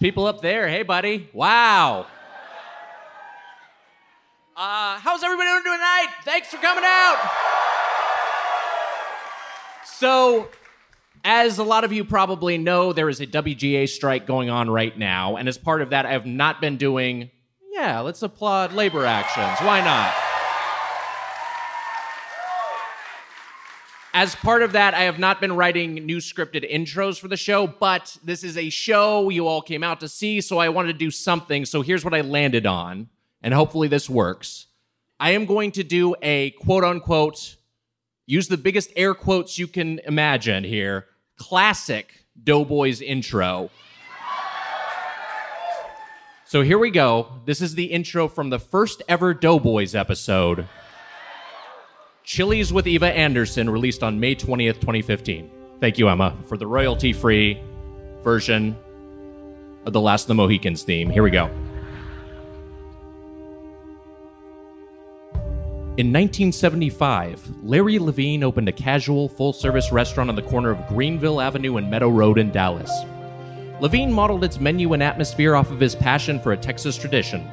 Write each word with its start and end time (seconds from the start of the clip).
People 0.00 0.26
up 0.26 0.40
there. 0.40 0.66
Hey, 0.66 0.82
buddy. 0.82 1.28
Wow. 1.34 2.06
Uh, 4.56 4.98
how's 4.98 5.22
everybody 5.22 5.48
doing 5.48 5.62
tonight? 5.62 6.08
Thanks 6.24 6.48
for 6.48 6.56
coming 6.56 6.84
out. 6.86 7.18
So, 9.84 10.48
as 11.22 11.58
a 11.58 11.64
lot 11.64 11.84
of 11.84 11.92
you 11.92 12.04
probably 12.04 12.56
know, 12.56 12.94
there 12.94 13.10
is 13.10 13.20
a 13.20 13.26
WGA 13.26 13.88
strike 13.88 14.26
going 14.26 14.48
on 14.48 14.70
right 14.70 14.96
now. 14.96 15.36
And 15.36 15.48
as 15.48 15.58
part 15.58 15.82
of 15.82 15.90
that, 15.90 16.06
I 16.06 16.12
have 16.12 16.26
not 16.26 16.62
been 16.62 16.78
doing, 16.78 17.30
yeah, 17.70 18.00
let's 18.00 18.22
applaud 18.22 18.72
labor 18.72 19.04
actions. 19.04 19.58
Why 19.66 19.82
not? 19.82 20.29
As 24.12 24.34
part 24.34 24.62
of 24.62 24.72
that, 24.72 24.92
I 24.92 25.04
have 25.04 25.20
not 25.20 25.40
been 25.40 25.52
writing 25.54 25.94
new 25.94 26.16
scripted 26.16 26.68
intros 26.68 27.20
for 27.20 27.28
the 27.28 27.36
show, 27.36 27.68
but 27.68 28.16
this 28.24 28.42
is 28.42 28.56
a 28.56 28.68
show 28.68 29.28
you 29.28 29.46
all 29.46 29.62
came 29.62 29.84
out 29.84 30.00
to 30.00 30.08
see, 30.08 30.40
so 30.40 30.58
I 30.58 30.68
wanted 30.68 30.92
to 30.92 30.98
do 30.98 31.12
something. 31.12 31.64
So 31.64 31.82
here's 31.82 32.04
what 32.04 32.12
I 32.12 32.22
landed 32.22 32.66
on, 32.66 33.08
and 33.40 33.54
hopefully 33.54 33.86
this 33.86 34.10
works. 34.10 34.66
I 35.20 35.30
am 35.30 35.46
going 35.46 35.70
to 35.72 35.84
do 35.84 36.16
a 36.22 36.50
quote 36.50 36.82
unquote, 36.82 37.54
use 38.26 38.48
the 38.48 38.56
biggest 38.56 38.90
air 38.96 39.14
quotes 39.14 39.60
you 39.60 39.68
can 39.68 40.00
imagine 40.00 40.64
here, 40.64 41.06
classic 41.36 42.24
Doughboys 42.42 43.00
intro. 43.00 43.70
So 46.46 46.62
here 46.62 46.78
we 46.78 46.90
go. 46.90 47.28
This 47.44 47.62
is 47.62 47.76
the 47.76 47.84
intro 47.84 48.26
from 48.26 48.50
the 48.50 48.58
first 48.58 49.04
ever 49.08 49.34
Doughboys 49.34 49.94
episode. 49.94 50.66
Chili's 52.30 52.72
with 52.72 52.86
Eva 52.86 53.06
Anderson, 53.06 53.68
released 53.68 54.04
on 54.04 54.20
May 54.20 54.36
20th, 54.36 54.74
2015. 54.74 55.50
Thank 55.80 55.98
you, 55.98 56.08
Emma, 56.08 56.36
for 56.46 56.56
the 56.56 56.64
royalty 56.64 57.12
free 57.12 57.60
version 58.22 58.76
of 59.84 59.92
the 59.92 60.00
Last 60.00 60.22
of 60.22 60.28
the 60.28 60.34
Mohicans 60.34 60.84
theme. 60.84 61.10
Here 61.10 61.24
we 61.24 61.32
go. 61.32 61.46
In 65.96 66.12
1975, 66.12 67.64
Larry 67.64 67.98
Lavine 67.98 68.44
opened 68.44 68.68
a 68.68 68.72
casual, 68.72 69.28
full 69.28 69.52
service 69.52 69.90
restaurant 69.90 70.30
on 70.30 70.36
the 70.36 70.42
corner 70.42 70.70
of 70.70 70.86
Greenville 70.86 71.40
Avenue 71.40 71.78
and 71.78 71.90
Meadow 71.90 72.10
Road 72.10 72.38
in 72.38 72.52
Dallas. 72.52 72.92
Levine 73.80 74.12
modeled 74.12 74.44
its 74.44 74.60
menu 74.60 74.92
and 74.92 75.02
atmosphere 75.02 75.56
off 75.56 75.72
of 75.72 75.80
his 75.80 75.96
passion 75.96 76.38
for 76.38 76.52
a 76.52 76.56
Texas 76.56 76.96
tradition 76.96 77.44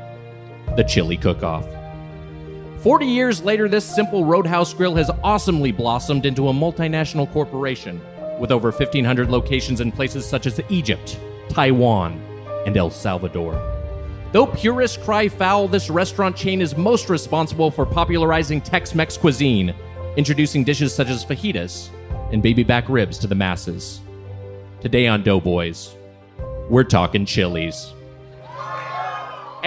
the 0.76 0.84
chili 0.84 1.18
cook 1.18 1.42
off. 1.42 1.66
40 2.82 3.08
years 3.08 3.42
later, 3.42 3.68
this 3.68 3.84
simple 3.84 4.24
roadhouse 4.24 4.74
grill 4.74 4.94
has 4.96 5.10
awesomely 5.24 5.72
blossomed 5.72 6.28
into 6.28 6.50
a 6.50 6.54
multinational 6.54 7.32
corporation 7.32 8.00
with 8.40 8.52
over 8.52 8.70
1,500 8.70 9.32
locations 9.32 9.82
in 9.82 9.92
places 9.92 10.28
such 10.28 10.46
as 10.46 10.62
Egypt, 10.70 11.20
Taiwan, 11.50 12.22
and 12.68 12.78
El 12.78 12.92
Salvador. 12.92 13.60
Though 14.32 14.46
purists 14.46 14.98
cry 14.98 15.28
foul, 15.28 15.68
this 15.68 15.90
restaurant 15.90 16.36
chain 16.36 16.62
is 16.62 16.78
most 16.78 17.10
responsible 17.10 17.72
for 17.72 17.86
popularizing 17.86 18.62
Tex 18.62 18.94
Mex 18.94 19.18
cuisine, 19.18 19.74
introducing 20.16 20.64
dishes 20.64 20.94
such 20.94 21.10
as 21.10 21.26
fajitas 21.26 21.90
and 22.32 22.44
baby 22.44 22.64
back 22.64 22.88
ribs 22.90 23.18
to 23.20 23.28
the 23.28 23.36
masses. 23.36 24.02
Today 24.82 25.08
on 25.08 25.24
Doughboys, 25.24 25.96
we're 26.70 26.84
talking 26.84 27.26
chilies. 27.26 27.94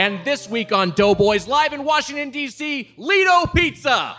And 0.01 0.25
this 0.25 0.49
week 0.49 0.73
on 0.73 0.93
Doughboys, 0.93 1.47
live 1.47 1.75
in 1.75 1.85
Washington, 1.85 2.31
D.C., 2.31 2.91
Ledo 2.97 3.53
Pizza. 3.55 4.17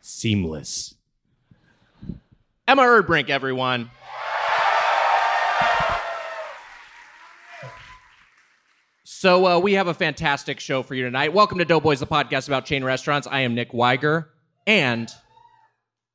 Seamless. 0.00 0.94
Emma 2.66 2.82
Erdbrink, 2.82 3.28
everyone. 3.28 3.90
So 9.18 9.46
uh, 9.46 9.58
we 9.58 9.72
have 9.72 9.88
a 9.88 9.94
fantastic 9.94 10.60
show 10.60 10.82
for 10.82 10.94
you 10.94 11.02
tonight. 11.02 11.32
Welcome 11.32 11.56
to 11.56 11.64
Doughboys, 11.64 12.00
the 12.00 12.06
podcast 12.06 12.48
about 12.48 12.66
chain 12.66 12.84
restaurants. 12.84 13.26
I 13.26 13.40
am 13.40 13.54
Nick 13.54 13.72
Weiger, 13.72 14.26
and 14.66 15.10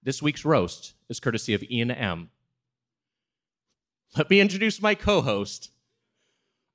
this 0.03 0.21
week's 0.21 0.45
roast 0.45 0.93
is 1.09 1.19
courtesy 1.19 1.55
of 1.55 1.63
Ian 1.63 1.89
M. 1.89 2.29
Let 4.15 4.29
me 4.29 4.39
introduce 4.39 4.83
my 4.83 4.93
co-host, 4.93 5.71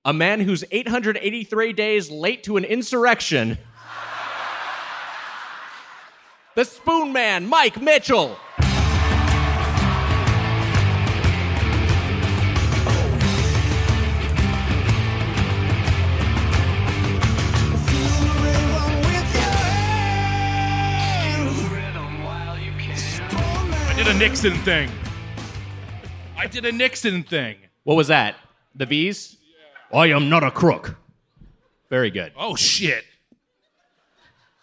a 0.04 0.12
man 0.12 0.40
who's 0.40 0.64
883 0.72 1.72
days 1.72 2.10
late 2.10 2.42
to 2.42 2.56
an 2.56 2.64
insurrection. 2.64 3.58
the 6.56 6.64
Spoon 6.64 7.12
Man, 7.12 7.46
Mike 7.46 7.80
Mitchell. 7.80 8.36
Did 24.06 24.14
a 24.14 24.18
Nixon 24.20 24.54
thing. 24.58 24.88
I 26.38 26.46
did 26.46 26.64
a 26.64 26.70
Nixon 26.70 27.24
thing. 27.24 27.56
What 27.82 27.96
was 27.96 28.06
that? 28.06 28.36
The 28.76 28.86
V's? 28.86 29.36
I 29.92 30.06
am 30.10 30.28
not 30.28 30.44
a 30.44 30.52
crook. 30.52 30.96
Very 31.90 32.12
good. 32.12 32.32
Oh 32.36 32.54
shit. 32.54 33.04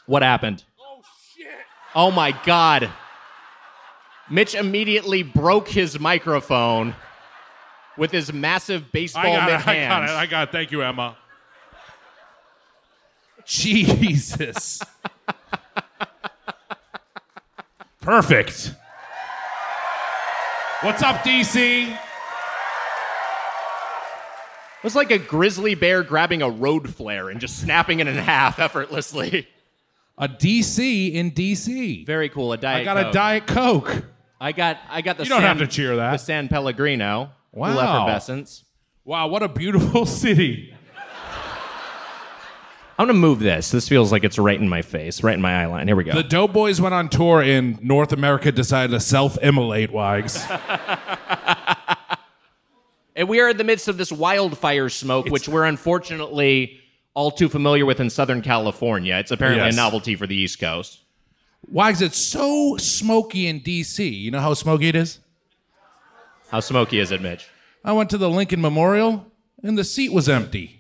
What 0.06 0.22
happened? 0.22 0.64
Oh 0.80 1.02
shit. 1.36 1.48
Oh 1.94 2.10
my 2.10 2.32
God. 2.46 2.90
Mitch 4.30 4.56
immediately 4.56 5.24
broke 5.24 5.68
his 5.68 6.00
microphone 6.00 6.96
with 7.98 8.12
his 8.12 8.32
massive 8.32 8.94
baseball 8.94 9.26
I 9.26 9.36
got 9.36 9.52
mitt 9.52 9.60
it. 9.60 9.68
I 9.68 9.88
got 9.90 10.04
it. 10.04 10.10
I 10.10 10.26
got 10.26 10.48
it. 10.48 10.52
Thank 10.54 10.72
you, 10.72 10.82
Emma. 10.84 11.18
Jesus. 13.46 14.82
Perfect. 18.00 18.76
What's 20.84 21.02
up, 21.02 21.24
DC? 21.24 21.88
It 21.88 21.98
was 24.84 24.96
like 24.98 25.12
a 25.12 25.18
grizzly 25.18 25.76
bear 25.76 26.04
grabbing 26.04 26.42
a 26.42 26.50
road 26.50 26.94
flare 26.94 27.30
and 27.30 27.40
just 27.40 27.58
snapping 27.62 28.02
it 28.02 28.08
in 28.08 28.16
half 28.16 28.60
effortlessly. 28.60 29.48
A 30.18 30.28
DC 30.28 31.14
in 31.14 31.32
DC. 31.32 32.06
Very 32.06 32.28
cool. 32.28 32.52
A 32.52 32.58
diet. 32.58 32.82
I 32.82 32.84
got 32.84 33.08
a 33.08 33.12
Diet 33.14 33.48
Coke. 33.48 34.04
I 34.42 34.52
got. 34.52 34.78
I 34.90 35.00
got 35.02 35.16
the. 35.16 35.24
You 35.24 35.30
don't 35.30 35.40
San, 35.40 35.58
have 35.58 35.66
to 35.66 35.74
cheer 35.74 35.96
that. 35.96 36.12
The 36.12 36.18
San 36.18 36.50
Pellegrino. 36.50 37.32
Wow. 37.54 38.04
Effervescence. 38.06 38.66
Wow, 39.06 39.28
what 39.28 39.42
a 39.42 39.48
beautiful 39.48 40.06
city. 40.24 40.73
I'm 43.04 43.10
gonna 43.10 43.20
move 43.20 43.40
this. 43.40 43.70
This 43.70 43.90
feels 43.90 44.14
like 44.14 44.24
it's 44.24 44.40
right 44.40 44.58
in 44.58 44.70
my 44.70 44.82
face, 44.82 45.24
right 45.24 45.36
in 45.36 45.42
my 45.42 45.62
eye 45.64 45.66
line. 45.66 45.88
Here 45.88 45.96
we 45.98 46.06
go. 46.06 46.14
The 46.14 46.24
Doughboys 46.24 46.80
went 46.80 46.96
on 46.96 47.10
tour 47.10 47.42
in 47.42 47.78
North 47.82 48.14
America, 48.14 48.50
decided 48.50 48.94
to 48.94 49.02
self-immolate 49.02 49.92
Wags. 49.92 50.42
and 53.14 53.28
we 53.28 53.42
are 53.42 53.50
in 53.50 53.58
the 53.58 53.66
midst 53.66 53.90
of 53.90 53.98
this 53.98 54.10
wildfire 54.10 54.88
smoke, 54.88 55.26
which 55.26 55.50
we're 55.50 55.66
unfortunately 55.66 56.80
all 57.14 57.30
too 57.30 57.50
familiar 57.50 57.86
with 57.86 58.00
in 58.00 58.10
Southern 58.10 58.42
California. 58.42 59.16
It's 59.18 59.32
apparently 59.32 59.66
Yes. 59.66 59.74
a 59.74 59.76
novelty 59.76 60.16
for 60.16 60.26
the 60.26 60.38
East 60.38 60.62
Coast. 60.62 61.02
Wags, 61.70 62.02
it's 62.02 62.18
so 62.18 62.78
smoky 62.78 63.48
in 63.48 63.60
D.C. 63.60 64.08
You 64.08 64.32
know 64.32 64.40
how 64.40 64.54
smoky 64.54 64.88
it 64.88 64.96
is? 64.96 65.20
How 66.52 66.62
smoky 66.62 67.00
is 67.00 67.12
it, 67.12 67.22
Mitch? 67.22 67.50
I 67.84 67.92
went 67.92 68.10
to 68.12 68.18
the 68.18 68.30
Lincoln 68.30 68.62
Memorial, 68.62 69.30
and 69.62 69.78
the 69.78 69.84
seat 69.84 70.14
was 70.14 70.30
empty. 70.30 70.80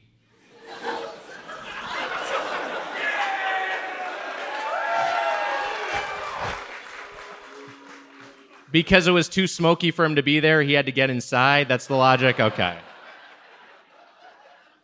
Because 8.73 9.07
it 9.07 9.11
was 9.11 9.29
too 9.29 9.45
smoky 9.45 9.91
for 9.91 10.03
him 10.03 10.15
to 10.15 10.23
be 10.23 10.39
there, 10.41 10.61
he 10.63 10.73
had 10.73 10.87
to 10.87 10.91
get 10.91 11.11
inside. 11.11 11.67
That's 11.69 11.85
the 11.85 11.95
logic. 11.95 12.39
Okay. 12.39 12.75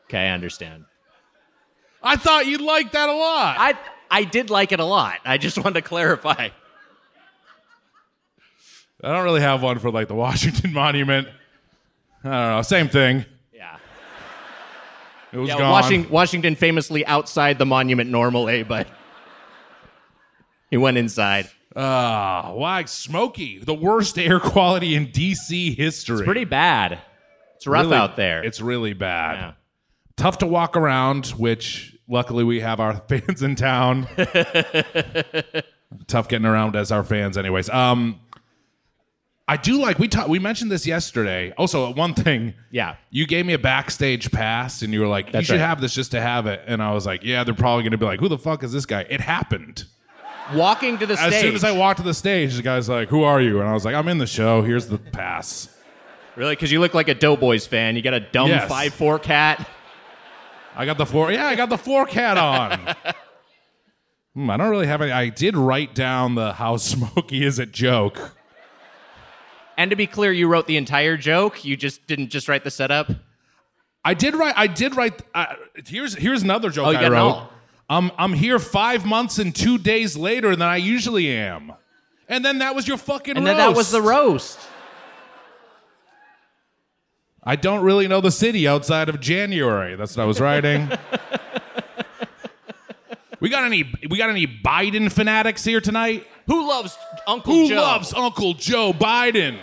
Okay, 0.06 0.28
I 0.28 0.30
understand. 0.30 0.86
I 2.02 2.16
thought 2.16 2.46
you'd 2.46 2.62
like 2.62 2.92
that 2.94 3.10
a 3.10 3.14
lot. 3.14 3.58
I 3.60 3.74
I 4.12 4.24
did 4.26 4.52
like 4.52 4.72
it 4.72 4.80
a 4.80 4.86
lot. 4.86 5.16
I 5.26 5.38
just 5.40 5.58
wanted 5.58 5.74
to 5.74 5.82
clarify. 5.82 6.50
I 9.04 9.12
don't 9.12 9.24
really 9.24 9.42
have 9.42 9.64
one 9.64 9.80
for 9.80 9.90
like 9.92 10.08
the 10.08 10.16
Washington 10.16 10.72
Monument. 10.74 11.28
I 12.24 12.30
don't 12.30 12.56
know. 12.58 12.62
Same 12.62 12.90
thing. 12.90 13.26
Yeah. 13.52 13.78
It 15.34 15.38
was 15.38 15.50
Yeah, 15.50 15.58
gone. 15.58 15.72
Washington, 15.72 16.12
Washington 16.12 16.56
famously 16.56 17.06
outside 17.08 17.58
the 17.58 17.66
monument 17.66 18.10
normally, 18.12 18.62
but 18.64 18.88
he 20.70 20.78
went 20.78 20.98
inside. 20.98 21.50
Ah, 21.76 22.52
why 22.54 22.86
smoky. 22.86 23.60
The 23.60 23.74
worst 23.74 24.18
air 24.18 24.40
quality 24.40 24.96
in 24.96 25.12
D.C. 25.12 25.74
history. 25.76 26.18
It's 26.18 26.26
pretty 26.26 26.46
bad. 26.46 27.00
It's 27.56 27.68
rough 27.68 27.84
Really- 27.86 27.98
out 27.98 28.16
there. 28.16 28.44
It's 28.44 28.60
really 28.62 28.94
bad. 28.94 29.36
Yeah. 29.36 29.52
Tough 30.18 30.40
to 30.40 30.48
walk 30.48 30.76
around, 30.76 31.28
which 31.28 31.96
luckily 32.08 32.44
we 32.44 32.60
have 32.62 32.80
our 32.80 32.96
fans 33.08 33.44
in 33.44 33.56
town. 33.56 34.08
Tough 36.08 36.28
getting 36.28 36.46
around 36.46 36.76
as 36.76 36.92
our 36.92 37.04
fans, 37.04 37.38
anyways. 37.38 37.70
Um, 37.70 38.20
I 39.48 39.58
do 39.58 39.82
like 39.82 39.98
we 39.98 40.08
talked. 40.08 40.30
We 40.30 40.38
mentioned 40.40 40.72
this 40.72 40.86
yesterday. 40.86 41.52
Also, 41.58 41.92
one 41.94 42.14
thing. 42.14 42.54
Yeah. 42.70 42.96
You 43.10 43.26
gave 43.26 43.46
me 43.48 43.54
a 43.54 43.58
backstage 43.60 44.32
pass, 44.32 44.84
and 44.84 44.94
you 44.94 45.00
were 45.02 45.08
like, 45.08 45.34
"You 45.34 45.42
should 45.42 45.54
right. 45.54 45.62
have 45.62 45.82
this 45.82 45.94
just 45.94 46.12
to 46.12 46.22
have 46.22 46.46
it." 46.46 46.62
And 46.68 46.84
I 46.84 46.94
was 46.94 47.06
like, 47.08 47.24
"Yeah, 47.24 47.44
they're 47.44 47.56
probably 47.56 47.82
going 47.84 47.92
to 47.94 47.98
be 47.98 48.06
like, 48.06 48.20
who 48.20 48.28
the 48.28 48.38
fuck 48.38 48.64
is 48.64 48.72
this 48.72 48.86
guy?" 48.86 49.02
It 49.10 49.22
happened. 49.22 49.86
Walking 50.54 50.98
to 50.98 51.06
the 51.06 51.14
As 51.14 51.20
stage. 51.20 51.34
As 51.34 51.42
soon 51.42 51.56
as 51.56 51.64
I 51.64 51.72
walked 51.72 51.98
to 52.00 52.04
the 52.04 52.14
stage, 52.14 52.56
the 52.56 52.62
guy's 52.62 52.90
like, 52.90 53.10
"Who 53.10 53.24
are 53.24 53.42
you?" 53.42 53.60
And 53.60 53.70
I 53.70 53.74
was 53.74 53.86
like, 53.86 53.96
"I'm 53.96 54.08
in 54.08 54.18
the 54.18 54.28
show. 54.28 54.62
Here's 54.62 54.88
the 54.88 54.98
pass." 54.98 55.70
really? 56.36 56.54
Because 56.56 56.72
you 56.72 56.80
look 56.80 56.94
like 56.94 57.08
a 57.10 57.14
Doughboys 57.14 57.68
fan. 57.68 57.96
You 57.98 58.02
got 58.02 58.14
a 58.14 58.20
dumb 58.22 58.48
Yes. 58.48 58.68
five 58.70 58.94
four 58.94 59.20
cat. 59.20 59.68
I 60.76 60.86
got 60.86 60.98
the 60.98 61.06
four. 61.06 61.32
Yeah, 61.32 61.48
I 61.48 61.56
got 61.56 61.70
the 61.70 61.78
four 61.78 62.06
cat 62.06 62.38
on. 62.38 62.96
Hmm, 64.36 64.48
I 64.52 64.58
don't 64.58 64.70
really 64.70 64.86
have 64.86 65.02
any. 65.02 65.12
I 65.12 65.30
did 65.30 65.58
write 65.58 65.96
down 65.96 66.36
the 66.36 66.54
how 66.54 66.78
smoky 66.78 67.44
is 67.44 67.58
it 67.58 67.72
joke. 67.72 68.36
And 69.76 69.90
to 69.90 69.98
be 69.98 70.06
clear, 70.06 70.32
you 70.32 70.48
wrote 70.48 70.68
the 70.68 70.78
entire 70.78 71.18
joke. 71.18 71.66
You 71.66 71.76
just 71.76 72.06
didn't 72.06 72.30
just 72.30 72.48
write 72.48 72.64
the 72.64 72.70
setup. 72.70 73.10
I 74.06 74.14
did 74.14 74.36
write. 74.36 74.54
I 74.56 74.68
did 74.68 74.96
write. 74.96 75.20
Uh, 75.34 75.48
here's 75.86 76.14
here's 76.14 76.44
another 76.44 76.70
joke 76.70 76.88
Oh, 76.88 76.92
you 76.92 76.98
I 76.98 77.02
got 77.02 77.12
it 77.12 77.16
wrote. 77.16 77.50
I'm 77.90 78.12
I'm 78.18 78.34
here 78.34 78.60
five 78.60 79.06
months 79.06 79.40
and 79.40 79.56
two 79.56 79.78
days 79.78 80.16
later 80.16 80.56
than 80.56 80.68
I 80.68 80.78
usually 80.78 81.30
am, 81.30 81.74
and 82.28 82.46
then 82.46 82.60
that 82.60 82.76
was 82.76 82.88
your 82.88 82.98
fucking. 82.98 83.38
And 83.38 83.48
then 83.48 83.58
that 83.58 83.76
was 83.76 83.92
the 83.92 84.02
roast. 84.02 84.60
I 87.44 87.56
don't 87.56 87.84
really 87.84 88.08
know 88.08 88.22
the 88.22 88.32
city 88.32 88.68
outside 88.68 89.10
of 89.10 89.20
January. 89.20 89.96
That's 89.96 90.16
what 90.16 90.24
I 90.24 90.26
was 90.28 90.40
writing. 90.40 90.92
we 93.40 93.50
got 93.50 93.64
any? 93.64 93.92
We 94.08 94.18
got 94.18 94.30
any 94.30 94.46
Biden 94.46 95.12
fanatics 95.12 95.64
here 95.64 95.82
tonight? 95.82 96.28
Who 96.46 96.68
loves 96.68 96.98
Uncle 97.26 97.54
Who 97.54 97.70
Joe? 97.70 97.76
Who 97.76 97.82
loves 97.82 98.14
Uncle 98.14 98.54
Joe 98.54 98.94
Biden? 98.94 99.58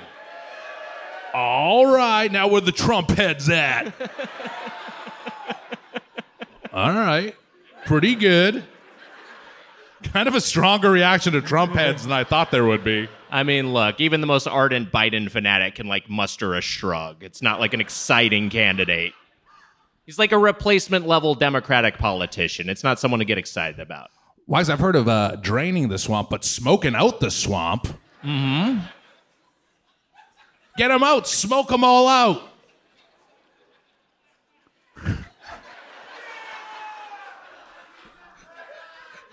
All 1.35 1.87
right, 1.87 2.33
now 2.33 2.49
where 2.49 2.63
the 2.63 2.73
Trump 2.73 3.11
heads 3.11 3.49
at? 3.51 3.93
All 6.73 6.93
right, 6.93 7.35
pretty 7.87 8.15
good. 8.15 8.65
Kind 10.13 10.29
of 10.29 10.35
a 10.35 10.41
stronger 10.41 10.91
reaction 10.91 11.33
to 11.33 11.41
Trump 11.41 11.73
heads 11.73 12.03
than 12.03 12.13
I 12.13 12.25
thought 12.25 12.51
there 12.51 12.65
would 12.65 12.85
be. 12.85 13.09
I 13.31 13.43
mean, 13.43 13.73
look, 13.73 14.01
even 14.01 14.21
the 14.21 14.27
most 14.27 14.47
ardent 14.47 14.93
Biden 14.93 15.31
fanatic 15.31 15.77
can 15.77 15.87
like 15.87 16.09
muster 16.09 16.55
a 16.55 16.61
shrug. 16.61 17.23
It's 17.23 17.43
not 17.43 17.61
like 17.61 17.75
an 17.75 17.81
exciting 17.81 18.51
candidate. 18.51 19.15
He's 20.05 20.19
like 20.19 20.33
a 20.33 20.39
replacement 20.39 21.07
level 21.07 21.35
Democratic 21.35 21.99
politician. 21.99 22.69
It's 22.69 22.85
not 22.85 23.01
someone 23.01 23.19
to 23.19 23.25
get 23.25 23.39
excited 23.39 23.81
about. 23.81 24.11
Wise, 24.47 24.71
I've 24.71 24.79
heard 24.79 24.95
of 24.95 25.09
uh, 25.09 25.37
draining 25.37 25.89
the 25.89 25.99
swamp, 25.99 26.31
but 26.31 26.45
smoking 26.45 26.95
out 26.95 27.19
the 27.19 27.31
swamp. 27.31 27.89
Mm-hmm. 28.23 28.79
Get 30.77 30.89
them 30.89 31.03
out, 31.03 31.27
smoke 31.27 31.69
them 31.69 31.83
all 31.83 32.07
out. 32.07 32.43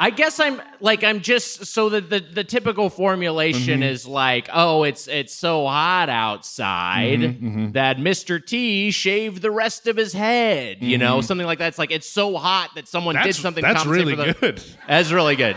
I 0.04 0.10
guess 0.10 0.38
I'm 0.42 0.62
like 0.82 1.02
I'm 1.06 1.22
just 1.22 1.66
so 1.68 1.88
that 1.88 2.10
the, 2.10 2.20
the 2.20 2.44
typical 2.44 2.90
formulation 2.90 3.80
Mm-hmm. 3.80 3.84
is 3.84 4.06
like, 4.06 4.50
oh, 4.52 4.84
it's 4.84 5.08
it's 5.08 5.34
so 5.34 5.66
hot 5.66 6.10
outside 6.10 7.20
Mm-hmm, 7.22 7.72
that 7.72 7.96
Mr. 7.98 8.46
T 8.46 8.92
shaved 8.92 9.42
the 9.42 9.50
rest 9.50 9.88
of 9.88 9.96
his 9.96 10.12
head. 10.12 10.80
You 10.82 10.98
know, 10.98 11.22
something 11.22 11.48
like 11.48 11.60
that. 11.60 11.70
It's 11.70 11.80
like 11.80 11.92
it's 11.92 12.10
so 12.10 12.36
hot 12.36 12.72
that 12.76 12.90
someone 12.90 13.16
did 13.16 13.28
Mm-hmm. 13.28 13.42
Something. 13.42 13.62
that's 13.64 13.86
really 13.86 14.16
the, 14.16 14.34
good. 14.34 14.62
That's 14.90 15.12
really 15.14 15.38
good. 15.38 15.56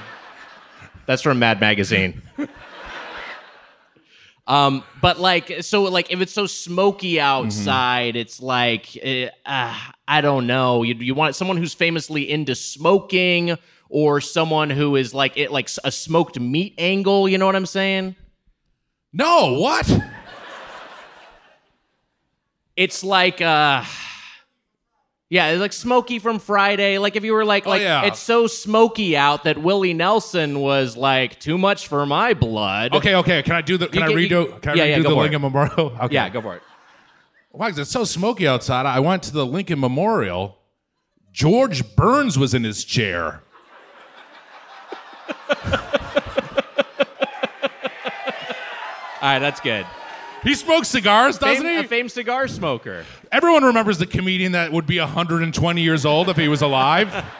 That's 1.06 1.22
from 1.22 1.40
Mad 1.40 1.60
Magazine. 1.60 2.22
um, 4.46 4.84
but 5.02 5.18
like, 5.18 5.62
so 5.62 5.82
like, 5.84 6.12
if 6.12 6.20
it's 6.20 6.32
so 6.32 6.46
smoky 6.46 7.18
outside, 7.20 8.14
it's 8.14 8.40
like, 8.40 8.96
uh, 9.44 9.74
I 10.06 10.20
don't 10.20 10.46
know. 10.46 10.84
You 10.84 10.94
you 10.94 11.14
want 11.14 11.34
someone 11.34 11.56
who's 11.56 11.74
famously 11.74 12.30
into 12.30 12.54
smoking, 12.54 13.56
or 13.88 14.20
someone 14.20 14.70
who 14.70 14.96
is 14.96 15.12
like 15.14 15.36
it, 15.36 15.50
like 15.52 15.68
a 15.84 15.90
smoked 15.92 16.38
meat 16.40 16.74
angle. 16.78 17.28
You 17.28 17.38
know 17.38 17.46
what 17.46 17.56
I'm 17.56 17.66
saying? 17.66 18.16
No, 19.12 19.54
what? 19.58 19.90
It's 22.76 23.02
like, 23.04 23.40
uh. 23.40 23.84
Yeah, 25.28 25.48
it's 25.48 25.60
like 25.60 25.72
Smokey 25.72 26.20
from 26.20 26.38
Friday. 26.38 26.98
Like 26.98 27.16
if 27.16 27.24
you 27.24 27.32
were 27.32 27.44
like, 27.44 27.66
Oh, 27.66 27.70
like 27.70 27.82
yeah. 27.82 28.04
it's 28.04 28.20
so 28.20 28.46
smoky 28.46 29.16
out 29.16 29.42
that 29.42 29.58
Willie 29.58 29.92
Nelson 29.92 30.60
was 30.60 30.96
like 30.96 31.40
too 31.40 31.58
much 31.58 31.88
for 31.88 32.06
my 32.06 32.32
blood. 32.32 32.94
Okay, 32.94 33.16
okay. 33.16 33.42
Can 33.42 33.56
I 33.56 33.60
do 33.60 33.76
the? 33.76 33.88
Can 33.88 34.04
I 34.04 34.08
You 34.08 34.28
get- 34.28 34.30
redo? 34.30 34.46
you- 34.54 34.58
Can 34.60 34.70
I 34.70 34.74
yeah, 34.74 34.84
redo 34.98 35.02
yeah, 35.02 35.08
the 35.08 35.14
Lincoln 35.16 35.42
Memorial? 35.42 35.96
Okay. 36.02 36.14
Yeah, 36.14 36.28
go 36.28 36.40
for 36.42 36.54
it. 36.56 36.62
Wow, 37.50 37.66
it's 37.68 37.90
so 37.90 38.04
smoky 38.04 38.46
outside. 38.46 38.86
I 38.86 39.00
went 39.00 39.24
to 39.24 39.32
the 39.32 39.44
Lincoln 39.44 39.80
Memorial. 39.80 40.58
George 41.32 41.96
Burns 41.96 42.38
was 42.38 42.54
in 42.54 42.62
his 42.62 42.84
chair. 42.84 43.42
All 49.22 49.32
right, 49.32 49.38
that's 49.38 49.60
good. 49.60 49.86
He 50.42 50.54
smokes 50.54 50.88
cigars, 50.88 51.38
doesn't 51.38 51.64
Fame, 51.64 51.78
he? 51.78 51.84
a 51.84 51.88
famed 51.88 52.12
cigar 52.12 52.46
smoker. 52.46 53.04
Everyone 53.32 53.64
remembers 53.64 53.98
the 53.98 54.06
comedian 54.06 54.52
that 54.52 54.70
would 54.70 54.86
be 54.86 55.00
120 55.00 55.80
years 55.82 56.04
old 56.06 56.28
if 56.28 56.36
he 56.36 56.48
was 56.48 56.62
alive. 56.62 57.24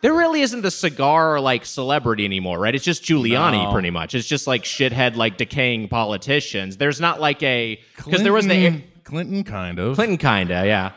There 0.00 0.12
really 0.12 0.42
isn't 0.42 0.60
the 0.60 0.70
cigar 0.70 1.40
like 1.40 1.64
celebrity 1.64 2.26
anymore, 2.26 2.58
right? 2.58 2.74
It's 2.74 2.84
just 2.84 3.04
Giuliani, 3.04 3.64
No. 3.64 3.72
pretty 3.72 3.88
much. 3.88 4.14
It's 4.14 4.28
just 4.28 4.46
like 4.46 4.62
shithead, 4.64 5.16
like 5.16 5.38
decaying 5.38 5.88
politicians. 5.88 6.76
There's 6.76 7.00
not 7.00 7.22
like 7.22 7.42
a 7.42 7.80
because 7.96 8.22
there 8.22 8.30
was 8.34 8.44
the 8.46 8.50
Clinton- 8.54 8.84
Clinton, 9.04 9.44
kind 9.44 9.78
of. 9.78 9.94
Clinton, 9.96 10.18
kinda, 10.18 10.66
yeah. 10.66 10.90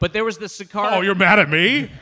But 0.00 0.12
there 0.12 0.24
was 0.24 0.38
the 0.38 0.48
cigar. 0.48 0.94
Oh, 0.94 1.00
you're 1.02 1.14
mad 1.14 1.38
at 1.38 1.48
me? 1.48 1.92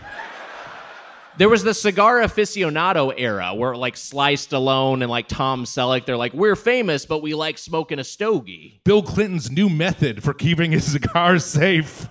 There 1.38 1.48
was 1.48 1.64
the 1.64 1.72
cigar 1.74 2.20
aficionado 2.20 3.12
era 3.16 3.54
where 3.54 3.74
like 3.74 3.96
Sly 3.96 4.34
Stallone 4.34 5.00
and 5.02 5.10
like 5.10 5.28
Tom 5.28 5.64
Selleck, 5.64 6.04
they're 6.04 6.16
like, 6.16 6.34
we're 6.34 6.56
famous, 6.56 7.06
but 7.06 7.22
we 7.22 7.34
like 7.34 7.56
smoking 7.58 7.98
a 7.98 8.04
stogie. 8.04 8.80
Bill 8.84 9.02
Clinton's 9.02 9.50
new 9.50 9.68
method 9.70 10.22
for 10.22 10.34
keeping 10.34 10.72
his 10.72 10.84
cigars 10.92 11.44
safe. 11.44 12.08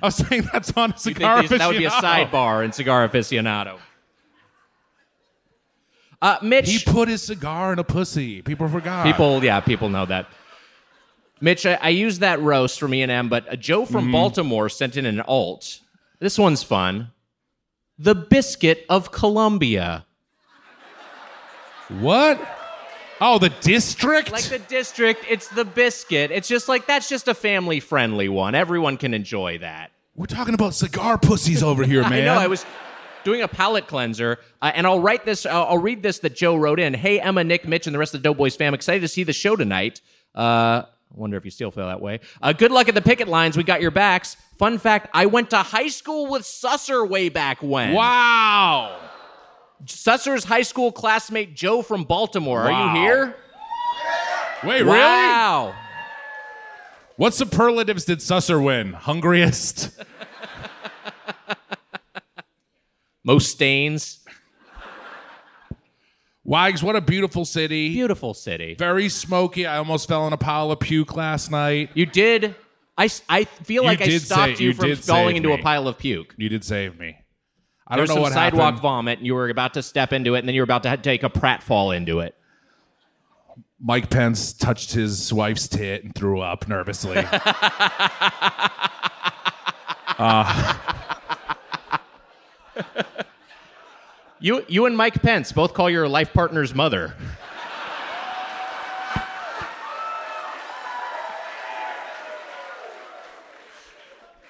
I 0.00 0.06
was 0.06 0.14
saying 0.16 0.48
that's 0.52 0.72
on 0.76 0.90
You 0.90 0.94
think 0.96 1.16
cigar 1.16 1.40
these- 1.42 1.50
that 1.50 1.66
would 1.66 1.78
be 1.78 1.84
a 1.86 1.90
sidebar 1.90 2.64
in 2.64 2.72
cigar 2.72 3.08
aficionado. 3.08 3.78
Uh, 6.22 6.38
Mitch, 6.42 6.70
He 6.70 6.78
put 6.90 7.08
his 7.08 7.22
cigar 7.22 7.72
in 7.72 7.78
a 7.78 7.84
pussy. 7.84 8.40
People 8.40 8.68
forgot. 8.68 9.04
people, 9.04 9.44
yeah, 9.44 9.60
people 9.60 9.88
know 9.90 10.06
that. 10.06 10.26
Mitch, 11.40 11.66
I, 11.66 11.74
I 11.82 11.88
used 11.90 12.20
that 12.20 12.40
roast 12.40 12.78
from 12.80 12.94
Ian 12.94 13.10
M, 13.10 13.28
but 13.28 13.46
uh, 13.52 13.56
Joe 13.56 13.84
from 13.84 14.10
Baltimore 14.10 14.68
sent 14.70 14.96
in 14.96 15.04
an 15.04 15.20
alt. 15.20 15.80
This 16.20 16.38
one's 16.38 16.62
fun. 16.62 17.10
The 17.98 18.14
Biscuit 18.14 18.84
of 18.88 19.12
Columbia. 19.12 20.06
What? 21.88 22.40
Oh, 23.20 23.38
the 23.38 23.50
district? 23.60 24.32
Like 24.32 24.44
the 24.44 24.58
district, 24.58 25.24
it's 25.28 25.48
the 25.48 25.64
biscuit. 25.64 26.30
It's 26.30 26.48
just 26.48 26.68
like, 26.68 26.86
that's 26.86 27.08
just 27.08 27.28
a 27.28 27.34
family 27.34 27.80
friendly 27.80 28.28
one. 28.28 28.54
Everyone 28.54 28.96
can 28.96 29.14
enjoy 29.14 29.58
that. 29.58 29.92
We're 30.16 30.26
talking 30.26 30.54
about 30.54 30.74
cigar 30.74 31.18
pussies 31.18 31.62
over 31.62 31.84
here, 31.84 32.02
man. 32.02 32.12
I 32.12 32.20
know. 32.20 32.34
I 32.34 32.46
was 32.46 32.64
doing 33.22 33.42
a 33.42 33.48
palate 33.48 33.86
cleanser, 33.86 34.38
uh, 34.60 34.72
and 34.74 34.86
I'll 34.86 35.00
write 35.00 35.24
this. 35.24 35.46
Uh, 35.46 35.64
I'll 35.64 35.78
read 35.78 36.02
this 36.02 36.20
that 36.20 36.34
Joe 36.34 36.56
wrote 36.56 36.80
in. 36.80 36.94
Hey, 36.94 37.20
Emma, 37.20 37.44
Nick, 37.44 37.66
Mitch, 37.66 37.86
and 37.86 37.94
the 37.94 37.98
rest 37.98 38.14
of 38.14 38.22
the 38.22 38.28
Doughboys 38.28 38.56
fam. 38.56 38.74
Excited 38.74 39.00
to 39.00 39.08
see 39.08 39.22
the 39.22 39.32
show 39.32 39.56
tonight. 39.56 40.00
Uh, 40.34 40.82
wonder 41.14 41.36
if 41.36 41.44
you 41.44 41.50
still 41.50 41.70
feel 41.70 41.86
that 41.86 42.00
way. 42.00 42.20
Uh, 42.42 42.52
good 42.52 42.72
luck 42.72 42.88
at 42.88 42.94
the 42.94 43.02
picket 43.02 43.28
lines. 43.28 43.56
We 43.56 43.64
got 43.64 43.80
your 43.80 43.90
backs. 43.90 44.36
Fun 44.58 44.78
fact: 44.78 45.08
I 45.14 45.26
went 45.26 45.50
to 45.50 45.58
high 45.58 45.88
school 45.88 46.30
with 46.30 46.42
Susser 46.42 47.08
way 47.08 47.28
back 47.28 47.62
when. 47.62 47.92
Wow. 47.92 49.00
Susser's 49.84 50.44
high 50.44 50.62
school 50.62 50.92
classmate 50.92 51.54
Joe 51.54 51.82
from 51.82 52.04
Baltimore. 52.04 52.62
Are 52.62 52.94
you 52.96 53.00
here? 53.02 53.36
Wait, 54.64 54.82
really? 54.82 54.88
Wow. 54.88 55.74
What 57.16 57.34
superlatives 57.34 58.04
did 58.04 58.18
Susser 58.18 58.62
win? 58.62 58.92
Hungriest? 58.92 60.02
Most 63.24 63.50
stains. 63.50 64.23
Wags, 66.44 66.82
what 66.82 66.94
a 66.94 67.00
beautiful 67.00 67.44
city. 67.46 67.88
Beautiful 67.90 68.34
city. 68.34 68.74
Very 68.78 69.08
smoky. 69.08 69.64
I 69.66 69.78
almost 69.78 70.06
fell 70.08 70.26
in 70.26 70.32
a 70.34 70.36
pile 70.36 70.70
of 70.70 70.78
puke 70.80 71.16
last 71.16 71.50
night. 71.50 71.90
You 71.94 72.04
did. 72.06 72.54
I, 72.98 73.08
I 73.28 73.44
feel 73.44 73.82
You 73.82 73.88
like 73.88 74.02
I 74.02 74.06
did 74.06 74.22
stopped 74.22 74.58
say- 74.58 74.62
you, 74.64 74.68
you 74.70 74.74
from 74.74 74.88
did 74.88 74.98
falling 74.98 75.36
into 75.36 75.48
me. 75.48 75.54
a 75.54 75.58
pile 75.62 75.88
of 75.88 75.98
puke. 75.98 76.34
You 76.36 76.48
did 76.48 76.62
save 76.62 76.98
me. 76.98 77.16
I 77.86 77.96
There's 77.96 78.08
don't 78.08 78.16
know 78.16 78.22
some 78.22 78.22
what 78.24 78.32
sidewalk 78.34 78.64
happened. 78.64 78.82
vomit, 78.82 79.18
and 79.18 79.26
you 79.26 79.34
were 79.34 79.48
about 79.48 79.74
to 79.74 79.82
step 79.82 80.12
into 80.12 80.34
it, 80.34 80.40
and 80.40 80.48
then 80.48 80.54
you 80.54 80.60
were 80.62 80.64
about 80.64 80.82
to 80.84 80.90
ha- 80.90 80.96
take 80.96 81.22
a 81.22 81.28
pratfall 81.30 81.94
into 81.96 82.20
it. 82.20 82.34
Mike 83.80 84.08
Pence 84.08 84.52
touched 84.54 84.92
his 84.92 85.32
wife's 85.32 85.68
tit 85.68 86.04
and 86.04 86.14
threw 86.14 86.40
up 86.40 86.68
nervously. 86.68 87.24
Uh, 90.16 90.78
You, 94.44 94.62
you 94.68 94.84
and 94.84 94.94
Mike 94.94 95.22
Pence 95.22 95.52
both 95.52 95.72
call 95.72 95.88
your 95.88 96.06
life 96.06 96.34
partner's 96.34 96.74
mother. 96.74 97.14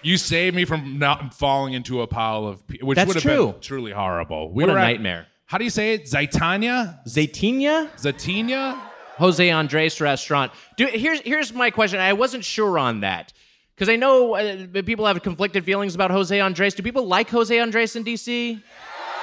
you 0.02 0.16
saved 0.18 0.54
me 0.54 0.64
from 0.64 0.98
not 0.98 1.32
falling 1.32 1.72
into 1.74 2.02
a 2.02 2.06
pile 2.06 2.46
of 2.46 2.62
which 2.82 2.96
That's 2.96 3.06
would 3.08 3.14
have 3.14 3.22
true. 3.22 3.52
been 3.52 3.60
truly 3.60 3.92
horrible. 3.92 4.50
We 4.52 4.64
What 4.64 4.70
a 4.74 4.78
at- 4.78 4.82
nightmare. 4.82 5.26
how 5.46 5.58
do 5.58 5.64
you 5.64 5.70
say 5.70 5.94
it? 5.94 6.04
Zaitania? 6.06 6.98
Zaytinia? 7.06 7.90
Zatinia? 7.96 8.78
Jose 9.16 9.48
Andres 9.48 10.00
restaurant. 10.00 10.50
Do, 10.76 10.86
here's 10.86 11.20
here's 11.20 11.52
my 11.54 11.70
question. 11.70 12.00
I 12.00 12.14
wasn't 12.14 12.44
sure 12.44 12.78
on 12.80 13.00
that 13.00 13.32
because 13.76 13.88
I 13.88 13.94
know 13.94 14.34
uh, 14.34 14.66
people 14.82 15.06
have 15.06 15.22
conflicted 15.22 15.64
feelings 15.64 15.94
about 15.94 16.10
Jose 16.10 16.38
Andres. 16.38 16.74
Do 16.74 16.82
people 16.82 17.06
like 17.06 17.30
Jose 17.30 17.56
Andres 17.56 17.94
in 17.94 18.02
DC? 18.04 18.60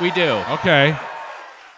We 0.01 0.11
do. 0.11 0.43
Okay. 0.49 0.97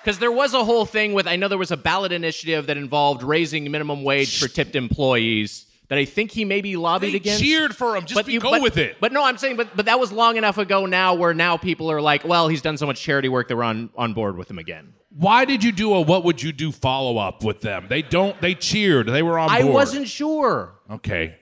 Because 0.01 0.19
there 0.19 0.31
was 0.31 0.53
a 0.53 0.63
whole 0.63 0.85
thing 0.85 1.13
with, 1.13 1.27
I 1.27 1.35
know 1.35 1.47
there 1.47 1.57
was 1.57 1.71
a 1.71 1.77
ballot 1.77 2.11
initiative 2.11 2.67
that 2.67 2.77
involved 2.77 3.23
raising 3.23 3.69
minimum 3.71 4.03
wage 4.03 4.39
for 4.39 4.47
tipped 4.47 4.75
employees 4.75 5.65
that 5.89 5.97
I 5.97 6.05
think 6.05 6.31
he 6.31 6.45
maybe 6.45 6.75
lobbied 6.75 7.11
They 7.13 7.17
against. 7.17 7.41
cheered 7.41 7.75
for 7.75 7.95
him. 7.95 8.05
Just 8.05 8.25
be, 8.25 8.33
you- 8.33 8.39
go 8.39 8.51
but- 8.51 8.61
with 8.61 8.77
it. 8.77 8.97
But 8.99 9.11
no, 9.11 9.23
I'm 9.23 9.37
saying, 9.37 9.57
but 9.57 9.75
but 9.75 9.85
that 9.85 9.99
was 9.99 10.11
long 10.11 10.37
enough 10.37 10.57
ago 10.57 10.85
now, 10.85 11.13
where 11.13 11.33
now 11.33 11.57
people 11.57 11.91
are 11.91 12.01
like, 12.01 12.23
well, 12.25 12.47
he's 12.47 12.61
done 12.61 12.77
so 12.77 12.85
much 12.85 13.01
charity 13.01 13.29
work 13.29 13.47
that 13.49 13.55
we're 13.57 13.63
on 13.63 13.89
on 13.97 14.13
board 14.13 14.37
with 14.37 14.49
him 14.49 14.59
again. 14.59 14.93
Why 15.15 15.45
did 15.45 15.63
you 15.63 15.71
do 15.71 15.93
a 15.93 16.01
what 16.01 16.23
would 16.23 16.41
you 16.41 16.51
do 16.51 16.71
follow 16.71 17.17
up 17.17 17.43
with 17.43 17.61
them? 17.61 17.85
They 17.89 18.01
don't. 18.01 18.39
They 18.41 18.55
cheered. 18.55 19.07
They 19.07 19.21
were 19.21 19.37
on 19.37 19.49
I 19.49 19.61
board. 19.61 19.73
wasn't 19.73 20.07
sure. 20.07 20.73
Okay. 20.89 21.35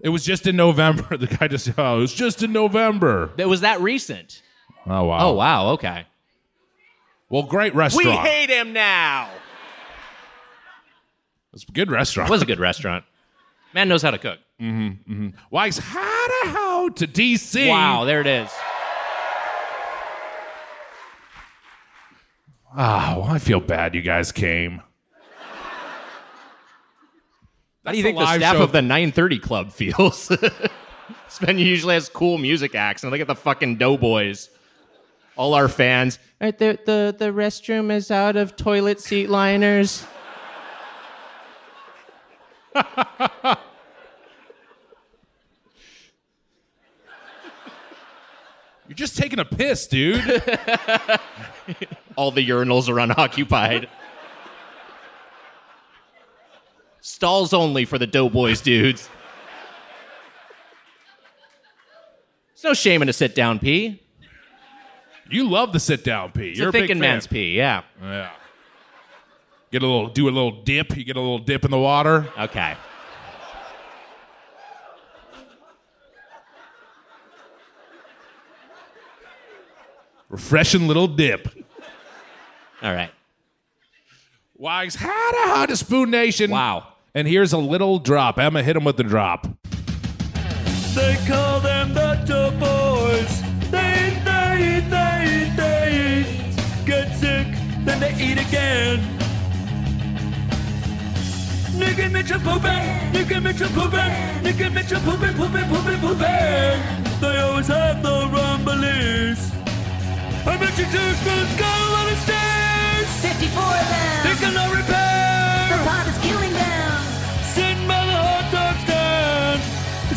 It 0.00 0.08
was 0.10 0.24
just 0.24 0.46
in 0.48 0.56
November. 0.56 1.16
The 1.16 1.28
guy 1.28 1.46
just, 1.48 1.70
oh, 1.78 1.98
it 1.98 2.00
was 2.00 2.12
just 2.12 2.42
in 2.42 2.52
November. 2.52 3.30
It 3.38 3.46
was 3.48 3.60
that 3.62 3.80
recent. 3.80 4.42
Oh, 4.86 5.04
wow. 5.04 5.28
Oh 5.28 5.32
wow, 5.34 5.68
okay. 5.70 6.06
Well, 7.28 7.44
great 7.44 7.74
restaurant. 7.74 8.06
We 8.06 8.12
hate 8.28 8.50
him 8.50 8.72
now. 8.72 9.30
It's 11.52 11.64
a 11.68 11.72
good 11.72 11.90
restaurant. 11.90 12.28
It 12.28 12.32
was 12.32 12.42
a 12.42 12.46
good 12.46 12.60
restaurant. 12.60 13.04
Man 13.74 13.88
knows 13.88 14.02
how 14.02 14.10
to 14.10 14.18
cook. 14.18 14.38
Mm-hmm. 14.60 15.12
mm-hmm. 15.12 15.28
Wags 15.50 15.78
how 15.78 16.26
to 16.26 16.48
how 16.50 16.88
to 16.90 17.06
DC. 17.06 17.68
Wow, 17.68 18.04
there 18.04 18.20
it 18.20 18.26
is. 18.26 18.50
Oh, 22.74 23.22
I 23.28 23.38
feel 23.38 23.60
bad 23.60 23.94
you 23.94 24.02
guys 24.02 24.32
came. 24.32 24.82
How 27.84 27.90
do 27.90 27.98
you 27.98 28.02
think 28.02 28.18
the 28.18 28.36
staff 28.36 28.56
show- 28.56 28.62
of 28.62 28.72
the 28.72 28.80
930 28.80 29.38
Club 29.40 29.72
feels? 29.72 30.30
Sven 31.28 31.58
usually 31.58 31.94
has 31.94 32.08
cool 32.08 32.38
music 32.38 32.74
acts, 32.74 33.02
and 33.02 33.10
look 33.10 33.20
at 33.20 33.26
the 33.26 33.34
fucking 33.34 33.76
Doughboys. 33.76 34.48
All 35.36 35.54
our 35.54 35.68
fans. 35.68 36.18
Right, 36.40 36.56
the, 36.56 36.78
the, 36.84 37.14
the 37.18 37.32
restroom 37.32 37.90
is 37.90 38.10
out 38.10 38.36
of 38.36 38.56
toilet 38.56 39.00
seat 39.00 39.30
liners. 39.30 40.04
You're 48.88 48.96
just 48.96 49.16
taking 49.16 49.38
a 49.38 49.44
piss, 49.46 49.86
dude. 49.86 50.20
All 52.16 52.30
the 52.30 52.46
urinals 52.46 52.90
are 52.90 52.98
unoccupied. 52.98 53.88
Stalls 57.00 57.54
only 57.54 57.86
for 57.86 57.96
the 57.96 58.06
Doughboys 58.06 58.60
dudes. 58.60 59.08
There's 62.50 62.64
no 62.64 62.74
shame 62.74 63.00
in 63.00 63.08
a 63.08 63.14
sit 63.14 63.34
down 63.34 63.58
pee. 63.58 64.01
You 65.32 65.48
love 65.48 65.72
the 65.72 65.80
sit 65.80 66.04
down 66.04 66.32
pee. 66.32 66.50
It's 66.50 66.58
You're 66.58 66.68
a 66.68 66.70
a 66.70 66.72
thinking 66.72 66.98
man's 66.98 67.26
pee, 67.26 67.56
yeah. 67.56 67.82
Yeah. 68.00 68.30
Get 69.70 69.82
a 69.82 69.86
little, 69.86 70.08
do 70.08 70.28
a 70.28 70.30
little 70.30 70.62
dip. 70.62 70.96
You 70.96 71.04
get 71.04 71.16
a 71.16 71.20
little 71.20 71.38
dip 71.38 71.64
in 71.64 71.70
the 71.70 71.78
water. 71.78 72.28
Okay. 72.38 72.76
Refreshing 80.28 80.88
little 80.88 81.08
dip. 81.08 81.48
All 82.82 82.92
right. 82.92 83.10
Wags 84.56 84.94
how 84.94 85.30
to 85.32 85.38
how 85.54 85.66
to 85.66 85.76
Spoon 85.76 86.10
Nation. 86.10 86.50
Wow. 86.50 86.88
And 87.14 87.28
here's 87.28 87.52
a 87.52 87.58
little 87.58 87.98
drop. 87.98 88.38
Emma 88.38 88.62
hit 88.62 88.76
him 88.76 88.84
with 88.84 88.96
the 88.96 89.04
drop. 89.04 89.46
They 90.94 91.18
call 91.26 91.60
them 91.60 91.94
the 91.94 92.22
Doughboys. 92.26 92.91
Eat 98.22 98.38
again. 98.38 98.98
Nick 101.78 101.98
and 101.98 102.12
Mitch 102.12 102.30
are 102.30 102.38
pooping. 102.38 102.84
Nick 103.12 103.30
and 103.32 103.44
Mitch 103.44 103.60
are 103.62 103.68
pooping. 103.78 104.12
Nick 104.44 104.60
and 104.60 104.74
Mitch 104.74 104.92
pooping, 105.06 105.34
pooping, 105.34 105.66
pooping, 105.72 105.98
pooping. 106.00 106.78
They 107.22 107.36
always 107.40 107.66
have 107.68 108.02
the 108.02 108.16
rumblies. 108.34 109.40
I 110.46 110.56
bet 110.60 110.74
you 110.78 110.86
two 110.94 111.10
spoons 111.20 111.52
go 111.58 111.72
on 111.98 112.06
the 112.10 112.16
stairs. 112.24 113.08
54 113.26 113.62
of 113.62 113.88
them. 113.92 114.24
They 114.26 114.34
cannot 114.42 114.70
The 114.70 114.76
repair. 114.76 115.78
pot 115.88 116.06
is 116.06 116.18
killing 116.26 116.52
them. 116.52 116.92
Sitting 117.54 117.86
by 117.88 118.00
the 118.10 118.18
hot 118.26 118.46
dog 118.54 118.76
stand. 118.84 119.60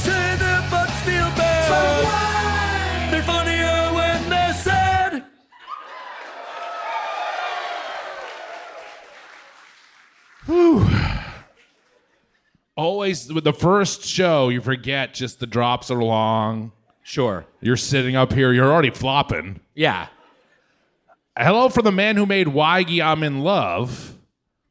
Say 0.06 0.26
their 0.44 0.62
butts 0.72 0.98
feel 1.06 1.30
bad. 1.40 2.04
why? 2.06 2.35
Always 12.78 13.34
with 13.34 13.44
the 13.44 13.54
first 13.54 14.04
show, 14.04 14.50
you 14.50 14.62
forget 14.62 15.14
just 15.14 15.40
the 15.40 15.48
drops 15.48 15.90
are 15.90 16.04
long. 16.04 16.72
Sure. 17.04 17.46
You're 17.62 17.78
sitting 17.78 18.16
up 18.16 18.34
here, 18.34 18.52
you're 18.54 18.72
already 18.72 18.90
flopping. 18.90 19.60
Yeah. 19.74 20.08
Hello 21.38 21.70
for 21.70 21.82
the 21.82 21.92
man 21.92 22.16
who 22.16 22.26
made 22.26 22.48
Weige 22.48 23.04
I'm 23.04 23.24
in 23.24 23.42
Love. 23.42 24.18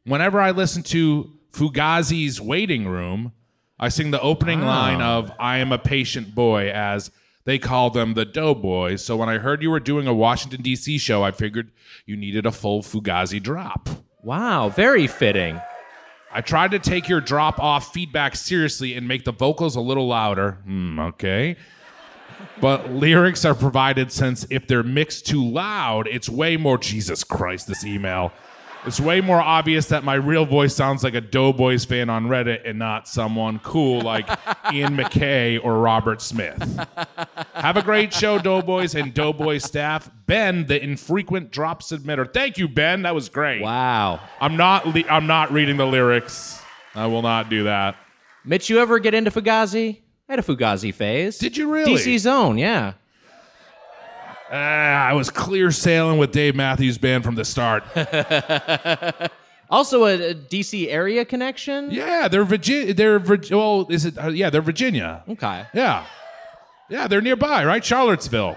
Whenever 0.05 0.41
I 0.41 0.51
listen 0.51 0.83
to 0.85 1.31
Fugazi's 1.53 2.41
Waiting 2.41 2.87
Room, 2.87 3.33
I 3.79 3.89
sing 3.89 4.11
the 4.11 4.21
opening 4.21 4.63
ah. 4.63 4.67
line 4.67 5.01
of 5.01 5.33
I 5.39 5.59
am 5.59 5.73
a 5.73 5.79
patient 5.79 6.35
boy 6.35 6.71
as 6.71 7.11
they 7.45 7.59
call 7.59 7.91
them 7.91 8.15
the 8.15 8.25
Doughboys. 8.25 9.05
So 9.05 9.17
when 9.17 9.29
I 9.29 9.39
heard 9.39 9.63
you 9.63 9.71
were 9.71 9.81
doing 9.81 10.07
a 10.07 10.15
Washington, 10.15 10.63
D.C. 10.63 10.99
show, 10.99 11.23
I 11.23 11.33
figured 11.33 11.73
you 12.07 12.17
needed 12.17 12.47
a 12.47 12.53
full 12.53 12.83
Fugazi 12.83 13.43
drop. 13.43 13.89
Wow. 14.25 14.71
Very 14.71 15.07
fitting. 15.07 15.61
I 16.33 16.41
tried 16.41 16.73
to 16.73 16.81
take 16.81 17.09
your 17.09 17.21
drop 17.21 17.61
off 17.61 17.93
feedback 17.93 18.35
seriously 18.35 18.95
and 18.95 19.07
make 19.07 19.25
the 19.25 19.33
vocals 19.33 19.77
a 19.77 19.81
little 19.81 20.09
louder. 20.09 20.59
Hmm, 20.65 20.99
okay. 20.99 21.57
But 22.61 22.91
lyrics 22.91 23.45
are 23.45 23.55
provided 23.55 24.11
since 24.11 24.47
if 24.51 24.67
they're 24.67 24.83
mixed 24.83 25.27
too 25.27 25.45
loud, 25.45 26.09
it's 26.09 26.29
way 26.29 26.57
more 26.57 26.79
Jesus 26.79 27.23
Christ, 27.23 27.69
this 27.69 27.85
email. 27.85 28.33
It's 28.87 29.01
way 29.01 29.23
more 29.23 29.41
obvious 29.41 29.87
that 29.89 30.05
my 30.05 30.15
real 30.15 30.45
voice 30.45 30.75
sounds 30.75 31.03
like 31.03 31.15
a 31.15 31.21
Doughboys 31.21 31.87
fan 31.87 32.11
on 32.11 32.27
Reddit 32.27 32.69
and 32.69 32.79
not 32.79 33.09
someone 33.09 33.59
cool 33.61 34.03
like 34.03 34.29
Ian 34.73 34.95
MacKaye 34.97 35.59
or 35.65 35.79
Robert 35.79 36.21
Smith. 36.21 36.59
Have 37.55 37.79
a 37.79 37.83
great 37.83 38.13
show, 38.13 38.39
Doughboys 38.39 38.95
and 38.95 39.15
Doughboy 39.15 39.59
staff. 39.59 40.11
Ben, 40.27 40.67
the 40.67 40.83
infrequent 40.83 41.51
drop 41.51 41.83
submitter. 41.83 42.31
Thank 42.31 42.59
you, 42.59 42.69
Ben. 42.69 43.03
That 43.03 43.15
was 43.15 43.31
great. 43.31 43.63
Wow. 43.63 44.21
I'm 44.41 44.57
not. 44.57 44.87
Le- 44.87 45.09
I'm 45.09 45.27
not 45.27 45.51
reading 45.51 45.79
the 45.79 45.87
lyrics. 45.87 46.61
I 46.95 47.07
will 47.07 47.23
not 47.23 47.49
do 47.49 47.65
that. 47.65 47.97
Mitch, 48.45 48.69
you 48.69 48.79
ever 48.81 48.99
get 48.99 49.15
into 49.15 49.31
Fugazi? 49.31 50.01
I 50.29 50.33
had 50.33 50.39
a 50.39 50.43
Fugazi 50.43 50.93
phase. 50.93 51.39
Did 51.39 51.57
you 51.57 51.73
really? 51.73 51.95
DC 51.95 52.19
Zone, 52.19 52.59
yeah. 52.59 52.95
Ah, 54.51 55.07
I 55.09 55.13
was 55.15 55.31
clear 55.31 55.71
sailing 55.73 56.19
with 56.19 56.31
Dave 56.33 56.55
Matthews 56.55 56.99
Band 56.99 57.25
from 57.25 57.35
the 57.35 57.45
start. 57.45 57.85
Also 59.71 60.05
a, 60.05 60.31
a 60.31 60.35
DC 60.35 60.89
area 60.89 61.25
connection. 61.25 61.91
yeah, 61.91 62.29
they're 62.29 62.45
Virginia. 62.45 62.93
They're 62.95 63.19
Vir- 63.19 63.41
well, 63.51 63.87
is 63.91 64.05
it? 64.05 64.17
Uh, 64.17 64.29
yeah, 64.29 64.51
they're 64.51 64.61
Virginia. 64.63 65.25
Okay. 65.29 65.65
Yeah, 65.73 66.05
yeah, 66.91 67.09
they're 67.09 67.23
nearby, 67.23 67.65
right? 67.65 67.83
Charlottesville. 67.85 68.57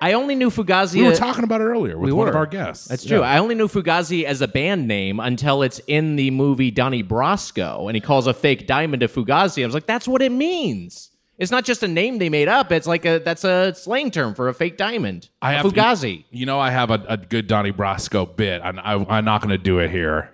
I 0.00 0.12
only 0.12 0.34
knew 0.34 0.50
Fugazi. 0.50 0.96
We 0.96 1.04
were 1.04 1.12
uh, 1.12 1.16
talking 1.16 1.42
about 1.42 1.62
it 1.62 1.64
earlier 1.64 1.96
with 1.96 2.08
we 2.08 2.12
one 2.12 2.28
of 2.28 2.34
were. 2.34 2.40
our 2.40 2.46
guests. 2.46 2.86
That's 2.86 3.04
true. 3.04 3.22
I 3.22 3.38
only 3.38 3.54
knew 3.54 3.66
Fugazi 3.66 4.24
as 4.24 4.40
a 4.42 4.46
band 4.46 4.86
name 4.86 5.18
until 5.18 5.62
it's 5.62 5.80
in 5.86 6.16
the 6.16 6.30
movie 6.30 6.70
Donnie 6.70 7.02
Brasco, 7.02 7.86
and 7.88 7.96
he 7.96 8.00
calls 8.00 8.26
a 8.26 8.34
fake 8.34 8.66
diamond 8.66 9.02
a 9.02 9.08
Fugazi. 9.08 9.62
I 9.62 9.66
was 9.66 9.74
like, 9.74 9.86
that's 9.86 10.06
what 10.06 10.20
it 10.22 10.30
means. 10.32 11.10
It's 11.42 11.50
not 11.50 11.64
just 11.64 11.82
a 11.82 11.88
name 11.88 12.18
they 12.18 12.28
made 12.28 12.46
up. 12.46 12.70
It's 12.70 12.86
like 12.86 13.04
a 13.04 13.18
that's 13.18 13.42
a 13.42 13.74
slang 13.74 14.12
term 14.12 14.32
for 14.36 14.48
a 14.48 14.54
fake 14.54 14.76
diamond. 14.76 15.28
I 15.42 15.54
have 15.54 15.66
Fugazi. 15.66 16.24
You 16.30 16.46
know, 16.46 16.60
I 16.60 16.70
have 16.70 16.92
a, 16.92 17.04
a 17.08 17.16
good 17.16 17.48
Donnie 17.48 17.72
Brasco 17.72 18.36
bit. 18.36 18.62
I'm, 18.62 18.78
I, 18.78 18.94
I'm 19.08 19.24
not 19.24 19.40
going 19.40 19.50
to 19.50 19.58
do 19.58 19.80
it 19.80 19.90
here. 19.90 20.30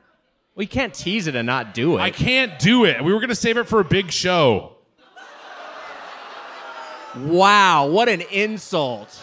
We 0.55 0.67
can't 0.67 0.93
tease 0.93 1.27
it 1.27 1.35
and 1.35 1.47
not 1.47 1.73
do 1.73 1.97
it. 1.97 2.01
I 2.03 2.11
can't 2.11 2.59
do 2.59 2.85
it. 2.85 3.03
We 3.03 3.15
were 3.15 3.21
going 3.21 3.31
to 3.31 3.35
save 3.35 3.57
it 3.57 3.67
for 3.67 3.81
a 3.81 3.85
big 3.85 4.11
show. 4.11 4.77
Wow, 7.17 7.87
what 7.87 8.11
an 8.11 8.21
insult! 8.31 9.15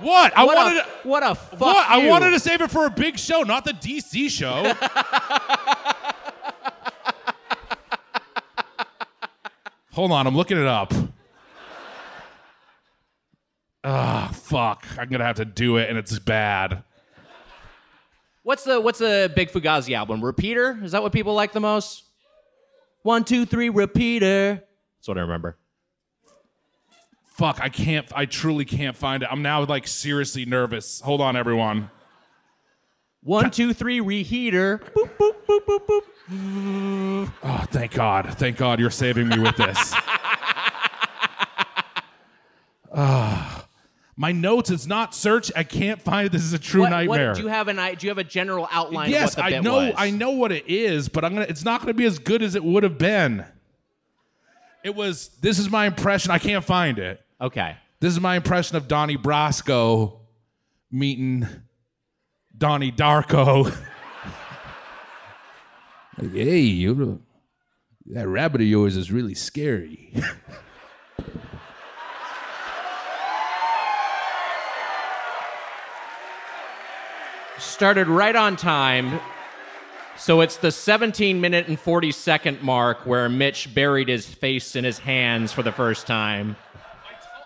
What? 0.00 0.34
I 0.34 0.44
what 0.44 0.56
wanted. 0.56 0.78
a, 0.78 0.82
to, 0.82 0.88
what 1.02 1.22
a 1.22 1.34
fuck 1.34 1.60
what? 1.60 1.90
I 1.90 2.08
wanted 2.08 2.30
to 2.30 2.40
save 2.40 2.62
it 2.62 2.70
for 2.70 2.86
a 2.86 2.90
big 2.90 3.18
show, 3.18 3.42
not 3.42 3.66
the 3.66 3.72
DC 3.72 4.30
show. 4.30 4.62
Hold 9.96 10.12
on, 10.12 10.26
I'm 10.26 10.36
looking 10.36 10.58
it 10.58 10.66
up. 10.66 10.92
Ah, 13.82 14.30
fuck. 14.30 14.84
I'm 14.98 15.08
gonna 15.08 15.24
have 15.24 15.36
to 15.36 15.46
do 15.46 15.78
it, 15.78 15.88
and 15.88 15.96
it's 15.96 16.18
bad. 16.18 16.82
What's 18.42 18.64
the 18.64 18.78
what's 18.78 18.98
the 18.98 19.32
big 19.34 19.50
Fugazi 19.50 19.96
album? 19.96 20.22
Repeater? 20.22 20.78
Is 20.82 20.92
that 20.92 21.02
what 21.02 21.12
people 21.12 21.32
like 21.32 21.52
the 21.52 21.60
most? 21.60 22.04
One, 23.04 23.24
two, 23.24 23.46
three, 23.46 23.70
repeater. 23.70 24.62
That's 24.98 25.08
what 25.08 25.16
I 25.16 25.22
remember. 25.22 25.56
Fuck, 27.38 27.60
I 27.62 27.70
can't. 27.70 28.06
I 28.14 28.26
truly 28.26 28.66
can't 28.66 28.94
find 28.94 29.22
it. 29.22 29.30
I'm 29.32 29.40
now 29.40 29.64
like 29.64 29.88
seriously 29.88 30.44
nervous. 30.44 31.00
Hold 31.00 31.22
on, 31.22 31.38
everyone. 31.38 31.90
One, 33.22 33.50
two, 33.50 33.72
three, 33.72 34.00
reheater. 34.00 34.78
Boop, 34.92 35.16
boop, 35.16 35.36
boop, 35.48 35.64
boop, 35.64 35.86
boop. 35.86 36.02
Oh, 36.32 37.66
thank 37.70 37.92
God. 37.92 38.34
Thank 38.38 38.56
God 38.56 38.80
you're 38.80 38.90
saving 38.90 39.28
me 39.28 39.38
with 39.38 39.56
this. 39.56 39.94
Ah, 42.98 43.66
my 44.16 44.32
notes 44.32 44.70
is 44.70 44.86
not 44.86 45.14
search. 45.14 45.52
I 45.54 45.64
can't 45.64 46.00
find 46.00 46.24
it. 46.26 46.32
This 46.32 46.44
is 46.44 46.54
a 46.54 46.58
true 46.58 46.80
What- 46.82 46.92
what- 46.92 46.96
nightmare. 46.96 47.34
do 47.34 47.42
you 47.42 47.48
have 47.48 47.68
an 47.68 47.76
do 47.76 48.06
you 48.06 48.08
have 48.10 48.16
a 48.16 48.24
general 48.24 48.66
outline 48.72 49.10
yes, 49.10 49.32
of 49.32 49.36
what 49.38 49.42
the 49.42 49.42
I 49.44 49.50
bit 49.58 49.62
know. 49.64 49.76
was? 49.76 49.94
I 49.98 50.10
know 50.10 50.30
what 50.30 50.50
it 50.50 50.64
is, 50.66 51.08
but 51.10 51.22
I'm 51.22 51.34
gonna. 51.34 51.46
It's 51.46 51.64
not 51.64 51.80
gonna 51.82 51.92
be 51.92 52.06
as 52.06 52.18
good 52.18 52.42
as 52.42 52.54
it 52.54 52.64
would 52.64 52.84
have 52.84 52.96
been. 52.96 53.44
It 54.82 54.94
was. 54.94 55.28
This 55.42 55.58
is 55.58 55.68
my 55.68 55.84
impression. 55.86 56.30
I 56.30 56.38
can't 56.38 56.64
find 56.64 56.98
it. 56.98 57.20
Okay. 57.38 57.76
This 58.00 58.14
is 58.14 58.20
my 58.20 58.36
impression 58.36 58.76
of 58.78 58.88
Donnie 58.88 59.18
Brasco 59.18 60.20
meeting 60.90 61.46
Donnie 62.56 62.92
Darko. 62.92 63.76
Like, 66.18 66.32
hey, 66.32 66.60
you 66.60 67.20
that 68.06 68.26
rabbit 68.28 68.60
of 68.62 68.66
yours 68.66 68.96
is 68.96 69.12
really 69.12 69.34
scary. 69.34 70.12
Started 77.58 78.06
right 78.06 78.36
on 78.36 78.56
time. 78.56 79.20
So 80.16 80.40
it's 80.40 80.56
the 80.56 80.72
17 80.72 81.38
minute 81.40 81.68
and 81.68 81.78
40 81.78 82.10
second 82.12 82.62
mark 82.62 83.04
where 83.04 83.28
Mitch 83.28 83.74
buried 83.74 84.08
his 84.08 84.24
face 84.26 84.74
in 84.74 84.84
his 84.84 85.00
hands 85.00 85.52
for 85.52 85.62
the 85.62 85.72
first 85.72 86.06
time. 86.06 86.56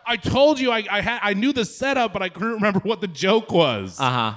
I 0.07 0.17
told 0.17 0.61
you 0.61 0.71
I 0.71 0.85
I, 0.91 1.01
had, 1.01 1.19
I 1.23 1.35
knew 1.35 1.53
the 1.53 1.65
setup, 1.65 2.13
but 2.13 2.23
I 2.23 2.29
couldn't 2.29 2.55
remember 2.55 2.79
what 2.81 3.01
the 3.01 3.09
joke 3.09 3.51
was. 3.51 3.99
Uh 3.99 4.11
huh. 4.11 4.35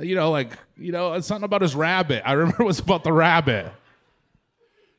You 0.00 0.14
know, 0.14 0.30
like 0.30 0.52
you 0.76 0.92
know, 0.92 1.14
it's 1.14 1.26
something 1.26 1.44
about 1.44 1.62
his 1.62 1.74
rabbit. 1.74 2.22
I 2.24 2.32
remember 2.32 2.62
it 2.62 2.66
was 2.66 2.78
about 2.78 3.04
the 3.04 3.12
rabbit. 3.12 3.72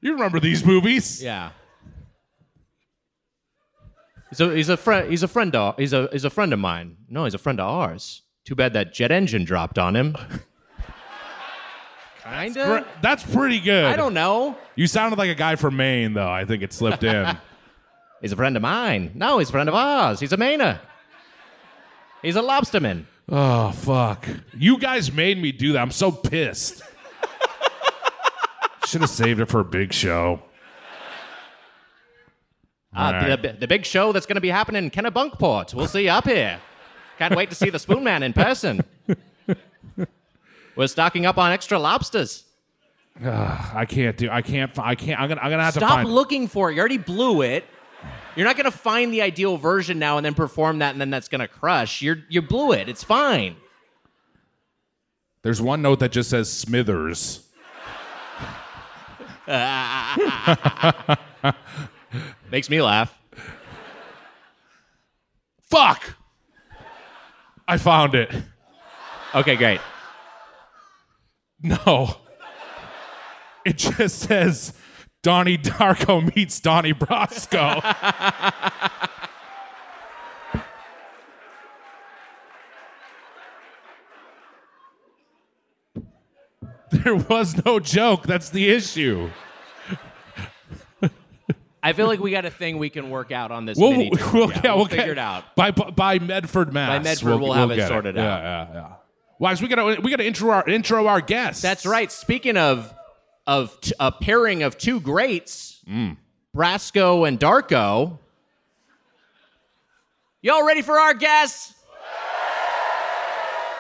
You 0.02 0.14
remember 0.14 0.40
these 0.40 0.66
movies? 0.66 1.22
Yeah. 1.22 1.52
He's 4.30 4.40
a 4.40 4.56
he's 4.56 4.70
a 4.70 4.78
friend 4.78 5.10
he's 5.10 5.24
a 5.24 5.28
friend 5.28 5.56
of 5.56 5.76
he's 5.78 5.94
a 5.94 6.08
he's 6.12 6.26
a 6.26 6.30
friend 6.30 6.54
of 6.54 6.60
mine. 6.60 6.98
No, 7.10 7.26
he's 7.26 7.34
a 7.34 7.38
friend 7.40 7.60
of 7.60 7.68
ours. 7.68 8.22
Too 8.46 8.56
bad 8.56 8.74
that 8.74 8.94
jet 8.94 9.12
engine 9.12 9.44
dropped 9.44 9.78
on 9.78 9.96
him. 9.96 10.16
Kinda. 12.24 12.66
Pre- 12.84 12.92
That's 13.02 13.24
pretty 13.24 13.60
good. 13.60 13.86
I 13.86 13.96
don't 13.96 14.14
know. 14.14 14.58
You 14.76 14.88
sounded 14.88 15.18
like 15.18 15.30
a 15.30 15.36
guy 15.36 15.56
from 15.56 15.78
Maine, 15.78 16.14
though. 16.14 16.30
I 16.30 16.46
think 16.46 16.64
it 16.64 16.74
slipped 16.74 17.04
in. 17.04 17.38
He's 18.22 18.32
a 18.32 18.36
friend 18.36 18.56
of 18.56 18.62
mine. 18.62 19.12
No, 19.16 19.40
he's 19.40 19.48
a 19.48 19.52
friend 19.54 19.70
of 19.70 19.76
ours. 19.76 20.20
He's 20.20 20.34
a 20.34 20.38
Mainer. 20.38 20.80
He's 22.22 22.36
a 22.36 22.42
lobsterman. 22.42 23.06
Oh 23.30 23.72
fuck! 23.72 24.28
You 24.58 24.78
guys 24.78 25.12
made 25.12 25.42
me 25.42 25.52
do 25.52 25.74
that. 25.74 25.82
I'm 25.82 25.92
so 25.92 26.12
pissed. 26.12 26.82
Should 28.86 29.02
have 29.02 29.10
saved 29.10 29.40
it 29.40 29.46
for 29.48 29.60
a 29.60 29.66
big 29.66 29.94
show. 29.94 30.42
Uh, 32.96 33.00
All 33.00 33.12
right. 33.14 33.42
the, 33.42 33.54
the 33.54 33.68
big 33.68 33.86
show 33.86 34.12
that's 34.12 34.26
going 34.26 34.36
to 34.36 34.42
be 34.42 34.50
happening 34.50 34.84
in 34.84 34.90
Kennebunkport. 34.90 35.76
We'll 35.76 35.88
see 35.88 36.06
you 36.06 36.10
up 36.10 36.26
here. 36.26 36.60
Can't 37.20 37.36
wait 37.36 37.50
to 37.50 37.56
see 37.56 37.70
the 37.70 37.78
Spoon 37.78 38.04
Man 38.04 38.24
in 38.24 38.34
person. 38.34 38.84
We're 40.76 40.88
stocking 40.88 41.26
up 41.26 41.38
on 41.38 41.52
extra 41.52 41.78
lobsters. 41.78 42.46
I 43.24 43.86
can't 43.88 44.16
do. 44.18 44.30
I 44.30 44.42
can't. 44.42 44.72
I 44.80 44.96
can't. 44.96 45.20
I'm 45.20 45.28
gonna. 45.30 45.42
I'm 45.42 45.52
gonna 45.52 45.64
have 45.64 45.74
to 45.74 45.82
Stop 45.82 45.90
find. 45.92 46.10
looking 46.10 46.48
for 46.48 46.72
it. 46.72 46.76
You 46.76 46.80
already 46.80 46.98
blew 46.98 47.42
it. 47.42 47.66
You're 48.36 48.46
not 48.46 48.56
going 48.56 48.66
to 48.66 48.78
find 48.78 49.14
the 49.14 49.22
ideal 49.22 49.58
version 49.58 50.00
now 50.00 50.18
and 50.18 50.26
then 50.26 50.34
perform 50.34 50.80
that 50.80 50.92
and 50.92 51.02
then 51.02 51.10
that's 51.10 51.28
going 51.28 51.42
to 51.42 51.48
crush. 51.48 52.02
You're 52.02 52.20
you 52.30 52.42
blew 52.42 52.72
it. 52.72 52.90
It's 52.90 53.04
fine. 53.04 53.56
There's 55.42 55.62
one 55.62 55.82
note 55.82 56.00
that 56.00 56.12
just 56.12 56.30
says 56.30 56.52
Smithers. 56.52 57.46
Makes 62.52 62.70
me 62.70 62.82
laugh. 62.82 63.18
Fuck! 65.62 66.16
I 67.68 67.78
found 67.78 68.16
it. 68.16 68.32
Okay, 69.34 69.56
great. 69.56 69.80
No. 71.62 72.18
It 73.66 73.78
just 73.78 74.20
says 74.20 74.74
Donnie 75.22 75.58
Darko 75.58 76.24
meets 76.36 76.60
Donnie 76.60 76.94
Brasco. 76.94 77.82
there 86.92 87.16
was 87.16 87.64
no 87.66 87.80
joke. 87.80 88.24
That's 88.24 88.50
the 88.50 88.70
issue. 88.70 89.30
I 91.82 91.94
feel 91.94 92.08
like 92.08 92.20
we 92.20 92.32
got 92.32 92.44
a 92.46 92.52
thing 92.52 92.78
we 92.78 92.90
can 92.90 93.10
work 93.10 93.32
out 93.32 93.52
on 93.52 93.66
this. 93.66 93.78
We'll, 93.78 93.92
mini 93.92 94.12
we'll, 94.34 94.52
yeah, 94.52 94.76
we'll 94.76 94.86
get- 94.86 94.98
figure 95.00 95.14
it 95.14 95.18
out. 95.18 95.56
by 95.56 95.72
by 95.72 96.20
Medford, 96.20 96.74
Mass. 96.74 96.90
By 96.90 97.00
Medford, 97.00 97.40
we'll 97.40 97.54
have 97.54 97.72
it 97.72 97.88
sorted 97.88 98.16
yeah, 98.16 98.22
out. 98.22 98.44
Yeah, 98.44 98.68
yeah, 98.68 98.74
yeah, 98.74 98.94
Wise, 99.40 99.62
we 99.62 99.70
gotta 99.70 100.02
we 100.02 100.12
gotta 100.12 100.26
intro 100.26 100.52
our 100.52 100.68
intro 100.68 101.08
our 101.08 101.22
guests. 101.22 101.62
That's 101.62 101.86
right. 101.86 102.12
Speaking 102.12 102.58
of 102.58 102.94
of 103.50 103.82
t- 103.82 103.94
a 104.00 104.12
pairing 104.12 104.62
of 104.62 104.78
two 104.78 105.00
greats, 105.00 105.80
Mm. 105.90 106.18
Brasco 106.56 107.28
and 107.28 107.40
Darko. 107.40 108.20
Y'all 110.44 110.64
ready 110.66 110.84
for 110.84 111.00
our 111.00 111.16
guests? 111.16 111.74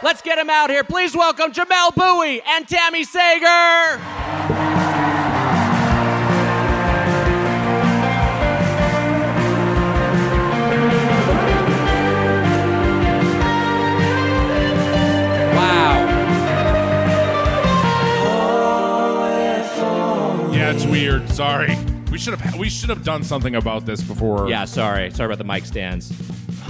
Let's 0.01 0.21
get 0.23 0.39
him 0.39 0.49
out 0.49 0.69
here. 0.71 0.84
Please 0.84 1.15
welcome 1.15 1.51
Jamelle 1.51 1.93
Bouie 1.93 2.41
and 2.47 2.65
Tami 2.67 3.05
Sagher. 3.05 4.18
Weird. 21.10 21.30
Sorry. 21.30 21.76
We 22.12 22.17
should 22.17 22.39
have 22.39 22.56
we 22.58 22.69
should 22.69 22.89
have 22.89 23.04
done 23.04 23.24
something 23.24 23.56
about 23.56 23.86
this 23.86 24.02
before. 24.02 24.50
Yeah, 24.50 24.65
sorry. 24.65 25.12
Sorry 25.12 25.26
about 25.32 25.38
the 25.38 25.43
mic 25.43 25.65
stands. 25.65 26.10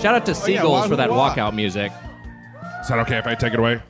Shout 0.00 0.14
out 0.14 0.26
to 0.26 0.32
Oh, 0.32 0.34
yeah, 0.34 0.40
Seagulls 0.42 0.80
why- 0.82 0.88
for 0.88 0.96
that 0.96 1.10
why? 1.10 1.34
walkout 1.34 1.54
music. 1.54 1.92
Is 2.82 2.88
that 2.88 2.98
okay 3.00 3.18
if 3.18 3.26
I 3.26 3.34
take 3.34 3.52
it 3.52 3.58
away? 3.58 3.82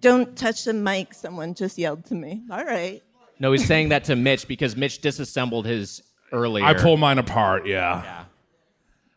Don't 0.00 0.36
touch 0.36 0.64
the 0.64 0.72
mic, 0.72 1.12
someone 1.12 1.54
just 1.54 1.76
yelled 1.76 2.04
to 2.06 2.14
me. 2.14 2.42
All 2.50 2.64
right. 2.64 3.02
No, 3.40 3.50
he's 3.50 3.66
saying 3.66 3.88
that 3.88 4.04
to 4.04 4.14
Mitch 4.28 4.46
because 4.46 4.76
Mitch 4.76 5.00
disassembled 5.00 5.66
his 5.66 6.02
earlier. 6.30 6.64
I 6.64 6.74
pull 6.74 6.96
mine 6.96 7.18
apart, 7.18 7.66
yeah. 7.66 8.02
Yeah. 8.04 8.24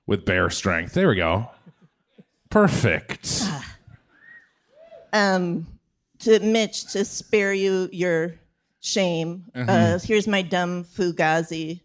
With 0.08 0.26
bare 0.26 0.50
strength. 0.50 0.94
There 0.94 1.10
we 1.10 1.16
go. 1.16 1.50
Perfect. 2.50 3.44
Um, 5.14 5.68
to 6.22 6.40
Mitch, 6.40 6.86
to 6.94 7.06
spare 7.06 7.54
you 7.54 7.90
your 7.92 8.36
shame, 8.80 9.46
uh, 9.56 10.00
here's 10.00 10.28
my 10.28 10.42
dumb 10.42 10.84
Fugazi 10.84 11.82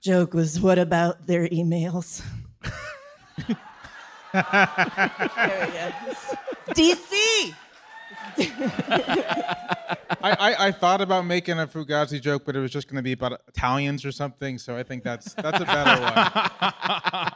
joke 0.00 0.34
was 0.34 0.60
what 0.60 0.78
about 0.78 1.26
their 1.26 1.48
emails? 1.48 2.22
there 4.32 4.44
we 5.66 5.72
go. 5.72 5.92
DC! 6.74 7.54
I, 10.20 10.32
I, 10.32 10.66
I 10.68 10.72
thought 10.72 11.00
about 11.00 11.24
making 11.26 11.58
a 11.58 11.66
Fugazi 11.66 12.20
joke, 12.20 12.44
but 12.44 12.54
it 12.56 12.60
was 12.60 12.70
just 12.70 12.88
going 12.88 12.96
to 12.96 13.02
be 13.02 13.12
about 13.12 13.40
Italians 13.48 14.04
or 14.04 14.12
something. 14.12 14.58
So 14.58 14.76
I 14.76 14.82
think 14.82 15.02
that's 15.02 15.34
that's 15.34 15.60
a 15.60 15.64
better 15.64 16.00
one. 16.02 16.12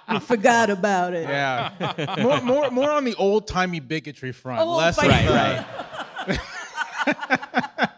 I 0.08 0.20
forgot 0.20 0.70
about 0.70 1.14
it. 1.14 1.28
Yeah, 1.28 2.16
more 2.22 2.40
more 2.40 2.70
more 2.70 2.90
on 2.90 3.04
the 3.04 3.14
old 3.14 3.46
timey 3.48 3.80
bigotry 3.80 4.32
front, 4.32 4.60
Oh, 4.60 4.76
less 4.76 4.96
fight 4.96 5.10
of 5.10 5.16
for 5.26 5.32
the- 5.32 6.11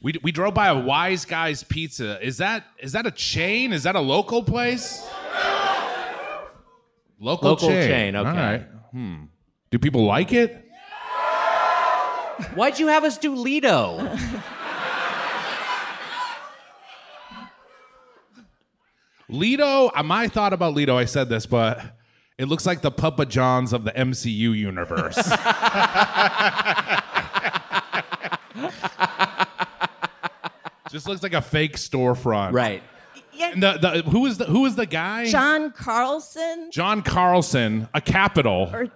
We, 0.00 0.14
we 0.22 0.30
drove 0.30 0.54
by 0.54 0.68
a 0.68 0.78
Wise 0.78 1.24
Guys 1.24 1.64
Pizza. 1.64 2.24
Is 2.24 2.38
that 2.38 2.64
is 2.80 2.92
that 2.92 3.04
a 3.04 3.10
chain? 3.10 3.72
Is 3.72 3.82
that 3.82 3.96
a 3.96 4.00
local 4.00 4.44
place? 4.44 5.04
Local, 7.20 7.50
Local 7.50 7.68
chain. 7.68 7.88
chain, 7.88 8.16
okay. 8.16 8.28
All 8.28 8.34
right. 8.36 8.66
Hmm. 8.92 9.24
Do 9.72 9.78
people 9.80 10.04
like 10.04 10.32
it? 10.32 10.64
Why'd 12.54 12.78
you 12.78 12.86
have 12.86 13.02
us 13.02 13.18
do 13.18 13.34
Ledo? 13.34 14.16
Ledo, 19.28 19.90
my 20.04 20.28
thought 20.28 20.52
about 20.52 20.74
Ledo, 20.74 20.96
I 20.96 21.04
said 21.04 21.28
this, 21.28 21.44
but 21.44 21.80
it 22.38 22.46
looks 22.46 22.64
like 22.64 22.80
the 22.80 22.92
Papa 22.92 23.26
Johns 23.26 23.72
of 23.72 23.82
the 23.84 23.90
MCU 23.90 24.56
universe. 24.56 25.16
Just 30.90 31.06
looks 31.06 31.22
like 31.22 31.34
a 31.34 31.42
fake 31.42 31.76
storefront. 31.76 32.52
right. 32.52 32.82
Yeah, 33.32 33.52
And 33.52 33.62
the, 33.62 33.78
the 33.78 34.02
who 34.10 34.26
is 34.26 34.38
the 34.38 34.46
who 34.46 34.66
is 34.66 34.74
the 34.74 34.86
guy? 34.86 35.28
John 35.28 35.70
Carlson. 35.70 36.70
John 36.72 37.02
Carlson, 37.02 37.88
a 37.94 38.00
capital. 38.00 38.68
Or, 38.72 38.88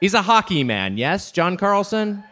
He's 0.00 0.14
a 0.14 0.22
hockey 0.22 0.62
man, 0.62 0.96
yes? 0.96 1.32
John 1.32 1.56
Carlson? 1.56 2.22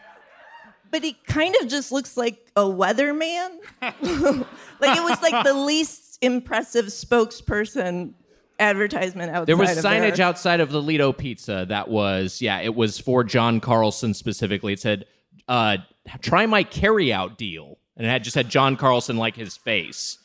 but 0.93 1.03
he 1.03 1.15
kind 1.27 1.55
of 1.61 1.67
just 1.69 1.91
looks 1.93 2.17
like 2.17 2.51
a 2.55 2.63
weatherman. 2.63 3.49
like 3.83 4.97
it 4.97 5.03
was 5.03 5.21
like 5.21 5.45
the 5.45 5.53
least 5.67 6.17
impressive 6.23 6.87
spokesperson 6.87 8.13
advertisement 8.59 9.31
outside. 9.31 9.47
There 9.47 9.57
was 9.57 9.77
of 9.77 9.85
signage 9.85 10.17
there. 10.17 10.27
outside 10.27 10.61
of 10.61 10.71
the 10.71 10.81
Ledo 10.81 11.17
Pizza 11.17 11.67
that 11.69 11.89
was, 11.89 12.41
yeah, 12.41 12.61
it 12.61 12.75
was 12.75 12.99
for 12.99 13.25
John 13.25 13.61
Carlson 13.61 14.15
specifically. 14.15 14.73
It 14.75 14.81
said, 14.81 15.07
uh, 15.49 15.79
try 16.23 16.47
my 16.47 16.65
carryout 16.65 17.37
deal. 17.37 17.79
And 17.97 18.07
it 18.07 18.11
had 18.11 18.25
just 18.25 18.35
had 18.37 18.49
John 18.49 18.77
Carlson 18.77 19.17
like 19.17 19.37
his 19.37 19.57
face. 19.57 20.19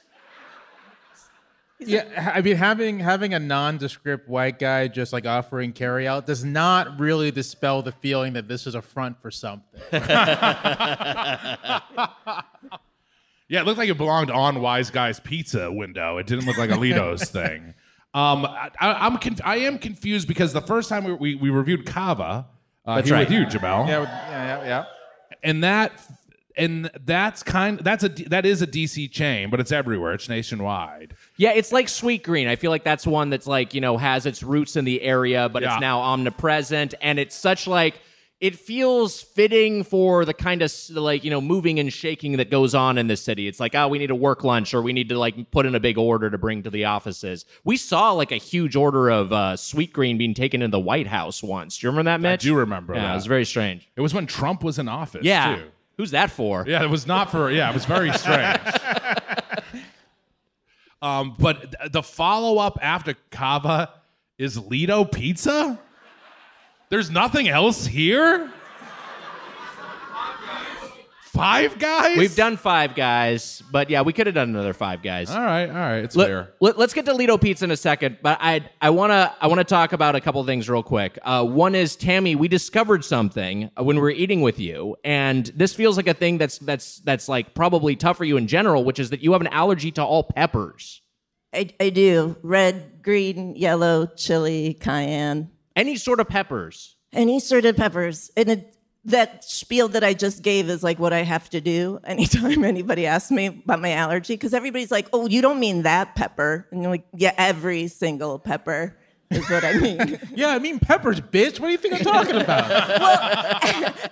yeah. 1.80 2.32
I 2.36 2.42
mean, 2.42 2.58
having 2.58 3.00
having 3.00 3.34
a 3.34 3.40
nondescript 3.40 4.28
white 4.30 4.60
guy 4.60 4.88
just 4.88 5.14
like 5.14 5.26
offering 5.26 5.74
carryout 5.74 6.26
does 6.26 6.44
not 6.44 7.00
really 7.00 7.32
dispel 7.32 7.82
the 7.82 7.92
feeling 7.94 8.34
that 8.34 8.48
this 8.48 8.68
is 8.68 8.76
a 8.76 8.82
front 8.82 9.22
for 9.22 9.32
something. 9.32 9.82
Yeah, 13.48 13.60
it 13.60 13.66
looked 13.66 13.80
like 13.80 13.90
it 13.90 13.98
belonged 13.98 14.32
on 14.32 14.62
Wise 14.62 14.90
Guy's 14.92 15.20
pizza 15.20 15.70
window. 15.70 16.18
It 16.18 16.26
didn't 16.26 16.46
look 16.46 16.58
like 16.58 16.70
a 16.72 16.78
Ledo's 16.78 17.24
thing. 17.30 17.74
Um, 18.14 18.46
I, 18.46 18.70
I- 18.80 19.06
I'm 19.06 19.18
conf- 19.18 19.42
I 19.44 19.58
am 19.58 19.78
confused 19.78 20.26
because 20.30 20.54
the 20.54 20.62
first 20.62 20.88
time 20.88 21.04
we, 21.04 21.12
we, 21.14 21.36
we 21.36 21.50
reviewed 21.50 21.86
Cava, 21.86 22.48
uh, 22.86 22.96
That's 22.96 23.10
here 23.10 23.18
right. 23.18 23.28
with 23.30 23.38
you, 23.38 23.46
Jamelle, 23.46 23.90
yeah, 23.90 24.02
yeah, 24.30 24.64
yeah. 24.64 24.86
And 25.44 25.64
that 25.64 25.92
and 26.58 26.92
that's 27.06 27.44
kind 27.44 27.80
that's 27.80 28.04
a 28.04 28.10
that 28.10 28.46
is 28.46 28.62
a 28.62 28.68
DC 28.68 29.10
chain, 29.12 29.50
but 29.50 29.60
it's 29.60 29.72
everywhere. 29.72 30.14
It's 30.14 30.28
nationwide. 30.30 31.16
Yeah, 31.38 31.52
it's 31.54 31.72
like 31.72 31.88
Sweetgreen. 31.88 32.48
I 32.48 32.56
feel 32.56 32.72
like 32.72 32.84
that's 32.84 33.08
one 33.08 33.30
that's 33.30 33.48
like, 33.48 33.74
you 33.74 33.82
know, 33.82 33.98
has 33.98 34.26
its 34.26 34.44
roots 34.44 34.76
in 34.76 34.86
the 34.86 35.02
area, 35.02 35.50
but 35.50 35.64
Yeah. 35.64 35.74
it's 35.76 35.82
now 35.82 36.02
omnipresent. 36.02 36.94
And 37.02 37.18
it's 37.20 37.36
such 37.36 37.68
like, 37.68 38.00
it 38.42 38.56
feels 38.58 39.22
fitting 39.22 39.84
for 39.84 40.26
the 40.26 40.34
kind 40.34 40.64
of 40.64 40.74
like, 40.90 41.24
you 41.24 41.30
know, 41.30 41.40
moving 41.40 41.80
and 41.80 41.94
shaking 41.94 42.38
that 42.38 42.50
goes 42.50 42.74
on 42.74 42.98
in 42.98 43.06
this 43.06 43.22
city. 43.22 43.48
It's 43.48 43.60
like, 43.60 43.76
oh, 43.76 43.88
we 43.88 44.00
need 44.00 44.10
a 44.10 44.16
work 44.16 44.44
lunch 44.44 44.74
or 44.74 44.82
we 44.82 44.94
need 44.94 45.10
to 45.10 45.18
like 45.20 45.52
put 45.52 45.68
in 45.68 45.76
a 45.76 45.80
big 45.80 45.96
order 46.00 46.28
to 46.30 46.40
bring 46.40 46.64
to 46.64 46.72
the 46.72 46.86
offices. 46.86 47.46
We 47.64 47.78
saw 47.78 48.12
like 48.14 48.32
a 48.32 48.38
huge 48.38 48.76
order 48.76 49.10
of 49.12 49.32
uh, 49.32 49.54
Sweetgreen 49.58 50.18
being 50.18 50.34
taken 50.34 50.64
in 50.64 50.72
the 50.72 50.80
White 50.80 51.06
House 51.06 51.44
once. 51.44 51.78
Do 51.78 51.86
you 51.86 51.92
remember 51.92 52.10
that, 52.10 52.20
Mitch? 52.20 52.42
I 52.44 52.50
do 52.50 52.56
remember 52.56 52.96
Yeah, 52.96 53.02
that. 53.04 53.12
it 53.12 53.16
was 53.16 53.28
very 53.28 53.46
strange. 53.46 53.88
It 53.96 54.02
was 54.02 54.12
when 54.14 54.26
Trump 54.26 54.64
was 54.64 54.80
in 54.80 54.88
office. 54.90 55.24
Yeah. 55.24 55.58
too. 55.58 55.64
Who's 55.98 56.12
that 56.12 56.32
for? 56.32 56.66
Yeah, 56.68 56.82
it 56.84 56.90
was 56.90 57.06
not 57.06 57.30
for. 57.30 57.52
Yeah, 57.52 57.70
it 57.70 57.76
was 57.76 57.86
very 57.86 58.12
strange. 58.18 58.60
um, 61.02 61.36
but 61.38 61.74
th- 61.80 61.92
the 61.92 62.04
follow 62.04 62.58
up 62.58 62.80
after 62.82 63.16
Cava 63.30 63.92
is 64.38 64.58
Ledo 64.58 65.04
Pizza. 65.12 65.80
There's 66.92 67.10
nothing 67.10 67.48
else 67.48 67.86
here. 67.86 68.52
Five 71.22 71.80
guys. 71.80 72.18
We've 72.18 72.36
done 72.36 72.58
five 72.58 72.96
guys, 72.96 73.64
but 73.72 73.90
yeah, 73.90 74.02
we 74.02 74.12
could 74.12 74.28
have 74.28 74.36
done 74.36 74.50
another 74.50 74.74
five 74.74 75.02
guys. 75.02 75.32
All 75.32 75.40
right, 75.40 75.70
all 75.70 75.74
right, 75.74 76.04
it's 76.04 76.14
there. 76.14 76.54
Let, 76.60 76.76
fair. 76.76 76.84
us 76.84 76.94
get 76.94 77.06
to 77.06 77.14
Ledo 77.14 77.40
Pizza 77.40 77.64
in 77.64 77.72
a 77.72 77.78
second, 77.78 78.18
but 78.22 78.38
I 78.42 78.70
I 78.82 78.90
want 78.90 79.12
to 79.12 79.34
I 79.40 79.48
want 79.48 79.60
to 79.60 79.64
talk 79.64 79.94
about 79.94 80.18
a 80.18 80.22
couple 80.22 80.44
things 80.44 80.70
real 80.70 80.84
quick. 80.84 81.18
Uh, 81.24 81.46
one 81.46 81.76
is 81.76 81.96
Tami, 81.96 82.36
we 82.36 82.50
discovered 82.50 83.06
something 83.06 83.72
when 83.78 83.96
we 83.96 84.02
were 84.02 84.12
eating 84.12 84.42
with 84.42 84.60
you, 84.60 84.98
and 85.06 85.46
this 85.56 85.74
feels 85.74 85.96
like 85.96 86.08
a 86.08 86.14
thing 86.14 86.38
that's 86.38 86.58
that's 86.58 86.98
that's 87.00 87.30
like 87.30 87.56
probably 87.56 87.96
tough 87.96 88.18
for 88.18 88.26
you 88.26 88.36
in 88.36 88.48
general, 88.48 88.84
which 88.84 89.00
is 89.00 89.12
that 89.12 89.22
you 89.22 89.32
have 89.32 89.40
an 89.40 89.48
allergy 89.48 89.92
to 89.92 90.04
all 90.04 90.24
peppers. 90.24 91.02
I, 91.54 91.70
I 91.80 91.90
do 91.90 92.36
red, 92.44 93.02
green, 93.02 93.56
yellow, 93.56 94.08
chili, 94.08 94.74
cayenne, 94.74 95.50
Any 95.82 95.96
sort 95.98 96.20
of 96.20 96.28
peppers. 96.30 96.96
any 97.14 97.40
sort 97.40 97.66
of 97.66 97.76
peppers. 97.76 98.30
And 98.38 98.50
it, 98.50 98.76
that 99.06 99.44
spiel 99.44 99.88
that 99.90 100.04
I 100.04 100.14
just 100.14 100.44
gave 100.44 100.70
is 100.70 100.84
like 100.84 101.00
what 101.00 101.12
I 101.12 101.24
have 101.24 101.50
to 101.50 101.60
do 101.62 102.00
anytime 102.06 102.64
anybody 102.74 103.08
asks 103.08 103.32
me 103.32 103.48
about 103.48 103.82
my 103.82 103.92
allergy, 103.94 104.36
because 104.36 104.54
everybody's 104.54 104.92
like, 104.92 105.08
"Oh, 105.12 105.28
you 105.28 105.42
don't 105.42 105.60
mean 105.60 105.82
that 105.84 106.16
pepper," 106.16 106.68
and 106.72 106.82
you're 106.84 106.92
like, 106.92 107.06
"Yeah, 107.16 107.34
every 107.38 107.88
single 107.88 108.38
pepper 108.38 108.96
is 109.32 109.50
what 109.50 109.64
I 109.64 109.74
mean." 109.80 110.20
Yeah, 110.36 110.50
I 110.50 110.60
mean 110.60 110.78
peppers, 110.80 111.20
bitch. 111.20 111.60
What 111.60 111.68
do 111.68 111.72
you 111.72 111.78
think 111.80 111.96
I'm 111.96 112.02
talking 112.02 112.36
about? 112.42 112.70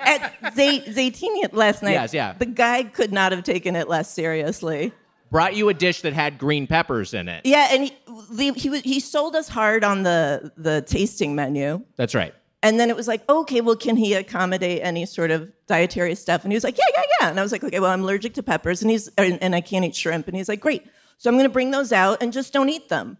At 0.00 0.54
Zay- 0.54 0.80
Zaytini 0.88 1.52
last 1.52 1.82
night, 1.82 1.92
Yes, 1.92 2.14
yeah. 2.14 2.32
the 2.32 2.46
guy 2.46 2.84
could 2.84 3.12
not 3.12 3.32
have 3.32 3.44
taken 3.44 3.76
it 3.76 3.88
less 3.88 4.10
seriously. 4.12 4.92
Brought 5.30 5.54
you 5.54 5.68
a 5.68 5.74
dish 5.74 6.00
that 6.02 6.12
had 6.12 6.38
green 6.38 6.66
peppers 6.66 7.14
in 7.14 7.28
it. 7.28 7.46
Yeah, 7.46 7.68
and 7.70 7.84
he 7.84 7.96
the, 8.32 8.52
he 8.52 8.68
was- 8.68 8.82
he 8.82 8.98
sold 9.00 9.36
us 9.36 9.48
hard 9.48 9.84
on 9.84 10.02
the 10.02 10.52
the 10.56 10.82
tasting 10.82 11.34
menu. 11.34 11.82
That's 11.96 12.14
right. 12.14 12.34
And 12.62 12.78
then 12.78 12.90
it 12.90 12.96
was 12.96 13.08
like, 13.08 13.26
okay, 13.26 13.62
well, 13.62 13.76
can 13.76 13.96
he 13.96 14.12
accommodate 14.12 14.82
any 14.82 15.06
sort 15.06 15.30
of 15.30 15.50
dietary 15.66 16.14
stuff? 16.14 16.42
And 16.44 16.52
he 16.52 16.56
was 16.56 16.64
like, 16.64 16.76
yeah, 16.76 16.84
yeah, 16.94 17.02
yeah. 17.20 17.30
And 17.30 17.40
I 17.40 17.42
was 17.42 17.52
like, 17.52 17.64
okay, 17.64 17.80
well, 17.80 17.90
I'm 17.90 18.02
allergic 18.02 18.34
to 18.34 18.42
peppers, 18.42 18.82
and 18.82 18.90
he's 18.90 19.08
and, 19.16 19.42
and 19.42 19.54
I 19.54 19.60
can't 19.62 19.84
eat 19.84 19.94
shrimp. 19.96 20.28
And 20.28 20.36
he's 20.36 20.48
like, 20.48 20.60
great. 20.60 20.84
So 21.16 21.30
I'm 21.30 21.36
going 21.36 21.44
to 21.48 21.52
bring 21.52 21.70
those 21.70 21.92
out 21.92 22.22
and 22.22 22.32
just 22.32 22.52
don't 22.52 22.68
eat 22.68 22.88
them. 22.88 23.16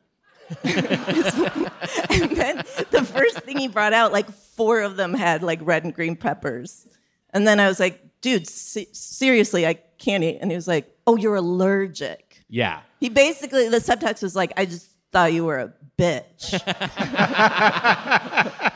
and 0.64 2.30
then 2.36 2.56
the 2.90 3.08
first 3.08 3.38
thing 3.40 3.58
he 3.58 3.68
brought 3.68 3.92
out, 3.92 4.12
like 4.12 4.30
four 4.30 4.80
of 4.80 4.96
them 4.96 5.14
had 5.14 5.42
like 5.42 5.60
red 5.62 5.84
and 5.84 5.94
green 5.94 6.16
peppers. 6.16 6.86
And 7.32 7.46
then 7.46 7.60
I 7.60 7.68
was 7.68 7.78
like, 7.78 8.02
dude, 8.20 8.48
se- 8.48 8.88
seriously, 8.92 9.66
I 9.66 9.74
can't 9.98 10.24
eat. 10.24 10.38
And 10.40 10.50
he 10.50 10.56
was 10.56 10.68
like, 10.68 10.94
oh, 11.06 11.16
you're 11.16 11.36
allergic. 11.36 12.42
Yeah. 12.48 12.80
He 13.00 13.08
basically, 13.08 13.68
the 13.68 13.78
subtext 13.78 14.22
was 14.22 14.36
like, 14.36 14.52
I 14.56 14.66
just 14.66 14.90
thought 15.12 15.32
you 15.32 15.44
were 15.44 15.58
a 15.58 15.72
bitch. 15.98 16.60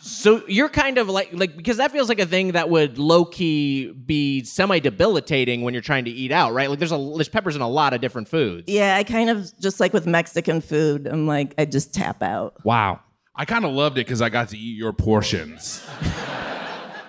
So 0.00 0.42
you're 0.48 0.68
kind 0.68 0.98
of 0.98 1.08
like 1.08 1.30
like 1.32 1.56
because 1.56 1.76
that 1.76 1.92
feels 1.92 2.08
like 2.08 2.18
a 2.18 2.26
thing 2.26 2.52
that 2.52 2.68
would 2.68 2.98
low 2.98 3.24
key 3.24 3.92
be 3.92 4.42
semi 4.44 4.78
debilitating 4.80 5.62
when 5.62 5.72
you're 5.74 5.82
trying 5.82 6.04
to 6.06 6.10
eat 6.10 6.32
out, 6.32 6.52
right? 6.52 6.68
Like 6.70 6.78
there's 6.78 6.92
a 6.92 7.12
there's 7.14 7.28
peppers 7.28 7.54
in 7.54 7.62
a 7.62 7.68
lot 7.68 7.92
of 7.94 8.00
different 8.00 8.28
foods. 8.28 8.64
yeah, 8.66 8.96
I 8.96 9.04
kind 9.04 9.30
of 9.30 9.52
just 9.60 9.78
like 9.78 9.92
with 9.92 10.06
Mexican 10.06 10.60
food. 10.60 11.06
I'm 11.06 11.26
like, 11.26 11.54
I 11.58 11.64
just 11.64 11.94
tap 11.94 12.22
out. 12.22 12.64
Wow. 12.64 13.00
I 13.36 13.44
kind 13.44 13.64
of 13.64 13.72
loved 13.72 13.98
it 13.98 14.06
because 14.06 14.22
I 14.22 14.28
got 14.28 14.48
to 14.48 14.58
eat 14.58 14.76
your 14.76 14.92
portions. 14.92 15.86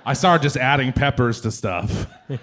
I 0.07 0.13
started 0.13 0.41
just 0.41 0.55
adding 0.57 0.93
peppers 0.93 1.41
to 1.41 1.51
stuff. 1.51 2.07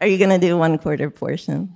Are 0.00 0.06
you 0.06 0.18
gonna 0.18 0.38
do 0.38 0.56
one 0.58 0.78
quarter 0.78 1.10
portion? 1.10 1.74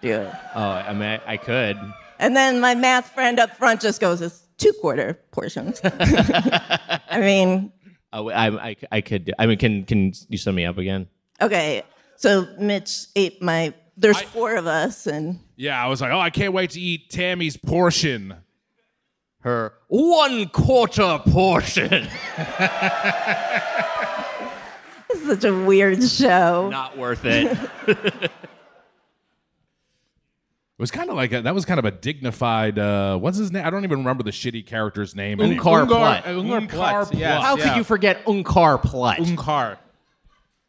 Do 0.00 0.12
it. 0.20 0.32
Oh, 0.54 0.60
I 0.70 0.92
mean, 0.92 1.02
I, 1.02 1.20
I 1.26 1.36
could. 1.36 1.76
And 2.18 2.36
then 2.36 2.60
my 2.60 2.74
math 2.74 3.10
friend 3.12 3.38
up 3.40 3.56
front 3.56 3.80
just 3.80 4.00
goes, 4.00 4.20
"It's 4.22 4.46
two 4.58 4.72
quarter 4.80 5.18
portions." 5.32 5.80
I 5.84 7.18
mean, 7.20 7.72
Oh, 8.12 8.28
I, 8.30 8.70
I, 8.70 8.76
I 8.90 9.00
could. 9.02 9.26
do- 9.26 9.32
I 9.38 9.46
mean, 9.46 9.58
can 9.58 9.84
can 9.84 10.12
you 10.28 10.38
sum 10.38 10.54
me 10.54 10.64
up 10.64 10.78
again? 10.78 11.06
okay. 11.40 11.82
So 12.16 12.46
Mitch 12.58 13.06
ate 13.16 13.40
my. 13.42 13.72
There's 13.96 14.20
four 14.20 14.54
of 14.56 14.66
us, 14.66 15.06
and 15.06 15.40
Yeah, 15.56 15.82
I 15.82 15.88
was 15.88 16.00
like, 16.00 16.10
oh, 16.12 16.18
I 16.20 16.30
can't 16.30 16.52
wait 16.52 16.70
to 16.70 16.80
eat 16.80 17.10
Tami's 17.10 17.56
portion. 17.56 18.34
Her 19.40 19.72
one 19.88 20.48
quarter 20.48 21.18
portion. 21.30 21.92
it's 25.08 25.26
such 25.26 25.44
a 25.44 25.64
weird 25.64 26.02
show. 26.02 26.68
Not 26.70 26.98
worth 26.98 27.24
it. 27.24 27.56
It 30.80 30.82
was 30.82 30.90
kind 30.90 31.10
of 31.10 31.16
like 31.16 31.30
a, 31.34 31.42
that 31.42 31.54
was 31.54 31.66
kind 31.66 31.78
of 31.78 31.84
a 31.84 31.90
dignified. 31.90 32.78
Uh, 32.78 33.18
what's 33.18 33.36
his 33.36 33.52
name? 33.52 33.66
I 33.66 33.68
don't 33.68 33.84
even 33.84 33.98
remember 33.98 34.22
the 34.22 34.30
shitty 34.30 34.66
character's 34.66 35.14
name. 35.14 35.36
Unkar 35.36 35.86
Plutt. 35.86 36.24
Ungvar 36.24 36.66
Ungvar 36.66 36.68
Plutt, 36.70 37.14
yes, 37.14 37.42
How 37.42 37.58
yeah. 37.58 37.64
could 37.68 37.76
you 37.76 37.84
forget 37.84 38.24
Unkar 38.24 38.82
Plutt? 38.82 39.18
Unkar. 39.18 39.76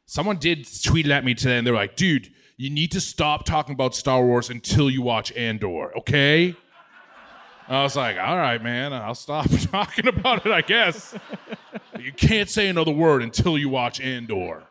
Someone 0.07 0.35
did 0.35 0.67
tweet 0.83 1.09
at 1.09 1.23
me 1.23 1.33
today, 1.33 1.57
and 1.57 1.65
they 1.65 1.71
were 1.71 1.77
like, 1.77 1.95
"Dude, 1.95 2.29
you 2.57 2.69
need 2.69 2.91
to 2.91 2.99
stop 2.99 3.45
talking 3.45 3.73
about 3.73 3.95
Star 3.95 4.21
Wars 4.25 4.49
until 4.49 4.89
you 4.89 5.01
watch 5.01 5.31
Andor, 5.31 5.97
okay?" 5.99 6.57
I 7.67 7.83
was 7.83 7.95
like, 7.95 8.17
"All 8.17 8.37
right, 8.37 8.61
man, 8.61 8.93
I'll 8.93 9.15
stop 9.15 9.47
talking 9.71 10.07
about 10.07 10.45
it, 10.45 10.51
I 10.51 10.61
guess." 10.61 11.15
you 11.99 12.11
can't 12.11 12.49
say 12.49 12.67
another 12.67 12.91
word 12.91 13.21
until 13.23 13.57
you 13.57 13.69
watch 13.69 13.99
Andor. 14.01 14.63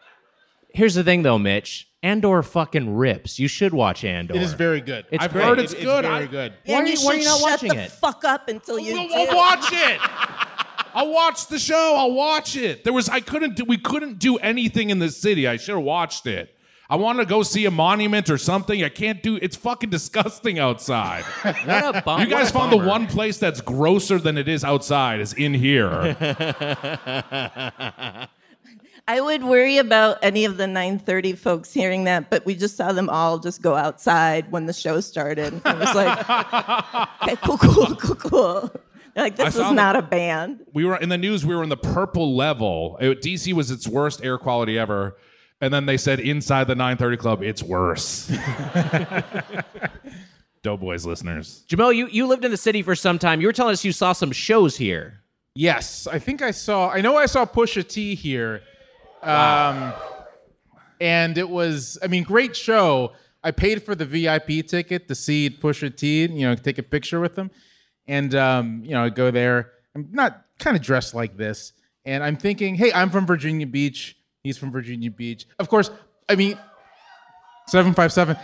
Here's 0.73 0.95
the 0.95 1.05
thing, 1.05 1.23
though, 1.23 1.39
Mitch. 1.39 1.89
Andor 2.03 2.43
fucking 2.43 2.95
rips. 2.97 3.39
You 3.39 3.49
should 3.49 3.75
watch 3.75 4.05
Andor. 4.05 4.35
It 4.35 4.43
is 4.43 4.53
very 4.55 4.81
good. 4.81 5.05
It's 5.11 5.23
I've 5.23 5.33
great. 5.33 5.45
heard 5.45 5.59
it's 5.59 5.73
It- 5.73 5.83
good. 5.83 6.05
very 6.05 6.25
I- 6.25 6.27
good. 6.27 6.53
Yeah, 6.65 6.77
Why 6.77 6.83
are 6.83 6.87
you- 6.87 6.99
why 7.01 7.13
are 7.13 7.17
you 7.19 7.25
not 7.25 7.41
shut 7.41 7.51
watching 7.51 7.69
the 7.71 7.83
it? 7.83 7.93
fuck 7.93 8.25
up 8.25 8.49
until 8.49 8.79
you 8.79 8.99
I'll, 8.99 9.09
do. 9.09 9.15
I'll 9.15 9.37
watch 9.37 9.69
it. 9.73 10.01
I'll 10.95 11.13
watch 11.13 11.47
the 11.49 11.59
show. 11.59 11.95
I'll 11.99 12.13
watch 12.13 12.57
it. 12.57 12.85
There 12.85 12.93
was 12.93 13.09
I 13.09 13.21
couldn't 13.21 13.55
do 13.57 13.65
we 13.65 13.77
couldn't 13.79 14.19
do 14.19 14.37
anything 14.39 14.91
in 14.91 14.99
the 14.99 15.11
city. 15.11 15.47
I 15.47 15.57
should 15.57 15.75
have 15.77 15.85
watched 15.85 16.27
it. 16.27 16.55
I 16.91 16.97
want 16.97 17.21
to 17.21 17.25
go 17.25 17.45
see 17.45 17.67
a 17.67 17.71
monument 17.71 18.29
or 18.29 18.37
something. 18.37 18.83
I 18.83 18.89
can't 18.89 19.23
do. 19.23 19.37
It's 19.37 19.55
fucking 19.55 19.91
disgusting 19.91 20.59
outside. 20.59 21.23
What 21.65 21.97
a 21.97 22.03
bum- 22.03 22.21
You 22.21 22.27
guys 22.27 22.53
what 22.53 22.67
a 22.67 22.71
found 22.71 22.73
the 22.73 22.85
one 22.89 23.07
place 23.07 23.39
that's 23.39 23.61
grosser 23.61 24.19
than 24.19 24.37
it 24.37 24.49
is 24.49 24.65
outside 24.65 25.21
is 25.21 25.33
in 25.35 25.55
here. 25.55 26.17
I 29.09 29.21
would 29.21 29.43
worry 29.45 29.79
about 29.79 30.19
any 30.23 30.45
of 30.45 30.57
the 30.57 30.65
9:30 30.67 31.39
folks 31.39 31.73
hearing 31.73 32.05
that, 32.05 32.29
but 32.31 32.45
we 32.45 32.55
just 32.55 32.77
saw 32.77 32.93
them 32.93 33.09
all 33.09 33.39
just 33.39 33.63
go 33.63 33.75
outside 33.77 34.51
when 34.51 34.67
the 34.67 34.73
show 34.73 35.01
started. 35.01 35.55
It 35.55 35.65
was 35.65 35.95
like, 35.95 36.31
okay, 37.23 37.37
cool, 37.45 37.59
cool, 37.59 37.97
cool, 37.97 38.15
cool. 38.17 38.71
They're 39.15 39.25
like, 39.25 39.37
this 39.37 39.55
is 39.55 39.63
them- 39.63 39.75
not 39.77 39.97
a 39.97 40.03
band. 40.03 40.67
we 40.73 40.85
were 40.85 40.97
in 40.97 41.09
the 41.09 41.19
news. 41.19 41.47
We 41.47 41.55
were 41.55 41.63
in 41.63 41.69
the 41.69 41.77
purple 41.77 42.35
level. 42.37 42.99
It- 43.01 43.23
DC 43.23 43.53
was 43.53 43.71
its 43.71 43.87
worst 43.89 44.25
air 44.25 44.39
quality 44.39 44.77
ever. 44.79 45.17
And 45.61 45.73
then 45.73 45.87
they 45.87 45.97
said 45.97 46.21
inside 46.21 46.69
the 46.69 46.75
930 46.75 47.17
Club, 47.19 47.43
it's 47.43 47.63
worse. 47.63 48.31
Doughboys 50.63 51.07
listeners. 51.07 51.65
Jamelle, 51.69 51.95
you, 51.95 52.07
you 52.09 52.27
lived 52.27 52.45
in 52.45 52.51
the 52.51 52.57
city 52.57 52.83
for 52.83 52.95
some 52.95 53.19
time. 53.19 53.41
You 53.41 53.47
were 53.47 53.53
telling 53.53 53.73
us 53.73 53.85
you 53.85 53.93
saw 53.93 54.13
some 54.13 54.33
shows 54.33 54.77
here. 54.77 55.21
Yes, 55.55 56.07
I 56.07 56.19
think 56.19 56.43
I 56.43 56.53
saw. 56.53 56.91
I 56.91 57.01
know 57.01 57.17
I 57.17 57.27
saw 57.27 57.45
Pusha 57.45 57.87
T 57.87 58.15
here, 58.15 58.63
um, 59.23 59.93
and 61.01 61.37
it 61.37 61.49
was. 61.49 61.99
I 62.03 62.07
mean, 62.07 62.23
great 62.23 62.57
show. 62.57 63.13
I 63.43 63.51
paid 63.51 63.83
for 63.83 63.95
the 63.95 64.05
VIP 64.05 64.67
ticket 64.67 65.09
to 65.09 65.15
see 65.15 65.51
Pusha 65.51 65.95
T. 65.95 66.23
You 66.23 66.47
know, 66.47 66.55
take 66.55 66.79
a 66.79 66.83
picture 66.85 67.19
with 67.19 67.37
him, 67.37 67.51
and 68.07 68.35
um, 68.35 68.83
you 68.85 68.93
know, 68.93 69.05
I 69.05 69.09
go 69.09 69.31
there. 69.33 69.73
I'm 69.97 70.09
not 70.13 70.45
kind 70.61 70.77
of 70.77 70.83
dressed 70.83 71.15
like 71.15 71.37
this, 71.37 71.73
and 72.05 72.23
I'm 72.23 72.37
thinking, 72.37 72.77
hey, 72.77 72.93
I'm 72.93 73.11
from 73.11 73.27
Virginia 73.27 73.67
Beach. 73.67 74.17
He's 74.43 74.57
from 74.57 74.71
Virginia 74.71 75.11
Beach. 75.11 75.47
Of 75.59 75.69
course, 75.69 75.91
I 76.29 76.35
mean, 76.37 76.59
seven 77.67 77.95
five 77.95 78.13
seven. 78.13 78.37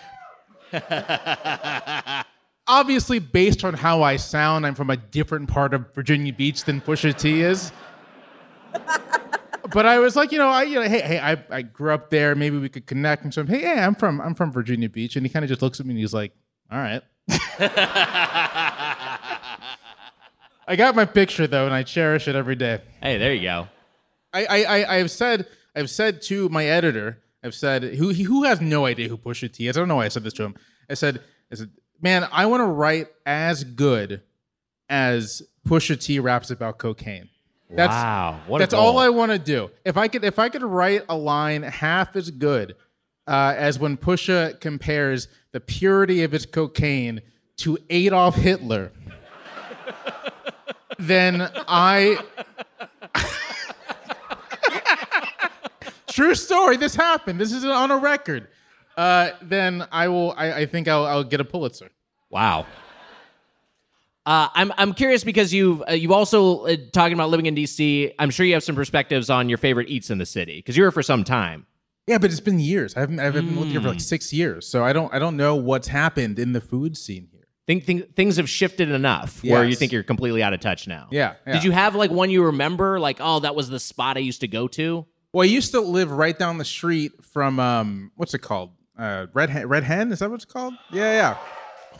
Obviously, 2.68 3.20
based 3.20 3.64
on 3.64 3.74
how 3.74 4.02
I 4.02 4.16
sound, 4.16 4.66
I'm 4.66 4.74
from 4.74 4.90
a 4.90 4.96
different 4.96 5.48
part 5.48 5.72
of 5.72 5.94
Virginia 5.94 6.32
Beach 6.32 6.64
than 6.64 6.80
Pusha 6.80 7.16
T 7.16 7.40
is. 7.42 7.70
but 9.72 9.86
I 9.86 10.00
was 10.00 10.16
like, 10.16 10.32
you 10.32 10.38
know, 10.38 10.48
I, 10.48 10.64
you 10.64 10.74
know, 10.74 10.82
hey, 10.82 11.00
hey, 11.00 11.20
I, 11.20 11.42
I 11.48 11.62
grew 11.62 11.92
up 11.92 12.10
there. 12.10 12.34
Maybe 12.34 12.58
we 12.58 12.68
could 12.68 12.86
connect. 12.86 13.22
And 13.22 13.32
so, 13.32 13.42
I'm, 13.42 13.46
hey, 13.46 13.60
hey, 13.60 13.78
I'm 13.78 13.94
from, 13.94 14.20
I'm 14.20 14.34
from 14.34 14.50
Virginia 14.50 14.88
Beach, 14.88 15.14
and 15.14 15.24
he 15.24 15.30
kind 15.32 15.44
of 15.44 15.48
just 15.48 15.62
looks 15.62 15.78
at 15.78 15.86
me 15.86 15.92
and 15.92 16.00
he's 16.00 16.12
like, 16.12 16.32
all 16.70 16.78
right. 16.78 17.02
I 20.68 20.74
got 20.76 20.96
my 20.96 21.04
picture 21.04 21.46
though, 21.46 21.66
and 21.66 21.74
I 21.74 21.84
cherish 21.84 22.26
it 22.26 22.34
every 22.34 22.56
day. 22.56 22.80
Hey, 23.00 23.18
there 23.18 23.32
you 23.32 23.42
go. 23.42 23.68
I, 24.32 24.44
I, 24.46 24.64
I 24.64 24.96
I've 24.96 25.10
said 25.10 25.46
I've 25.76 25.90
said 25.90 26.22
to 26.22 26.48
my 26.48 26.64
editor, 26.64 27.22
I've 27.44 27.54
said 27.54 27.82
who 27.82 28.08
he, 28.08 28.22
who 28.22 28.44
has 28.44 28.60
no 28.62 28.86
idea 28.86 29.08
who 29.08 29.18
Pusha 29.18 29.52
T 29.52 29.68
is. 29.68 29.76
I 29.76 29.80
don't 29.80 29.88
know 29.88 29.96
why 29.96 30.06
I 30.06 30.08
said 30.08 30.24
this 30.24 30.32
to 30.34 30.44
him. 30.44 30.56
I 30.88 30.94
said, 30.94 31.22
I 31.52 31.54
said, 31.54 31.70
man, 32.00 32.26
I 32.32 32.46
want 32.46 32.62
to 32.62 32.66
write 32.66 33.08
as 33.26 33.62
good 33.62 34.22
as 34.88 35.42
Pusha 35.68 36.00
T 36.00 36.18
raps 36.18 36.50
about 36.50 36.78
cocaine. 36.78 37.28
That's, 37.68 37.90
wow. 37.90 38.40
What 38.46 38.60
that's 38.60 38.72
all. 38.72 38.98
I 38.98 39.10
want 39.10 39.32
to 39.32 39.38
do. 39.38 39.70
If 39.84 39.96
I 39.96 40.08
could, 40.08 40.24
if 40.24 40.38
I 40.38 40.48
could 40.48 40.62
write 40.62 41.04
a 41.08 41.16
line 41.16 41.62
half 41.62 42.16
as 42.16 42.30
good 42.30 42.76
uh, 43.26 43.54
as 43.56 43.78
when 43.78 43.96
Pusha 43.96 44.58
compares 44.60 45.28
the 45.52 45.60
purity 45.60 46.22
of 46.22 46.32
his 46.32 46.46
cocaine 46.46 47.20
to 47.58 47.76
Adolf 47.90 48.36
Hitler, 48.36 48.92
then 50.98 51.50
I. 51.68 52.18
True 56.16 56.34
story. 56.34 56.78
This 56.78 56.94
happened. 56.96 57.38
This 57.38 57.52
is 57.52 57.62
on 57.64 57.90
a 57.90 57.98
record. 57.98 58.48
Uh, 58.96 59.32
then 59.42 59.86
I 59.92 60.08
will. 60.08 60.32
I, 60.34 60.60
I 60.62 60.66
think 60.66 60.88
I'll, 60.88 61.04
I'll 61.04 61.24
get 61.24 61.40
a 61.40 61.44
Pulitzer. 61.44 61.90
Wow. 62.30 62.64
Uh, 64.24 64.48
I'm 64.54 64.72
I'm 64.78 64.94
curious 64.94 65.22
because 65.24 65.52
you've 65.52 65.82
uh, 65.88 65.92
you've 65.92 66.10
also 66.10 66.64
uh, 66.64 66.76
talking 66.92 67.12
about 67.12 67.28
living 67.28 67.44
in 67.46 67.54
DC. 67.54 68.14
I'm 68.18 68.30
sure 68.30 68.46
you 68.46 68.54
have 68.54 68.64
some 68.64 68.74
perspectives 68.74 69.28
on 69.28 69.50
your 69.50 69.58
favorite 69.58 69.88
eats 69.90 70.08
in 70.08 70.16
the 70.16 70.24
city 70.26 70.56
because 70.56 70.74
you 70.76 70.84
were 70.84 70.90
for 70.90 71.02
some 71.02 71.22
time. 71.22 71.66
Yeah, 72.06 72.16
but 72.18 72.30
it's 72.30 72.40
been 72.40 72.58
years. 72.58 72.96
I 72.96 73.00
haven't. 73.00 73.20
I've 73.20 73.34
been 73.34 73.54
living 73.54 73.70
here 73.72 73.80
for 73.82 73.88
like 73.88 74.00
six 74.00 74.32
years, 74.32 74.66
so 74.66 74.82
I 74.82 74.94
don't. 74.94 75.12
I 75.12 75.18
don't 75.18 75.36
know 75.36 75.54
what's 75.54 75.86
happened 75.88 76.38
in 76.38 76.52
the 76.54 76.60
food 76.62 76.96
scene 76.96 77.28
here. 77.30 77.46
Think, 77.66 77.84
think 77.84 78.14
things 78.14 78.36
have 78.38 78.48
shifted 78.48 78.90
enough 78.90 79.42
where 79.44 79.64
you 79.64 79.70
Yes. 79.70 79.78
think 79.80 79.92
you're 79.92 80.04
completely 80.04 80.40
out 80.42 80.54
of 80.54 80.60
touch 80.60 80.86
now. 80.88 81.08
Yeah, 81.10 81.34
yeah. 81.46 81.52
Did 81.54 81.64
you 81.64 81.72
have 81.72 81.94
like 81.94 82.10
one 82.10 82.30
you 82.30 82.44
remember? 82.44 82.98
Like, 82.98 83.18
oh, 83.20 83.40
that 83.40 83.54
was 83.54 83.68
the 83.68 83.80
spot 83.80 84.16
I 84.16 84.20
used 84.20 84.40
to 84.40 84.48
go 84.48 84.66
to. 84.68 85.04
Well, 85.36 85.42
I 85.42 85.48
used 85.48 85.72
to 85.72 85.82
live 85.82 86.12
right 86.12 86.38
down 86.38 86.56
the 86.56 86.64
street 86.64 87.22
from 87.22 87.60
um, 87.60 88.10
what's 88.16 88.32
it 88.32 88.38
called? 88.38 88.70
Uh, 88.98 89.26
Red 89.34 89.50
Hen. 89.50 89.68
Red 89.68 89.84
Hen 89.84 90.10
is 90.10 90.20
that 90.20 90.30
what 90.30 90.36
it's 90.36 90.46
called? 90.46 90.72
Yeah, 90.90 91.36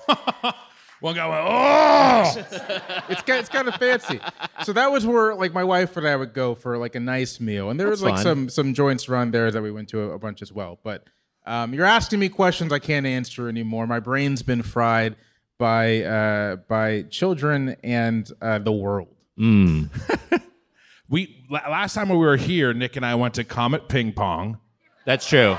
yeah. 0.09 0.53
One 1.01 1.17
guy 1.17 1.29
went, 1.29 1.47
oh! 1.47 3.05
It's 3.11 3.21
kind, 3.21 3.39
it's 3.39 3.51
kind 3.51 3.69
of 3.69 3.75
fancy. 3.75 4.21
So 4.63 4.73
that 4.73 4.91
was 4.91 5.05
where 5.05 5.35
like 5.35 5.53
my 5.53 5.65
wife 5.65 5.99
and 5.99 6.09
I 6.09 6.17
would 6.17 6.33
go 6.33 6.55
for 6.55 6.79
like 6.79 6.95
a 6.95 7.01
nice 7.01 7.39
meal, 7.39 7.69
and 7.69 7.79
there 7.79 7.91
was 7.91 8.03
like 8.03 8.15
fun. 8.15 8.23
some 8.23 8.49
some 8.49 8.73
joints 8.73 9.07
around 9.07 9.33
there 9.33 9.51
that 9.51 9.61
we 9.61 9.71
went 9.71 9.91
to 9.91 10.01
a, 10.01 10.13
a 10.13 10.19
bunch 10.19 10.41
as 10.41 10.51
well. 10.51 10.79
But 10.83 11.05
um, 11.45 11.75
you're 11.75 11.85
asking 11.85 12.21
me 12.21 12.31
questions 12.31 12.73
I 12.73 12.79
can't 12.79 13.05
answer 13.05 13.51
anymore. 13.51 13.87
My 13.87 14.01
brain's 14.01 14.43
been 14.43 14.63
fried 14.63 15.15
by 15.59 16.05
uh, 16.05 16.57
by 16.71 17.03
children 17.11 17.77
and 17.85 18.33
uh, 18.41 18.61
the 18.61 18.73
world. 18.73 19.15
We 21.09 21.47
last 21.51 21.95
time 21.95 22.09
we 22.09 22.17
were 22.17 22.37
here, 22.37 22.73
Nick 22.75 22.97
and 22.97 23.07
I 23.07 23.15
went 23.15 23.35
to 23.35 23.45
Comet 23.45 23.89
Ping 23.89 24.13
Pong, 24.13 24.59
That's 25.05 25.27
true. 25.29 25.57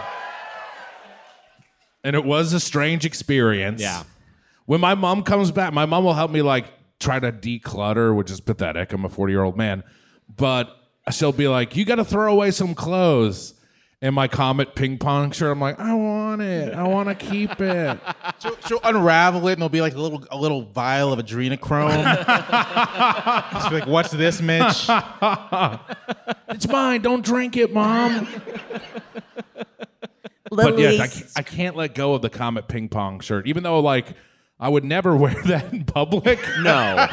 and 2.04 2.16
it 2.16 2.26
was 2.26 2.54
a 2.54 2.60
strange 2.60 3.06
experience. 3.06 3.82
Yeah. 3.82 4.04
When 4.66 4.82
my 4.82 4.96
mom 4.96 5.24
comes 5.24 5.52
back, 5.52 5.74
my 5.74 5.86
mom 5.86 6.04
will 6.04 6.14
help 6.14 6.32
me 6.32 6.42
like 6.42 6.66
try 7.00 7.20
to 7.20 7.32
declutter, 7.32 8.14
which 8.16 8.30
is 8.30 8.42
pathetic. 8.42 8.92
I'm 8.92 9.06
a 9.06 9.10
40 9.10 9.32
year 9.32 9.44
old 9.44 9.56
man, 9.56 9.84
but 10.36 10.70
she'll 11.12 11.32
be 11.32 11.48
like, 11.48 11.76
"You 11.78 11.86
got 11.86 11.96
to 11.96 12.06
throw 12.06 12.32
away 12.32 12.52
some 12.52 12.76
clothes." 12.76 13.54
And 14.02 14.14
my 14.14 14.28
Comet 14.28 14.76
Ping 14.76 15.00
Pong 15.00 15.32
shirt, 15.32 15.52
I'm 15.52 15.60
like, 15.60 15.80
I 15.80 15.94
want 15.94 16.18
want 16.28 16.42
it. 16.42 16.74
I 16.74 16.84
want 16.84 17.10
to 17.10 17.16
keep 17.16 17.60
it. 17.60 18.00
She'll, 18.40 18.58
she'll 18.68 18.80
unravel 18.84 19.48
it, 19.48 19.54
and 19.54 19.62
there'll 19.62 19.70
be 19.70 19.82
like 19.82 19.96
a 19.96 20.00
little 20.00 20.24
a 20.30 20.38
little 20.38 20.64
vial 20.64 21.12
of 21.12 21.20
adrenochrome. 21.20 22.04
She'll 23.62 23.70
be 23.70 23.80
like, 23.80 23.88
"What's 23.88 24.12
this, 24.12 24.42
Mitch?" 24.42 24.90
It's 26.50 26.66
mine. 26.68 27.02
Don't 27.02 27.26
drink 27.26 27.58
it, 27.58 27.74
mom. 27.74 28.26
But 30.50 30.80
yes, 30.80 31.00
I 31.00 31.08
can't, 31.08 31.32
I 31.36 31.42
can't 31.42 31.76
let 31.76 31.94
go 31.94 32.14
of 32.14 32.22
the 32.22 32.30
Comet 32.30 32.70
ping 32.70 32.88
pong 32.88 33.20
shirt, 33.20 33.48
even 33.48 33.64
though 33.64 33.80
like 33.82 34.14
I 34.60 34.70
would 34.70 34.86
never 34.86 35.16
wear 35.16 35.36
that 35.46 35.74
in 35.74 35.84
public. 35.84 36.40
No, 36.62 37.08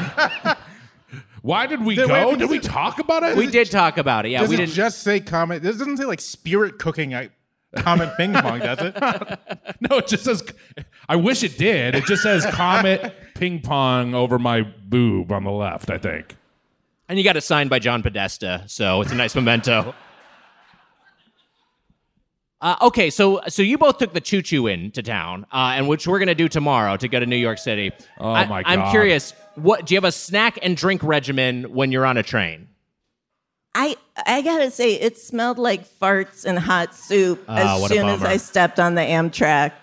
Why 1.45 1.67
did 1.67 1.85
we 1.85 1.95
Then 1.95 2.07
go? 2.07 2.29
wait, 2.29 2.39
did 2.39 2.49
we 2.49 2.57
talk 2.59 2.97
about 2.97 3.21
it? 3.21 3.37
we 3.37 3.45
did 3.45 3.69
talk 3.69 3.99
about 3.99 4.25
it. 4.25 4.29
Yeah, 4.31 4.39
Does 4.41 4.49
we 4.49 4.55
it 4.55 4.59
didn't. 4.61 4.71
just 4.73 5.03
say 5.03 5.19
comment? 5.19 5.61
This 5.61 5.77
doesn't 5.77 5.97
say 5.97 6.05
like 6.05 6.19
spirit 6.19 6.79
cooking 6.79 7.13
at 7.13 7.29
Comet 7.75 8.17
Ping 8.17 8.33
Pong, 8.33 8.59
does 8.61 8.79
it? 8.81 8.95
No, 9.79 9.97
it 9.97 10.07
just 10.07 10.23
says. 10.23 10.43
I 11.07 11.17
wish 11.17 11.43
it 11.43 11.55
did. 11.59 11.93
It 11.93 12.05
just 12.05 12.23
says 12.23 12.47
Comet 12.47 13.13
ping 13.35 13.61
pong 13.61 14.15
over 14.15 14.39
my 14.39 14.61
boob 14.61 15.31
on 15.31 15.43
the 15.43 15.51
left. 15.51 15.91
I 15.91 15.99
think. 15.99 16.35
And 17.07 17.19
you 17.19 17.23
got 17.23 17.37
it 17.37 17.41
signed 17.41 17.69
by 17.69 17.77
John 17.77 18.01
Podesta, 18.01 18.63
so 18.65 19.01
it's 19.01 19.11
a 19.11 19.15
nice 19.15 19.35
memento. 19.35 19.93
Uh, 22.61 22.75
okay, 22.81 23.09
so 23.11 23.41
so 23.47 23.61
you 23.61 23.77
both 23.77 23.97
took 23.99 24.13
the 24.13 24.21
choo 24.21 24.41
choo 24.41 24.65
in 24.65 24.89
to 24.91 25.03
town, 25.03 25.45
uh, 25.51 25.73
and 25.75 25.87
which 25.87 26.07
we're 26.07 26.17
gonna 26.17 26.33
do 26.33 26.47
tomorrow 26.47 26.97
to 26.97 27.07
go 27.07 27.19
to 27.19 27.25
New 27.25 27.35
York 27.35 27.59
City. 27.59 27.91
Oh, 28.17 28.31
I, 28.31 28.45
my 28.47 28.63
I'm 28.65 28.79
God. 28.79 28.91
curious. 28.91 29.33
What 29.55 29.85
do 29.85 29.93
you 29.93 29.97
have 29.97 30.03
a 30.05 30.11
snack 30.11 30.59
and 30.61 30.75
drink 30.77 31.01
regimen 31.03 31.73
when 31.73 31.91
you're 31.91 32.05
on 32.05 32.17
a 32.17 32.23
train? 32.23 32.67
I 33.73 33.97
I 34.25 34.41
gotta 34.41 34.71
say, 34.71 34.93
it 34.95 35.17
smelled 35.17 35.57
like 35.57 35.85
farts 35.87 36.45
and 36.45 36.57
hot 36.57 36.95
soup 36.95 37.43
Ah, 37.47 37.77
as 37.81 37.89
soon 37.89 38.07
as. 38.07 38.23
I 38.23 38.37
stepped 38.37 38.79
on 38.79 38.95
the 38.95 39.01
Amtrak. 39.01 39.73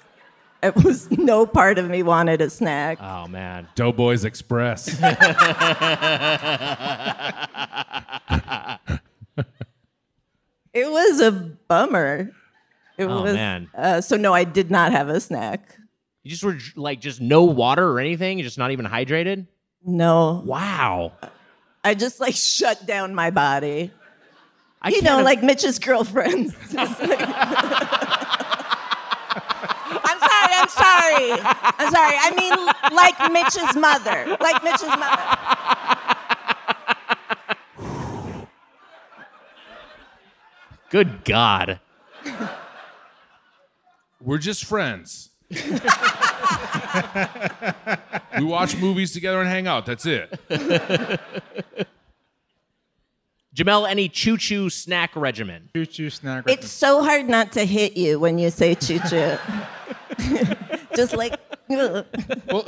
It 0.63 0.75
was 0.77 1.11
no 1.19 1.45
part 1.47 1.79
of 1.79 1.91
me 1.91 2.03
wanted 2.03 2.41
a 2.41 2.49
snack. 2.49 2.99
Oh 3.03 3.27
man, 3.29 3.69
Doughboys 3.75 4.25
Express. 4.25 4.89
It 10.75 10.91
was 10.91 11.21
a 11.21 11.33
bummer. 11.33 12.31
It 12.97 13.05
Oh, 13.05 13.23
was 13.23 13.35
man. 13.35 13.69
Uh, 13.77 14.01
so 14.01 14.17
no, 14.17 14.33
I 14.33 14.45
did 14.45 14.71
not 14.71 14.93
have 14.93 15.09
a 15.09 15.21
snack. 15.21 15.77
you 16.23 16.31
just 16.31 16.43
were 16.45 16.57
like 16.77 17.01
just 17.01 17.21
no 17.21 17.45
water 17.45 17.87
or 17.91 18.01
anything. 18.01 18.39
You're 18.39 18.45
just 18.47 18.57
not 18.59 18.71
even 18.71 18.87
hydrated. 18.87 19.47
No, 19.85 20.42
Wow. 20.45 21.12
I 21.85 21.95
just 21.95 22.21
like 22.21 22.35
shut 22.37 22.87
down 22.87 23.14
my 23.14 23.31
body. 23.31 23.90
I 24.81 24.90
You 24.90 25.03
know, 25.03 25.18
im- 25.18 25.25
like 25.25 25.42
Mitch's 25.42 25.79
girlfriends. 25.79 26.55
Like- 26.73 26.88
I'm 30.05 30.18
sorry. 30.18 30.53
I'm 30.55 30.68
sorry. 30.68 31.33
I'm 31.79 31.92
sorry. 31.92 32.16
I 32.18 32.31
mean, 32.37 32.95
like 32.97 33.33
Mitch's 33.33 33.77
mother. 33.77 34.37
Like 34.40 34.62
Mitch's 34.64 34.87
mother. 34.88 35.38
Good 40.90 41.25
God. 41.25 41.81
We're 44.21 44.38
just 44.38 44.64
friends. 44.64 45.31
we 48.38 48.44
watch 48.44 48.76
movies 48.76 49.12
together 49.12 49.40
and 49.40 49.48
hang 49.48 49.66
out. 49.66 49.87
That's 49.87 50.07
it. 50.07 50.38
Jamelle, 53.55 53.88
any 53.88 54.09
choo 54.09 54.38
choo 54.38 54.70
snack 54.70 55.14
regimen? 55.14 55.68
Choo 55.74 55.85
choo 55.85 56.09
snack. 56.11 56.46
Regimen. 56.46 56.64
It's 56.64 56.72
so 56.72 57.02
hard 57.02 57.28
not 57.28 57.52
to 57.52 57.64
hit 57.64 57.96
you 57.96 58.18
when 58.18 58.38
you 58.38 58.50
say 58.50 58.74
choo 58.74 58.98
choo. 59.09 59.37
just 60.96 61.14
like. 61.14 61.38
ugh. 61.70 62.07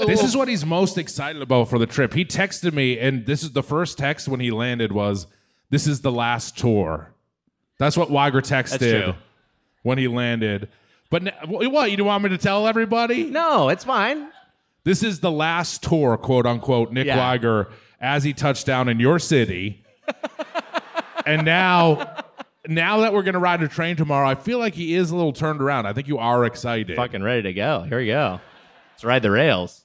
This 0.06 0.22
is 0.22 0.36
what 0.36 0.48
he's 0.48 0.64
most 0.66 0.98
excited 0.98 1.40
about 1.40 1.70
for 1.70 1.78
the 1.78 1.86
trip. 1.86 2.12
He 2.12 2.24
texted 2.24 2.74
me, 2.74 2.98
and 2.98 3.24
this 3.24 3.42
is 3.42 3.52
the 3.52 3.62
first 3.62 3.96
text 3.96 4.28
when 4.28 4.40
he 4.40 4.50
landed 4.50 4.92
was, 4.92 5.26
"This 5.70 5.86
is 5.86 6.02
the 6.02 6.12
last 6.12 6.58
tour." 6.58 7.10
That's 7.78 7.96
what 7.96 8.10
Wiger 8.10 8.42
texted 8.42 9.04
true. 9.04 9.14
when 9.82 9.98
he 9.98 10.06
landed. 10.06 10.68
But 11.14 11.28
n- 11.28 11.70
what? 11.70 11.92
You 11.92 11.96
don't 11.96 12.08
want 12.08 12.24
me 12.24 12.30
to 12.30 12.38
tell 12.38 12.66
everybody? 12.66 13.26
No, 13.26 13.68
it's 13.68 13.84
fine. 13.84 14.30
This 14.82 15.04
is 15.04 15.20
the 15.20 15.30
last 15.30 15.80
tour, 15.80 16.16
quote 16.16 16.44
unquote, 16.44 16.90
Nick 16.90 17.06
Yeah. 17.06 17.18
Wiger 17.18 17.68
as 18.00 18.24
he 18.24 18.32
touched 18.32 18.66
down 18.66 18.88
in 18.88 18.98
your 18.98 19.20
city. 19.20 19.84
and 21.24 21.44
now, 21.44 22.24
now 22.66 22.98
that 22.98 23.12
we're 23.12 23.22
gonna 23.22 23.38
ride 23.38 23.62
a 23.62 23.68
train 23.68 23.94
tomorrow, 23.94 24.28
I 24.28 24.34
feel 24.34 24.58
like 24.58 24.74
he 24.74 24.96
is 24.96 25.12
a 25.12 25.16
little 25.16 25.32
turned 25.32 25.62
around. 25.62 25.86
I 25.86 25.92
think 25.92 26.08
you 26.08 26.18
are 26.18 26.44
excited. 26.46 26.96
Fucking 26.96 27.22
ready 27.22 27.42
to 27.42 27.52
go. 27.52 27.82
Here 27.82 27.98
we 27.98 28.06
go. 28.06 28.40
Let's 28.94 29.04
ride 29.04 29.22
the 29.22 29.30
rails. 29.30 29.84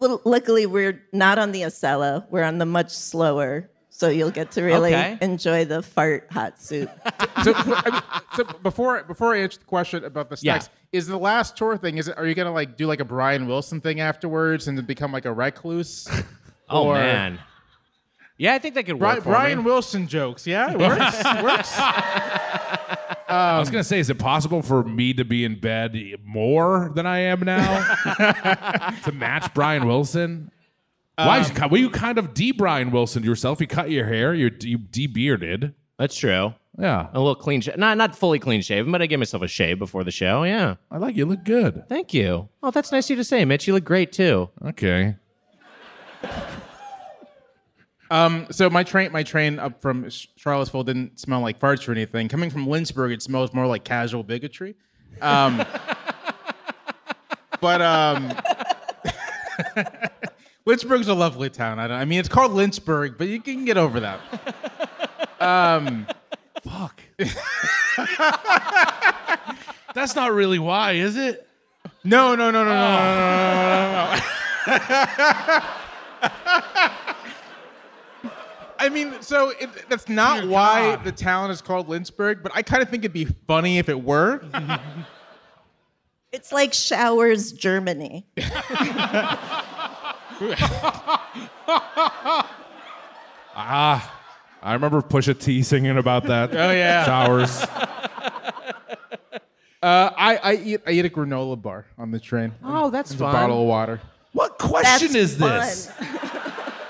Well, 0.00 0.22
luckily, 0.24 0.64
we're 0.64 1.02
not 1.12 1.38
on 1.38 1.52
the 1.52 1.60
Acela. 1.60 2.24
We're 2.30 2.44
on 2.44 2.56
the 2.56 2.64
much 2.64 2.92
slower. 2.92 3.68
So 4.02 4.08
you'll 4.08 4.32
get 4.32 4.50
to 4.52 4.62
really 4.64 4.92
Okay. 4.92 5.16
enjoy 5.20 5.64
the 5.64 5.80
fart 5.80 6.26
hot 6.32 6.60
soup. 6.60 6.90
so, 7.44 7.52
I 7.54 7.90
mean, 7.92 8.02
so 8.34 8.42
before 8.60 9.00
before 9.04 9.32
I 9.32 9.38
answer 9.42 9.60
the 9.60 9.64
question 9.64 10.04
about 10.04 10.28
the 10.28 10.36
Yeah. 10.42 10.54
snacks, 10.58 10.70
is 10.90 11.06
the 11.06 11.16
last 11.16 11.56
tour 11.56 11.76
thing? 11.76 11.98
Is 11.98 12.08
it? 12.08 12.18
Are 12.18 12.26
you 12.26 12.34
gonna 12.34 12.52
like 12.52 12.76
do 12.76 12.88
like 12.88 12.98
a 12.98 13.04
Brian 13.04 13.46
Wilson 13.46 13.80
thing 13.80 14.00
afterwards 14.00 14.66
and 14.66 14.76
then 14.76 14.86
become 14.86 15.12
like 15.12 15.24
a 15.24 15.32
recluse? 15.32 16.08
Oh 16.68 16.86
Or- 16.88 16.94
man. 16.94 17.38
Yeah, 18.38 18.54
I 18.54 18.58
think 18.58 18.74
that 18.74 18.86
could 18.86 18.98
Bri- 18.98 19.06
work 19.08 19.16
for 19.18 19.30
Brian 19.30 19.58
me. 19.58 19.64
Wilson 19.66 20.08
jokes. 20.08 20.48
Yeah, 20.48 20.72
it 20.72 20.78
works. 20.78 21.22
works. 21.44 21.72
I 23.28 23.56
was 23.60 23.70
gonna 23.70 23.84
say, 23.84 24.00
is 24.00 24.10
it 24.10 24.18
possible 24.18 24.62
for 24.62 24.82
me 24.82 25.12
to 25.14 25.24
be 25.24 25.44
in 25.44 25.60
bed 25.60 25.96
more 26.24 26.90
than 26.94 27.06
I 27.06 27.18
am 27.20 27.40
now 27.40 27.94
to 29.04 29.12
match 29.12 29.52
Brian 29.54 29.86
Wilson? 29.86 30.50
Why? 31.16 31.40
Um, 31.40 31.70
well, 31.70 31.80
you 31.80 31.90
kind 31.90 32.18
of 32.18 32.34
de 32.34 32.52
Brian 32.52 32.90
Wilson 32.90 33.22
yourself. 33.22 33.60
You 33.60 33.66
cut 33.66 33.90
your 33.90 34.06
hair. 34.06 34.34
You're 34.34 34.50
you 34.60 34.78
de 34.78 35.06
bearded. 35.06 35.74
That's 35.98 36.16
true. 36.16 36.54
Yeah, 36.78 37.08
A 37.12 37.18
little 37.18 37.34
clean, 37.34 37.60
sh- 37.60 37.68
not 37.76 37.98
not 37.98 38.16
fully 38.16 38.38
clean 38.38 38.62
shaven, 38.62 38.90
but 38.92 39.02
I 39.02 39.06
gave 39.06 39.18
myself 39.18 39.42
a 39.42 39.48
shave 39.48 39.78
before 39.78 40.04
the 40.04 40.10
show. 40.10 40.42
Yeah, 40.42 40.76
I 40.90 40.96
like 40.96 41.16
you. 41.16 41.26
Look 41.26 41.44
good. 41.44 41.84
thank 41.86 42.14
you. 42.14 42.48
Oh, 42.62 42.70
that's 42.70 42.90
nice 42.90 43.04
of 43.06 43.10
you 43.10 43.16
to 43.16 43.24
say, 43.24 43.44
Mitch. 43.44 43.66
You 43.66 43.74
look 43.74 43.84
great 43.84 44.10
too. 44.10 44.48
Okay. 44.64 45.16
Um, 48.10 48.46
so 48.50 48.68
my 48.68 48.84
train, 48.84 49.10
my 49.12 49.22
train 49.22 49.58
up 49.58 49.80
from 49.80 50.08
Charlottesville 50.36 50.84
didn't 50.84 51.18
smell 51.18 51.40
like 51.40 51.58
farts 51.58 51.88
or 51.88 51.92
anything. 51.92 52.28
Coming 52.28 52.50
from 52.50 52.66
Lynchburg, 52.66 53.12
it 53.12 53.22
smells 53.22 53.54
more 53.54 53.66
like 53.66 53.84
casual 53.84 54.22
bigotry. 54.22 54.74
Um, 55.22 55.58
but 57.60 57.80
um, 57.80 58.32
Lynchburg's 60.64 61.08
a 61.08 61.14
lovely 61.14 61.50
town. 61.50 61.78
I, 61.78 61.88
don't, 61.88 61.96
I 61.98 62.04
mean, 62.04 62.20
it's 62.20 62.28
called 62.28 62.52
Lynchburg, 62.52 63.18
but 63.18 63.28
you 63.28 63.40
can 63.40 63.64
get 63.64 63.76
over 63.76 64.00
that. 64.00 64.20
Fuck. 66.62 67.02
That's 69.94 70.14
not 70.14 70.32
really 70.32 70.58
why, 70.58 70.92
is 70.92 71.16
it? 71.16 71.48
No, 72.04 72.34
no, 72.34 72.50
no, 72.50 72.64
no, 72.64 72.74
no, 72.74 72.74
no, 72.74 72.94
no, 72.96 74.14
no, 74.66 74.76
no, 74.76 75.04
no. 75.46 75.62
I 78.78 78.88
mean, 78.88 79.14
so 79.20 79.50
it, 79.50 79.70
that's 79.88 80.08
not 80.08 80.40
Dear 80.40 80.50
why 80.50 80.96
God. 80.96 81.04
the 81.04 81.12
town 81.12 81.50
is 81.52 81.62
called 81.62 81.88
Lynchburg, 81.88 82.42
but 82.42 82.50
I 82.52 82.62
kind 82.62 82.82
of 82.82 82.88
think 82.88 83.04
it'd 83.04 83.12
be 83.12 83.26
funny 83.46 83.78
if 83.78 83.88
it 83.88 84.02
were. 84.02 84.42
It's 86.32 86.50
like 86.50 86.72
showers, 86.72 87.52
Germany. 87.52 88.26
Ah, 93.54 94.20
I 94.62 94.72
remember 94.72 95.02
Pusha 95.02 95.38
T 95.38 95.62
singing 95.62 95.98
about 95.98 96.24
that. 96.24 96.56
Oh, 96.56 96.70
yeah. 96.70 97.04
showers. 97.04 97.66
Uh, 99.82 100.12
I, 100.16 100.36
I 100.36 100.54
eat 100.54 100.80
I 100.86 100.92
eat 100.92 101.04
a 101.04 101.08
granola 101.08 101.60
bar 101.60 101.86
on 101.98 102.12
the 102.12 102.20
train. 102.20 102.52
Oh, 102.62 102.88
that's 102.88 103.10
It's 103.10 103.20
a 103.20 103.24
bottle 103.24 103.62
of 103.62 103.66
water. 103.66 104.00
What 104.32 104.56
question 104.56 105.12
That's 105.12 105.14
is 105.16 105.38
this? 105.38 105.90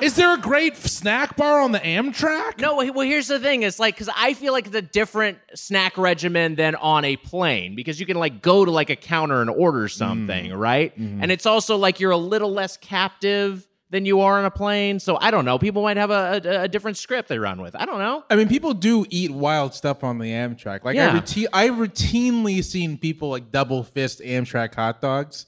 fun. 0.03 0.07
Is 0.07 0.15
there 0.17 0.35
a 0.35 0.39
great 0.39 0.77
snack 0.77 1.37
bar 1.37 1.61
on 1.61 1.73
the 1.73 1.79
Amtrak? 1.81 2.59
No, 2.61 2.77
well, 2.77 3.01
here's 3.07 3.29
the 3.29 3.39
thing. 3.39 3.63
It's 3.63 3.79
like 3.79 3.95
because 3.95 4.11
I 4.17 4.35
feel 4.35 4.53
like 4.53 4.67
it's 4.67 4.77
a 4.77 4.83
different 4.83 5.39
snack 5.55 5.97
regimen 5.97 6.55
than 6.57 6.75
on 6.75 7.05
a 7.05 7.17
plane 7.17 7.75
because 7.75 7.99
you 8.01 8.07
can 8.07 8.17
like 8.17 8.43
go 8.43 8.65
to 8.65 8.71
like 8.71 8.91
a 8.91 8.97
counter 8.97 9.41
and 9.41 9.51
order 9.51 9.89
something, 9.89 10.53
right? 10.53 10.97
And 10.97 11.31
it's 11.31 11.47
also 11.47 11.77
like 11.77 12.01
you're 12.01 12.11
a 12.11 12.17
little 12.17 12.53
less 12.53 12.77
captive 12.77 13.67
than 13.91 14.07
you 14.07 14.21
are 14.21 14.39
on 14.39 14.47
a 14.47 14.51
plane. 14.51 14.99
So 14.99 15.19
I 15.21 15.31
don't 15.31 15.45
know. 15.45 15.59
People 15.59 15.83
might 15.83 15.99
have 15.99 16.11
a, 16.11 16.41
a, 16.43 16.63
a 16.63 16.69
different 16.69 16.97
script 16.97 17.29
they 17.29 17.39
run 17.39 17.61
with. 17.61 17.77
I 17.77 17.85
don't 17.85 17.99
know. 17.99 18.25
I 18.31 18.37
mean, 18.37 18.49
people 18.49 18.73
do 18.73 19.05
eat 19.11 19.31
wild 19.31 19.75
stuff 19.75 20.03
on 20.03 20.17
the 20.19 20.31
Amtrak. 20.31 20.83
Like 20.83 20.97
I, 20.97 21.01
Yeah. 21.01 21.13
routine, 21.13 21.49
I 21.53 21.69
routinely 21.69 22.65
seen 22.65 22.97
people 22.97 23.29
like 23.29 23.53
double 23.53 23.83
fist 23.85 24.21
Amtrak 24.21 24.75
hot 24.75 25.03
dogs. 25.03 25.45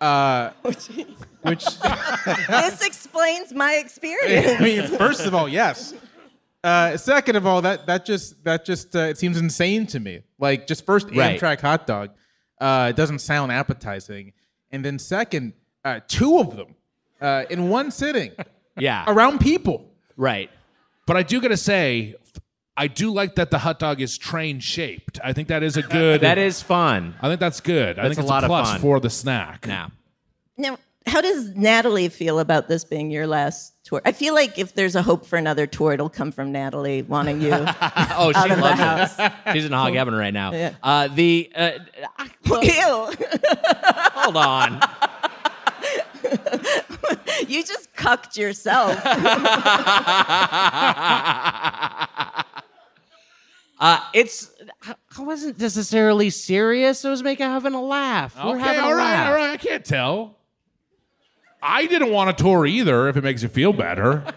Uh, 0.00 0.50
which 1.42 1.64
this 2.48 2.82
explains 2.86 3.52
my 3.52 3.74
experience. 3.74 4.60
I 4.60 4.62
mean, 4.62 4.86
first 4.98 5.26
of 5.26 5.34
all, 5.34 5.48
yes. 5.48 5.94
Uh, 6.62 6.96
second 6.96 7.36
of 7.36 7.46
all, 7.46 7.62
that 7.62 7.86
that 7.86 8.04
just 8.04 8.42
that 8.44 8.64
just 8.64 8.94
uh, 8.94 9.00
it 9.00 9.18
seems 9.18 9.38
insane 9.38 9.86
to 9.86 10.00
me. 10.00 10.22
Like 10.38 10.66
just 10.66 10.84
first 10.84 11.06
Right. 11.10 11.40
Amtrak 11.40 11.60
hot 11.60 11.86
dog. 11.86 12.10
Uh, 12.60 12.88
it 12.90 12.96
doesn't 12.96 13.20
sound 13.20 13.50
appetizing. 13.52 14.32
And 14.70 14.84
then 14.84 14.98
second, 14.98 15.54
uh, 15.84 16.00
two 16.06 16.38
of 16.38 16.56
them 16.56 16.74
uh, 17.20 17.44
in 17.48 17.70
one 17.70 17.90
sitting 17.90 18.32
Yeah. 18.78 19.04
around 19.06 19.40
people. 19.40 19.90
right. 20.16 20.50
But 21.06 21.16
I 21.16 21.22
do 21.24 21.40
gotta 21.40 21.56
say, 21.56 22.14
I 22.76 22.86
do 22.86 23.10
like 23.10 23.34
that 23.34 23.50
the 23.50 23.58
hot 23.58 23.78
dog 23.80 24.00
is 24.00 24.16
train 24.16 24.60
shaped. 24.60 25.18
I 25.24 25.32
think 25.32 25.48
that 25.48 25.62
is 25.64 25.76
a 25.76 25.82
good. 25.82 26.20
That 26.20 26.38
is 26.38 26.62
fun. 26.62 27.14
I 27.20 27.26
think 27.28 27.40
that's 27.40 27.60
good. 27.60 27.98
I 27.98 28.02
That's 28.02 28.14
think 28.16 28.18
a 28.18 28.20
it's 28.22 28.30
lot 28.30 28.42
a 28.44 28.46
of 28.46 28.50
plus 28.50 28.70
fun. 28.72 28.80
for 28.80 29.00
the 29.00 29.10
snack. 29.10 29.66
Now. 29.66 29.90
Now, 30.56 30.78
how 31.06 31.20
does 31.20 31.54
Natalie 31.56 32.08
feel 32.08 32.38
about 32.40 32.68
this 32.68 32.84
being 32.84 33.10
your 33.10 33.26
last 33.26 33.72
tour? 33.84 34.02
I 34.04 34.12
feel 34.12 34.34
like 34.34 34.58
if 34.58 34.74
there's 34.74 34.94
a 34.94 35.02
hope 35.02 35.24
for 35.26 35.36
another 35.36 35.66
tour, 35.66 35.92
it'll 35.92 36.08
come 36.10 36.30
from 36.30 36.52
Natalie 36.52 37.02
wanting 37.02 37.40
you. 37.40 37.50
Oh, 38.22 38.32
she 38.32 38.38
Out 38.38 38.50
of 38.50 38.56
the 38.58 38.62
loves 38.62 38.80
house. 38.80 39.18
it. 39.18 39.32
She's 39.54 39.64
in 39.64 39.72
hog 39.72 39.94
heaven 39.94 40.14
right 40.14 40.34
now. 40.34 40.52
Yeah. 40.52 40.74
Uh, 40.82 41.08
the 41.08 41.50
uh, 41.56 41.70
well, 42.48 42.62
Ew. 42.62 43.14
hold 44.14 44.36
on. 44.36 44.80
you 47.48 47.64
just 47.64 47.92
cucked 47.94 48.36
yourself. 48.36 49.00
Uh, 53.82 53.98
it's 54.12 54.50
I 55.16 55.22
wasn't 55.22 55.58
necessarily 55.58 56.28
serious. 56.28 57.02
I 57.04 57.10
was 57.10 57.22
making 57.22 57.46
having 57.46 57.72
a 57.72 57.80
laugh. 57.82 58.36
We're 58.36 58.50
Okay, 58.56 58.60
having 58.60 58.80
all 58.84 58.92
a 58.92 58.96
right, 58.96 59.04
laugh. 59.04 59.28
all 59.28 59.34
right. 59.34 59.50
I 59.52 59.56
can't 59.56 59.84
tell. 59.84 60.36
I 61.62 61.86
didn't 61.86 62.10
want 62.10 62.30
a 62.30 62.32
tour 62.32 62.66
either. 62.66 63.08
If 63.08 63.16
it 63.16 63.24
makes 63.24 63.42
you 63.42 63.48
feel 63.48 63.72
better, 63.72 64.24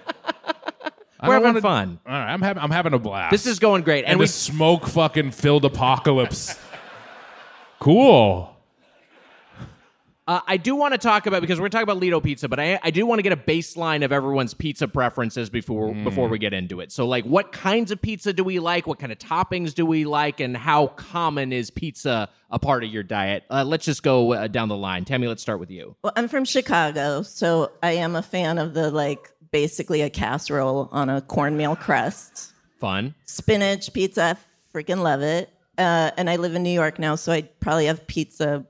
We're 1.28 1.42
having 1.42 1.62
fun. 1.62 2.00
All 2.06 2.12
right, 2.12 2.34
I'm 2.34 2.42
having 2.42 2.62
I'm 2.62 2.72
having 2.72 2.94
a 2.94 3.00
blast. 3.00 3.32
This 3.32 3.46
is 3.46 3.60
going 3.60 3.84
great, 3.84 4.04
and, 4.04 4.12
and 4.14 4.20
we 4.20 4.26
the 4.26 4.32
smoke 4.32 4.88
fucking 4.88 5.32
filled 5.32 5.66
apocalypse. 5.66 6.60
cool. 7.80 8.53
Uh, 10.26 10.40
I 10.48 10.56
do 10.56 10.76
want 10.76 10.94
to 10.94 10.98
talk 10.98 11.26
about 11.26 11.42
because 11.42 11.60
we're 11.60 11.68
talking 11.68 11.84
about 11.84 12.00
Ledo 12.00 12.24
Pizza, 12.24 12.48
but 12.48 12.58
I, 12.58 12.80
I 12.82 12.92
do 12.92 13.06
want 13.06 13.20
to 13.20 13.24
get 13.24 13.34
a 13.34 13.38
baseline 13.38 14.06
of 14.06 14.14
everyone's 14.14 14.54
pizza 14.54 14.88
preferences 14.88 15.50
before 15.50 15.94
before 15.94 16.30
we 16.30 16.40
get 16.40 16.54
into 16.54 16.80
it. 16.80 16.94
So, 16.94 17.06
like, 17.06 17.26
what 17.26 17.52
kinds 17.52 17.92
of 17.92 18.02
pizza 18.02 18.32
do 18.32 18.44
we 18.44 18.60
like? 18.60 18.88
What 18.88 19.00
kind 19.00 19.12
of 19.12 19.20
toppings 19.20 19.74
do 19.74 19.86
we 19.86 20.06
like? 20.06 20.40
And 20.40 20.56
how 20.56 20.88
common 20.88 21.52
is 21.52 21.70
pizza 21.72 22.30
a 22.50 22.58
part 22.58 22.86
of 22.86 22.90
your 22.90 23.04
diet? 23.04 23.44
Uh, 23.50 23.66
let's 23.66 23.84
just 23.84 24.02
go 24.02 24.32
uh, 24.32 24.48
down 24.48 24.70
the 24.70 24.78
line. 24.78 25.04
Tami, 25.04 25.28
let's 25.28 25.42
start 25.42 25.60
with 25.60 25.72
you. 25.72 25.96
well, 26.04 26.14
I'm 26.16 26.30
from 26.30 26.46
Chicago, 26.46 27.22
so 27.24 27.74
I 27.82 27.92
am 27.94 28.16
a 28.16 28.22
fan 28.22 28.60
of 28.60 28.74
the 28.74 28.92
like 28.92 29.30
basically 29.52 30.02
a 30.02 30.10
casserole 30.10 30.88
on 30.94 31.10
a 31.10 31.22
cornmeal 31.22 31.76
crust. 31.76 32.54
Fun. 32.80 33.14
Spinach 33.26 33.92
pizza, 33.92 34.38
freaking 34.74 35.02
love 35.02 35.22
it. 35.22 35.50
Uh, 35.78 36.12
and 36.18 36.30
I 36.30 36.38
live 36.38 36.56
in 36.56 36.64
New 36.64 36.70
York 36.70 36.98
now, 37.00 37.16
so 37.16 37.32
I 37.32 37.42
probably 37.42 37.88
have 37.88 38.06
pizza 38.08 38.66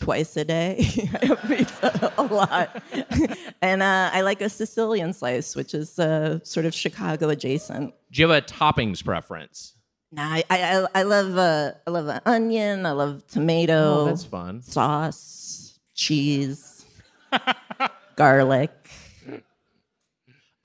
twice 0.00 0.36
a 0.36 0.44
day. 0.44 0.76
I 1.22 1.26
have 1.26 1.42
pizza 1.42 2.12
a 2.18 2.22
lot. 2.22 2.82
and 3.62 3.82
uh, 3.82 4.10
I 4.12 4.20
like 4.22 4.40
a 4.40 4.48
Sicilian 4.48 5.12
slice, 5.12 5.56
which 5.56 5.74
is 5.74 5.98
uh, 5.98 6.40
sort 6.42 6.66
of 6.66 6.74
Chicago 6.74 7.28
adjacent. 7.28 7.94
Do 8.12 8.22
you 8.22 8.28
have 8.28 8.36
a 8.36 8.46
toppings 8.46 9.04
preference? 9.04 9.74
Nah, 10.12 10.22
I, 10.22 10.44
I, 10.50 10.86
I 10.94 11.02
love 11.02 11.36
uh, 11.36 11.72
I 11.86 11.90
love 11.90 12.08
an 12.08 12.20
onion. 12.24 12.86
I 12.86 12.92
love 12.92 13.26
tomato. 13.26 13.74
Oh, 13.74 14.04
that's 14.06 14.24
fun. 14.24 14.62
Sauce, 14.62 15.78
cheese, 15.94 16.86
garlic. 18.16 18.85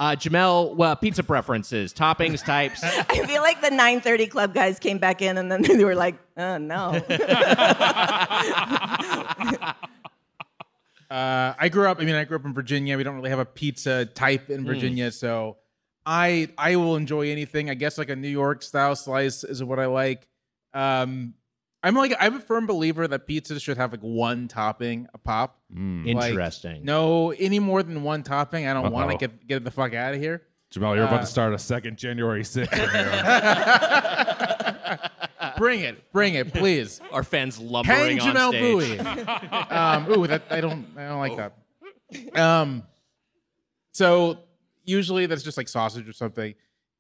Uh, 0.02 0.16
Jamelle, 0.16 0.76
well, 0.76 0.96
pizza 0.96 1.22
preferences, 1.22 1.94
toppings, 1.94 2.44
types. 2.44 2.84
I 2.84 3.24
feel 3.28 3.44
like 3.44 3.62
the 3.62 3.70
9:30 3.70 4.32
club 4.32 4.52
guys 4.52 4.80
came 4.80 4.98
back 4.98 5.22
in 5.22 5.38
and 5.38 5.52
then 5.52 5.62
they 5.78 5.84
were 5.84 5.94
like, 5.94 6.16
"Oh 6.36 6.58
no." 6.58 7.00
Uh, 11.12 11.54
I 11.60 11.68
grew 11.68 11.88
up. 11.88 12.00
I 12.00 12.06
mean, 12.06 12.16
I 12.16 12.24
grew 12.24 12.38
up 12.38 12.46
in 12.46 12.54
Virginia. 12.54 12.96
We 12.96 13.04
don't 13.04 13.18
really 13.18 13.32
have 13.32 13.40
a 13.40 13.46
pizza 13.46 14.06
type 14.06 14.50
in 14.50 14.66
Virginia, 14.66 15.12
so 15.12 15.58
I 16.06 16.48
I 16.58 16.78
will 16.78 16.96
enjoy 16.96 17.30
anything. 17.30 17.70
I 17.70 17.74
guess 17.74 17.98
like 17.98 18.10
a 18.10 18.16
New 18.16 18.30
York 18.30 18.64
style 18.64 18.96
slice 18.96 19.44
is 19.44 19.62
what 19.62 19.78
I 19.78 19.88
like. 19.88 20.26
Um, 20.74 21.34
I'm 21.84 21.96
like 21.96 22.14
I'm 22.20 22.36
a 22.36 22.40
firm 22.40 22.68
believer 22.68 23.08
that 23.08 23.26
pizza 23.26 23.60
should 23.60 23.78
have 23.78 23.92
like 23.92 24.02
one 24.02 24.48
topping 24.48 25.08
a 25.14 25.18
pop. 25.18 25.60
Like, 25.74 26.08
Interesting. 26.08 26.84
no, 26.86 27.32
any 27.32 27.60
more 27.60 27.82
than 27.82 28.04
one 28.04 28.24
topping, 28.24 28.68
I 28.68 28.74
don't 28.74 28.92
want 28.92 29.12
to 29.12 29.18
get 29.18 29.48
get 29.48 29.64
the 29.64 29.72
fuck 29.72 29.94
out 29.94 30.14
of 30.14 30.20
here. 30.20 30.44
Jamelle, 30.74 30.96
you're 30.96 31.06
about 31.06 31.20
Uh, 31.20 31.22
to 31.22 31.28
start 31.28 31.54
a 31.54 31.60
second 31.60 31.98
January 31.98 32.44
6th. 32.44 32.72
Bring 35.58 35.82
it, 35.82 36.12
bring 36.12 36.36
it, 36.36 36.54
please. 36.54 37.02
Our 37.12 37.24
fans 37.24 37.58
Hang 37.58 37.70
lumbering 37.70 38.20
on 38.22 38.36
Jamelle 38.36 38.50
stage. 38.50 39.00
Bouie. 39.00 39.72
um, 39.72 40.10
ooh, 40.10 40.28
that 40.28 40.44
I 40.50 40.62
don't 40.62 40.86
I 40.98 41.08
don't 41.08 41.20
like 41.20 41.38
that. 41.38 42.40
Um, 42.40 42.84
so 43.92 44.40
usually 44.86 45.26
that's 45.26 45.44
just 45.44 45.58
like 45.58 45.68
sausage 45.68 46.08
or 46.08 46.14
something. 46.14 46.54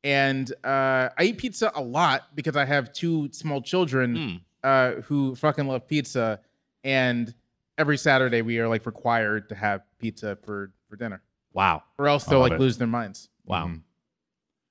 And 0.03 0.51
uh, 0.63 1.09
I 1.17 1.23
eat 1.23 1.37
pizza 1.37 1.71
a 1.75 1.81
lot 1.81 2.35
because 2.35 2.55
I 2.55 2.65
have 2.65 2.91
two 2.93 3.29
small 3.31 3.61
children 3.61 4.41
uh, 4.63 4.91
who 5.03 5.35
fucking 5.35 5.67
love 5.67 5.87
pizza. 5.87 6.39
And 6.83 7.33
every 7.77 7.97
Saturday 7.97 8.41
we 8.41 8.59
are 8.59 8.67
like 8.67 8.85
required 8.85 9.49
to 9.49 9.55
have 9.55 9.81
pizza 9.99 10.37
for 10.43 10.71
for 10.89 10.95
dinner, 10.95 11.21
Wow. 11.53 11.83
or 11.97 12.07
else 12.07 12.23
they'll 12.25 12.39
like 12.39 12.53
it. 12.53 12.59
lose 12.59 12.77
their 12.77 12.87
minds. 12.87 13.29
Wow. 13.45 13.71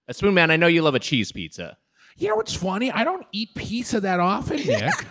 A 0.09 0.15
Spoon 0.15 0.35
Man, 0.35 0.51
I 0.51 0.57
know 0.57 0.67
you 0.67 0.83
love 0.83 0.95
a 0.95 0.99
cheese 1.01 1.33
pizza. 1.33 1.77
You 2.17 2.29
know 2.29 2.35
what's 2.37 2.55
funny? 2.55 2.91
I 2.91 3.05
don't 3.05 3.25
eat 3.33 3.55
pizza 3.55 4.01
that 4.01 4.21
often, 4.21 4.57
Nick. 4.59 4.93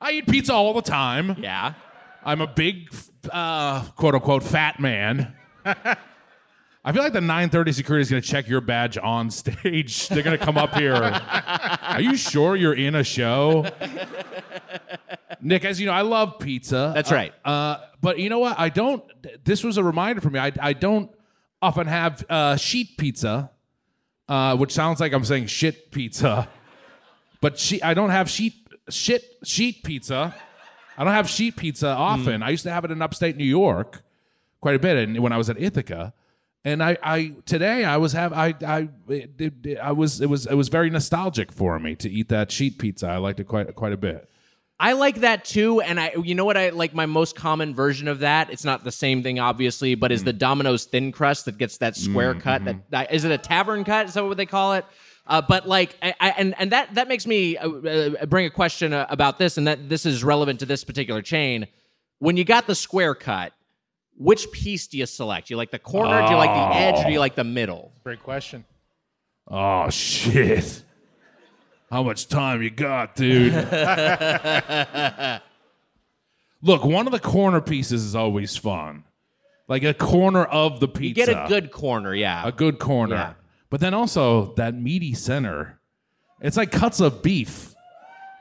I 0.00 0.12
eat 0.12 0.26
pizza 0.28 0.52
all 0.52 0.74
the 0.74 0.82
time. 0.82 1.36
Yeah. 1.38 1.74
I'm 2.24 2.40
a 2.40 2.46
big, 2.46 2.92
uh, 3.30 3.82
quote 3.96 4.14
unquote, 4.14 4.42
fat 4.42 4.80
man. 4.80 5.34
I 6.86 6.92
feel 6.92 7.02
like 7.02 7.14
the 7.14 7.20
930 7.22 7.72
security 7.72 8.02
is 8.02 8.10
going 8.10 8.22
to 8.22 8.28
check 8.28 8.46
your 8.46 8.60
badge 8.60 8.98
on 8.98 9.30
stage. 9.30 10.08
They're 10.10 10.22
going 10.22 10.38
to 10.38 10.44
come 10.44 10.58
up 10.58 10.74
here. 10.74 10.94
Are 10.94 12.00
you 12.00 12.14
sure 12.14 12.56
you're 12.56 12.74
in 12.74 12.94
a 12.94 13.02
show? 13.02 13.66
Nick, 15.40 15.64
as 15.64 15.80
you 15.80 15.86
know, 15.86 15.92
I 15.92 16.02
love 16.02 16.38
pizza. 16.38 16.92
That's 16.94 17.10
right. 17.10 17.32
Uh, 17.42 17.78
but 18.02 18.18
you 18.18 18.28
know 18.28 18.38
what? 18.38 18.58
I 18.58 18.68
don't. 18.68 19.02
This 19.44 19.64
was 19.64 19.78
a 19.78 19.82
reminder 19.82 20.20
for 20.20 20.28
me. 20.28 20.38
I, 20.38 20.52
I 20.60 20.72
don't 20.74 21.10
often 21.62 21.86
have 21.86 22.22
uh, 22.28 22.56
sheet 22.56 22.98
pizza, 22.98 23.50
uh, 24.28 24.56
which 24.58 24.72
sounds 24.72 25.00
like 25.00 25.14
I'm 25.14 25.24
saying 25.24 25.46
shit 25.46 25.90
pizza. 25.90 26.48
But 27.40 27.58
she, 27.58 27.82
I 27.82 27.94
don't 27.94 28.10
have 28.10 28.28
sheet 28.28 28.54
shit 28.90 29.24
sheet 29.42 29.84
pizza. 29.84 30.34
I 30.98 31.04
don't 31.04 31.14
have 31.14 31.30
sheet 31.30 31.56
pizza 31.56 31.88
often. 31.88 32.42
I 32.42 32.50
used 32.50 32.64
to 32.64 32.70
have 32.70 32.84
it 32.84 32.90
in 32.90 33.00
upstate 33.00 33.36
New 33.38 33.44
York 33.44 34.02
quite 34.60 34.76
a 34.76 34.78
bit, 34.78 34.96
and 34.98 35.18
when 35.20 35.32
I 35.32 35.38
was 35.38 35.48
at 35.48 35.60
Ithaca. 35.60 36.12
And 36.64 36.82
I, 36.82 36.96
I 37.02 37.34
today 37.44 37.84
I 37.84 37.98
was 37.98 38.12
have 38.12 38.32
I 38.32 38.54
I 38.66 38.88
it, 39.08 39.78
I 39.82 39.92
was 39.92 40.20
it 40.20 40.30
was 40.30 40.46
it 40.46 40.54
was 40.54 40.68
very 40.68 40.88
nostalgic 40.88 41.52
for 41.52 41.78
me 41.78 41.94
to 41.96 42.10
eat 42.10 42.30
that 42.30 42.50
sheet 42.50 42.78
pizza. 42.78 43.06
I 43.08 43.18
liked 43.18 43.38
it 43.38 43.44
quite 43.44 43.74
quite 43.74 43.92
a 43.92 43.98
bit. 43.98 44.30
I 44.80 44.94
like 44.94 45.16
that 45.20 45.44
too, 45.44 45.80
and 45.80 46.00
I, 46.00 46.14
you 46.20 46.34
know 46.34 46.44
what, 46.44 46.56
I 46.56 46.70
like 46.70 46.94
my 46.94 47.06
most 47.06 47.36
common 47.36 47.74
version 47.74 48.08
of 48.08 48.18
that. 48.18 48.50
It's 48.50 48.64
not 48.64 48.82
the 48.82 48.90
same 48.90 49.22
thing, 49.22 49.38
obviously, 49.38 49.94
but 49.94 50.10
is 50.10 50.24
the 50.24 50.32
Domino's 50.32 50.84
thin 50.84 51.12
crust 51.12 51.44
that 51.44 51.58
gets 51.58 51.78
that 51.78 51.96
square 51.96 52.34
cut. 52.34 52.64
That, 52.64 52.90
that 52.90 53.12
is 53.14 53.24
it 53.24 53.30
a 53.30 53.38
tavern 53.38 53.84
cut? 53.84 54.06
Is 54.06 54.14
that 54.14 54.24
what 54.24 54.36
they 54.36 54.46
call 54.46 54.74
it? 54.74 54.84
Uh, 55.26 55.40
but 55.40 55.68
like, 55.68 55.96
I, 56.02 56.14
I, 56.20 56.30
and 56.30 56.54
and 56.58 56.72
that 56.72 56.94
that 56.96 57.06
makes 57.06 57.26
me 57.26 57.56
uh, 57.56 57.68
uh, 57.68 58.26
bring 58.26 58.46
a 58.46 58.50
question 58.50 58.92
uh, 58.92 59.06
about 59.08 59.38
this, 59.38 59.56
and 59.56 59.66
that 59.68 59.88
this 59.88 60.04
is 60.04 60.24
relevant 60.24 60.58
to 60.60 60.66
this 60.66 60.82
particular 60.82 61.22
chain. 61.22 61.68
When 62.18 62.36
you 62.36 62.44
got 62.44 62.66
the 62.66 62.74
square 62.74 63.14
cut, 63.14 63.52
which 64.16 64.50
piece 64.52 64.86
do 64.86 64.98
you 64.98 65.06
select? 65.06 65.48
Do 65.48 65.54
you 65.54 65.58
like 65.58 65.70
the 65.70 65.78
corner? 65.78 66.26
Do 66.26 66.32
you 66.32 66.38
like 66.38 66.50
the 66.50 66.76
edge? 66.76 67.00
Or 67.00 67.04
do 67.06 67.12
you 67.12 67.18
like 67.18 67.34
the 67.34 67.44
middle? 67.44 67.92
Great 68.02 68.22
question. 68.22 68.64
Oh 69.48 69.90
shit! 69.90 70.82
How 71.90 72.02
much 72.02 72.28
time 72.28 72.62
you 72.62 72.70
got, 72.70 73.14
dude? 73.14 73.52
Look, 76.62 76.84
one 76.84 77.06
of 77.06 77.12
the 77.12 77.20
corner 77.20 77.60
pieces 77.60 78.04
is 78.04 78.16
always 78.16 78.56
fun, 78.56 79.04
like 79.68 79.84
a 79.84 79.92
corner 79.92 80.44
of 80.44 80.80
the 80.80 80.88
pizza. 80.88 81.20
You 81.20 81.26
get 81.26 81.28
a 81.28 81.46
good 81.46 81.70
corner, 81.70 82.14
yeah. 82.14 82.46
a 82.46 82.52
good 82.52 82.78
corner. 82.78 83.16
Yeah. 83.16 83.34
But 83.68 83.80
then 83.80 83.92
also 83.92 84.54
that 84.54 84.74
meaty 84.74 85.14
center. 85.14 85.80
It's 86.40 86.56
like 86.56 86.70
cuts 86.70 87.00
of 87.00 87.22
beef. 87.22 87.74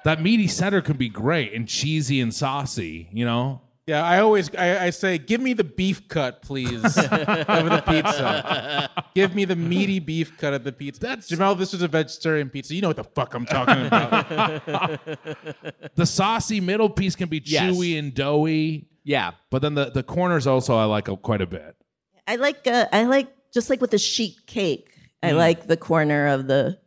That 0.04 0.22
meaty 0.22 0.48
center 0.48 0.82
can 0.82 0.96
be 0.96 1.10
great 1.10 1.54
and 1.54 1.68
cheesy 1.68 2.22
and 2.22 2.34
saucy, 2.34 3.10
you 3.12 3.26
know? 3.26 3.62
Yeah, 3.86 4.02
I 4.02 4.20
always 4.20 4.50
I, 4.56 4.86
I 4.86 4.90
say, 4.92 5.18
give 5.18 5.42
me 5.42 5.52
the 5.52 5.66
beef 5.66 6.08
cut, 6.08 6.42
please, 6.42 6.84
of 6.86 6.94
the 6.94 7.84
pizza. 7.86 8.90
Give 9.14 9.36
me 9.36 9.44
the 9.44 9.58
meaty 9.58 10.00
beef 10.00 10.38
cut 10.38 10.54
of 10.54 10.64
the 10.64 10.72
pizza. 10.72 11.02
That's- 11.02 11.30
Jamelle. 11.30 11.58
This 11.58 11.74
is 11.74 11.82
a 11.82 11.90
vegetarian 11.90 12.50
pizza. 12.50 12.74
You 12.76 12.82
know 12.82 12.88
what 12.88 12.96
the 12.96 13.04
fuck 13.04 13.34
I'm 13.34 13.46
talking 13.46 13.86
about. 13.88 15.00
The 15.96 16.06
saucy 16.06 16.60
middle 16.62 16.90
piece 16.90 17.16
can 17.16 17.28
be 17.30 17.42
Yes. 17.44 17.76
chewy 17.76 18.00
and 18.00 18.14
doughy, 18.14 18.88
yeah. 19.04 19.32
but 19.52 19.62
then 19.62 19.76
the, 19.76 19.92
the 19.92 20.02
corners 20.04 20.48
also 20.48 20.76
I 20.76 20.86
like 20.86 21.06
quite 21.22 21.42
a 21.42 21.46
bit. 21.46 21.76
I 22.28 22.38
like 22.38 22.66
uh, 22.66 22.88
I 22.94 23.04
like 23.04 23.28
just 23.54 23.70
like 23.70 23.82
with 23.82 23.92
the 23.92 23.98
sheet 24.00 24.48
cake. 24.48 24.90
I 25.22 25.32
like 25.32 25.68
the 25.68 25.78
corner 25.78 26.28
of 26.28 26.48
the 26.48 26.80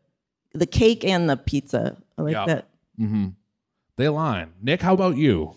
the 0.55 0.67
cake 0.67 1.05
and 1.05 1.29
the 1.29 1.37
pizza. 1.37 1.97
I 2.19 2.23
like 2.23 2.33
Yeah. 2.33 2.47
that 2.47 2.69
They 3.99 4.07
align. 4.07 4.55
Nick, 4.63 4.81
how 4.83 4.95
about 4.95 5.17
you? 5.19 5.57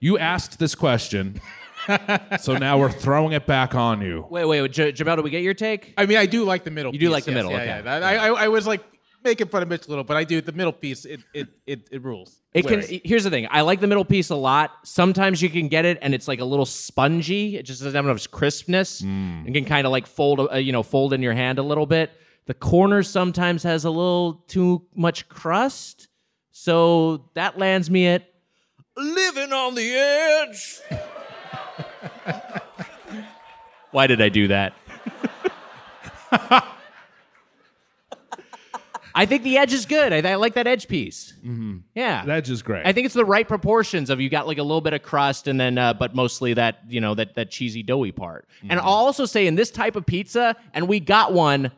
You 0.00 0.16
asked 0.16 0.58
this 0.58 0.74
question, 0.74 1.42
so 2.40 2.56
now 2.56 2.78
we're 2.78 2.90
throwing 2.90 3.32
it 3.32 3.46
back 3.46 3.74
on 3.74 4.00
you. 4.00 4.26
Wait, 4.30 4.46
wait, 4.46 4.62
wait 4.62 4.72
J- 4.72 4.92
Jamelle, 4.92 5.16
do 5.16 5.22
we 5.22 5.28
get 5.28 5.42
your 5.42 5.52
take? 5.52 5.92
I 5.98 6.06
mean, 6.06 6.16
I 6.16 6.24
do 6.24 6.44
like 6.44 6.64
the 6.64 6.70
middle. 6.70 6.92
You 6.92 6.98
do 6.98 7.06
piece, 7.06 7.12
like 7.12 7.24
the 7.24 7.32
yes, 7.32 7.36
middle, 7.36 7.50
Yeah, 7.52 7.78
okay. 7.78 7.82
yeah. 7.84 8.06
I, 8.06 8.28
I, 8.28 8.44
I 8.44 8.48
was 8.48 8.66
like 8.66 8.82
making 9.22 9.48
fun 9.48 9.62
of 9.62 9.68
Mitch 9.68 9.86
a 9.86 9.90
little, 9.90 10.04
but 10.04 10.16
I 10.16 10.24
do 10.24 10.40
the 10.40 10.52
middle 10.52 10.72
piece. 10.72 11.04
It 11.04 11.20
it 11.34 11.48
it, 11.66 11.88
it 11.92 12.02
rules. 12.02 12.40
It 12.54 12.66
can. 12.66 12.82
Here's 13.04 13.24
the 13.24 13.30
thing. 13.30 13.46
I 13.50 13.60
like 13.60 13.80
the 13.80 13.86
middle 13.86 14.06
piece 14.06 14.30
a 14.30 14.36
lot. 14.36 14.70
Sometimes 14.84 15.42
you 15.42 15.50
can 15.50 15.68
get 15.68 15.84
it, 15.84 15.98
and 16.00 16.14
it's 16.14 16.26
like 16.26 16.40
a 16.40 16.46
little 16.46 16.64
spongy. 16.66 17.56
It 17.58 17.64
just 17.64 17.82
doesn't 17.82 17.94
have 17.94 18.06
enough 18.06 18.30
crispness, 18.30 19.02
and 19.02 19.52
can 19.54 19.66
kind 19.66 19.86
of 19.86 19.90
like 19.90 20.06
fold, 20.06 20.48
uh, 20.50 20.56
you 20.56 20.72
know, 20.72 20.82
fold 20.82 21.12
in 21.12 21.20
your 21.20 21.34
hand 21.34 21.58
a 21.58 21.62
little 21.62 21.86
bit. 21.86 22.10
The 22.46 22.54
corner 22.54 23.02
sometimes 23.02 23.62
has 23.64 23.84
a 23.84 23.90
little 23.90 24.44
too 24.48 24.86
much 24.94 25.28
crust, 25.28 26.08
so 26.52 27.28
that 27.34 27.58
lands 27.58 27.90
me 27.90 28.06
at 28.06 28.26
living 29.00 29.52
on 29.52 29.74
the 29.74 29.94
edge. 29.94 30.80
Why 33.90 34.06
did 34.06 34.20
I 34.20 34.28
do 34.28 34.48
that? 34.48 34.74
I 39.12 39.26
think 39.26 39.42
the 39.42 39.58
edge 39.58 39.72
is 39.72 39.86
good. 39.86 40.12
I, 40.12 40.30
I 40.30 40.34
like 40.36 40.54
that 40.54 40.66
edge 40.66 40.86
piece. 40.86 41.34
Yeah, 41.94 42.24
That's 42.24 42.48
just 42.48 42.64
great. 42.64 42.86
I 42.86 42.92
think 42.92 43.06
it's 43.06 43.14
the 43.14 43.24
right 43.24 43.46
proportions 43.46 44.08
of 44.08 44.20
you 44.20 44.28
got 44.28 44.46
like 44.46 44.58
a 44.58 44.62
little 44.62 44.80
bit 44.80 44.92
of 44.92 45.02
crust 45.02 45.48
and 45.48 45.58
then 45.60 45.78
uh, 45.78 45.94
but 45.94 46.14
mostly 46.14 46.54
that 46.54 46.78
you 46.88 47.00
know 47.00 47.14
that 47.14 47.34
that 47.34 47.50
cheesy 47.50 47.82
doughy 47.82 48.12
part. 48.12 48.46
And 48.68 48.78
I'll 48.78 48.86
also 48.86 49.26
say 49.26 49.46
in 49.46 49.56
this 49.56 49.70
type 49.70 49.96
of 49.96 50.06
pizza, 50.06 50.56
and 50.72 50.86
we 50.88 51.00
got 51.00 51.32
one. 51.32 51.72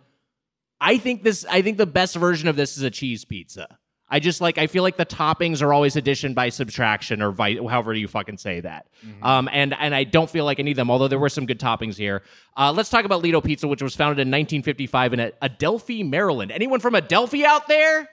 I 0.81 0.99
think 0.99 1.23
this. 1.23 1.47
I 1.49 1.63
think 1.63 1.79
the 1.79 1.87
best 1.87 2.17
version 2.17 2.49
of 2.49 2.57
this 2.57 2.77
is 2.77 2.83
a 2.83 2.91
cheese 2.91 3.25
pizza. 3.25 3.79
I 4.13 4.21
just 4.21 4.43
like. 4.43 4.59
I 4.59 4.67
feel 4.67 4.83
like 4.83 4.99
the 4.99 5.07
toppings 5.07 5.63
are 5.63 5.73
always 5.73 5.97
addition 5.97 6.35
by 6.35 6.51
subtraction, 6.51 7.23
or 7.23 7.31
vi- 7.31 7.57
however 7.57 7.95
you 7.95 8.07
fucking 8.07 8.37
say 8.37 8.61
that. 8.61 8.87
Um, 9.23 9.49
and 9.51 9.75
and 9.79 9.95
I 9.95 10.05
don't 10.05 10.29
feel 10.29 10.45
like 10.45 10.61
I 10.61 10.63
need 10.63 10.77
them. 10.77 10.91
Although 10.91 11.09
there 11.09 11.19
were 11.19 11.31
some 11.31 11.47
good 11.47 11.59
toppings 11.59 11.97
here. 11.97 12.23
Uh, 12.55 12.73
let's 12.77 12.91
talk 12.91 13.07
about 13.07 13.23
Ledo 13.23 13.41
Pizza, 13.43 13.67
which 13.67 13.83
was 13.83 13.97
founded 13.97 14.19
in 14.19 14.29
1955 14.29 15.15
in 15.15 15.33
Adelphi, 15.41 16.03
Maryland. 16.03 16.53
Anyone 16.53 16.79
from 16.81 16.95
Adelphi 16.95 17.47
out 17.47 17.69
there? 17.69 18.07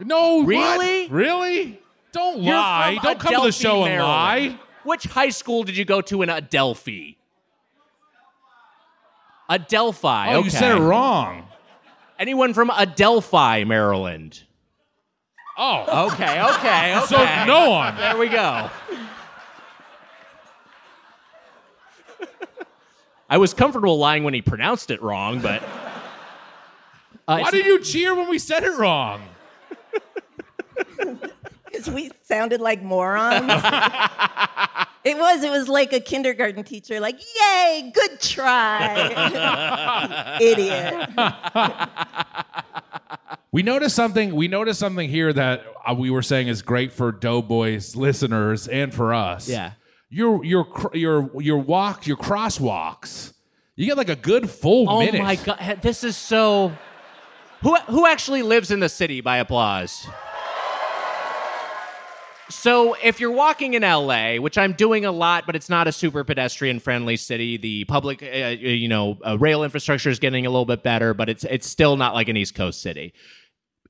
no, 0.00 0.38
what? 0.38 0.46
Really? 0.48 1.08
Really? 1.08 1.80
Don't 2.10 2.42
You're 2.42 2.56
lie. 2.56 2.98
Don't 3.00 3.20
come 3.20 3.32
to 3.32 3.40
the 3.42 3.48
Adelphi, 3.48 3.62
show 3.62 3.84
and 3.84 3.92
Maryland. 3.92 4.08
lie. 4.08 4.58
Which 4.82 5.04
high 5.04 5.30
school 5.30 5.62
did 5.62 5.76
you 5.76 5.84
go 5.84 6.00
to 6.00 6.22
in 6.22 6.30
Adelphi? 6.30 7.16
Adelphi. 9.48 10.06
Oh, 10.08 10.38
okay. 10.38 10.44
you 10.44 10.50
said 10.50 10.76
it 10.76 10.80
wrong. 10.80 11.44
Anyone 12.18 12.54
from 12.54 12.70
Adelphi, 12.70 13.64
Maryland? 13.64 14.42
Oh, 15.56 16.08
Okay, 16.12 16.42
okay, 16.42 16.42
okay. 16.98 17.06
so 17.06 17.16
no 17.46 17.70
one. 17.70 17.96
There 17.96 18.16
we 18.16 18.28
go. 18.28 18.70
I 23.30 23.38
was 23.38 23.54
comfortable 23.54 23.98
lying 23.98 24.24
when 24.24 24.34
he 24.34 24.42
pronounced 24.42 24.90
it 24.90 25.00
wrong, 25.02 25.40
but. 25.40 25.62
Uh, 27.26 27.38
Why 27.38 27.50
did 27.50 27.64
you 27.66 27.80
cheer 27.80 28.14
when 28.14 28.28
we 28.28 28.38
said 28.38 28.64
it 28.64 28.76
wrong? 28.78 29.22
Because 31.66 31.90
we 31.90 32.10
sounded 32.22 32.60
like 32.60 32.82
morons. 32.84 33.50
it 35.04 35.18
was. 35.18 35.42
It 35.42 35.50
was 35.50 35.68
like 35.68 35.92
a 35.92 35.98
kindergarten 35.98 36.62
teacher, 36.62 37.00
like, 37.00 37.18
"Yay, 37.18 37.90
good 37.92 38.20
try, 38.20 40.38
idiot." 40.40 41.08
We 43.54 43.62
noticed 43.62 43.94
something. 43.94 44.34
We 44.34 44.48
noticed 44.48 44.80
something 44.80 45.08
here 45.08 45.32
that 45.32 45.64
uh, 45.88 45.94
we 45.94 46.10
were 46.10 46.22
saying 46.22 46.48
is 46.48 46.60
great 46.60 46.92
for 46.92 47.12
Doughboys 47.12 47.94
listeners 47.94 48.66
and 48.66 48.92
for 48.92 49.14
us. 49.14 49.48
Yeah. 49.48 49.74
Your 50.10 50.44
your 50.44 50.66
your 50.92 51.30
your 51.40 51.58
walk 51.58 52.04
your 52.04 52.16
crosswalks. 52.16 53.32
You 53.76 53.86
get 53.86 53.96
like 53.96 54.08
a 54.08 54.16
good 54.16 54.50
full 54.50 54.90
Oh 54.90 54.98
minute. 54.98 55.20
Oh 55.20 55.22
my 55.22 55.36
god, 55.36 55.78
this 55.82 56.02
is 56.02 56.16
so. 56.16 56.72
Who 57.62 57.76
who 57.82 58.08
actually 58.08 58.42
lives 58.42 58.72
in 58.72 58.80
the 58.80 58.88
city 58.88 59.20
by 59.20 59.36
applause? 59.36 60.04
So 62.50 62.94
if 63.02 63.20
you're 63.20 63.30
walking 63.30 63.74
in 63.74 63.82
LA, 63.82 64.36
which 64.36 64.58
I'm 64.58 64.74
doing 64.74 65.04
a 65.04 65.12
lot, 65.12 65.46
but 65.46 65.56
it's 65.56 65.70
not 65.70 65.86
a 65.86 65.92
super 65.92 66.24
pedestrian 66.24 66.78
friendly 66.78 67.16
city. 67.16 67.56
The 67.56 67.84
public, 67.84 68.22
uh, 68.22 68.26
you 68.26 68.88
know, 68.88 69.18
uh, 69.26 69.38
rail 69.38 69.64
infrastructure 69.64 70.10
is 70.10 70.18
getting 70.18 70.44
a 70.44 70.50
little 70.50 70.66
bit 70.66 70.82
better, 70.82 71.14
but 71.14 71.28
it's 71.28 71.44
it's 71.44 71.68
still 71.68 71.96
not 71.96 72.14
like 72.14 72.28
an 72.28 72.36
East 72.36 72.54
Coast 72.54 72.82
city. 72.82 73.14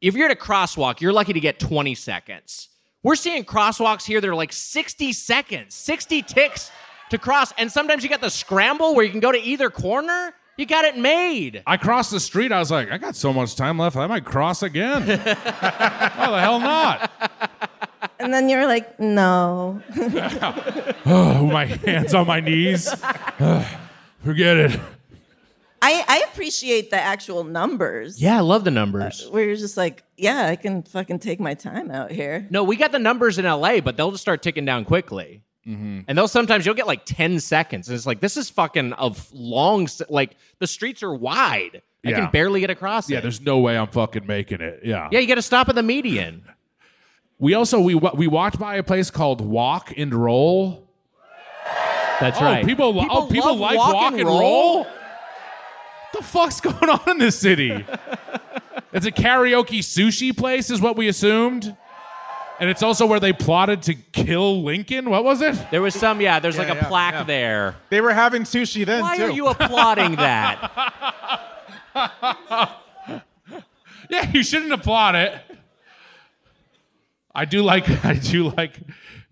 If 0.05 0.15
you're 0.15 0.27
at 0.27 0.37
a 0.37 0.39
crosswalk, 0.39 1.01
you're 1.01 1.15
lucky 1.15 1.33
to 1.33 1.41
get 1.41 1.59
20 1.59 1.95
seconds. 1.95 2.69
We're 3.03 3.17
seeing 3.17 3.43
crosswalks 3.43 4.05
here 4.05 4.21
that 4.21 4.29
are 4.29 4.35
like 4.35 4.53
60 4.53 5.15
seconds, 5.15 5.75
60 5.75 6.21
ticks 6.21 6.71
to 7.09 7.17
cross, 7.17 7.55
and 7.57 7.73
sometimes 7.73 8.03
you 8.03 8.11
got 8.11 8.21
the 8.21 8.29
scramble 8.29 8.95
where 8.95 9.03
you 9.03 9.11
can 9.11 9.21
go 9.21 9.33
to 9.33 9.41
either 9.41 9.71
corner. 9.71 10.35
You 10.59 10.67
got 10.67 10.85
it 10.85 10.99
made. 10.99 11.63
I 11.67 11.79
crossed 11.79 12.11
the 12.11 12.21
street. 12.21 12.53
I 12.53 12.59
was 12.59 12.71
like, 12.71 12.91
I 12.91 12.99
got 12.99 13.17
so 13.17 13.33
much 13.33 13.57
time 13.57 13.79
left. 13.79 13.97
I 13.97 14.07
might 14.07 14.27
cross 14.27 14.63
again. 14.63 15.07
Why 15.07 15.17
oh, 16.19 16.33
the 16.33 16.41
hell 16.41 16.61
not? 16.61 17.11
And 18.19 18.31
then 18.33 18.51
you're 18.51 18.67
like, 18.67 19.01
"No." 19.01 19.83
Oh, 21.07 21.47
my 21.47 21.65
hands 21.65 22.13
on 22.13 22.27
my 22.27 22.41
knees. 22.41 22.91
Forget 24.23 24.57
it. 24.57 24.81
I, 25.85 26.05
I 26.09 26.24
appreciate 26.32 26.91
the 26.91 26.97
actual 27.01 27.45
numbers. 27.45 28.20
Yeah, 28.20 28.39
I 28.39 28.41
love 28.41 28.64
the 28.64 28.70
numbers. 28.70 29.24
Uh, 29.26 29.30
Where 29.30 29.45
you're 29.45 29.57
just 29.57 29.76
like, 29.76 30.03
yeah, 30.16 30.47
I 30.47 30.57
can 30.57 30.82
fucking 30.82 31.18
take 31.18 31.41
my 31.41 31.55
time 31.55 31.91
out 31.91 32.11
here. 32.11 32.47
No, 32.51 32.64
we 32.64 32.76
got 32.76 32.91
the 32.93 32.99
numbers 32.99 33.39
in 33.39 33.45
LA, 33.45 33.80
but 33.80 33.97
they'll 33.97 34.11
just 34.11 34.22
start 34.22 34.43
ticking 34.43 34.64
down 34.64 34.85
quickly. 34.85 35.43
Mm-hmm. 35.66 36.01
And 36.09 36.16
they'll 36.18 36.28
sometimes 36.28 36.66
you'll 36.66 36.74
get 36.74 36.87
like 36.87 37.05
10 37.05 37.41
seconds. 37.41 37.89
And 37.89 37.97
it's 37.97 38.07
like, 38.07 38.20
this 38.20 38.37
is 38.37 38.51
fucking 38.51 38.93
of 38.95 39.30
long, 39.32 39.85
s- 39.85 40.03
like 40.09 40.37
the 40.59 40.66
streets 40.66 41.03
are 41.03 41.14
wide. 41.14 41.82
I 42.05 42.11
Yeah. 42.11 42.20
can 42.20 42.30
barely 42.30 42.61
get 42.61 42.70
across 42.70 43.09
Yeah, 43.09 43.18
it. 43.18 43.22
there's 43.22 43.41
no 43.41 43.59
way 43.59 43.76
I'm 43.78 43.87
fucking 43.89 44.26
making 44.26 44.61
it. 44.61 44.80
Yeah. 44.85 45.09
yeah, 45.11 45.18
you 45.20 45.26
got 45.26 45.37
to 45.37 45.43
stop 45.43 45.68
at 45.68 45.74
the 45.74 45.82
median. 45.82 46.45
We 47.39 47.55
also 47.55 47.80
we 47.80 47.95
wa- 47.95 48.12
we 48.14 48.26
walked 48.26 48.59
by 48.59 48.76
a 48.76 48.82
place 48.82 49.11
called 49.11 49.41
Walk 49.41 49.93
and 49.97 50.14
Roll. 50.14 50.89
That's 52.20 52.41
oh, 52.41 52.45
right. 52.45 52.64
people, 52.64 52.95
lo- 52.95 53.07
oh, 53.11 53.26
people 53.26 53.51
love 53.57 53.59
like 53.59 53.76
walk, 53.76 54.12
and 54.14 54.24
roll. 54.24 54.41
roll? 54.41 54.87
What 56.15 56.23
the 56.23 56.29
fuck's 56.29 56.61
going 56.81 56.89
on 56.89 57.11
in 57.11 57.19
this 57.19 57.37
city? 57.37 57.85
it's 58.93 59.05
a 59.05 59.11
karaoke 59.11 59.81
sushi 59.81 60.37
place, 60.37 60.71
is 60.71 60.81
what 60.81 60.97
we 60.97 61.09
assumed. 61.09 61.77
And 62.61 62.71
it's 62.71 62.85
also 62.85 63.05
where 63.05 63.19
they 63.19 63.33
plotted 63.33 63.83
to 63.83 63.95
kill 63.95 64.62
Lincoln. 64.62 65.11
What 65.11 65.25
was 65.25 65.41
it? 65.41 65.59
There 65.73 65.83
was 65.83 65.93
some, 65.93 66.21
yeah, 66.21 66.39
there's 66.39 66.57
like 66.57 66.69
a 66.69 66.75
yeah, 66.75 66.87
plaque 66.87 67.15
yeah. 67.15 67.23
there. 67.25 67.77
They 67.91 68.01
were 68.01 68.12
having 68.12 68.43
sushi 68.43 68.87
then 68.87 69.03
Why 69.03 69.17
too. 69.17 69.25
are 69.25 69.31
you 69.31 69.49
applauding 69.49 70.17
that? 70.17 70.71
Yeah, 74.11 74.31
you 74.33 74.43
shouldn't 74.45 74.71
applaud 74.71 75.15
it. 75.15 75.35
I 77.35 77.47
do 77.47 77.62
like. 77.62 77.89
I 78.05 78.15
do 78.15 78.51
like. 78.51 78.79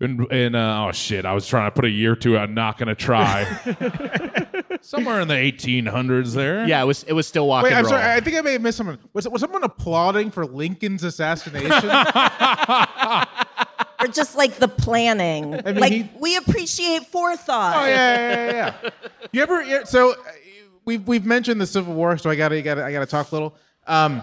In, 0.03 0.31
in 0.31 0.55
uh, 0.55 0.85
oh 0.87 0.91
shit! 0.91 1.25
I 1.25 1.33
was 1.33 1.47
trying 1.47 1.67
to 1.67 1.71
put 1.71 1.85
a 1.85 1.89
year 1.89 2.15
to. 2.17 2.35
it. 2.35 2.39
I'm 2.39 2.53
not 2.53 2.77
gonna 2.77 2.95
try. 2.95 3.43
Somewhere 4.81 5.21
in 5.21 5.27
the 5.27 5.35
1800s 5.35 6.33
there. 6.33 6.67
yeah, 6.67 6.81
it 6.81 6.85
was 6.85 7.03
it 7.03 7.13
was 7.13 7.25
still 7.27 7.47
walking 7.47 7.71
Wait, 7.71 7.77
I'm 7.77 7.85
sorry. 7.85 8.03
I 8.03 8.19
think 8.19 8.35
I 8.35 8.41
may 8.41 8.53
have 8.53 8.61
missed 8.61 8.77
someone. 8.77 8.99
Was, 9.13 9.27
was 9.29 9.41
someone 9.41 9.63
applauding 9.63 10.31
for 10.31 10.45
Lincoln's 10.45 11.03
assassination? 11.03 11.89
Or 14.03 14.07
just 14.07 14.35
like 14.35 14.55
the 14.55 14.67
planning. 14.67 15.51
mean, 15.51 15.75
like, 15.77 15.93
he- 15.93 16.09
we 16.19 16.35
appreciate 16.35 17.05
forethought. 17.05 17.77
Oh 17.77 17.85
yeah, 17.85 18.17
yeah, 18.17 18.51
yeah. 18.51 18.75
yeah. 18.83 18.89
You 19.31 19.41
ever? 19.43 19.85
So 19.85 20.11
uh, 20.11 20.15
we've 20.83 21.07
we've 21.07 21.25
mentioned 21.25 21.61
the 21.61 21.67
Civil 21.67 21.93
War, 21.93 22.17
so 22.17 22.29
I 22.29 22.35
got 22.35 22.49
to 22.49 22.61
got 22.61 22.75
to 22.75 22.83
I 22.83 22.91
got 22.91 22.99
to 22.99 23.05
talk 23.05 23.31
a 23.31 23.35
little. 23.35 23.55
Um, 23.87 24.21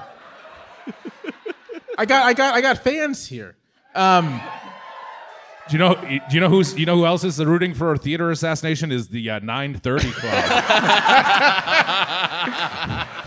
I 1.97 2.05
got 2.05 2.27
I 2.27 2.35
got 2.35 2.55
I 2.55 2.61
got 2.61 2.85
fans 2.85 3.27
here. 3.27 3.57
Um, 3.95 4.41
Do 5.71 5.77
you 5.77 5.79
know? 5.79 5.95
Do 5.95 6.35
you 6.35 6.41
know 6.41 6.49
who's? 6.49 6.77
You 6.77 6.85
know 6.85 6.97
who 6.97 7.07
else 7.07 7.23
is 7.23 7.39
rooting 7.39 7.75
for 7.75 7.93
a 7.93 7.97
theater 7.99 8.33
assassination? 8.33 8.91
Is 8.91 9.07
the 9.09 9.31
uh, 9.31 9.39
930 9.39 10.11
Club? 10.11 10.35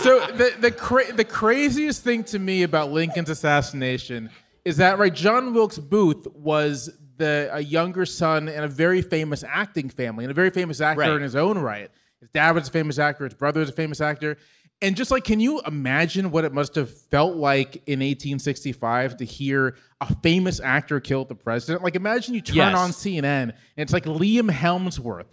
so 0.00 0.26
the 0.32 0.54
the 0.60 0.70
cra- 0.70 1.12
the 1.12 1.24
craziest 1.24 2.02
thing 2.04 2.24
to 2.24 2.38
me 2.38 2.62
about 2.62 2.92
Lincoln's 2.92 3.30
assassination 3.30 4.30
is 4.64 4.76
that 4.76 4.98
right, 4.98 5.12
John 5.14 5.54
Wilkes 5.54 5.78
Booth 5.78 6.26
was 6.34 6.90
the 7.16 7.48
a 7.52 7.60
younger 7.60 8.06
son 8.06 8.48
in 8.48 8.62
a 8.62 8.68
very 8.68 9.02
famous 9.02 9.42
acting 9.46 9.88
family 9.88 10.24
and 10.24 10.30
a 10.30 10.34
very 10.34 10.50
famous 10.50 10.80
actor 10.80 11.00
Right. 11.00 11.10
in 11.12 11.22
his 11.22 11.36
own 11.36 11.58
right. 11.58 11.90
His 12.20 12.28
dad 12.30 12.54
was 12.54 12.68
a 12.68 12.70
famous 12.70 12.98
actor. 12.98 13.24
His 13.24 13.34
brother 13.34 13.60
was 13.60 13.70
a 13.70 13.72
famous 13.72 14.00
actor. 14.00 14.36
And 14.80 14.94
just 14.94 15.10
like, 15.10 15.24
can 15.24 15.40
you 15.40 15.60
imagine 15.66 16.30
what 16.30 16.44
it 16.44 16.52
must 16.52 16.76
have 16.76 16.88
felt 16.90 17.34
like 17.36 17.76
in 17.86 17.98
1865 17.98 19.16
to 19.16 19.24
hear 19.24 19.74
a 20.00 20.14
famous 20.22 20.60
actor 20.60 21.00
kill 21.00 21.24
the 21.24 21.34
president? 21.34 21.82
Like, 21.82 21.96
imagine 21.96 22.34
you 22.34 22.40
turn 22.40 22.56
Yes. 22.56 22.76
on 22.76 22.90
CNN 22.90 23.24
and 23.24 23.52
it's 23.76 23.92
like 23.92 24.04
Liam 24.04 24.48
Hemsworth 24.50 25.24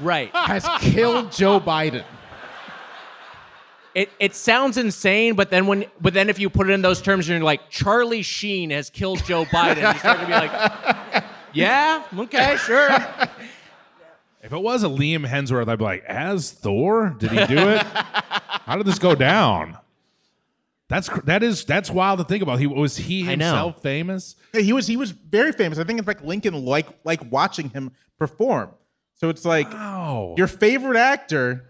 right. 0.00 0.30
has 0.34 0.66
killed 0.80 1.30
Joe 1.40 1.60
Biden. 1.60 2.04
it, 3.94 4.10
it 4.18 4.34
sounds 4.34 4.76
insane, 4.78 5.34
but 5.34 5.50
then 5.50 5.66
when 5.68 5.84
but 6.00 6.12
then 6.14 6.28
if 6.28 6.38
you 6.40 6.50
put 6.50 6.68
it 6.68 6.72
in 6.72 6.82
those 6.82 7.00
terms, 7.00 7.28
you're 7.28 7.38
like 7.40 7.70
Charlie 7.70 8.22
Sheen 8.22 8.70
has 8.70 8.90
killed 8.90 9.24
Joe 9.24 9.44
Biden. 9.44 9.92
You 9.92 9.98
start 10.00 10.18
to 10.20 10.26
be 10.26 10.32
like, 10.32 11.24
yeah, 11.52 12.02
okay, 12.18 12.56
sure. 12.56 12.88
If 14.42 14.52
it 14.52 14.60
was 14.60 14.82
a 14.82 14.88
Liam 14.88 15.26
Hemsworth, 15.26 15.68
I'd 15.68 15.78
be 15.78 15.84
like, 15.84 16.04
as 16.04 16.50
Thor, 16.50 17.14
did 17.18 17.30
he 17.30 17.46
do 17.46 17.58
it? 17.68 17.82
How 17.86 18.76
did 18.76 18.86
this 18.86 18.98
go 18.98 19.14
down? 19.14 19.78
That's 20.88 21.08
cr- 21.08 21.20
that 21.22 21.42
is 21.42 21.64
that's 21.64 21.90
wild 21.90 22.18
to 22.18 22.24
think 22.24 22.42
about. 22.42 22.58
He 22.58 22.66
was 22.66 22.96
he 22.96 23.22
I 23.30 23.34
know. 23.36 23.46
himself 23.46 23.82
famous. 23.82 24.36
Yeah, 24.52 24.60
he 24.60 24.72
was 24.72 24.86
he 24.86 24.96
was 24.96 25.12
very 25.12 25.52
famous. 25.52 25.78
I 25.78 25.84
think 25.84 25.98
in 25.98 26.04
fact 26.04 26.24
Lincoln 26.24 26.64
like 26.66 26.88
like 27.04 27.20
watching 27.32 27.70
him 27.70 27.92
perform. 28.18 28.70
So 29.14 29.28
it's 29.30 29.44
like 29.44 29.72
Wow. 29.72 30.34
your 30.36 30.48
favorite 30.48 30.98
actor 30.98 31.64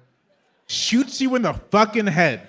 shoots 0.66 1.20
you 1.20 1.34
in 1.36 1.42
the 1.42 1.52
fucking 1.52 2.06
head. 2.08 2.48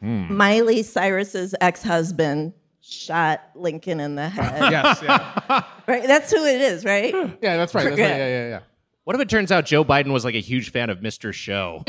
Hmm. 0.00 0.34
Miley 0.36 0.82
Cyrus's 0.82 1.54
ex-husband 1.60 2.52
shot 2.80 3.40
Lincoln 3.54 4.00
in 4.00 4.16
the 4.16 4.28
head. 4.28 4.60
Yes, 4.72 5.00
yeah, 5.02 5.62
Right? 5.86 6.06
That's 6.06 6.30
who 6.32 6.44
it 6.44 6.60
is, 6.60 6.84
right? 6.84 7.14
yeah, 7.40 7.56
that's 7.56 7.74
right. 7.74 7.84
That's 7.84 7.90
right. 7.90 7.98
Yeah, 7.98 8.16
yeah, 8.16 8.48
yeah. 8.48 8.60
What 9.04 9.16
if 9.16 9.22
it 9.22 9.28
turns 9.28 9.50
out 9.50 9.66
Joe 9.66 9.84
Biden 9.84 10.12
was 10.12 10.24
like 10.24 10.36
a 10.36 10.40
huge 10.40 10.70
fan 10.70 10.88
of 10.88 11.00
Mr. 11.00 11.32
Show? 11.32 11.84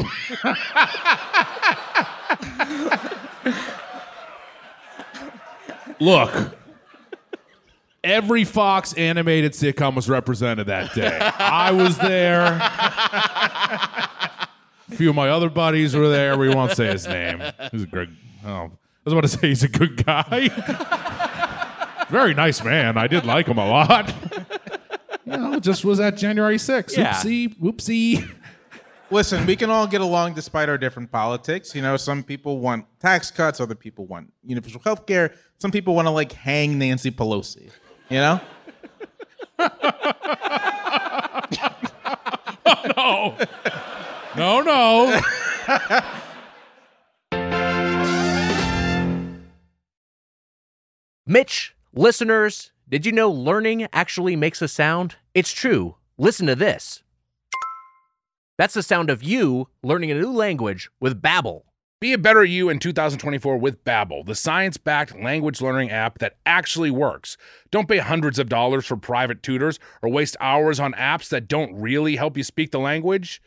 Look, 6.00 6.58
every 8.04 8.44
Fox 8.46 8.94
animated 8.94 9.52
sitcom 9.54 9.96
was 9.96 10.10
represented 10.10 10.66
that 10.68 10.96
day. 10.96 11.20
I 11.38 11.70
was 11.72 12.00
there. 12.00 12.58
A 14.92 14.96
few 14.96 15.12
of 15.12 15.16
my 15.16 15.30
other 15.30 15.50
buddies 15.50 15.96
were 15.96 16.10
there. 16.10 16.36
We 16.36 16.50
won't 16.50 16.72
say 16.72 16.88
his 16.88 17.08
name. 17.08 17.44
He's 17.72 17.84
a 17.84 17.88
great. 17.88 18.10
Oh, 18.44 18.50
I 18.50 18.70
was 19.06 19.14
about 19.14 19.22
to 19.22 19.28
say 19.28 19.50
he's 19.50 19.64
a 19.64 19.70
good 19.70 20.04
guy. 20.04 20.50
Very 22.10 22.34
nice 22.34 22.64
man. 22.64 22.98
I 22.98 23.06
did 23.06 23.24
like 23.24 23.46
him 23.48 23.60
a 23.60 23.68
lot. 23.68 24.12
You 25.34 25.40
know, 25.40 25.60
just 25.60 25.84
was 25.84 26.00
at 26.00 26.16
January 26.16 26.58
6th. 26.58 26.96
Yeah. 26.96 27.14
Oopsie, 27.14 27.58
whoopsie. 27.60 28.30
Listen, 29.10 29.46
we 29.46 29.56
can 29.56 29.70
all 29.70 29.86
get 29.88 30.02
along 30.02 30.34
despite 30.34 30.70
our 30.70 30.78
different 30.78 31.12
politics. 31.12 31.76
You 31.76 31.82
know, 31.82 31.98
some 31.98 32.24
people 32.24 32.60
want 32.60 32.86
tax 33.00 33.30
cuts, 33.32 33.60
other 33.60 33.76
people 33.76 34.06
want 34.06 34.32
universal 34.44 34.80
health 34.82 35.06
care, 35.06 35.34
some 35.58 35.72
people 35.72 35.96
want 35.96 36.08
to 36.08 36.12
like 36.12 36.32
hang 36.32 36.78
Nancy 36.78 37.12
Pelosi. 37.12 37.70
You 38.10 38.18
know? 38.18 38.42
Oh, 42.66 43.36
no. 44.36 44.62
No, 44.62 44.62
no. 44.62 45.22
Mitch, 51.26 51.76
listeners, 51.94 52.72
did 52.90 53.06
you 53.06 53.12
know 53.12 53.32
learning 53.32 53.88
actually 53.94 54.36
makes 54.36 54.62
a 54.62 54.68
sound? 54.68 55.16
It's 55.34 55.52
true. 55.52 55.96
Listen 56.18 56.48
to 56.48 56.56
this. 56.56 57.02
That's 58.58 58.74
the 58.76 58.84
sound 58.84 59.10
of 59.10 59.24
you 59.24 59.68
learning 59.82 60.12
a 60.12 60.16
new 60.16 60.32
language 60.32 60.92
with 61.00 61.22
Babbel. 61.22 61.64
Be 62.00 62.14
a 62.14 62.18
better 62.18 62.44
you 62.44 62.70
in 62.70 62.80
2024 62.80 63.58
with 63.58 63.84
Babbel, 63.86 64.26
the 64.26 64.36
science-backed 64.36 65.18
language 65.18 65.62
learning 65.62 65.90
app 65.90 66.20
that 66.20 66.36
actually 66.46 66.92
works. 66.92 67.38
Don't 67.72 67.88
pay 67.88 68.00
hundreds 68.00 68.38
of 68.40 68.50
dollars 68.50 68.86
for 68.86 68.98
private 68.98 69.42
tutors 69.42 69.80
or 70.02 70.10
waste 70.10 70.36
hours 70.42 70.82
on 70.82 70.92
apps 70.94 71.30
that 71.30 71.48
don't 71.48 71.74
really 71.74 72.18
help 72.18 72.36
you 72.36 72.44
speak 72.44 72.72
the 72.72 72.80
language. 72.80 73.42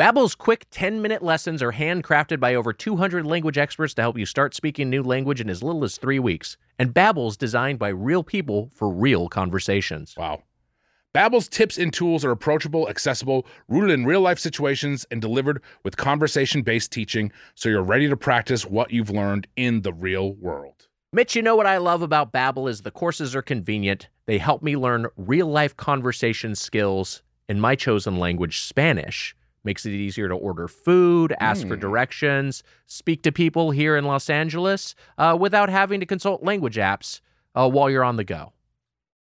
Babbel's 0.00 0.34
quick 0.34 0.64
10-minute 0.70 1.22
lessons 1.22 1.62
are 1.62 1.72
handcrafted 1.72 2.40
by 2.40 2.54
over 2.54 2.72
200 2.72 3.26
language 3.26 3.58
experts 3.58 3.92
to 3.92 4.00
help 4.00 4.16
you 4.16 4.24
start 4.24 4.54
speaking 4.54 4.86
a 4.86 4.88
new 4.88 5.02
language 5.02 5.42
in 5.42 5.50
as 5.50 5.62
little 5.62 5.84
as 5.84 5.98
3 5.98 6.18
weeks. 6.20 6.56
And 6.78 6.94
Babbel's 6.94 7.36
designed 7.36 7.78
by 7.78 7.88
real 7.88 8.24
people 8.24 8.70
for 8.72 8.88
real 8.88 9.28
conversations. 9.28 10.14
Wow. 10.16 10.44
Babbel's 11.14 11.50
tips 11.50 11.76
and 11.76 11.92
tools 11.92 12.24
are 12.24 12.30
approachable, 12.30 12.88
accessible, 12.88 13.46
rooted 13.68 13.90
in 13.90 14.06
real-life 14.06 14.38
situations 14.38 15.04
and 15.10 15.20
delivered 15.20 15.60
with 15.84 15.98
conversation-based 15.98 16.90
teaching 16.90 17.30
so 17.54 17.68
you're 17.68 17.82
ready 17.82 18.08
to 18.08 18.16
practice 18.16 18.64
what 18.64 18.90
you've 18.90 19.10
learned 19.10 19.48
in 19.54 19.82
the 19.82 19.92
real 19.92 20.32
world. 20.32 20.88
Mitch, 21.12 21.36
you 21.36 21.42
know 21.42 21.56
what 21.56 21.66
I 21.66 21.76
love 21.76 22.00
about 22.00 22.32
Babbel 22.32 22.70
is 22.70 22.80
the 22.80 22.90
courses 22.90 23.36
are 23.36 23.42
convenient. 23.42 24.08
They 24.24 24.38
help 24.38 24.62
me 24.62 24.78
learn 24.78 25.08
real-life 25.18 25.76
conversation 25.76 26.54
skills 26.54 27.22
in 27.50 27.60
my 27.60 27.74
chosen 27.74 28.16
language, 28.16 28.60
Spanish. 28.60 29.36
Makes 29.62 29.84
it 29.84 29.90
easier 29.90 30.28
to 30.28 30.34
order 30.34 30.68
food, 30.68 31.34
ask 31.38 31.66
for 31.68 31.76
directions, 31.76 32.62
speak 32.86 33.22
to 33.24 33.32
people 33.32 33.72
here 33.72 33.94
in 33.96 34.04
Los 34.04 34.30
Angeles 34.30 34.94
uh, 35.18 35.36
without 35.38 35.68
having 35.68 36.00
to 36.00 36.06
consult 36.06 36.42
language 36.42 36.76
apps 36.76 37.20
uh, 37.54 37.68
while 37.68 37.90
you're 37.90 38.04
on 38.04 38.16
the 38.16 38.24
go. 38.24 38.52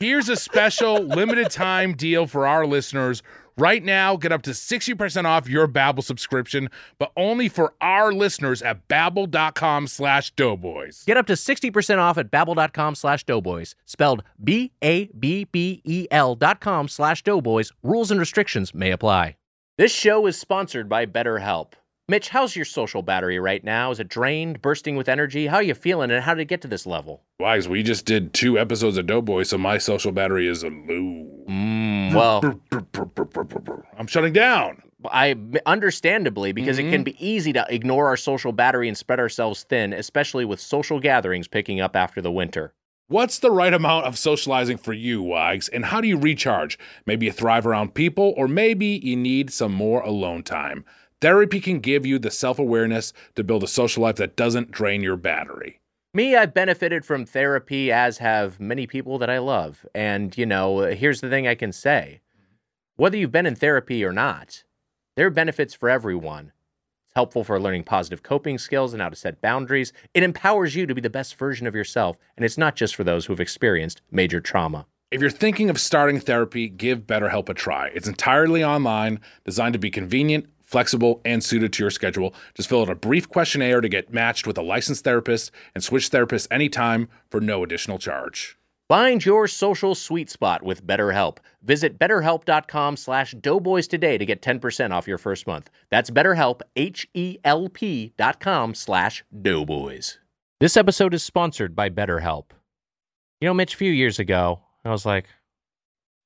here's 0.00 0.28
a 0.28 0.36
special 0.36 0.98
limited 1.00 1.50
time 1.50 1.94
deal 1.94 2.26
for 2.26 2.46
our 2.46 2.66
listeners. 2.66 3.22
Right 3.56 3.84
now, 3.84 4.16
get 4.16 4.32
up 4.32 4.42
to 4.42 4.50
60% 4.50 5.24
off 5.26 5.48
your 5.48 5.68
Babbel 5.68 6.02
subscription, 6.02 6.70
but 6.98 7.12
only 7.14 7.48
for 7.48 7.74
our 7.80 8.10
listeners 8.12 8.62
at 8.62 8.88
babbel.com 8.88 9.86
slash 9.86 10.30
doughboys. 10.30 11.04
Get 11.04 11.18
up 11.18 11.26
to 11.26 11.34
60% 11.34 11.98
off 11.98 12.16
at 12.16 12.30
babbel.com 12.30 12.94
slash 12.94 13.24
doughboys. 13.24 13.74
Spelled 13.84 14.22
B-A-B-B-E-L 14.42 16.34
dot 16.36 16.60
com 16.60 16.88
slash 16.88 17.22
doughboys. 17.22 17.70
Rules 17.82 18.10
and 18.10 18.18
restrictions 18.18 18.74
may 18.74 18.90
apply. 18.90 19.36
This 19.76 19.92
show 19.92 20.26
is 20.26 20.38
sponsored 20.38 20.88
by 20.88 21.06
BetterHelp. 21.06 21.72
Mitch, 22.10 22.30
how's 22.30 22.56
your 22.56 22.64
social 22.64 23.02
battery 23.02 23.38
right 23.38 23.62
now? 23.62 23.92
Is 23.92 24.00
it 24.00 24.08
drained, 24.08 24.60
bursting 24.60 24.96
with 24.96 25.08
energy? 25.08 25.46
How 25.46 25.58
are 25.58 25.62
you 25.62 25.74
feeling, 25.74 26.10
and 26.10 26.24
how 26.24 26.34
did 26.34 26.42
it 26.42 26.46
get 26.46 26.60
to 26.62 26.66
this 26.66 26.84
level? 26.84 27.22
Wags, 27.38 27.68
we 27.68 27.84
just 27.84 28.04
did 28.04 28.34
two 28.34 28.58
episodes 28.58 28.96
of 28.96 29.06
Doughboy, 29.06 29.44
so 29.44 29.56
my 29.56 29.78
social 29.78 30.10
battery 30.10 30.48
is 30.48 30.64
a 30.64 30.70
low. 30.70 31.44
Mm, 31.48 32.12
well, 32.12 32.42
I'm 33.96 34.08
shutting 34.08 34.32
down. 34.32 34.82
I 35.04 35.36
understandably 35.66 36.50
because 36.50 36.80
it 36.80 36.90
can 36.90 37.04
be 37.04 37.14
easy 37.24 37.52
to 37.52 37.64
ignore 37.68 38.08
our 38.08 38.16
social 38.16 38.50
battery 38.50 38.88
and 38.88 38.98
spread 38.98 39.20
ourselves 39.20 39.62
thin, 39.62 39.92
especially 39.92 40.44
with 40.44 40.58
social 40.58 40.98
gatherings 40.98 41.46
picking 41.46 41.80
up 41.80 41.94
after 41.94 42.20
the 42.20 42.32
winter. 42.32 42.74
What's 43.06 43.38
the 43.38 43.50
right 43.50 43.74
amount 43.74 44.06
of 44.06 44.18
socializing 44.18 44.78
for 44.78 44.92
you, 44.92 45.22
Wags? 45.22 45.68
And 45.68 45.84
how 45.84 46.00
do 46.00 46.06
you 46.06 46.16
recharge? 46.16 46.78
Maybe 47.06 47.26
you 47.26 47.32
thrive 47.32 47.66
around 47.66 47.94
people, 47.94 48.34
or 48.36 48.46
maybe 48.46 49.00
you 49.02 49.16
need 49.16 49.52
some 49.52 49.72
more 49.72 50.00
alone 50.02 50.42
time. 50.42 50.84
Therapy 51.20 51.60
can 51.60 51.80
give 51.80 52.06
you 52.06 52.18
the 52.18 52.30
self 52.30 52.58
awareness 52.58 53.12
to 53.34 53.44
build 53.44 53.62
a 53.62 53.68
social 53.68 54.02
life 54.02 54.16
that 54.16 54.36
doesn't 54.36 54.70
drain 54.70 55.02
your 55.02 55.16
battery. 55.16 55.80
Me, 56.14 56.34
I've 56.34 56.54
benefited 56.54 57.04
from 57.04 57.24
therapy, 57.24 57.92
as 57.92 58.18
have 58.18 58.58
many 58.58 58.86
people 58.86 59.18
that 59.18 59.30
I 59.30 59.38
love. 59.38 59.86
And, 59.94 60.36
you 60.36 60.46
know, 60.46 60.80
here's 60.80 61.20
the 61.20 61.28
thing 61.28 61.46
I 61.46 61.54
can 61.54 61.72
say 61.72 62.20
whether 62.96 63.16
you've 63.16 63.32
been 63.32 63.46
in 63.46 63.54
therapy 63.54 64.04
or 64.04 64.12
not, 64.12 64.64
there 65.16 65.26
are 65.26 65.30
benefits 65.30 65.74
for 65.74 65.88
everyone. 65.88 66.52
It's 67.06 67.14
helpful 67.14 67.44
for 67.44 67.60
learning 67.60 67.84
positive 67.84 68.22
coping 68.22 68.58
skills 68.58 68.92
and 68.92 69.02
how 69.02 69.08
to 69.08 69.16
set 69.16 69.40
boundaries. 69.40 69.92
It 70.14 70.22
empowers 70.22 70.74
you 70.74 70.86
to 70.86 70.94
be 70.94 71.00
the 71.00 71.10
best 71.10 71.36
version 71.36 71.66
of 71.66 71.74
yourself. 71.74 72.16
And 72.36 72.44
it's 72.44 72.58
not 72.58 72.76
just 72.76 72.94
for 72.94 73.04
those 73.04 73.26
who've 73.26 73.40
experienced 73.40 74.00
major 74.10 74.40
trauma. 74.40 74.86
If 75.10 75.20
you're 75.20 75.30
thinking 75.30 75.70
of 75.70 75.80
starting 75.80 76.20
therapy, 76.20 76.68
give 76.68 77.06
BetterHelp 77.06 77.48
a 77.48 77.54
try. 77.54 77.88
It's 77.88 78.06
entirely 78.06 78.62
online, 78.62 79.20
designed 79.44 79.72
to 79.72 79.78
be 79.78 79.90
convenient, 79.90 80.46
flexible, 80.70 81.20
and 81.24 81.42
suited 81.42 81.72
to 81.74 81.82
your 81.82 81.90
schedule. 81.90 82.34
Just 82.54 82.68
fill 82.68 82.82
out 82.82 82.90
a 82.90 82.94
brief 82.94 83.28
questionnaire 83.28 83.80
to 83.80 83.88
get 83.88 84.12
matched 84.12 84.46
with 84.46 84.56
a 84.56 84.62
licensed 84.62 85.04
therapist 85.04 85.50
and 85.74 85.82
switch 85.82 86.10
therapists 86.10 86.46
anytime 86.50 87.08
for 87.30 87.40
no 87.40 87.64
additional 87.64 87.98
charge. 87.98 88.56
Find 88.88 89.24
your 89.24 89.46
social 89.46 89.94
sweet 89.94 90.28
spot 90.30 90.64
with 90.64 90.84
BetterHelp. 90.84 91.38
Visit 91.62 91.96
betterhelp.com 91.96 92.96
slash 92.96 93.32
doughboys 93.40 93.86
today 93.86 94.18
to 94.18 94.26
get 94.26 94.42
10% 94.42 94.90
off 94.90 95.06
your 95.06 95.16
first 95.16 95.46
month. 95.46 95.70
That's 95.90 96.10
betterhelp, 96.10 96.62
H-E-L-P 96.74 98.12
dot 98.16 98.40
com 98.40 98.74
slash 98.74 99.24
doughboys. 99.42 100.18
This 100.58 100.76
episode 100.76 101.14
is 101.14 101.22
sponsored 101.22 101.76
by 101.76 101.88
BetterHelp. 101.88 102.46
You 103.40 103.48
know, 103.48 103.54
Mitch, 103.54 103.74
a 103.74 103.76
few 103.76 103.92
years 103.92 104.18
ago, 104.18 104.60
I 104.84 104.90
was 104.90 105.06
like, 105.06 105.26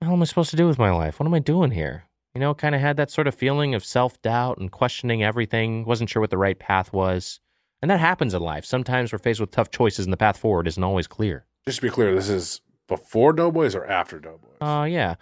hell 0.01 0.15
am 0.15 0.23
I 0.23 0.25
supposed 0.25 0.51
to 0.51 0.57
do 0.57 0.67
with 0.67 0.79
my 0.79 0.91
life? 0.91 1.21
What 1.21 1.27
am 1.27 1.35
I 1.35 1.41
doing 1.41 1.71
here? 1.71 2.05
You 2.35 2.41
know, 2.41 2.53
kind 2.53 2.75
of 2.75 2.81
had 2.81 2.97
that 2.97 3.13
sort 3.13 3.29
of 3.29 3.35
feeling 3.35 3.75
of 3.75 3.85
self 3.85 4.21
doubt 4.21 4.59
and 4.59 4.71
questioning 4.71 5.23
everything, 5.23 5.85
wasn't 5.85 6.11
sure 6.11 6.21
what 6.21 6.31
the 6.31 6.39
right 6.39 6.59
path 6.59 6.93
was. 6.93 7.39
And 7.81 7.91
that 7.91 8.01
happens 8.01 8.35
in 8.35 8.43
life. 8.43 8.65
Sometimes 8.65 9.13
we're 9.13 9.19
faced 9.19 9.41
with 9.41 9.51
tough 9.51 9.71
choices 9.71 10.07
and 10.07 10.13
the 10.13 10.17
path 10.17 10.39
forward 10.39 10.67
isn't 10.67 10.83
always 10.83 11.07
clear. 11.07 11.45
Just 11.67 11.77
to 11.77 11.83
be 11.83 11.91
clear, 11.91 12.15
this 12.15 12.29
is 12.29 12.61
before 12.89 13.33
Doughboys 13.33 13.75
or 13.75 13.87
after 13.87 14.19
Doughboys? 14.19 14.57
Oh, 14.61 14.85
yeah. 14.85 15.15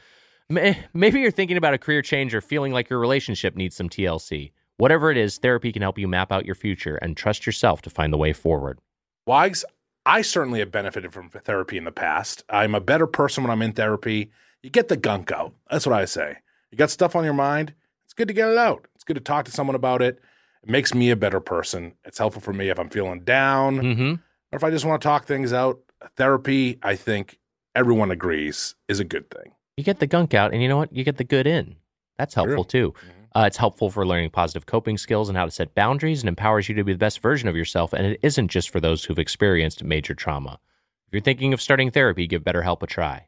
Eh, 0.56 0.74
maybe 0.94 1.20
you're 1.20 1.30
thinking 1.30 1.56
about 1.56 1.74
a 1.74 1.78
career 1.78 2.02
change 2.02 2.34
or 2.34 2.40
feeling 2.40 2.72
like 2.72 2.88
your 2.88 2.98
relationship 2.98 3.56
needs 3.56 3.76
some 3.76 3.88
TLC. 3.88 4.52
Whatever 4.76 5.10
it 5.10 5.16
is, 5.16 5.38
therapy 5.38 5.72
can 5.72 5.82
help 5.82 5.98
you 5.98 6.08
map 6.08 6.32
out 6.32 6.46
your 6.46 6.54
future 6.54 6.96
and 6.96 7.16
trust 7.16 7.46
yourself 7.46 7.82
to 7.82 7.90
find 7.90 8.12
the 8.12 8.18
way 8.18 8.32
forward. 8.32 8.78
Wags, 9.26 9.64
I 10.04 10.22
certainly 10.22 10.60
have 10.60 10.72
benefited 10.72 11.12
from 11.12 11.30
therapy 11.30 11.76
in 11.76 11.84
the 11.84 11.92
past. 11.92 12.42
I'm 12.48 12.74
a 12.74 12.80
better 12.80 13.06
person 13.06 13.44
when 13.44 13.50
I'm 13.50 13.62
in 13.62 13.72
therapy. 13.72 14.30
You 14.62 14.70
get 14.70 14.88
the 14.88 14.96
gunk 14.96 15.30
out. 15.30 15.54
That's 15.70 15.86
what 15.86 15.98
I 15.98 16.04
say. 16.06 16.38
You 16.72 16.78
got 16.78 16.90
stuff 16.90 17.14
on 17.14 17.22
your 17.24 17.34
mind. 17.34 17.74
It's 18.06 18.14
good 18.14 18.28
to 18.28 18.34
get 18.34 18.48
it 18.48 18.58
out. 18.58 18.86
It's 18.96 19.04
good 19.04 19.14
to 19.14 19.20
talk 19.20 19.44
to 19.44 19.52
someone 19.52 19.76
about 19.76 20.02
it. 20.02 20.18
It 20.64 20.68
makes 20.68 20.94
me 20.94 21.10
a 21.10 21.16
better 21.16 21.38
person. 21.38 21.92
It's 22.04 22.18
helpful 22.18 22.42
for 22.42 22.52
me 22.52 22.68
if 22.70 22.78
I'm 22.80 22.88
feeling 22.88 23.20
down 23.20 23.76
Mm-hmm. 23.78 24.10
or 24.12 24.56
if 24.56 24.64
I 24.64 24.70
just 24.70 24.84
want 24.84 25.00
to 25.00 25.06
talk 25.06 25.26
things 25.26 25.52
out. 25.52 25.78
Therapy, 26.16 26.78
I 26.82 26.96
think 26.96 27.38
everyone 27.76 28.10
agrees, 28.10 28.74
is 28.88 28.98
a 29.00 29.04
good 29.04 29.30
thing. 29.30 29.52
You 29.76 29.84
get 29.84 30.00
the 30.00 30.06
gunk 30.06 30.34
out, 30.34 30.52
and 30.52 30.60
you 30.62 30.68
know 30.68 30.76
what? 30.76 30.92
You 30.92 31.04
get 31.04 31.16
the 31.16 31.24
good 31.24 31.46
in. 31.46 31.76
That's 32.18 32.34
helpful 32.34 32.64
too. 32.64 32.92
Uh, 33.34 33.44
it's 33.46 33.56
helpful 33.56 33.88
for 33.88 34.04
learning 34.06 34.28
positive 34.30 34.66
coping 34.66 34.98
skills 34.98 35.28
and 35.30 35.38
how 35.38 35.44
to 35.46 35.50
set 35.50 35.74
boundaries 35.74 36.20
and 36.20 36.28
empowers 36.28 36.68
you 36.68 36.74
to 36.74 36.84
be 36.84 36.92
the 36.92 36.98
best 36.98 37.20
version 37.20 37.48
of 37.48 37.56
yourself. 37.56 37.92
And 37.94 38.04
it 38.06 38.20
isn't 38.22 38.48
just 38.48 38.68
for 38.70 38.78
those 38.80 39.04
who've 39.04 39.18
experienced 39.18 39.82
major 39.82 40.14
trauma. 40.14 40.58
If 41.06 41.12
you're 41.14 41.22
thinking 41.22 41.52
of 41.54 41.62
starting 41.62 41.90
therapy, 41.90 42.26
give 42.26 42.42
BetterHelp 42.42 42.82
a 42.82 42.86
try. 42.86 43.26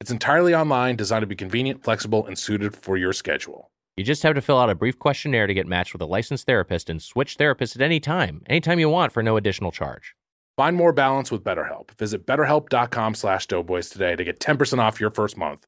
It's 0.00 0.10
entirely 0.10 0.54
online, 0.54 0.96
designed 0.96 1.22
to 1.22 1.26
be 1.26 1.36
convenient, 1.36 1.82
flexible, 1.82 2.26
and 2.26 2.38
suited 2.38 2.76
for 2.76 2.96
your 2.96 3.12
schedule. 3.12 3.70
You 3.96 4.04
just 4.04 4.22
have 4.24 4.34
to 4.34 4.42
fill 4.42 4.58
out 4.58 4.68
a 4.68 4.74
brief 4.74 4.98
questionnaire 4.98 5.46
to 5.46 5.54
get 5.54 5.66
matched 5.66 5.94
with 5.94 6.02
a 6.02 6.06
licensed 6.06 6.46
therapist 6.46 6.90
and 6.90 7.00
switch 7.00 7.38
therapists 7.38 7.76
at 7.76 7.82
any 7.82 7.98
time, 7.98 8.42
anytime 8.46 8.78
you 8.78 8.90
want 8.90 9.12
for 9.12 9.22
no 9.22 9.38
additional 9.38 9.72
charge. 9.72 10.14
Find 10.56 10.76
more 10.76 10.92
balance 10.92 11.30
with 11.30 11.42
BetterHelp. 11.42 11.90
Visit 11.98 12.26
betterhelp.com 12.26 13.14
slash 13.14 13.46
doughboys 13.46 13.88
today 13.88 14.14
to 14.16 14.24
get 14.24 14.38
10% 14.38 14.78
off 14.78 15.00
your 15.00 15.10
first 15.10 15.36
month. 15.36 15.66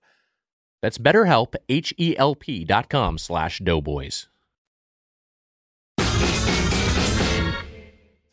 That's 0.83 0.99
BetterHelp, 0.99 1.55
H-E-L-P 1.69 2.65
dot 2.65 2.89
com 2.91 3.19
slash 3.19 3.59
doughboys. 3.59 4.29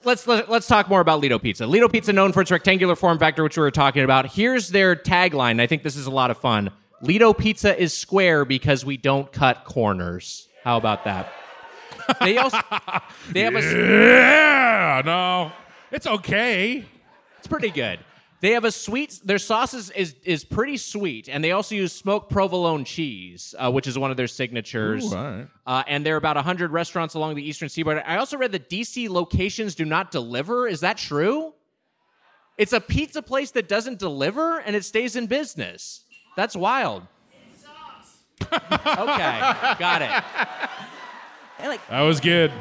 Let's 0.06 0.28
let, 0.28 0.50
let's 0.52 0.68
talk 0.68 0.88
more 0.88 1.02
about 1.02 1.20
Ledo 1.20 1.40
Pizza. 1.40 1.66
Ledo 1.66 1.92
Pizza, 1.92 2.14
known 2.14 2.32
for 2.32 2.42
its 2.42 2.52
rectangular 2.52 2.96
form 2.96 3.18
factor, 3.18 3.42
which 3.42 3.58
we 3.58 3.62
were 3.62 3.72
talking 3.72 4.04
about. 4.04 4.28
Here's 4.28 4.70
their 4.70 4.96
tagline. 4.96 5.60
I 5.60 5.66
think 5.66 5.82
this 5.82 5.96
is 5.96 6.06
a 6.06 6.12
lot 6.12 6.30
of 6.30 6.38
fun. 6.38 6.70
Ledo 7.02 7.34
Pizza 7.34 7.76
is 7.76 7.92
square 7.92 8.46
because 8.46 8.86
we 8.86 8.98
don't 8.98 9.32
cut 9.32 9.66
corners. 9.66 10.48
How 10.64 10.78
about 10.78 11.06
that? 11.06 11.34
They 12.22 12.38
also 12.38 12.60
they 13.32 13.42
have 13.42 13.56
a 13.56 13.62
Yeah, 13.62 15.02
no, 15.04 15.52
it's 15.92 16.06
okay. 16.06 16.86
It's 17.40 17.48
pretty 17.48 17.72
good. 17.72 18.00
They 18.42 18.52
have 18.52 18.66
a 18.66 18.72
sweet. 18.72 19.20
Their 19.24 19.40
sauce 19.40 19.74
is 19.74 19.90
is, 19.92 20.16
is 20.24 20.44
pretty 20.44 20.78
sweet, 20.78 21.30
and 21.30 21.44
they 21.44 21.52
also 21.52 21.74
use 21.76 21.94
smoked 21.94 22.30
provolone 22.30 22.84
cheese, 22.84 23.56
uh, 23.58 23.72
which 23.72 23.88
is 23.88 23.98
one 23.98 24.12
of 24.12 24.18
their 24.18 24.28
signatures. 24.28 25.12
Ooh, 25.12 25.16
all 25.18 25.24
right. 25.24 25.48
uh, 25.66 25.84
and 25.88 26.06
there 26.06 26.16
are 26.16 26.18
about 26.18 26.38
hundred 26.38 26.72
restaurants 26.72 27.14
along 27.16 27.36
the 27.36 27.48
eastern 27.48 27.70
seaboard. 27.70 28.04
I 28.06 28.18
also 28.18 28.38
read 28.38 28.52
that 28.52 28.70
DC 28.70 29.10
locations 29.10 29.74
do 29.74 29.86
not 29.86 30.12
deliver. 30.12 30.68
Is 30.68 30.82
that 30.82 30.98
true? 30.98 31.54
It's 32.58 32.74
a 32.74 32.80
pizza 32.80 33.22
place 33.22 33.52
that 33.52 33.68
doesn't 33.68 34.00
deliver, 34.00 34.60
and 34.60 34.76
it 34.76 34.86
stays 34.86 35.16
in 35.16 35.28
business. 35.28 36.04
That's 36.36 36.56
wild. 36.56 37.04
okay, 38.52 39.40
got 39.80 40.02
it. 40.02 40.10
They're 41.60 41.70
like, 41.70 41.88
That 41.88 42.02
was 42.02 42.20
good. 42.20 42.52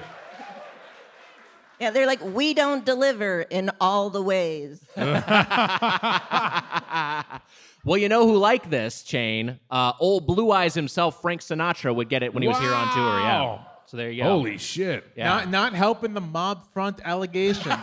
Yeah, 1.85 1.91
they're 1.91 2.07
like, 2.07 2.25
we 2.25 2.55
don't 2.55 2.85
deliver 2.85 3.43
in 3.43 3.71
all 3.81 4.11
the 4.11 4.23
ways. 4.23 4.85
Well, 7.87 7.99
you 7.99 8.09
know 8.09 8.27
who 8.27 8.39
liked 8.39 8.71
this 8.71 9.03
chain? 9.03 9.61
Uh, 9.71 9.93
old 10.01 10.27
Blue 10.27 10.51
Eyes 10.51 10.73
himself, 10.73 11.21
Frank 11.21 11.43
Sinatra, 11.43 11.95
would 11.95 12.09
get 12.09 12.23
it 12.23 12.33
when 12.33 12.43
he 12.43 12.49
was 12.49 12.59
here 12.59 12.73
on 12.73 12.87
tour. 12.95 13.21
Yeah. 13.21 13.43
Wow. 13.43 13.67
So 13.85 13.99
there 13.99 14.11
you 14.11 14.23
go. 14.23 14.31
Holy 14.31 14.57
shit. 14.57 15.05
Yeah. 15.15 15.25
Not 15.25 15.51
not 15.51 15.75
helping 15.75 16.15
the 16.15 16.23
mob 16.23 16.67
front 16.73 17.03
allegations. 17.05 17.67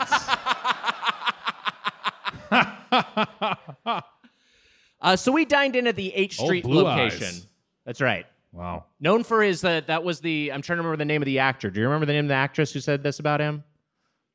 Uh, 5.04 5.16
so 5.16 5.32
we 5.32 5.46
dined 5.46 5.76
in 5.76 5.88
at 5.88 5.96
the 5.96 6.14
H 6.14 6.40
Old 6.40 6.48
Street 6.48 6.64
Blue 6.64 6.84
location. 6.84 7.26
Eyes. 7.26 7.48
That's 7.86 8.02
right. 8.02 8.28
Wow. 8.52 8.86
Known 9.00 9.24
for 9.24 9.42
his 9.42 9.64
uh, 9.64 9.82
that 9.88 10.04
was 10.04 10.20
the 10.20 10.52
I'm 10.54 10.62
trying 10.62 10.78
to 10.78 10.84
remember 10.84 10.98
the 10.98 11.06
name 11.06 11.24
of 11.24 11.26
the 11.26 11.40
actor. 11.40 11.72
Do 11.72 11.80
you 11.80 11.88
remember 11.88 12.06
the 12.06 12.14
name 12.14 12.26
of 12.26 12.30
the 12.30 12.36
actress 12.36 12.72
who 12.72 12.82
said 12.82 13.02
this 13.02 13.20
about 13.20 13.40
him? 13.40 13.64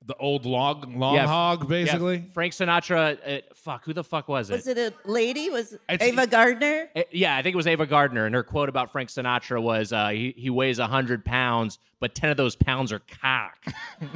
The 0.06 0.16
old 0.18 0.46
log, 0.46 0.88
long 0.94 1.14
Yeah, 1.16 1.26
hog, 1.26 1.62
Yeah, 1.62 1.68
basically. 1.68 2.24
Frank 2.32 2.52
Sinatra. 2.52 3.18
Uh, 3.26 3.40
fuck, 3.54 3.84
who 3.84 3.92
the 3.92 4.04
fuck 4.04 4.28
was 4.28 4.50
it? 4.50 4.52
Was 4.54 4.66
it 4.68 4.78
a 4.78 4.92
lady? 5.04 5.50
Was 5.50 5.72
it 5.72 5.80
It's- 5.88 6.08
Ava 6.08 6.26
Gardner? 6.28 6.88
Uh, 6.94 7.02
yeah, 7.10 7.36
I 7.36 7.42
think 7.42 7.54
it 7.54 7.56
was 7.56 7.66
Ava 7.66 7.86
Gardner, 7.86 8.24
and 8.24 8.34
her 8.34 8.44
quote 8.44 8.68
about 8.68 8.92
Frank 8.92 9.10
Sinatra 9.10 9.60
was, 9.60 9.92
uh, 9.92 10.08
"He 10.08 10.32
he 10.36 10.48
weighs 10.48 10.78
hundred 10.78 11.24
pounds, 11.24 11.78
but 11.98 12.14
ten 12.14 12.30
of 12.30 12.36
those 12.36 12.54
pounds 12.54 12.92
are 12.92 13.00
cock." 13.00 13.58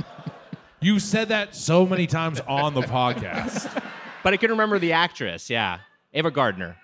You 0.83 0.99
said 0.99 1.29
that 1.29 1.55
so 1.55 1.87
many 1.87 2.07
times 2.07 2.41
on 2.49 2.73
the 2.73 2.81
podcast. 2.81 3.71
but 4.25 4.33
I 4.33 4.39
couldn't 4.39 4.55
remember 4.57 4.79
the 4.79 4.93
actress. 4.95 5.51
Yeah, 5.51 5.81
Ava 6.15 6.31
Gardner. 6.31 6.79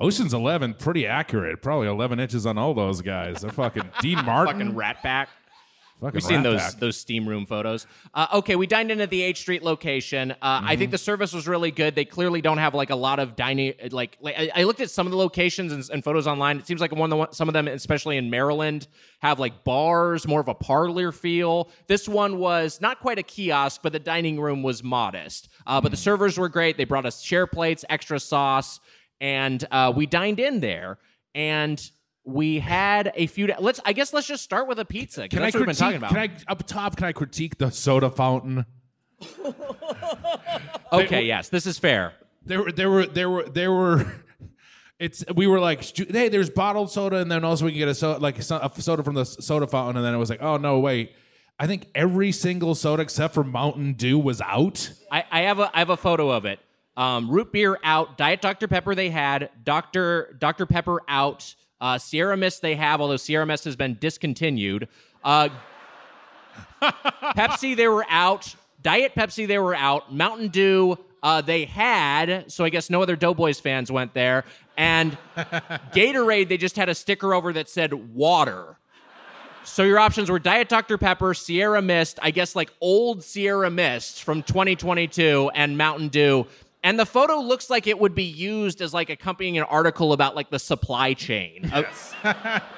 Ocean's 0.00 0.32
Eleven, 0.32 0.72
pretty 0.72 1.06
accurate. 1.06 1.60
Probably 1.62 1.86
11 1.86 2.18
inches 2.20 2.46
on 2.46 2.56
all 2.56 2.72
those 2.74 3.02
guys. 3.02 3.42
They're 3.42 3.50
fucking 3.52 3.90
Dean 4.00 4.24
Martin. 4.24 4.58
Fucking 4.58 4.74
rat 4.74 5.02
back. 5.02 5.28
Fucking 6.00 6.14
We've 6.14 6.22
seen 6.24 6.42
those 6.42 6.60
Pack. 6.60 6.74
those 6.80 6.96
steam 6.96 7.26
room 7.26 7.46
photos. 7.46 7.86
Uh, 8.12 8.26
okay, 8.34 8.56
we 8.56 8.66
dined 8.66 8.90
in 8.90 9.00
at 9.00 9.10
the 9.10 9.22
H 9.22 9.38
Street 9.38 9.62
location. 9.62 10.32
Uh, 10.32 10.34
I 10.42 10.60
Mm-hmm. 10.60 10.78
think 10.80 10.90
the 10.90 10.98
service 10.98 11.32
was 11.32 11.46
really 11.48 11.70
good. 11.70 11.94
They 11.94 12.04
clearly 12.04 12.40
don't 12.42 12.58
have 12.58 12.74
like 12.74 12.90
a 12.90 12.96
lot 12.96 13.20
of 13.20 13.36
dining. 13.36 13.74
Like, 13.90 14.18
like 14.20 14.34
I, 14.36 14.50
I 14.54 14.62
looked 14.64 14.80
at 14.80 14.90
some 14.90 15.06
of 15.06 15.12
the 15.12 15.16
locations 15.16 15.72
and, 15.72 15.88
and 15.90 16.02
photos 16.04 16.26
online. 16.26 16.58
It 16.58 16.66
seems 16.66 16.80
like 16.80 16.92
one 16.92 17.10
of 17.12 17.18
the, 17.30 17.34
some 17.34 17.48
of 17.48 17.52
them, 17.54 17.68
especially 17.68 18.16
in 18.16 18.28
Maryland, 18.28 18.88
have 19.20 19.38
like 19.38 19.62
bars, 19.64 20.26
more 20.26 20.40
of 20.40 20.48
a 20.48 20.54
parlor 20.54 21.12
feel. 21.12 21.70
This 21.86 22.08
one 22.08 22.38
was 22.38 22.80
not 22.80 22.98
quite 22.98 23.18
a 23.18 23.22
kiosk, 23.22 23.80
but 23.82 23.92
the 23.92 24.00
dining 24.00 24.38
room 24.40 24.62
was 24.62 24.82
modest. 24.82 25.48
Uh, 25.66 25.80
but 25.80 25.90
the 25.90 25.96
Mm. 25.96 26.00
servers 26.00 26.36
were 26.38 26.48
great. 26.48 26.76
They 26.76 26.84
brought 26.84 27.06
us 27.06 27.22
share 27.22 27.46
plates, 27.46 27.84
extra 27.88 28.18
sauce, 28.20 28.80
and 29.20 29.64
uh, 29.70 29.92
we 29.94 30.06
dined 30.06 30.40
in 30.40 30.60
there. 30.60 30.98
And 31.36 31.80
we 32.24 32.58
had 32.58 33.12
a 33.14 33.26
few. 33.26 33.52
Let's. 33.58 33.80
I 33.84 33.92
guess 33.92 34.12
let's 34.12 34.26
just 34.26 34.42
start 34.42 34.66
with 34.66 34.78
a 34.78 34.84
pizza. 34.84 35.28
Can 35.28 35.42
I 35.42 35.50
we've 35.54 35.66
been 35.66 35.74
talking 35.74 35.96
about. 35.96 36.10
Can 36.10 36.18
I 36.18 36.30
up 36.48 36.66
top? 36.66 36.96
Can 36.96 37.06
I 37.06 37.12
critique 37.12 37.58
the 37.58 37.70
soda 37.70 38.10
fountain? 38.10 38.66
Okay, 40.92 41.22
yes, 41.22 41.48
this 41.48 41.66
is 41.66 41.76
fair. 41.76 42.12
There 42.44 42.62
were 42.62 42.72
there 42.72 42.90
were 42.90 43.06
there 43.06 43.30
were 43.30 43.48
there 43.48 43.72
were. 43.72 44.12
It's 45.00 45.24
we 45.34 45.48
were 45.48 45.58
like, 45.58 45.82
hey, 45.96 46.28
there's 46.28 46.50
bottled 46.50 46.88
soda, 46.90 47.16
and 47.16 47.30
then 47.30 47.44
also 47.44 47.64
we 47.64 47.72
can 47.72 47.78
get 47.80 47.88
a 47.88 47.94
soda 47.96 48.20
like 48.20 48.38
a 48.38 48.42
soda 48.42 49.02
from 49.02 49.14
the 49.14 49.24
soda 49.24 49.66
fountain, 49.66 49.96
and 49.96 50.06
then 50.06 50.14
it 50.14 50.18
was 50.18 50.30
like, 50.30 50.40
oh 50.40 50.56
no, 50.56 50.78
wait. 50.78 51.12
I 51.58 51.66
think 51.66 51.88
every 51.94 52.30
single 52.30 52.74
soda 52.76 53.02
except 53.02 53.34
for 53.34 53.42
Mountain 53.42 53.94
Dew 53.94 54.18
was 54.18 54.40
out. 54.40 54.92
I, 55.10 55.24
I 55.30 55.40
have 55.42 55.58
a 55.58 55.70
I 55.74 55.80
have 55.80 55.90
a 55.90 55.96
photo 55.96 56.30
of 56.30 56.44
it. 56.44 56.60
Um, 56.96 57.28
root 57.28 57.52
beer 57.52 57.76
out, 57.82 58.16
Diet 58.16 58.40
Dr 58.40 58.68
Pepper 58.68 58.94
they 58.94 59.10
had, 59.10 59.50
Dr 59.64 60.36
Dr 60.38 60.64
Pepper 60.64 61.00
out, 61.08 61.54
uh, 61.84 61.98
Sierra 61.98 62.34
Mist 62.34 62.62
they 62.62 62.76
have, 62.76 63.02
although 63.02 63.18
Sierra 63.18 63.44
Mist 63.44 63.64
has 63.66 63.76
been 63.76 63.98
discontinued. 64.00 64.88
Uh, 65.22 65.50
Pepsi 66.82 67.76
they 67.76 67.88
were 67.88 68.06
out, 68.08 68.56
Diet 68.82 69.14
Pepsi 69.14 69.46
they 69.46 69.58
were 69.58 69.74
out, 69.74 70.10
Mountain 70.12 70.48
Dew 70.48 70.96
uh, 71.22 71.42
they 71.42 71.66
had, 71.66 72.50
so 72.50 72.64
I 72.64 72.70
guess 72.70 72.88
no 72.88 73.02
other 73.02 73.16
Doughboys 73.16 73.60
fans 73.60 73.92
went 73.92 74.14
there, 74.14 74.46
and 74.78 75.18
Gatorade 75.36 76.48
they 76.48 76.56
just 76.56 76.76
had 76.76 76.88
a 76.88 76.94
sticker 76.94 77.34
over 77.34 77.52
that 77.52 77.68
said 77.68 78.14
water. 78.14 78.78
So 79.64 79.82
your 79.82 79.98
options 79.98 80.30
were 80.30 80.38
Diet 80.38 80.70
Dr. 80.70 80.96
Pepper, 80.96 81.34
Sierra 81.34 81.82
Mist, 81.82 82.18
I 82.22 82.30
guess 82.30 82.56
like 82.56 82.72
old 82.80 83.22
Sierra 83.22 83.70
Mist 83.70 84.22
from 84.22 84.42
2022, 84.42 85.50
and 85.54 85.76
Mountain 85.76 86.08
Dew. 86.08 86.46
And 86.84 87.00
the 87.00 87.06
photo 87.06 87.38
looks 87.38 87.68
like 87.70 87.88
it 87.88 87.98
would 87.98 88.14
be 88.14 88.22
used 88.22 88.80
as 88.80 88.94
like 88.94 89.10
accompanying 89.10 89.58
an 89.58 89.64
article 89.64 90.12
about 90.12 90.36
like 90.36 90.50
the 90.50 90.58
supply 90.60 91.14
chain. 91.14 91.70
Uh, 91.72 92.60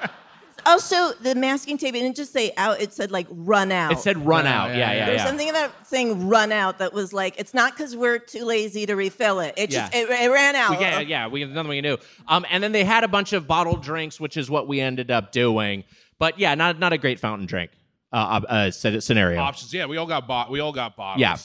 Also, 0.65 1.13
the 1.21 1.33
masking 1.33 1.77
tape, 1.77 1.95
it 1.95 1.99
didn't 1.99 2.17
just 2.17 2.33
say 2.33 2.51
out, 2.57 2.81
it 2.81 2.91
said 2.91 3.09
like 3.09 3.25
run 3.29 3.71
out. 3.71 3.91
it 3.93 3.99
said 3.99 4.17
run 4.25 4.45
out. 4.45 4.69
Yeah, 4.75 4.91
yeah, 4.91 5.05
There's 5.05 5.19
yeah. 5.19 5.25
something 5.25 5.49
about 5.49 5.71
saying 5.87 6.27
run 6.27 6.51
out 6.51 6.79
that 6.79 6.91
was 6.91 7.13
like, 7.13 7.39
it's 7.39 7.53
not 7.53 7.71
because 7.71 7.95
we're 7.95 8.19
too 8.19 8.43
lazy 8.43 8.85
to 8.85 8.95
refill 8.95 9.39
it. 9.39 9.53
It 9.55 9.69
just, 9.69 9.93
Yeah. 9.93 10.01
it, 10.01 10.09
it 10.09 10.29
ran 10.29 10.55
out. 10.57 10.81
Yeah, 10.81 10.99
yeah, 10.99 11.27
we 11.27 11.39
have 11.39 11.51
nothing 11.51 11.69
we 11.69 11.81
can 11.81 11.95
do. 11.95 11.97
Um, 12.27 12.45
and 12.49 12.61
then 12.61 12.73
they 12.73 12.83
had 12.83 13.05
a 13.05 13.07
bunch 13.07 13.31
of 13.31 13.47
bottled 13.47 13.81
drinks, 13.81 14.19
which 14.19 14.35
is 14.35 14.49
what 14.49 14.67
we 14.67 14.81
ended 14.81 15.09
up 15.09 15.31
doing. 15.31 15.85
But 16.19 16.37
yeah, 16.37 16.53
not 16.55 16.79
not 16.79 16.91
a 16.91 16.97
great 16.97 17.19
fountain 17.21 17.45
drink 17.47 17.71
uh, 18.11 18.41
uh, 18.49 18.51
uh, 18.51 18.71
scenario. 18.99 19.39
Options, 19.39 19.73
yeah. 19.73 19.85
We 19.85 19.95
all 19.95 20.07
got 20.07 20.27
bought. 20.27 20.51
We 20.51 20.59
all 20.59 20.73
got 20.73 20.97
bottles. 20.97 21.21
Yeah. 21.21 21.37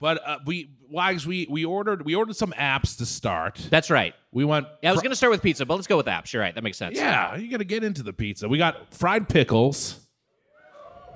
But 0.00 0.26
uh, 0.26 0.38
we 0.46 0.70
Wags, 0.88 1.26
we 1.26 1.46
we 1.50 1.64
ordered 1.64 2.04
we 2.04 2.14
ordered 2.14 2.34
some 2.34 2.52
apps 2.58 2.96
to 2.98 3.06
start. 3.06 3.56
That's 3.70 3.90
right. 3.90 4.14
We 4.32 4.44
went. 4.44 4.66
Yeah, 4.82 4.88
I 4.90 4.92
was 4.92 5.02
going 5.02 5.10
to 5.10 5.16
start 5.16 5.30
with 5.30 5.42
pizza, 5.42 5.66
but 5.66 5.74
let's 5.74 5.86
go 5.86 5.96
with 5.98 6.06
apps. 6.06 6.32
You're 6.32 6.42
right. 6.42 6.54
That 6.54 6.64
makes 6.64 6.78
sense. 6.78 6.96
Yeah, 6.96 7.36
you 7.36 7.50
got 7.50 7.58
to 7.58 7.64
get 7.64 7.84
into 7.84 8.02
the 8.02 8.12
pizza. 8.12 8.48
We 8.48 8.58
got 8.58 8.92
fried 8.94 9.28
pickles. 9.28 10.00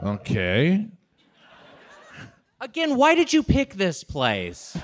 Okay. 0.03 0.87
Again, 2.61 2.97
why 2.97 3.15
did 3.15 3.33
you 3.33 3.43
pick 3.43 3.75
this 3.75 4.05
place? 4.05 4.77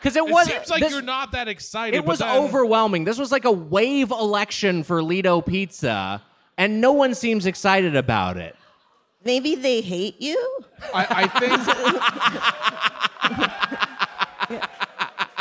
Because 0.00 0.16
it 0.16 0.24
It 0.24 0.32
was. 0.32 0.46
seems 0.48 0.68
like 0.68 0.80
this- 0.82 0.92
you're 0.92 1.00
not 1.02 1.32
that 1.32 1.48
excited. 1.48 1.96
It 1.96 2.04
was 2.04 2.18
then- 2.18 2.36
overwhelming. 2.36 3.04
This 3.04 3.18
was 3.18 3.32
like 3.32 3.44
a 3.44 3.52
wave 3.52 4.10
election 4.10 4.82
for 4.84 5.00
Ledo 5.00 5.40
Pizza, 5.44 6.22
and 6.58 6.80
no 6.80 6.92
one 6.92 7.14
seems 7.14 7.46
excited 7.46 7.96
about 7.96 8.36
it. 8.36 8.54
Maybe 9.24 9.54
they 9.54 9.80
hate 9.80 10.20
you. 10.20 10.58
I, 10.92 11.06
I 11.10 11.26
think. 11.40 11.60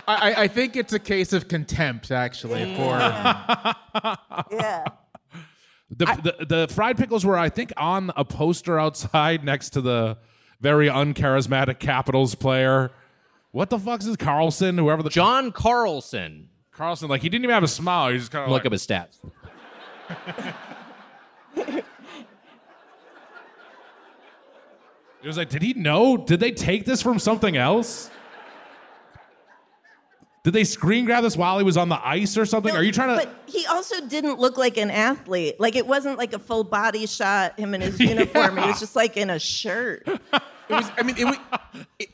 I, 0.06 0.44
I 0.44 0.48
think 0.48 0.76
it's 0.76 0.94
a 0.94 1.00
case 1.00 1.34
of 1.34 1.48
contempt, 1.48 2.12
actually, 2.12 2.76
for 2.76 2.98
Yeah. 4.52 4.86
The, 5.90 6.06
the 6.06 6.46
the 6.46 6.68
fried 6.74 6.98
pickles 6.98 7.26
were, 7.26 7.38
I 7.38 7.50
think, 7.50 7.72
on 7.78 8.12
a 8.16 8.26
poster 8.26 8.80
outside 8.80 9.44
next 9.44 9.72
to 9.72 9.82
the 9.82 10.18
very 10.60 10.88
uncharismatic 10.88 11.80
Capitals 11.80 12.36
player. 12.36 12.92
What 13.52 13.70
the 13.70 13.78
fuck's 13.78 14.06
his 14.06 14.18
Carlson? 14.18 14.78
Whoever 14.78 15.04
the 15.04 15.10
John 15.12 15.52
Carlson. 15.52 16.50
Carlson, 16.72 17.10
like 17.10 17.22
he 17.22 17.30
didn't 17.30 17.44
even 17.44 17.54
have 17.54 17.64
a 17.64 17.68
smile. 17.68 18.12
He 18.12 18.18
just 18.18 18.32
kind 18.32 18.46
of 18.46 18.50
Look 18.50 18.64
like, 18.64 18.66
up 18.66 18.72
his 18.72 18.86
stats. 18.86 19.20
It 25.24 25.28
was 25.28 25.38
like, 25.38 25.50
did 25.50 25.62
he 25.62 25.74
know? 25.74 26.18
Did 26.18 26.42
they 26.42 26.52
take 26.52 26.84
this 26.84 27.02
from 27.02 27.18
something 27.18 27.56
else? 27.56 28.12
Did 30.44 30.52
they 30.52 30.66
screen 30.66 31.06
grab 31.06 31.24
this 31.24 31.38
while 31.38 31.58
he 31.58 31.64
was 31.64 31.78
on 31.78 31.88
the 31.88 32.06
ice 32.06 32.38
or 32.38 32.46
something? 32.46 32.74
No, 32.74 32.80
Are 32.82 32.84
you 32.84 32.92
trying 32.92 33.18
to? 33.18 33.26
But 33.26 33.34
he 33.46 33.66
also 33.66 34.06
didn't 34.06 34.40
look 34.40 34.58
like 34.58 34.76
an 34.76 34.92
athlete. 34.92 35.58
Like 35.58 35.78
it 35.78 35.88
wasn't 35.88 36.18
like 36.18 36.34
a 36.34 36.40
full 36.40 36.66
body 36.66 37.06
shot. 37.06 37.58
Him 37.58 37.74
in 37.74 37.80
his 37.80 37.98
uniform. 38.02 38.58
He 38.58 38.68
was 38.68 38.82
just 38.82 38.98
like 38.98 39.16
in 39.16 39.30
a 39.30 39.40
shirt. 39.40 40.06
It 40.06 40.42
was. 40.70 40.92
I 40.98 41.04
mean, 41.04 41.16
it, 41.18 41.24
was, 41.24 41.38
it, 41.98 42.10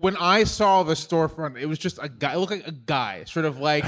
when 0.00 0.16
I 0.16 0.42
saw 0.42 0.82
the 0.82 0.94
storefront, 0.94 1.60
it 1.60 1.66
was 1.66 1.78
just 1.78 2.00
a 2.02 2.08
guy. 2.08 2.34
It 2.34 2.38
looked 2.38 2.50
like 2.50 2.66
a 2.66 2.72
guy, 2.72 3.22
sort 3.24 3.44
of 3.44 3.60
like. 3.60 3.84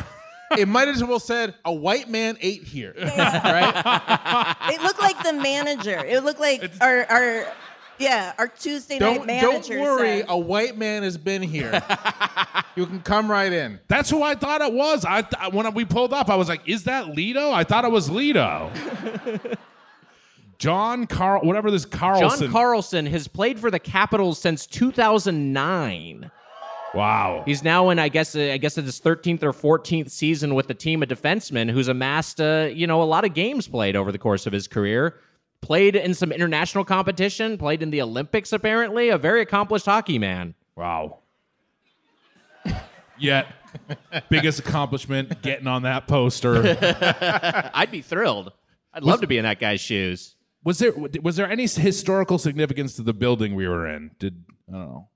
It 0.57 0.67
might 0.67 0.89
as 0.89 1.03
well 1.03 1.21
said 1.21 1.55
a 1.65 1.73
white 1.73 2.09
man 2.09 2.37
ate 2.41 2.65
here, 2.65 2.93
right? 3.01 4.57
It 4.73 4.83
looked 4.83 5.01
like 5.01 5.21
the 5.23 5.33
manager. 5.33 6.05
It 6.05 6.25
looked 6.25 6.41
like 6.41 6.71
our 6.81 7.05
our 7.07 7.53
yeah 8.01 8.33
our 8.39 8.49
Tuesday 8.49 8.99
Don't 8.99 9.27
night 9.27 9.41
don't 9.41 9.69
worry, 9.69 10.21
said. 10.21 10.27
a 10.29 10.39
white 10.39 10.77
man 10.77 11.03
has 11.03 11.17
been 11.17 11.43
here. 11.43 11.73
you 12.77 12.87
can 12.87 13.01
come 13.01 13.31
right 13.31 13.53
in. 13.53 13.79
That's 13.89 14.11
who 14.11 14.23
I 14.23 14.35
thought 14.35 14.61
it 14.63 14.73
was. 14.73 15.05
I 15.05 15.23
th- 15.23 15.53
when 15.53 15.73
we 15.75 15.85
pulled 15.85 16.13
up, 16.13 16.29
I 16.29 16.37
was 16.37 16.49
like, 16.49 16.69
"Is 16.69 16.85
that 16.85 17.07
Ledo?" 17.07 17.53
I 17.53 17.65
thought 17.65 17.85
it 17.85 17.93
was 17.93 18.09
Ledo. 18.11 18.71
John 20.59 21.07
Carl, 21.07 21.43
whatever 21.43 21.71
this 21.71 21.87
Carlson. 21.87 22.41
John 22.47 22.53
Carlson 22.53 23.07
has 23.07 23.27
played 23.29 23.59
for 23.59 23.71
the 23.71 23.79
Capitals 23.79 24.39
since 24.39 24.67
2009. 24.67 26.31
wow. 26.95 27.43
He's 27.47 27.63
now 27.63 27.89
in, 27.89 27.99
I 27.99 28.11
guess, 28.11 28.37
uh, 28.37 28.41
I 28.53 28.59
guess 28.59 28.77
it's 28.77 28.87
his 28.87 29.01
13th 29.01 29.43
or 29.43 29.53
14th 29.55 30.11
season 30.11 30.55
with 30.55 30.69
the 30.69 30.75
team 30.75 31.03
of 31.03 31.09
defensemen, 31.09 31.71
who's 31.71 31.89
amassed, 31.89 32.43
uh, 32.43 32.69
you 32.73 32.87
know, 32.87 33.01
a 33.03 33.05
lot 33.05 33.25
of 33.25 33.33
games 33.33 33.69
played 33.69 33.97
over 33.97 34.13
the 34.13 34.19
course 34.19 34.47
of 34.47 34.53
his 34.53 34.69
career. 34.69 35.15
Played 35.63 35.95
in 35.97 36.15
some 36.15 36.33
international 36.33 36.85
competition. 36.85 37.59
Played 37.59 37.83
in 37.83 37.91
the 37.91 38.01
Olympics. 38.03 38.53
Apparently, 38.53 39.09
a 39.11 39.19
very 39.19 39.43
accomplished 39.43 39.87
hockey 39.87 40.19
man. 40.19 40.55
Wow. 40.75 41.19
Yet, 43.19 43.49
biggest 44.31 44.59
accomplishment 44.59 45.43
getting 45.43 45.67
on 45.67 45.83
that 45.83 46.07
poster. 46.07 46.77
I'd 47.75 47.91
be 47.91 48.01
thrilled. 48.01 48.53
I'd 48.93 49.03
love 49.05 49.21
to 49.21 49.27
be 49.27 49.37
in 49.37 49.45
that 49.45 49.61
guy's 49.61 49.81
shoes. 49.81 50.37
Was 50.65 50.79
there 50.79 50.93
was 51.23 51.37
there 51.37 51.49
any 51.49 51.67
historical 51.67 52.39
significance 52.39 52.97
to 52.97 53.03
the 53.03 53.15
building 53.15 53.55
we 53.55 53.69
were 53.69 53.87
in? 53.89 54.11
Did 54.19 54.45
I 54.69 54.73
don't 54.73 54.81
know 54.83 55.09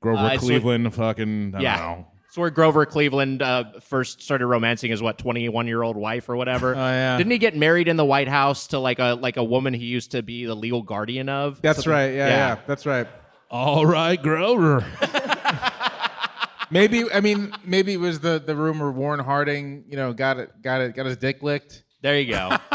Grover 0.00 0.18
Uh, 0.18 0.28
it's 0.34 0.42
Cleveland 0.42 0.94
fucking 0.94 1.54
I 1.56 1.60
yeah. 1.60 1.78
don't 1.78 1.86
know. 1.86 2.06
It's 2.32 2.38
where 2.38 2.48
Grover 2.48 2.86
Cleveland 2.86 3.42
uh, 3.42 3.78
first 3.80 4.22
started 4.22 4.46
romancing 4.46 4.90
his 4.90 5.02
what 5.02 5.18
twenty 5.18 5.46
one 5.50 5.66
year 5.66 5.82
old 5.82 5.98
wife 5.98 6.30
or 6.30 6.36
whatever. 6.38 6.74
Oh 6.74 6.78
yeah. 6.78 7.18
Didn't 7.18 7.30
he 7.30 7.36
get 7.36 7.54
married 7.54 7.88
in 7.88 7.98
the 7.98 8.06
White 8.06 8.26
House 8.26 8.68
to 8.68 8.78
like 8.78 8.98
a 8.98 9.18
like 9.20 9.36
a 9.36 9.44
woman 9.44 9.74
he 9.74 9.84
used 9.84 10.12
to 10.12 10.22
be 10.22 10.46
the 10.46 10.54
legal 10.54 10.80
guardian 10.80 11.28
of? 11.28 11.60
That's 11.60 11.80
Something- 11.80 11.92
right. 11.92 12.14
Yeah, 12.14 12.28
yeah, 12.28 12.58
that's 12.66 12.86
right. 12.86 13.06
All 13.50 13.84
right, 13.84 14.16
Grover. 14.16 14.82
Maybe 16.70 17.04
I 17.12 17.20
mean 17.20 17.52
maybe 17.66 17.92
it 17.92 18.00
was 18.00 18.20
the 18.20 18.38
the 18.42 18.56
rumor 18.56 18.90
Warren 18.90 19.20
Harding, 19.20 19.84
you 19.90 19.96
know, 19.98 20.14
got 20.14 20.38
it, 20.38 20.62
got 20.62 20.80
it, 20.80 20.94
got 20.96 21.04
his 21.04 21.18
dick 21.18 21.42
licked. 21.42 21.82
There 22.00 22.18
you 22.18 22.32
go. 22.32 22.48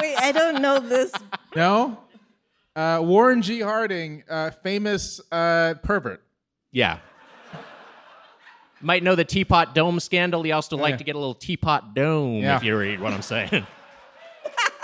Wait, 0.00 0.14
I 0.16 0.30
don't 0.32 0.62
know 0.62 0.78
this. 0.78 1.10
No, 1.56 1.98
uh, 2.76 3.00
Warren 3.02 3.42
G. 3.42 3.62
Harding, 3.62 4.22
uh, 4.30 4.52
famous 4.62 5.20
uh, 5.32 5.74
pervert. 5.82 6.22
yeah. 6.70 7.00
Might 8.80 9.02
know 9.02 9.14
the 9.14 9.24
Teapot 9.24 9.74
Dome 9.74 10.00
scandal. 10.00 10.42
He 10.42 10.52
also 10.52 10.76
like 10.76 10.92
Yeah. 10.92 10.96
to 10.98 11.04
get 11.04 11.14
a 11.14 11.18
little 11.18 11.34
Teapot 11.34 11.94
Dome, 11.94 12.42
Yeah. 12.42 12.56
if 12.56 12.62
you 12.64 12.76
read 12.76 13.00
what 13.00 13.12
I'm 13.12 13.22
saying. 13.22 13.66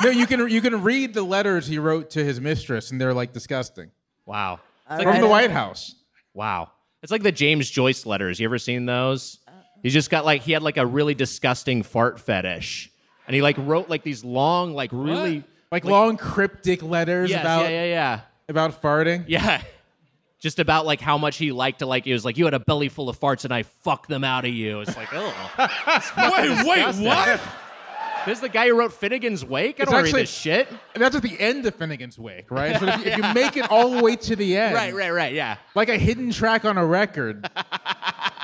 No, 0.03 0.11
you 0.11 0.26
can 0.26 0.49
you 0.49 0.61
can 0.61 0.82
read 0.82 1.14
the 1.14 1.22
letters 1.22 1.68
he 1.68 1.78
wrote 1.78 2.11
to 2.11 2.24
his 2.24 2.40
mistress, 2.40 2.90
and 2.90 3.01
they're 3.01 3.14
like 3.14 3.32
disgusting 3.32 3.93
wow. 4.26 4.59
from 4.88 5.20
the 5.20 5.28
White 5.28 5.53
House. 5.53 5.95
Wow. 6.34 6.72
It's 7.05 7.12
like 7.12 7.22
the 7.22 7.30
James 7.30 7.70
Joyce 7.70 8.05
letters. 8.05 8.40
You 8.40 8.47
ever 8.47 8.59
seen 8.59 8.84
those? 8.86 9.38
He's 9.82 9.93
just 9.93 10.11
got 10.11 10.24
like 10.24 10.43
he 10.43 10.53
had 10.53 10.62
like 10.62 10.76
a 10.76 10.84
really 10.86 11.14
disgusting 11.14 11.84
fart 11.84 12.18
fetish. 12.20 12.90
And 13.28 13.34
he 13.36 13.43
like 13.43 13.57
wrote 13.59 13.88
like 13.88 14.03
these 14.03 14.24
long, 14.24 14.74
like 14.74 14.90
really 14.93 15.45
Like, 15.70 15.84
long 15.84 16.16
cryptic 16.16 16.82
letters 16.82 17.30
Yes, 17.30 17.40
about 17.40 17.62
yeah, 17.62 17.70
yeah, 17.70 17.84
yeah. 17.84 18.20
about 18.49 18.82
farting. 18.82 19.24
Yeah. 19.28 19.62
Just 20.43 20.59
about 20.59 20.84
like 20.84 21.01
how 21.01 21.16
much 21.18 21.36
he 21.38 21.53
liked 21.53 21.78
to 21.78 21.86
like 21.86 22.05
it 22.07 22.12
was 22.12 22.24
like, 22.24 22.36
You 22.36 22.45
had 22.47 22.53
a 22.55 22.59
belly 22.59 22.88
full 22.88 23.09
of 23.09 23.18
farts 23.18 23.45
and 23.45 23.55
I 23.55 23.62
fucked 23.62 24.09
them 24.09 24.24
out 24.24 24.45
of 24.45 24.53
you. 24.53 24.80
It's 24.80 24.97
like, 24.97 25.09
oh. 25.12 25.32
wait, 26.18 26.66
wait, 26.66 26.97
what? 27.07 27.40
This 28.26 28.38
is 28.38 28.40
the 28.43 28.49
guy 28.49 28.66
who 28.68 28.74
wrote 28.74 28.93
Finnegan's 28.93 29.45
Wake? 29.45 29.80
I 29.80 29.84
don't 29.84 29.95
wanna 29.95 30.05
actually- 30.05 30.18
read 30.20 30.22
this 30.26 30.34
shit. 30.34 30.68
And 30.95 31.03
that's 31.03 31.14
at 31.16 31.22
the 31.22 31.38
end 31.40 31.64
of 31.66 31.74
Finnegan's 31.76 32.18
Wake, 32.18 32.51
right? 32.51 32.78
So 32.78 32.86
if 32.86 32.99
you, 33.05 33.12
if 33.12 33.16
you 33.18 33.34
make 33.34 33.57
it 33.57 33.70
all 33.70 33.90
the 33.90 34.03
way 34.03 34.16
to 34.16 34.34
the 34.36 34.57
end, 34.57 34.74
Right, 34.74 34.93
right, 34.95 35.11
right, 35.11 35.32
yeah. 35.32 35.57
like 35.76 35.88
a 35.88 35.97
hidden 35.99 36.30
track 36.32 36.64
on 36.64 36.76
a 36.76 36.84
record, 36.86 37.49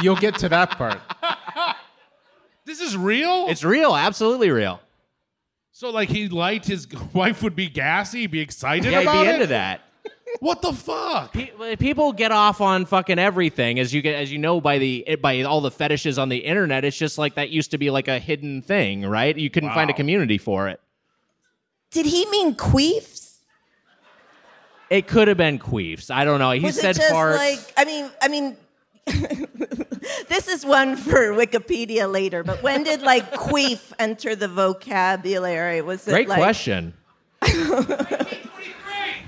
you'll 0.00 0.16
get 0.16 0.36
to 0.38 0.48
that 0.50 0.72
part. 0.78 1.00
This 2.64 2.80
is 2.80 2.96
real? 2.96 3.46
It's 3.48 3.64
real, 3.64 3.96
absolutely 3.96 4.50
real. 4.50 4.80
so 5.72 5.90
like 5.90 6.08
he 6.10 6.28
liked 6.28 6.66
his 6.66 6.86
wife 7.12 7.42
would 7.42 7.56
be 7.56 7.68
gassy, 7.68 8.26
be 8.26 8.40
excited 8.40 8.90
Yeah, 8.92 9.00
he'd 9.00 9.10
be 9.24 9.28
it? 9.30 9.34
into 9.34 9.46
that. 9.48 9.80
What 10.40 10.62
the 10.62 10.72
fuck? 10.72 11.32
Pe- 11.32 11.76
People 11.76 12.12
get 12.12 12.30
off 12.32 12.60
on 12.60 12.84
fucking 12.84 13.18
everything, 13.18 13.78
as 13.78 13.92
you 13.92 14.02
get, 14.02 14.14
as 14.20 14.30
you 14.32 14.38
know 14.38 14.60
by 14.60 14.78
the 14.78 15.16
by 15.20 15.42
all 15.42 15.60
the 15.60 15.70
fetishes 15.70 16.18
on 16.18 16.28
the 16.28 16.38
internet. 16.38 16.84
It's 16.84 16.96
just 16.96 17.18
like 17.18 17.34
that 17.34 17.50
used 17.50 17.70
to 17.72 17.78
be 17.78 17.90
like 17.90 18.08
a 18.08 18.18
hidden 18.18 18.62
thing, 18.62 19.04
right? 19.04 19.36
You 19.36 19.50
couldn't 19.50 19.70
find 19.72 19.90
a 19.90 19.94
community 19.94 20.38
for 20.38 20.68
it. 20.68 20.80
Did 21.90 22.06
he 22.06 22.26
mean 22.26 22.54
queefs? 22.54 23.38
It 24.90 25.06
could 25.06 25.28
have 25.28 25.36
been 25.36 25.58
queefs. 25.58 26.10
I 26.10 26.24
don't 26.24 26.38
know. 26.38 26.50
He 26.52 26.60
Was 26.60 26.80
said 26.80 26.96
it 26.96 27.00
just 27.00 27.12
farts. 27.14 27.36
like 27.36 27.72
I 27.76 27.84
mean 27.84 28.10
I 28.22 28.28
mean 28.28 28.56
this 30.28 30.48
is 30.48 30.64
one 30.64 30.96
for 30.96 31.32
Wikipedia 31.32 32.10
later, 32.10 32.42
but 32.44 32.62
when 32.62 32.84
did 32.84 33.02
like 33.02 33.32
queef 33.32 33.92
enter 33.98 34.36
the 34.36 34.48
vocabulary? 34.48 35.80
Was 35.82 36.06
it 36.06 36.12
Great 36.12 36.28
like, 36.28 36.38
question. 36.38 36.94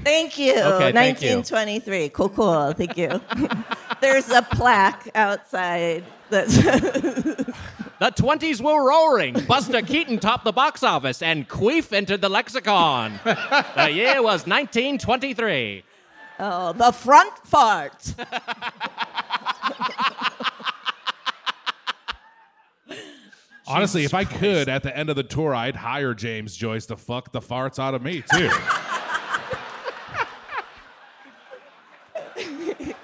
Thank 0.05 0.39
you. 0.39 0.53
Okay, 0.53 0.93
thank 0.93 1.21
you. 1.23 1.37
1923. 1.37 2.09
Cool, 2.11 2.29
cool. 2.31 2.73
Thank 2.73 2.97
you. 2.97 3.21
There's 4.01 4.31
a 4.31 4.43
plaque 4.43 5.09
outside 5.15 6.05
that's 6.31 6.57
The 6.57 8.11
twenties 8.17 8.63
were 8.63 8.89
roaring. 8.89 9.35
Buster 9.47 9.83
Keaton 9.83 10.19
topped 10.19 10.45
the 10.47 10.53
box 10.53 10.83
office, 10.83 11.21
and 11.21 11.47
queef 11.47 11.93
entered 11.93 12.23
the 12.23 12.31
lexicon. 12.31 13.21
the 13.25 13.91
year 13.93 14.23
was 14.23 14.47
1923. 14.47 15.85
oh, 16.39 16.73
the 16.73 16.93
front 16.93 17.37
fart. 17.47 18.15
Honestly, 23.67 24.05
if 24.05 24.15
I 24.15 24.25
could, 24.25 24.69
at 24.69 24.83
the 24.83 24.97
end 24.97 25.11
of 25.11 25.17
the 25.17 25.23
tour, 25.23 25.55
I'd 25.55 25.77
hire 25.77 26.15
James 26.15 26.57
Joyce 26.57 26.87
to 26.87 26.97
fuck 26.97 27.31
the 27.33 27.41
farts 27.41 27.79
out 27.79 27.95
of 27.95 28.03
me 28.03 28.25
too. 28.33 28.51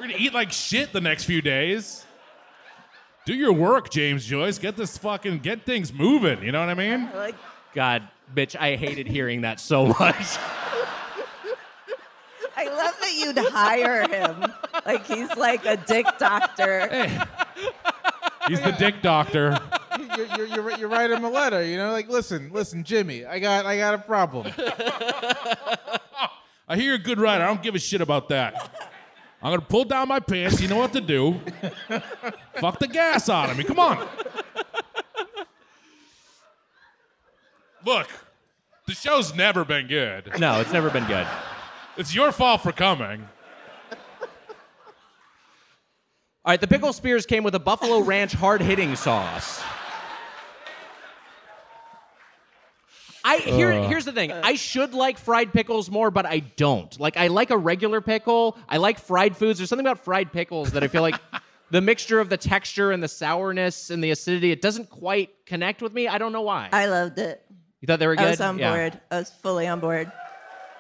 We're 0.06 0.12
gonna 0.12 0.24
eat 0.24 0.34
like 0.34 0.52
shit 0.52 0.92
the 0.92 1.00
next 1.00 1.24
few 1.24 1.42
days. 1.42 2.06
Do 3.24 3.34
your 3.34 3.52
work, 3.52 3.90
James 3.90 4.24
Joyce. 4.24 4.56
Get 4.56 4.76
this 4.76 4.96
fucking 4.96 5.40
get 5.40 5.66
things 5.66 5.92
moving. 5.92 6.44
You 6.44 6.52
know 6.52 6.60
what 6.60 6.68
I 6.68 6.74
mean? 6.74 7.10
Like 7.12 7.34
God, 7.74 8.04
bitch, 8.32 8.54
I 8.54 8.76
hated 8.76 9.08
hearing 9.08 9.40
that 9.40 9.58
so 9.58 9.86
much. 9.86 9.98
I 12.56 12.68
love 12.68 12.94
that 13.00 13.14
you'd 13.18 13.36
hire 13.36 14.06
him. 14.06 14.46
like 14.86 15.04
he's 15.06 15.34
like 15.36 15.66
a 15.66 15.76
dick 15.76 16.06
doctor. 16.20 16.86
Hey, 16.88 17.20
He's 18.46 18.60
the 18.62 18.76
dick 18.78 19.02
doctor. 19.02 19.58
You're, 19.98 20.26
you're, 20.26 20.46
you're, 20.46 20.78
you're 20.78 20.88
writing 20.88 21.16
him 21.16 21.24
a 21.24 21.30
letter, 21.30 21.64
you 21.64 21.76
know, 21.76 21.90
like 21.90 22.08
listen, 22.08 22.52
listen, 22.52 22.84
Jimmy, 22.84 23.24
I 23.26 23.40
got 23.40 23.66
I 23.66 23.76
got 23.76 23.94
a 23.94 23.98
problem. 23.98 24.52
I 26.68 26.76
hear 26.76 26.84
you're 26.84 26.94
a 26.94 26.98
good 26.98 27.18
writer. 27.18 27.42
I 27.42 27.48
don't 27.48 27.60
give 27.62 27.74
a 27.74 27.80
shit 27.80 28.00
about 28.00 28.28
that. 28.28 28.92
I'm 29.46 29.52
gonna 29.52 29.62
pull 29.62 29.84
down 29.84 30.08
my 30.08 30.18
pants. 30.18 30.60
You 30.60 30.66
know 30.66 30.78
what 30.78 30.92
to 30.94 31.00
do. 31.00 31.38
Fuck 32.54 32.80
the 32.80 32.88
gas 32.88 33.28
out 33.28 33.48
of 33.48 33.56
me. 33.56 33.62
Come 33.62 33.78
on. 33.78 34.04
Look, 37.84 38.08
the 38.88 38.94
show's 38.94 39.36
never 39.36 39.64
been 39.64 39.86
good. 39.86 40.40
No, 40.40 40.60
it's 40.60 40.72
never 40.72 40.90
been 40.90 41.06
good. 41.06 41.28
It's 41.96 42.12
your 42.12 42.32
fault 42.32 42.62
for 42.62 42.72
coming. 42.72 43.28
All 46.44 46.50
right, 46.52 46.60
the 46.60 46.66
pickle 46.66 46.92
spears 46.92 47.24
came 47.24 47.44
with 47.44 47.54
a 47.54 47.60
buffalo 47.60 48.00
ranch 48.00 48.32
hard 48.32 48.60
hitting 48.60 48.96
sauce. 48.96 49.62
I 53.28 53.38
here, 53.38 53.72
here's 53.88 54.04
the 54.04 54.12
thing. 54.12 54.30
I 54.32 54.54
should 54.54 54.94
like 54.94 55.18
fried 55.18 55.52
pickles 55.52 55.90
more, 55.90 56.10
but 56.10 56.24
I 56.26 56.38
don't. 56.40 56.98
Like 57.00 57.16
I 57.16 57.26
like 57.26 57.50
a 57.50 57.56
regular 57.58 58.00
pickle. 58.00 58.56
I 58.68 58.76
like 58.76 58.98
fried 58.98 59.36
foods. 59.36 59.58
There's 59.58 59.68
something 59.68 59.86
about 59.86 60.04
fried 60.04 60.32
pickles 60.32 60.72
that 60.72 60.84
I 60.84 60.88
feel 60.88 61.02
like 61.02 61.16
the 61.70 61.80
mixture 61.80 62.20
of 62.20 62.28
the 62.28 62.36
texture 62.36 62.92
and 62.92 63.02
the 63.02 63.08
sourness 63.08 63.90
and 63.90 64.02
the 64.02 64.10
acidity, 64.10 64.52
it 64.52 64.62
doesn't 64.62 64.88
quite 64.90 65.30
connect 65.46 65.82
with 65.82 65.92
me. 65.92 66.06
I 66.08 66.18
don't 66.18 66.32
know 66.32 66.42
why. 66.42 66.68
I 66.72 66.86
loved 66.86 67.18
it. 67.18 67.44
you 67.80 67.86
thought 67.86 67.98
they 67.98 68.06
were 68.06 68.14
good? 68.16 68.26
I 68.26 68.30
was 68.30 68.40
on 68.40 68.58
Yeah. 68.58 68.72
board. 68.74 69.00
I 69.10 69.18
was 69.18 69.30
fully 69.30 69.66
on 69.66 69.80
board. 69.80 70.10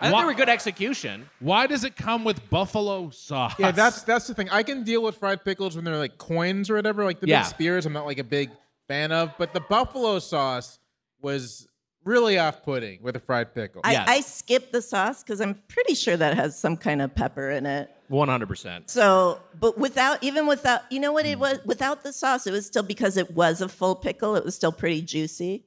I 0.00 0.10
thought 0.10 0.12
Wha- 0.14 0.20
they 0.20 0.26
were 0.26 0.34
good 0.34 0.48
execution. 0.50 1.28
Why 1.40 1.66
does 1.66 1.82
it 1.82 1.96
come 1.96 2.22
with 2.22 2.48
buffalo 2.50 3.08
sauce? 3.10 3.54
Yeah, 3.58 3.70
that's 3.70 4.02
that's 4.02 4.26
the 4.26 4.34
thing. 4.34 4.50
I 4.50 4.62
can 4.62 4.84
deal 4.84 5.02
with 5.02 5.16
fried 5.16 5.42
pickles 5.44 5.74
when 5.74 5.84
they're 5.86 5.96
like 5.96 6.18
coins 6.18 6.68
or 6.70 6.74
whatever, 6.76 7.02
like 7.04 7.18
the 7.20 7.26
Yeah. 7.28 7.40
big 7.42 7.48
spears. 7.48 7.86
I'm 7.86 7.94
not 7.94 8.04
like 8.06 8.18
a 8.18 8.24
big 8.24 8.50
fan 8.88 9.10
of, 9.10 9.32
but 9.38 9.52
the 9.54 9.60
buffalo 9.60 10.18
sauce 10.18 10.78
was 11.20 11.66
really 12.06 12.38
off-putting 12.38 13.02
with 13.02 13.16
a 13.16 13.20
fried 13.20 13.54
pickle. 13.54 13.82
I, 13.84 13.92
Yes. 13.92 14.08
I 14.08 14.20
skipped 14.22 14.72
the 14.72 14.80
sauce 14.80 15.22
because 15.22 15.40
I'm 15.42 15.60
pretty 15.68 15.94
sure 15.94 16.16
that 16.16 16.34
has 16.36 16.58
some 16.58 16.76
kind 16.78 17.02
of 17.02 17.14
pepper 17.14 17.50
in 17.50 17.66
it. 17.66 17.90
100%. 18.10 18.88
So, 18.88 19.40
but 19.60 19.76
without, 19.76 20.22
even 20.22 20.46
without, 20.46 20.82
you 20.90 21.00
know 21.00 21.12
what 21.12 21.26
it 21.26 21.38
was? 21.38 21.58
Without 21.66 22.04
the 22.04 22.12
sauce, 22.12 22.46
it 22.46 22.52
was 22.52 22.64
still 22.64 22.84
because 22.84 23.16
it 23.16 23.32
was 23.32 23.60
a 23.60 23.68
full 23.68 23.96
pickle. 23.96 24.36
It 24.36 24.44
was 24.44 24.54
still 24.54 24.72
pretty 24.72 25.02
juicy. 25.02 25.64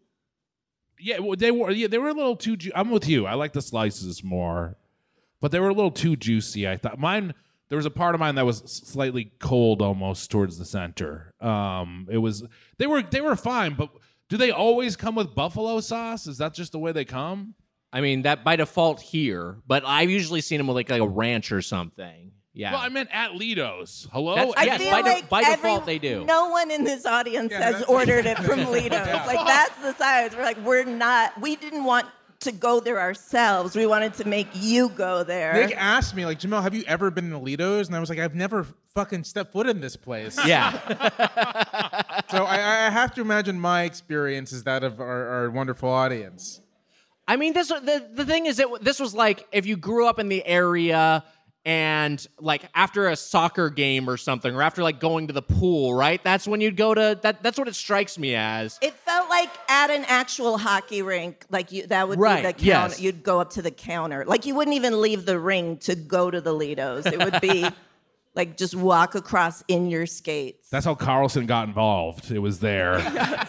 Yeah, 1.01 1.19
well, 1.19 1.35
they 1.37 1.51
were. 1.51 1.71
Yeah, 1.71 1.87
they 1.87 1.97
were 1.97 2.09
a 2.09 2.13
little 2.13 2.35
too. 2.35 2.57
Ju- 2.57 2.71
I'm 2.75 2.89
with 2.91 3.07
you. 3.07 3.25
I 3.25 3.33
like 3.35 3.53
the 3.53 3.61
slices 3.61 4.21
more, 4.21 4.75
but 5.39 5.51
they 5.51 5.59
were 5.59 5.69
a 5.69 5.73
little 5.73 5.91
too 5.91 6.17
juicy. 6.17 6.67
I 6.67 6.75
thought 6.75 6.99
mine. 6.99 7.33
There 7.69 7.77
was 7.77 7.85
a 7.85 7.89
part 7.91 8.15
of 8.15 8.19
mine 8.19 8.35
that 8.35 8.45
was 8.45 8.63
s- 8.63 8.71
slightly 8.85 9.31
cold, 9.39 9.81
almost 9.81 10.29
towards 10.29 10.57
the 10.57 10.65
center. 10.65 11.33
Um, 11.39 12.07
it 12.11 12.17
was. 12.17 12.43
They 12.79 12.85
were. 12.87 13.01
They 13.01 13.21
were 13.21 13.37
fine, 13.37 13.75
but 13.75 13.89
do 14.29 14.37
they 14.37 14.51
always 14.51 14.95
come 14.95 15.15
with 15.15 15.35
buffalo 15.35 15.79
sauce? 15.81 16.27
Is 16.27 16.37
that 16.37 16.53
just 16.53 16.71
the 16.71 16.79
way 16.79 16.91
they 16.91 17.05
come? 17.05 17.55
I 17.91 18.01
mean, 18.01 18.21
that 18.21 18.43
by 18.43 18.55
default 18.55 19.01
here, 19.01 19.57
but 19.67 19.83
I've 19.85 20.09
usually 20.11 20.41
seen 20.41 20.59
them 20.59 20.67
with 20.67 20.75
like, 20.75 20.89
like 20.89 21.01
a 21.01 21.07
ranch 21.07 21.51
or 21.51 21.61
something. 21.61 22.31
Yeah. 22.53 22.71
Well, 22.73 22.81
I 22.81 22.89
meant 22.89 23.09
at 23.11 23.35
Ledo's. 23.35 24.07
Hello. 24.11 24.35
That's- 24.35 24.53
I 24.57 24.65
Yes, 24.65 24.81
feel 24.81 24.91
by 24.91 25.01
de- 25.01 25.09
like 25.09 25.29
by 25.29 25.41
every- 25.41 25.55
default 25.55 25.85
they 25.85 25.97
do. 25.99 26.25
No 26.25 26.49
one 26.49 26.71
in 26.71 26.83
this 26.83 27.05
audience 27.05 27.51
Yeah, 27.51 27.71
has 27.71 27.83
ordered 27.83 28.25
it 28.25 28.37
from 28.39 28.65
Ledo's. 28.71 29.07
Like 29.07 29.45
that's 29.47 29.75
the 29.81 29.93
size. 29.95 30.35
We're 30.35 30.43
like, 30.43 30.57
we're 30.63 30.83
not. 30.83 31.39
We 31.41 31.55
didn't 31.55 31.83
want 31.85 32.05
to 32.41 32.51
go 32.51 32.79
there 32.79 32.99
ourselves. 32.99 33.75
We 33.75 33.85
wanted 33.85 34.13
to 34.15 34.27
make 34.27 34.47
you 34.53 34.89
go 34.89 35.23
there. 35.23 35.53
Nick 35.53 35.75
asked 35.75 36.15
me, 36.15 36.25
like, 36.25 36.39
Jamelle, 36.39 36.63
have 36.63 36.73
you 36.73 36.83
ever 36.87 37.11
been 37.11 37.25
in 37.33 37.43
Ledo's? 37.43 37.87
And 37.87 37.95
I 37.95 37.99
was 37.99 38.09
like, 38.09 38.19
I've 38.19 38.35
never 38.35 38.65
fucking 38.93 39.23
stepped 39.25 39.51
foot 39.51 39.67
in 39.67 39.81
this 39.81 39.95
place. 39.95 40.37
yeah. 40.45 42.03
So 42.29 42.45
I, 42.45 42.87
I 42.87 42.89
have 42.91 43.15
to 43.15 43.21
imagine 43.21 43.59
my 43.59 43.83
experience 43.83 44.51
is 44.53 44.63
that 44.65 44.83
of 44.83 44.99
our, 44.99 45.27
our 45.27 45.49
wonderful 45.49 45.89
audience. 45.89 46.61
I 47.27 47.37
mean, 47.37 47.53
this 47.53 47.69
the 47.69 48.07
the 48.13 48.25
thing 48.25 48.45
is, 48.45 48.59
it 48.59 48.67
this 48.83 48.99
was 48.99 49.15
like 49.15 49.47
if 49.51 49.65
you 49.65 49.77
grew 49.77 50.07
up 50.07 50.19
in 50.19 50.29
the 50.29 50.45
area 50.45 51.23
and 51.65 52.25
like 52.39 52.63
after 52.73 53.07
a 53.09 53.15
soccer 53.15 53.69
game 53.69 54.09
or 54.09 54.17
something, 54.17 54.55
or 54.55 54.61
after 54.61 54.81
like 54.81 54.99
going 54.99 55.27
to 55.27 55.33
the 55.33 55.41
pool, 55.41 55.93
right? 55.93 56.23
That's 56.23 56.47
when 56.47 56.61
you'd 56.61 56.77
go 56.77 56.93
to 56.93 57.19
that. 57.21 57.43
That's 57.43 57.57
what 57.57 57.67
it 57.67 57.75
strikes 57.75 58.17
me 58.17 58.35
as. 58.35 58.79
It 58.81 58.93
felt 58.93 59.29
like 59.29 59.49
at 59.67 59.89
an 59.89 60.05
actual 60.07 60.57
hockey 60.57 61.01
rink, 61.01 61.45
like 61.49 61.71
you 61.71 61.85
that 61.87 62.07
would 62.07 62.19
Right, 62.19 62.37
be 62.41 62.47
the 62.47 62.53
counter. 62.53 62.65
yes. 62.65 63.01
You'd 63.01 63.23
go 63.23 63.39
up 63.41 63.51
to 63.51 63.61
the 63.61 63.71
counter. 63.71 64.23
Like 64.25 64.45
you 64.45 64.55
wouldn't 64.55 64.75
even 64.75 65.01
leave 65.01 65.25
the 65.25 65.37
ring 65.39 65.77
to 65.79 65.95
go 65.95 66.31
to 66.31 66.39
the 66.41 66.53
Ledos. 66.53 67.05
It 67.11 67.19
would 67.19 67.41
be 67.41 67.67
like 68.35 68.55
just 68.57 68.73
walk 68.75 69.15
across 69.15 69.63
in 69.67 69.89
your 69.89 70.05
skates. 70.05 70.69
That's 70.69 70.85
how 70.85 70.95
Carlson 70.95 71.45
got 71.45 71.67
involved. 71.67 72.31
It 72.31 72.39
was 72.39 72.59
there. 72.59 72.99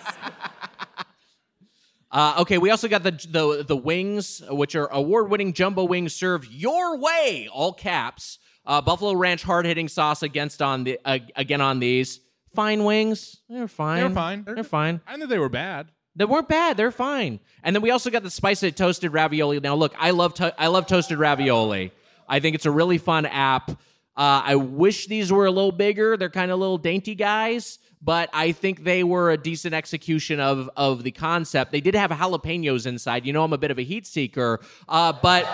Uh, 2.12 2.34
okay, 2.40 2.58
we 2.58 2.70
also 2.70 2.88
got 2.88 3.02
the 3.02 3.12
the 3.12 3.64
the 3.66 3.76
wings, 3.76 4.42
which 4.50 4.74
are 4.74 4.88
award-winning 4.92 5.52
jumbo 5.52 5.84
wings 5.84 6.14
served 6.14 6.50
your 6.50 6.96
way, 6.98 7.48
all 7.52 7.72
caps. 7.72 8.38
Uh, 8.66 8.80
Buffalo 8.80 9.14
Ranch 9.14 9.42
hard-hitting 9.42 9.88
sauce 9.88 10.22
against 10.22 10.60
on 10.60 10.84
the 10.84 10.98
uh, 11.04 11.18
again 11.36 11.60
on 11.60 11.78
these 11.78 12.20
fine 12.54 12.84
wings. 12.84 13.36
They're 13.48 13.68
fine. 13.68 14.00
They're 14.00 14.10
fine. 14.10 14.42
They're 14.44 14.64
fine. 14.64 15.00
I 15.06 15.16
knew 15.16 15.26
they 15.26 15.38
were 15.38 15.48
bad. 15.48 15.88
They 16.16 16.24
weren't 16.24 16.48
bad. 16.48 16.76
They're 16.76 16.90
fine. 16.90 17.38
And 17.62 17.74
then 17.74 17.82
we 17.82 17.90
also 17.92 18.10
got 18.10 18.24
the 18.24 18.30
spicy 18.30 18.72
toasted 18.72 19.12
ravioli. 19.12 19.60
Now, 19.60 19.76
look, 19.76 19.94
I 19.96 20.10
love 20.10 20.34
to- 20.34 20.54
I 20.60 20.66
love 20.66 20.86
toasted 20.86 21.18
ravioli. 21.18 21.92
I 22.28 22.40
think 22.40 22.56
it's 22.56 22.66
a 22.66 22.70
really 22.70 22.98
fun 22.98 23.24
app. 23.26 23.70
Uh, 24.16 24.42
I 24.44 24.56
wish 24.56 25.06
these 25.06 25.32
were 25.32 25.46
a 25.46 25.50
little 25.52 25.70
bigger. 25.72 26.16
They're 26.16 26.28
kind 26.28 26.50
of 26.50 26.58
little 26.58 26.78
dainty 26.78 27.14
guys, 27.14 27.78
but 28.02 28.30
I 28.32 28.52
think 28.52 28.84
they 28.84 29.04
were 29.04 29.30
a 29.30 29.36
decent 29.36 29.74
execution 29.74 30.40
of 30.40 30.70
of 30.76 31.02
the 31.02 31.10
concept. 31.10 31.72
They 31.72 31.80
did 31.80 31.94
have 31.94 32.10
jalapenos 32.10 32.86
inside. 32.86 33.26
You 33.26 33.32
know, 33.32 33.44
I'm 33.44 33.52
a 33.52 33.58
bit 33.58 33.70
of 33.70 33.78
a 33.78 33.82
heat 33.84 34.06
seeker, 34.06 34.60
uh, 34.88 35.12
but 35.22 35.44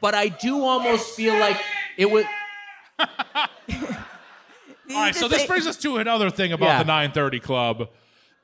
but 0.00 0.14
I 0.14 0.28
do 0.28 0.62
almost 0.62 1.14
feel 1.14 1.38
like 1.38 1.56
it 1.96 2.10
was. 2.10 2.24
All 4.90 4.94
right, 4.94 5.14
so 5.14 5.28
this 5.28 5.44
brings 5.44 5.66
us 5.66 5.76
to 5.78 5.98
another 5.98 6.30
thing 6.30 6.52
about 6.52 6.66
Yeah. 6.66 6.78
the 6.78 6.84
930 6.86 7.40
Club. 7.40 7.88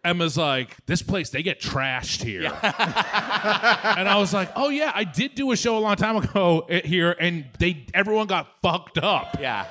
Emma's 0.04 0.36
like, 0.36 0.76
this 0.84 1.00
place, 1.00 1.30
they 1.30 1.42
get 1.42 1.58
trashed 1.58 2.22
here. 2.22 2.44
and 2.62 4.06
I 4.06 4.16
was 4.18 4.34
like, 4.34 4.50
oh, 4.54 4.68
yeah, 4.68 4.92
I 4.94 5.04
did 5.04 5.34
do 5.34 5.50
a 5.52 5.56
show 5.56 5.78
a 5.78 5.80
long 5.80 5.96
time 5.96 6.16
ago 6.16 6.66
eh, 6.68 6.82
here, 6.84 7.16
and 7.18 7.46
they 7.58 7.86
everyone 7.94 8.26
got 8.26 8.46
fucked 8.60 8.98
up. 8.98 9.38
Yeah. 9.40 9.64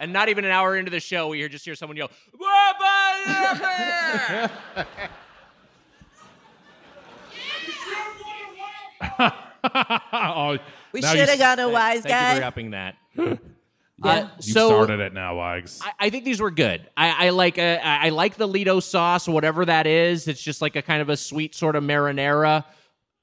And 0.00 0.12
not 0.14 0.30
even 0.30 0.44
an 0.46 0.50
hour 0.50 0.76
into 0.76 0.90
the 0.90 0.98
show, 0.98 1.28
we 1.28 1.38
hear 1.38 1.48
just 1.50 1.64
hear 1.64 1.74
someone 1.74 1.96
yell, 1.98 2.10
oh, 9.12 10.58
we 10.92 11.02
should 11.02 11.18
have 11.18 11.30
you, 11.30 11.36
got 11.36 11.60
a 11.60 11.68
wise 11.68 12.02
Thank 12.02 12.30
you 12.30 12.34
for 12.36 12.40
guy. 12.40 12.46
upping 12.46 12.70
that. 12.72 12.96
Uh, 14.02 14.28
You 14.38 14.54
so 14.54 14.68
started 14.68 14.98
it 15.00 15.12
now, 15.12 15.36
Wags. 15.36 15.78
I, 15.82 16.06
I 16.06 16.08
think 16.08 16.24
these 16.24 16.40
were 16.40 16.50
good. 16.50 16.88
I, 16.96 17.26
I 17.26 17.30
like 17.30 17.58
uh, 17.58 17.78
I 17.82 18.06
I 18.06 18.08
like 18.08 18.36
the 18.36 18.48
Ledo 18.48 18.80
sauce, 18.80 19.28
whatever 19.28 19.66
that 19.66 19.86
is. 19.86 20.26
It's 20.26 20.40
just 20.42 20.62
like 20.62 20.74
a 20.74 20.80
kind 20.80 21.02
of 21.02 21.10
a 21.10 21.18
sweet 21.18 21.54
sort 21.54 21.76
of 21.76 21.84
marinara. 21.84 22.64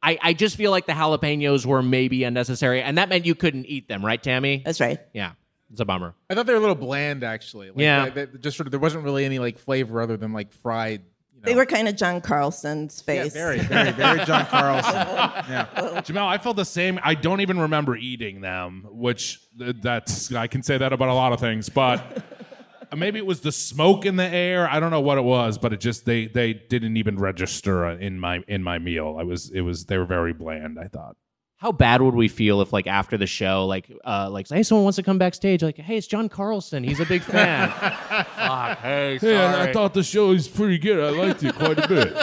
I, 0.04 0.20
I 0.22 0.34
just 0.34 0.56
feel 0.56 0.70
like 0.70 0.86
the 0.86 0.94
jalapenos 0.94 1.66
were 1.66 1.82
maybe 1.82 2.24
unnecessary, 2.24 2.84
and 2.84 3.00
that 3.00 3.10
meant 3.10 3.26
you 3.26 3.34
couldn't 3.34 3.66
eat 3.66 3.88
them, 3.88 4.06
right, 4.06 4.22
Tami? 4.22 4.64
That's 4.64 4.80
right. 4.80 5.00
Yeah, 5.14 5.32
it's 5.72 5.80
a 5.80 5.86
bummer. 5.86 6.14
I 6.30 6.36
thought 6.36 6.46
they 6.46 6.54
were 6.54 6.58
a 6.60 6.62
little 6.62 6.76
bland, 6.76 7.24
actually. 7.24 7.68
Like, 7.70 7.80
Yeah. 7.80 8.10
they- 8.10 8.26
they- 8.26 8.38
just 8.40 8.58
sort 8.58 8.68
of, 8.68 8.72
there 8.72 8.80
wasn't 8.80 9.04
really 9.04 9.26
any 9.26 9.40
like 9.40 9.58
flavor 9.60 10.02
other 10.02 10.18
than 10.18 10.34
like 10.34 10.52
fried. 10.54 11.02
You 11.34 11.42
know. 11.42 11.46
They 11.46 11.56
were 11.56 11.66
kind 11.66 11.88
of 11.88 11.96
John 11.96 12.20
Carlson's 12.22 13.00
face. 13.02 13.18
yeah, 13.18 13.24
face. 13.24 13.34
very, 13.34 13.60
very, 13.60 13.92
very 13.92 14.26
John 14.26 14.46
Carlson. 14.50 14.94
Yeah. 14.94 15.68
Jamelle, 16.02 16.26
I 16.28 16.38
felt 16.40 16.56
the 16.58 16.66
same. 16.66 17.00
I 17.04 17.14
don't 17.14 17.42
even 17.42 17.60
remember 17.60 17.96
eating 17.96 18.42
them, 18.42 18.88
which 18.90 19.40
uh, 19.64 19.74
that's 19.82 20.34
I 20.34 20.48
can 20.48 20.64
say 20.64 20.78
that 20.80 20.94
about 20.94 21.10
a 21.10 21.14
lot 21.14 21.34
of 21.34 21.40
things, 21.40 21.70
but 21.70 22.24
maybe 22.98 23.20
it 23.20 23.26
was 23.26 23.42
the 23.42 23.52
smoke 23.52 24.06
in 24.08 24.16
the 24.16 24.26
air. 24.28 24.68
I 24.68 24.80
don't 24.80 24.90
know 24.90 25.02
what 25.02 25.18
it 25.20 25.24
was, 25.26 25.58
but 25.60 25.74
it 25.74 25.80
just 25.80 26.06
they 26.06 26.26
they 26.28 26.54
didn't 26.54 26.98
even 26.98 27.18
register 27.18 27.88
in 27.90 28.20
my 28.20 28.44
in 28.48 28.64
my 28.64 28.80
meal. 28.80 29.18
I 29.20 29.24
was 29.24 29.52
it 29.52 29.62
was 29.62 29.86
they 29.86 29.98
were 30.00 30.06
very 30.06 30.34
bland. 30.34 30.80
I 30.80 30.88
thought. 30.88 31.18
How 31.60 31.72
bad 31.72 32.04
would 32.04 32.14
we 32.14 32.28
feel 32.28 32.62
if, 32.62 32.72
like, 32.72 32.86
after 32.86 33.18
the 33.18 33.26
show, 33.26 33.66
like, 33.66 33.92
uh, 34.06 34.30
like, 34.30 34.48
hey, 34.48 34.62
someone 34.62 34.84
wants 34.84 34.98
to 34.98 35.04
come 35.04 35.18
backstage, 35.18 35.64
like, 35.64 35.78
hey, 35.78 35.98
it's 35.98 36.06
John 36.06 36.30
Carlson, 36.30 36.84
he's 36.84 37.00
a 37.00 37.06
big 37.06 37.24
fan. 37.24 37.70
Fuck, 37.72 38.78
hey, 38.80 39.18
sorry. 39.20 39.34
Hey, 39.34 39.38
I, 39.38 39.64
I 39.64 39.74
thought 39.74 39.96
the 39.96 40.04
show 40.04 40.28
was 40.28 40.48
pretty 40.48 40.78
good. 40.78 41.00
I 41.00 41.10
liked 41.10 41.42
it 41.42 41.56
quite 41.56 41.80
a 41.80 41.88
bit. 41.88 42.16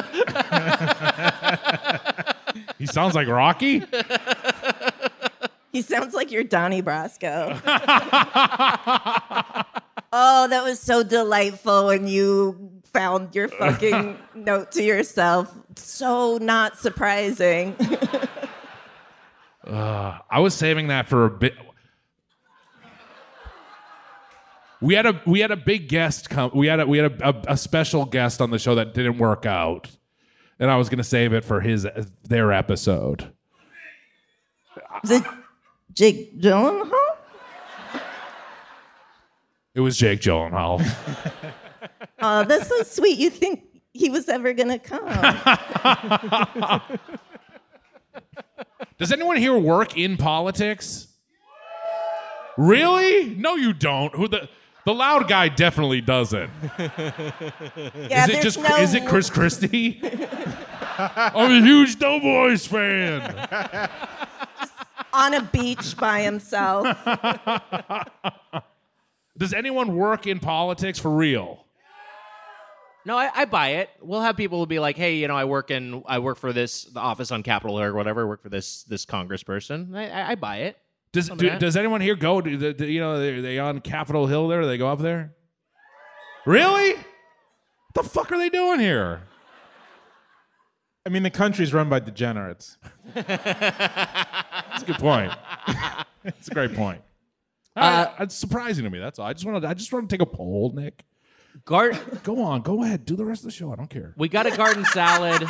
he 2.79 2.87
sounds 2.87 3.17
like 3.17 3.27
Rocky. 3.27 3.83
He 5.73 5.83
sounds 5.83 6.15
like 6.15 6.31
your 6.31 6.45
Donnie 6.45 6.83
Brasco. 6.85 7.61
oh, 10.13 10.47
that 10.49 10.63
was 10.63 10.79
so 10.79 11.03
delightful 11.03 11.87
when 11.87 12.07
you 12.07 12.71
found 12.93 13.35
your 13.35 13.49
fucking 13.49 14.17
note 14.37 14.71
to 14.71 14.85
yourself. 14.85 15.53
So 15.75 16.39
not 16.39 16.79
surprising. 16.79 17.75
Uh, 19.67 20.19
I 20.31 20.41
was 20.41 20.55
saving 20.55 20.89
that 20.89 21.09
for 21.09 21.25
a 21.25 21.31
bit. 21.31 21.55
We 24.81 24.95
had 24.95 25.07
a 25.07 25.23
we 25.25 25.41
had 25.41 25.51
a 25.51 25.57
big 25.57 25.89
guest 25.89 26.29
come. 26.29 26.51
We 26.55 26.67
had 26.67 26.81
a 26.81 26.87
we 26.87 26.99
had 26.99 27.21
a, 27.23 27.29
a, 27.29 27.43
a 27.49 27.57
special 27.57 28.05
guest 28.05 28.41
on 28.41 28.51
the 28.51 28.59
show 28.59 28.75
that 28.75 28.93
didn't 28.93 29.19
work 29.19 29.47
out, 29.47 29.89
and 30.59 30.71
I 30.71 30.77
was 30.77 30.89
gonna 30.91 31.05
save 31.05 31.33
it 31.33 31.45
for 31.45 31.61
his 31.61 31.87
their 32.25 32.53
episode. 32.53 33.33
Is 35.03 35.11
it 35.13 35.23
Jake 35.93 36.39
Gyllenhaal? 36.39 36.93
It 39.75 39.81
was 39.81 39.97
Jake 39.97 40.21
Gyllenhaal. 40.21 40.85
Oh, 42.21 42.45
that's 42.45 42.69
so 42.69 42.83
sweet. 42.85 43.19
You 43.19 43.29
think 43.29 43.65
he 43.93 44.09
was 44.09 44.29
ever 44.29 44.53
gonna 44.55 44.79
come? 44.79 45.05
Does 48.99 49.13
anyone 49.13 49.37
here 49.37 49.57
work 49.57 49.97
in 49.97 50.17
politics? 50.17 51.09
Really? 52.57 53.35
No, 53.35 53.57
you 53.57 53.73
don't. 53.73 54.15
Who 54.15 54.29
the 54.29 54.49
the 54.85 54.95
loud 54.95 55.29
guy 55.29 55.49
definitely 55.49 56.01
doesn't. 56.01 56.51
Yeah, 58.11 58.25
is 58.25 58.31
it 58.31 58.43
just 58.43 58.59
no 58.59 58.77
is 58.77 58.95
it 58.95 59.07
Chris 59.07 59.31
Christie? 59.31 60.01
I'm 60.99 61.51
a 61.51 61.61
huge 61.67 61.99
Doughboys 61.99 62.67
fan. 62.67 63.23
on 65.13 65.35
a 65.35 65.43
beach 65.43 65.97
by 65.97 66.21
himself. 66.23 66.87
Does 69.39 69.53
anyone 69.53 69.97
work 69.97 70.27
in 70.27 70.39
politics 70.39 70.99
for 70.99 71.11
real? 71.11 71.64
No, 73.07 73.19
I, 73.19 73.31
I 73.35 73.45
buy 73.45 73.69
it. 73.69 73.91
We'll 74.01 74.23
have 74.23 74.37
people 74.37 74.59
who 74.59 74.67
be 74.67 74.79
like, 74.79 74.97
"Hey, 74.97 75.17
you 75.17 75.29
know, 75.29 75.37
I 75.37 75.45
work 75.45 75.71
in, 75.71 76.03
I 76.07 76.19
work 76.21 76.39
for 76.39 76.53
this, 76.53 76.85
the 76.85 77.01
office 77.01 77.31
on 77.31 77.43
Capitol 77.43 77.77
Hill 77.79 77.89
or 77.89 77.95
whatever. 77.95 78.23
I 78.23 78.25
work 78.25 78.43
for 78.43 78.49
this, 78.49 78.85
this 78.85 79.05
congressperson. 79.05 79.95
I, 79.95 80.09
I, 80.09 80.31
I 80.31 80.35
buy 80.37 80.59
it. 80.59 80.79
Does 81.13 81.29
do, 81.29 81.51
does 81.59 81.77
anyone 81.77 82.01
here 82.01 82.17
go? 82.17 82.41
Do, 82.41 82.73
do- 82.73 82.87
you 82.87 83.01
know, 83.01 83.19
they 83.21 83.41
they 83.41 83.59
on 83.59 83.81
Capitol 83.81 84.27
Hill 84.27 84.49
there? 84.49 84.63
Do 84.63 84.67
they 84.67 84.79
go 84.79 84.89
up 84.89 85.01
there? 85.01 85.35
Really? 86.47 86.95
What 86.95 87.05
the 87.95 88.03
fuck 88.03 88.33
are 88.33 88.39
they 88.39 88.49
doing 88.49 88.81
here? 88.81 89.23
I 91.07 91.11
mean, 91.11 91.23
the 91.23 91.31
country's 91.31 91.73
run 91.75 91.89
by 91.91 92.01
degenerates. 92.01 92.79
That's 93.15 94.83
a 94.83 94.87
good 94.87 94.97
point. 94.97 95.33
That's 96.25 96.49
a 96.49 96.55
great 96.55 96.75
point. 96.75 97.03
Uh, 97.77 98.07
it's 98.21 98.35
surprising 98.35 98.85
to 98.85 98.91
me. 98.91 98.99
That's 98.99 99.19
all. 99.19 99.27
I 99.27 99.35
just 99.35 99.45
want 99.45 99.63
to. 99.63 99.69
I 99.69 99.75
just 99.75 99.93
want 99.93 100.09
to 100.09 100.17
take 100.17 100.23
a 100.23 100.27
poll, 100.31 100.73
Nick. 100.75 101.05
Guard, 101.65 101.99
Go 102.25 102.43
on. 102.43 102.63
Go 102.63 102.83
ahead. 102.83 103.05
Do 103.07 103.17
the 103.17 103.25
rest 103.25 103.43
of 103.43 103.47
the 103.47 103.53
show. 103.53 103.73
I 103.73 103.77
don't 103.77 103.89
care. 103.91 104.13
we 104.17 104.29
got 104.29 104.47
a 104.47 104.57
garden 104.57 104.85
salad. 104.87 105.47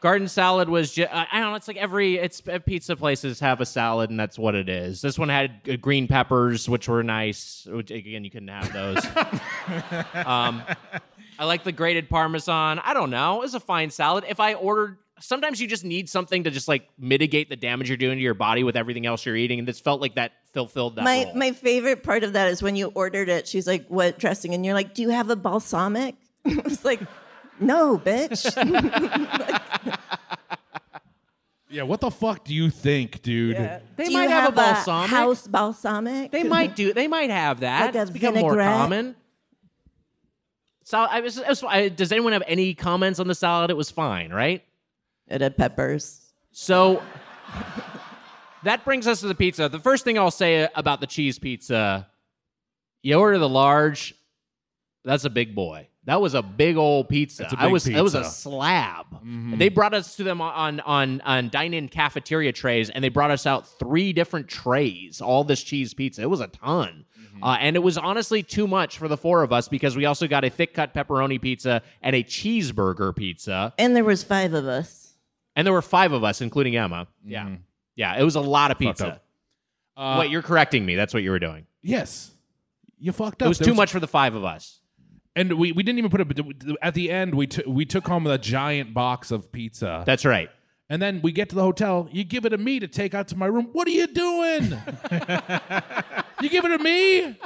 Garden 0.00 0.28
salad 0.28 0.68
was 0.68 0.92
just, 0.92 1.10
I 1.10 1.26
I 1.32 1.40
don't 1.40 1.50
know, 1.52 1.56
it's 1.56 1.66
like 1.66 1.78
every, 1.78 2.18
it's 2.18 2.46
uh, 2.46 2.58
pizza 2.58 2.94
places 2.94 3.40
have 3.40 3.62
a 3.62 3.66
salad 3.66 4.10
and 4.10 4.20
that's 4.20 4.38
what 4.38 4.54
it 4.54 4.68
is. 4.68 5.00
This 5.00 5.18
one 5.18 5.30
had 5.30 5.62
uh, 5.66 5.76
green 5.76 6.06
peppers, 6.08 6.68
which 6.68 6.88
were 6.88 7.02
nice. 7.02 7.66
Which, 7.70 7.90
again, 7.90 8.22
you 8.22 8.30
couldn't 8.30 8.48
have 8.48 8.70
those. 8.70 9.02
um, 10.26 10.62
I 11.38 11.46
like 11.46 11.64
the 11.64 11.72
grated 11.72 12.10
Parmesan. 12.10 12.80
I 12.80 12.92
don't 12.92 13.08
know. 13.08 13.36
It 13.38 13.40
was 13.40 13.54
a 13.54 13.60
fine 13.60 13.88
salad. 13.88 14.24
If 14.28 14.40
I 14.40 14.52
ordered, 14.52 14.98
sometimes 15.24 15.60
you 15.60 15.66
just 15.66 15.84
need 15.84 16.08
something 16.08 16.44
to 16.44 16.50
just 16.50 16.68
like 16.68 16.88
mitigate 16.98 17.48
the 17.48 17.56
damage 17.56 17.88
you're 17.88 17.96
doing 17.96 18.18
to 18.18 18.22
your 18.22 18.34
body 18.34 18.62
with 18.64 18.76
everything 18.76 19.06
else 19.06 19.24
you're 19.26 19.36
eating. 19.36 19.58
And 19.58 19.66
this 19.68 19.80
felt 19.80 20.00
like 20.00 20.14
that 20.16 20.32
fulfilled 20.52 20.96
that 20.96 21.04
My 21.04 21.24
role. 21.24 21.34
my 21.34 21.52
favorite 21.52 22.02
part 22.02 22.22
of 22.24 22.34
that 22.34 22.48
is 22.48 22.62
when 22.62 22.76
you 22.76 22.92
ordered 22.94 23.28
it. 23.28 23.48
She's 23.48 23.66
like, 23.66 23.86
"What 23.88 24.18
dressing?" 24.18 24.54
And 24.54 24.64
you're 24.64 24.74
like, 24.74 24.94
"Do 24.94 25.02
you 25.02 25.08
have 25.10 25.30
a 25.30 25.36
balsamic?" 25.36 26.14
it's 26.44 26.84
like, 26.84 27.00
"No, 27.60 27.98
bitch." 27.98 28.44
Yeah. 31.70 31.82
What 31.82 32.00
the 32.00 32.10
fuck 32.10 32.44
do 32.44 32.54
you 32.54 32.70
think, 32.70 33.20
dude? 33.22 33.56
Yeah. 33.56 33.80
They 33.96 34.04
Do 34.06 34.12
might 34.12 34.22
you 34.24 34.28
have 34.28 34.56
a 34.56 34.62
have 34.62 34.76
balsamic. 34.76 35.10
house 35.10 35.48
balsamic. 35.48 36.30
They 36.30 36.44
might 36.44 36.76
do. 36.76 36.92
They 36.92 37.08
might 37.08 37.30
have 37.30 37.60
that. 37.60 37.86
Like 37.86 37.94
a 37.96 38.02
it's 38.02 38.10
become 38.12 38.34
more 38.36 38.54
common. 38.56 39.16
So 40.84 40.98
I 40.98 41.18
was, 41.20 41.36
it 41.38 41.48
was- 41.48 41.64
I- 41.64 41.88
does 41.88 42.12
anyone 42.12 42.32
have 42.32 42.44
any 42.46 42.74
comments 42.74 43.18
on 43.18 43.26
the 43.26 43.34
salad? 43.34 43.70
It 43.70 43.76
was 43.76 43.90
fine, 43.90 44.30
right? 44.32 44.62
It 45.28 45.40
had 45.40 45.56
peppers. 45.56 46.20
So 46.52 47.02
that 48.64 48.84
brings 48.84 49.06
us 49.06 49.20
to 49.20 49.26
the 49.26 49.34
pizza. 49.34 49.68
The 49.68 49.78
first 49.78 50.04
thing 50.04 50.18
I'll 50.18 50.30
say 50.30 50.68
about 50.74 51.00
the 51.00 51.06
cheese 51.06 51.38
pizza, 51.38 52.08
you 53.02 53.14
order 53.14 53.38
the 53.38 53.48
large. 53.48 54.14
That's 55.04 55.24
a 55.24 55.30
big 55.30 55.54
boy. 55.54 55.88
That 56.06 56.20
was 56.20 56.34
a 56.34 56.42
big 56.42 56.76
old 56.76 57.08
pizza. 57.08 57.44
It's 57.44 57.52
a 57.54 57.58
I 57.58 57.64
big 57.64 57.72
was 57.72 57.86
it 57.86 58.00
was 58.00 58.14
a 58.14 58.20
pizza. 58.20 58.48
Mm-hmm. 58.48 59.52
slab. 59.52 59.58
They 59.58 59.68
brought 59.70 59.94
us 59.94 60.16
to 60.16 60.24
them 60.24 60.40
on 60.40 60.80
on 60.80 61.20
on 61.22 61.48
dine-in 61.48 61.88
cafeteria 61.88 62.52
trays, 62.52 62.90
and 62.90 63.02
they 63.02 63.08
brought 63.08 63.30
us 63.30 63.46
out 63.46 63.66
three 63.78 64.12
different 64.12 64.48
trays. 64.48 65.20
All 65.22 65.44
this 65.44 65.62
cheese 65.62 65.94
pizza. 65.94 66.22
It 66.22 66.30
was 66.30 66.40
a 66.40 66.48
ton. 66.48 67.06
Mm-hmm. 67.18 67.44
Uh, 67.44 67.56
and 67.56 67.74
it 67.74 67.80
was 67.80 67.96
honestly 67.96 68.42
too 68.42 68.66
much 68.66 68.98
for 68.98 69.08
the 69.08 69.16
four 69.16 69.42
of 69.42 69.52
us 69.52 69.68
because 69.68 69.96
we 69.96 70.04
also 70.04 70.28
got 70.28 70.44
a 70.44 70.50
thick 70.50 70.74
cut 70.74 70.94
pepperoni 70.94 71.40
pizza 71.40 71.82
and 72.02 72.14
a 72.14 72.22
cheeseburger 72.22 73.14
pizza. 73.16 73.72
And 73.78 73.96
there 73.96 74.04
was 74.04 74.22
five 74.22 74.52
of 74.52 74.66
us. 74.66 75.03
And 75.56 75.66
there 75.66 75.72
were 75.72 75.82
five 75.82 76.12
of 76.12 76.24
us, 76.24 76.40
including 76.40 76.76
Emma. 76.76 77.06
Yeah. 77.24 77.48
Yeah, 77.96 78.16
it 78.18 78.24
was 78.24 78.34
a 78.34 78.40
lot 78.40 78.70
of 78.70 78.78
Mm-hmm. 78.78 78.88
Pizza. 78.88 79.20
Uh, 79.96 80.16
Wait, 80.20 80.30
you're 80.30 80.42
correcting 80.42 80.84
me. 80.84 80.96
That's 80.96 81.14
what 81.14 81.22
you 81.22 81.30
were 81.30 81.38
doing. 81.38 81.66
Yes. 81.82 82.32
You 82.98 83.12
fucked 83.12 83.42
up. 83.42 83.46
It 83.46 83.48
was 83.48 83.58
There 83.58 83.66
too 83.66 83.74
much 83.74 83.92
for 83.92 84.00
the 84.00 84.08
five 84.08 84.34
of 84.34 84.44
us. 84.44 84.80
And 85.36 85.52
we, 85.54 85.72
we 85.72 85.82
didn't 85.82 85.98
even 85.98 86.10
put 86.10 86.20
it. 86.20 86.76
At 86.82 86.94
the 86.94 87.10
end, 87.10 87.34
we 87.34 87.46
took 87.48 87.66
we 87.66 87.84
took 87.84 88.06
home 88.06 88.26
a 88.26 88.38
giant 88.38 88.94
box 88.94 89.30
of 89.30 89.50
pizza. 89.52 90.02
That's 90.06 90.24
right. 90.24 90.48
And 90.88 91.00
then 91.02 91.20
we 91.22 91.32
get 91.32 91.48
to 91.50 91.54
the 91.56 91.62
hotel. 91.62 92.08
You 92.12 92.24
give 92.24 92.44
it 92.44 92.50
to 92.50 92.58
me 92.58 92.78
to 92.80 92.86
take 92.86 93.14
out 93.14 93.28
to 93.28 93.36
my 93.36 93.46
room. 93.46 93.68
What 93.72 93.88
are 93.88 93.92
you 93.92 94.06
doing? 94.06 94.62
you 96.40 96.48
give 96.48 96.64
it 96.64 96.76
to 96.76 96.78
me? 96.78 97.36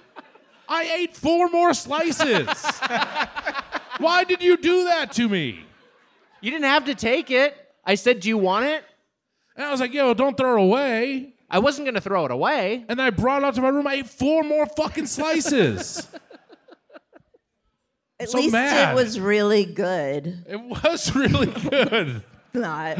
I 0.68 0.82
ate 0.98 1.16
four 1.16 1.48
more 1.48 1.72
slices. 1.72 2.46
Why 3.98 4.24
did 4.24 4.42
you 4.42 4.56
do 4.58 4.84
that 4.84 5.12
to 5.12 5.28
me? 5.28 5.64
You 6.40 6.50
didn't 6.50 6.66
have 6.66 6.84
to 6.86 6.94
take 6.94 7.30
it. 7.30 7.56
I 7.88 7.96
said, 7.96 8.20
Do 8.20 8.28
you 8.28 8.38
want 8.38 8.66
it? 8.66 8.84
And 9.56 9.66
I 9.66 9.72
was 9.72 9.80
like, 9.80 9.92
yo, 9.92 10.14
don't 10.14 10.36
throw 10.36 10.56
it 10.56 10.62
away. 10.62 11.34
I 11.50 11.58
wasn't 11.58 11.86
going 11.86 11.96
to 11.96 12.00
throw 12.00 12.24
it 12.24 12.30
away. 12.30 12.84
And 12.88 13.02
I 13.02 13.10
brought 13.10 13.42
it 13.42 13.46
out 13.46 13.54
to 13.56 13.60
my 13.60 13.70
room. 13.70 13.88
I 13.88 13.94
ate 13.94 14.08
four 14.08 14.44
more 14.44 14.66
fucking 14.66 15.06
slices. 15.06 16.06
At 18.20 18.28
So 18.30 18.38
least 18.38 18.52
mad. 18.52 18.92
it 18.92 18.94
was 18.94 19.18
really 19.18 19.64
good. 19.64 20.44
it 20.48 20.60
was 20.60 21.12
really 21.16 21.46
good. 21.46 22.22
Not. 22.54 22.98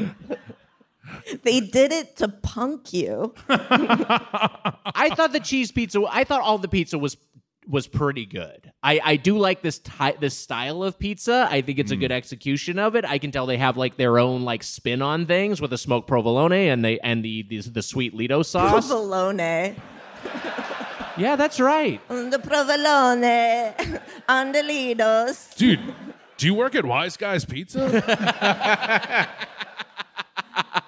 they 1.45 1.61
did 1.61 1.93
it 1.93 2.17
to 2.17 2.27
punk 2.29 2.93
you. 2.93 3.35
I 3.49 5.11
thought 5.15 5.31
the 5.33 5.41
cheese 5.41 5.71
pizza, 5.71 6.03
I 6.11 6.25
thought 6.25 6.41
all 6.43 6.59
the 6.59 6.67
pizza 6.69 6.99
was 6.99 7.17
was 7.69 7.87
pretty 7.87 8.25
good. 8.25 8.73
I, 8.83 9.01
I 9.05 9.17
do 9.17 9.37
like 9.39 9.61
this 9.63 9.79
ty- 9.81 10.17
this 10.19 10.37
style 10.37 10.83
of 10.83 10.99
pizza. 10.99 11.47
I 11.51 11.61
think 11.61 11.79
it's 11.79 11.93
a 11.93 11.95
hmm. 11.95 12.01
good 12.01 12.13
execution 12.13 12.79
of 12.79 12.97
it. 12.97 13.05
I 13.05 13.19
can 13.19 13.31
tell 13.31 13.47
they 13.47 13.59
have 13.59 13.77
like 13.77 13.97
their 13.97 14.19
own 14.19 14.45
like 14.45 14.63
spin 14.63 15.03
on 15.03 15.27
things 15.27 15.61
with 15.61 15.71
the 15.71 15.79
smoked 15.79 16.09
provolone 16.09 16.53
and 16.53 16.85
they 16.85 16.99
and 17.01 17.25
the 17.25 17.43
the, 17.43 17.61
the 17.61 17.83
sweet 17.83 18.15
Ledo 18.15 18.45
sauce. 18.45 18.89
Provolone. 18.89 19.39
yeah, 21.19 21.37
that's 21.37 21.61
right. 21.61 22.01
On 22.09 22.31
the 22.31 22.39
provolone. 22.39 23.25
On 24.29 24.53
the 24.53 24.61
Ledos. 24.61 25.57
Dude, 25.57 25.95
do 26.37 26.47
you 26.47 26.55
work 26.55 26.75
at 26.75 26.85
Wise 26.85 27.17
Guys 27.17 27.45
Pizza? 27.45 29.29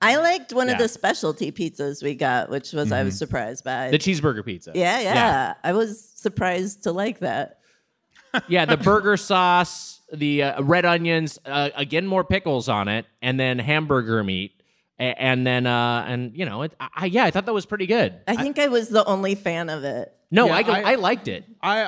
I 0.00 0.16
liked 0.16 0.52
one 0.52 0.66
Yeah. 0.68 0.74
of 0.74 0.78
the 0.78 0.88
specialty 0.88 1.50
pizzas 1.52 2.02
we 2.02 2.14
got, 2.14 2.50
which 2.50 2.72
was 2.72 2.92
I 2.92 3.02
was 3.02 3.16
surprised 3.18 3.64
by. 3.64 3.90
The 3.90 3.98
cheeseburger 3.98 4.44
pizza. 4.44 4.72
yeah, 4.74 5.00
yeah, 5.00 5.54
I 5.64 5.72
was 5.72 6.00
surprised 6.14 6.82
to 6.84 6.92
like 6.92 7.20
that. 7.20 7.58
yeah, 8.48 8.66
the 8.66 8.76
burger 8.76 9.16
sauce, 9.16 10.00
the 10.12 10.42
uh, 10.42 10.62
red 10.62 10.84
onions, 10.84 11.38
uh, 11.46 11.70
again 11.74 12.06
more 12.06 12.24
pickles 12.24 12.68
on 12.68 12.88
it, 12.88 13.06
and 13.22 13.40
then 13.40 13.58
hamburger 13.58 14.22
meat, 14.22 14.52
A- 14.98 15.02
and 15.20 15.46
then 15.46 15.66
uh, 15.66 16.04
and 16.06 16.36
you 16.36 16.44
know, 16.44 16.62
it, 16.62 16.74
I, 16.78 16.88
I- 16.94 17.06
yeah, 17.06 17.24
I 17.24 17.30
thought 17.30 17.46
that 17.46 17.54
was 17.54 17.64
pretty 17.66 17.86
good. 17.86 18.20
I 18.28 18.36
think 18.36 18.58
I 18.58 18.68
was 18.68 18.88
the 18.90 19.04
only 19.06 19.34
fan 19.34 19.70
of 19.70 19.84
it. 19.84 20.12
No, 20.30 20.46
Yeah, 20.48 20.56
I, 20.56 20.60
I- 20.60 20.92
I 20.92 20.94
liked 20.96 21.28
it. 21.28 21.44
I 21.62 21.82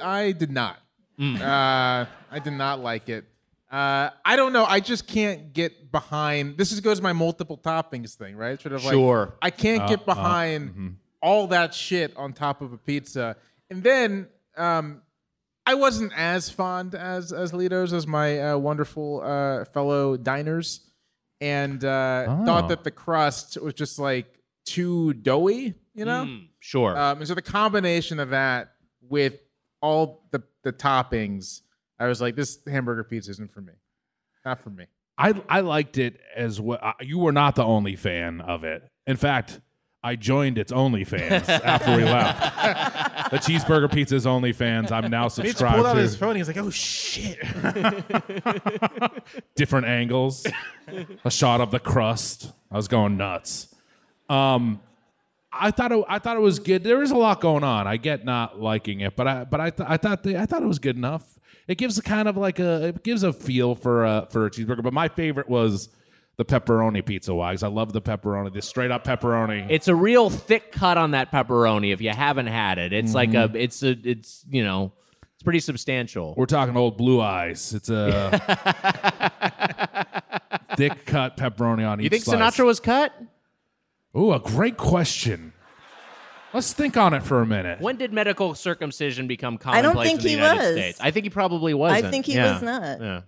I 0.00 0.18
I 0.24 0.32
did 0.32 0.50
not. 0.50 0.78
Mm. 1.20 1.40
Uh, 1.40 2.06
I 2.30 2.38
did 2.40 2.54
not 2.54 2.80
like 2.80 3.08
it. 3.08 3.24
Uh, 3.72 4.10
I 4.24 4.36
don't 4.36 4.52
know. 4.52 4.66
I 4.66 4.80
just 4.80 5.06
can't 5.06 5.54
get 5.54 5.90
behind. 5.90 6.58
This 6.58 6.72
is 6.72 6.80
goes 6.80 7.00
my 7.00 7.14
multiple 7.14 7.56
toppings 7.56 8.14
thing, 8.14 8.36
right? 8.36 8.60
Sort 8.60 8.74
of 8.74 8.84
like 8.84 8.92
Sure. 8.92 9.34
I 9.40 9.48
can't 9.50 9.88
get 9.88 10.04
behind 10.04 10.98
all 11.22 11.46
that 11.48 11.72
shit 11.72 12.14
on 12.16 12.34
top 12.34 12.60
of 12.60 12.72
a 12.74 12.76
pizza. 12.78 13.36
And 13.70 13.82
then 13.82 14.28
um, 14.58 15.00
I 15.64 15.72
wasn't 15.74 16.12
as 16.14 16.50
fond 16.50 16.94
as 16.94 17.32
as 17.32 17.52
Ledos 17.52 17.94
as 17.94 18.06
my 18.06 18.40
uh, 18.50 18.58
wonderful 18.58 19.22
uh, 19.24 19.64
fellow 19.64 20.18
diners, 20.18 20.80
and 21.40 21.82
uh, 21.82 22.26
Oh. 22.28 22.44
thought 22.44 22.68
that 22.68 22.84
the 22.84 22.90
crust 22.90 23.56
was 23.60 23.72
just 23.72 23.98
like 23.98 24.26
too 24.66 25.14
doughy. 25.14 25.74
You 25.94 26.04
know. 26.04 26.24
Mm, 26.24 26.48
sure. 26.60 26.96
Um, 26.98 27.18
and 27.18 27.28
so 27.28 27.34
the 27.34 27.40
combination 27.42 28.20
of 28.20 28.30
that 28.30 28.74
with 29.08 29.34
all 29.80 30.24
the, 30.30 30.42
the 30.62 30.72
toppings, 30.72 31.62
I 32.02 32.08
was 32.08 32.20
like, 32.20 32.34
this 32.34 32.58
hamburger 32.66 33.04
pizza 33.04 33.30
isn't 33.30 33.52
for 33.52 33.60
me. 33.60 33.74
Not 34.44 34.60
for 34.60 34.70
me. 34.70 34.86
I 35.16 35.40
I 35.48 35.60
liked 35.60 35.98
it 35.98 36.18
as 36.34 36.60
well. 36.60 36.94
You 37.00 37.20
were 37.20 37.30
not 37.30 37.54
the 37.54 37.64
only 37.64 37.94
fan 37.94 38.40
of 38.40 38.64
it. 38.64 38.82
In 39.06 39.16
fact, 39.16 39.60
I 40.02 40.16
joined 40.16 40.58
its 40.58 40.72
OnlyFans 40.72 41.48
after 41.48 41.96
we 41.96 42.02
left. 42.02 43.30
the 43.30 43.38
cheeseburger 43.38 43.92
pizza's 43.92 44.26
OnlyFans. 44.26 44.90
I'm 44.90 45.12
now 45.12 45.28
He 45.28 45.42
just 45.42 45.58
pulled 45.58 45.86
out 45.86 45.94
to 45.94 46.00
his 46.00 46.16
phone. 46.16 46.34
He's 46.34 46.48
like, 46.48 46.56
"Oh 46.56 46.70
shit!" 46.70 47.38
different 49.54 49.86
angles, 49.86 50.44
a 51.24 51.30
shot 51.30 51.60
of 51.60 51.70
the 51.70 51.78
crust. 51.78 52.52
I 52.68 52.76
was 52.76 52.88
going 52.88 53.16
nuts. 53.16 53.72
Um, 54.28 54.80
I 55.52 55.70
thought 55.70 55.92
it, 55.92 56.04
I 56.08 56.18
thought 56.18 56.36
it 56.36 56.40
was 56.40 56.58
good. 56.58 56.82
There 56.82 57.02
is 57.02 57.10
a 57.10 57.16
lot 57.16 57.40
going 57.40 57.64
on. 57.64 57.86
I 57.86 57.96
get 57.98 58.24
not 58.24 58.60
liking 58.60 59.00
it, 59.00 59.16
but 59.16 59.28
I 59.28 59.44
but 59.44 59.60
I 59.60 59.70
th- 59.70 59.88
I 59.88 59.96
thought 59.96 60.22
the, 60.22 60.38
I 60.38 60.46
thought 60.46 60.62
it 60.62 60.66
was 60.66 60.78
good 60.78 60.96
enough. 60.96 61.38
It 61.68 61.78
gives 61.78 61.98
a 61.98 62.02
kind 62.02 62.26
of 62.26 62.36
like 62.36 62.58
a 62.58 62.88
it 62.88 63.04
gives 63.04 63.22
a 63.22 63.32
feel 63.32 63.74
for 63.74 64.04
a 64.04 64.26
for 64.30 64.46
a 64.46 64.50
cheeseburger. 64.50 64.82
But 64.82 64.94
my 64.94 65.08
favorite 65.08 65.48
was 65.48 65.88
the 66.36 66.44
pepperoni 66.44 67.04
pizza 67.04 67.34
wags. 67.34 67.62
I 67.62 67.68
love 67.68 67.92
the 67.92 68.00
pepperoni, 68.00 68.52
the 68.52 68.62
straight 68.62 68.90
up 68.90 69.04
pepperoni. 69.04 69.66
It's 69.68 69.88
a 69.88 69.94
real 69.94 70.30
thick 70.30 70.72
cut 70.72 70.96
on 70.96 71.10
that 71.12 71.30
pepperoni. 71.30 71.92
If 71.92 72.00
you 72.00 72.10
haven't 72.10 72.46
had 72.46 72.78
it, 72.78 72.92
it's 72.92 73.14
like 73.14 73.30
mm-hmm. 73.30 73.54
a, 73.54 73.58
it's 73.58 73.82
a, 73.82 73.96
it's 74.02 74.44
you 74.48 74.64
know, 74.64 74.92
it's 75.34 75.42
pretty 75.42 75.60
substantial. 75.60 76.34
We're 76.36 76.46
talking 76.46 76.76
old 76.76 76.96
blue 76.96 77.20
eyes. 77.20 77.74
It's 77.74 77.90
a 77.90 78.30
thick 80.76 81.04
cut 81.04 81.36
pepperoni 81.36 81.86
on 81.86 82.00
each. 82.00 82.04
You 82.04 82.10
think 82.10 82.24
slice. 82.24 82.38
Sinatra 82.38 82.64
was 82.64 82.80
cut? 82.80 83.12
Ooh, 84.16 84.32
a 84.32 84.38
great 84.40 84.76
question. 84.76 85.52
Let's 86.52 86.72
think 86.74 86.96
on 86.98 87.14
it 87.14 87.22
for 87.22 87.40
a 87.40 87.46
minute. 87.46 87.80
When 87.80 87.96
did 87.96 88.12
medical 88.12 88.54
circumcision 88.54 89.26
become 89.26 89.56
common? 89.56 89.78
I 89.78 89.82
don't 89.82 89.92
commonplace 89.94 90.08
think 90.10 90.18
in 90.20 90.24
the 90.24 90.28
he 90.30 90.34
United 90.36 90.58
was. 90.58 90.72
States? 90.76 90.98
I 91.00 91.10
think 91.10 91.24
he 91.24 91.30
probably 91.30 91.72
wasn't. 91.72 92.04
I 92.04 92.10
think 92.10 92.26
he 92.26 92.34
Yeah. 92.34 92.52
was 92.52 92.62
not. 92.62 93.00
Yeah. 93.00 93.20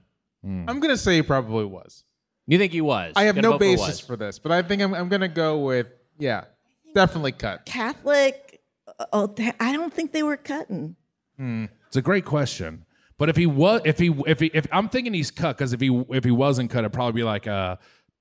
I'm 0.44 0.78
gonna 0.80 0.98
say 0.98 1.16
he 1.16 1.22
probably 1.22 1.64
was. 1.64 2.04
You 2.46 2.58
think 2.58 2.72
he 2.72 2.82
was? 2.82 3.14
I 3.16 3.24
have 3.24 3.36
Gonna 3.36 3.46
no 3.48 3.52
vote 3.52 3.60
basis 3.60 3.86
was. 3.88 4.00
for 4.00 4.16
this, 4.16 4.38
but 4.38 4.52
I 4.52 4.60
think 4.60 4.82
I'm, 4.82 4.92
I'm 4.92 5.08
gonna 5.08 5.28
go 5.28 5.60
with 5.60 5.86
yeah, 6.18 6.44
definitely 6.94 7.32
cut. 7.32 7.64
Catholic. 7.64 8.60
Oh, 9.10 9.26
th- 9.26 9.54
I 9.58 9.72
don't 9.72 9.92
think 9.92 10.12
they 10.12 10.22
were 10.22 10.36
cutting. 10.36 10.96
It's 11.38 11.96
a 11.96 12.02
great 12.02 12.26
question. 12.26 12.84
But 13.16 13.30
if 13.30 13.36
he 13.36 13.46
was, 13.46 13.80
if 13.86 13.98
he, 13.98 14.14
if 14.26 14.38
he, 14.40 14.50
if 14.52 14.66
I'm 14.70 14.88
thinking 14.90 15.14
he's 15.14 15.30
cut, 15.30 15.56
because 15.56 15.72
if 15.72 15.80
he, 15.80 16.04
if 16.10 16.24
he 16.24 16.30
wasn't 16.30 16.70
cut, 16.70 16.80
it'd 16.80 16.92
probably 16.92 17.12
be 17.20 17.24
like 17.24 17.46
uh, 17.46 17.76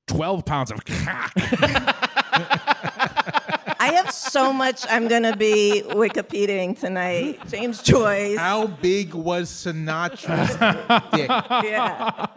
12 0.08 0.46
pounds 0.46 0.72
of 0.72 0.84
cock. 0.86 1.32
I 3.80 3.92
have 3.96 4.12
so 4.12 4.54
much 4.54 4.86
I'm 4.90 5.08
gonna 5.08 5.36
be 5.36 5.84
Wikipediaing 5.88 6.80
tonight. 6.80 7.40
James 7.50 7.82
Joyce. 7.82 8.38
How 8.38 8.68
big 8.68 9.14
was 9.14 9.50
Sinatra's 9.50 10.56
dick? 11.12 11.30
Yeah. 11.70 12.28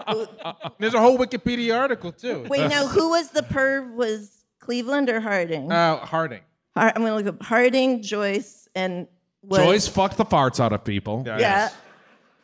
There's 0.79 0.95
a 0.95 1.01
whole 1.01 1.19
Wikipedia 1.19 1.79
article 1.79 2.13
too. 2.13 2.47
Wait, 2.49 2.69
now 2.69 2.87
who 2.87 3.11
was 3.11 3.31
the 3.31 3.43
perv? 3.43 3.95
Was 3.95 4.31
Cleveland 4.61 5.09
or 5.09 5.21
Harding? 5.21 5.71
Uh, 5.71 5.99
Harding. 5.99 6.41
Har- 6.77 6.93
I'm 6.95 7.03
gonna 7.03 7.15
look 7.17 7.27
up 7.27 7.43
Harding, 7.43 8.03
Joyce, 8.03 8.69
and 8.75 9.07
was, 9.43 9.61
Joyce 9.61 9.89
fucked 9.89 10.17
the 10.17 10.25
farts 10.25 10.59
out 10.59 10.73
of 10.73 10.83
people. 10.85 11.23
Yeah. 11.27 11.71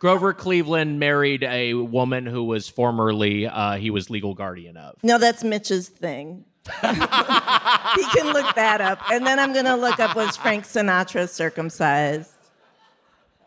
Grover 0.02 0.34
Cleveland 0.34 0.98
married 0.98 1.44
a 1.44 1.74
woman 1.74 2.26
who 2.26 2.42
was 2.42 2.68
formerly 2.68 3.46
uh, 3.46 3.76
he 3.76 3.90
was 3.90 4.10
legal 4.10 4.34
guardian 4.34 4.76
of. 4.76 4.96
No, 5.04 5.16
that's 5.16 5.44
Mitch's 5.44 5.88
thing. 5.88 6.44
he 6.80 6.82
can 6.82 8.32
look 8.32 8.52
that 8.56 8.80
up. 8.80 8.98
And 9.12 9.24
then 9.24 9.38
I'm 9.38 9.52
gonna 9.52 9.76
look 9.76 10.00
up 10.00 10.16
was 10.16 10.36
Frank 10.36 10.64
Sinatra 10.64 11.28
circumcised. 11.28 12.32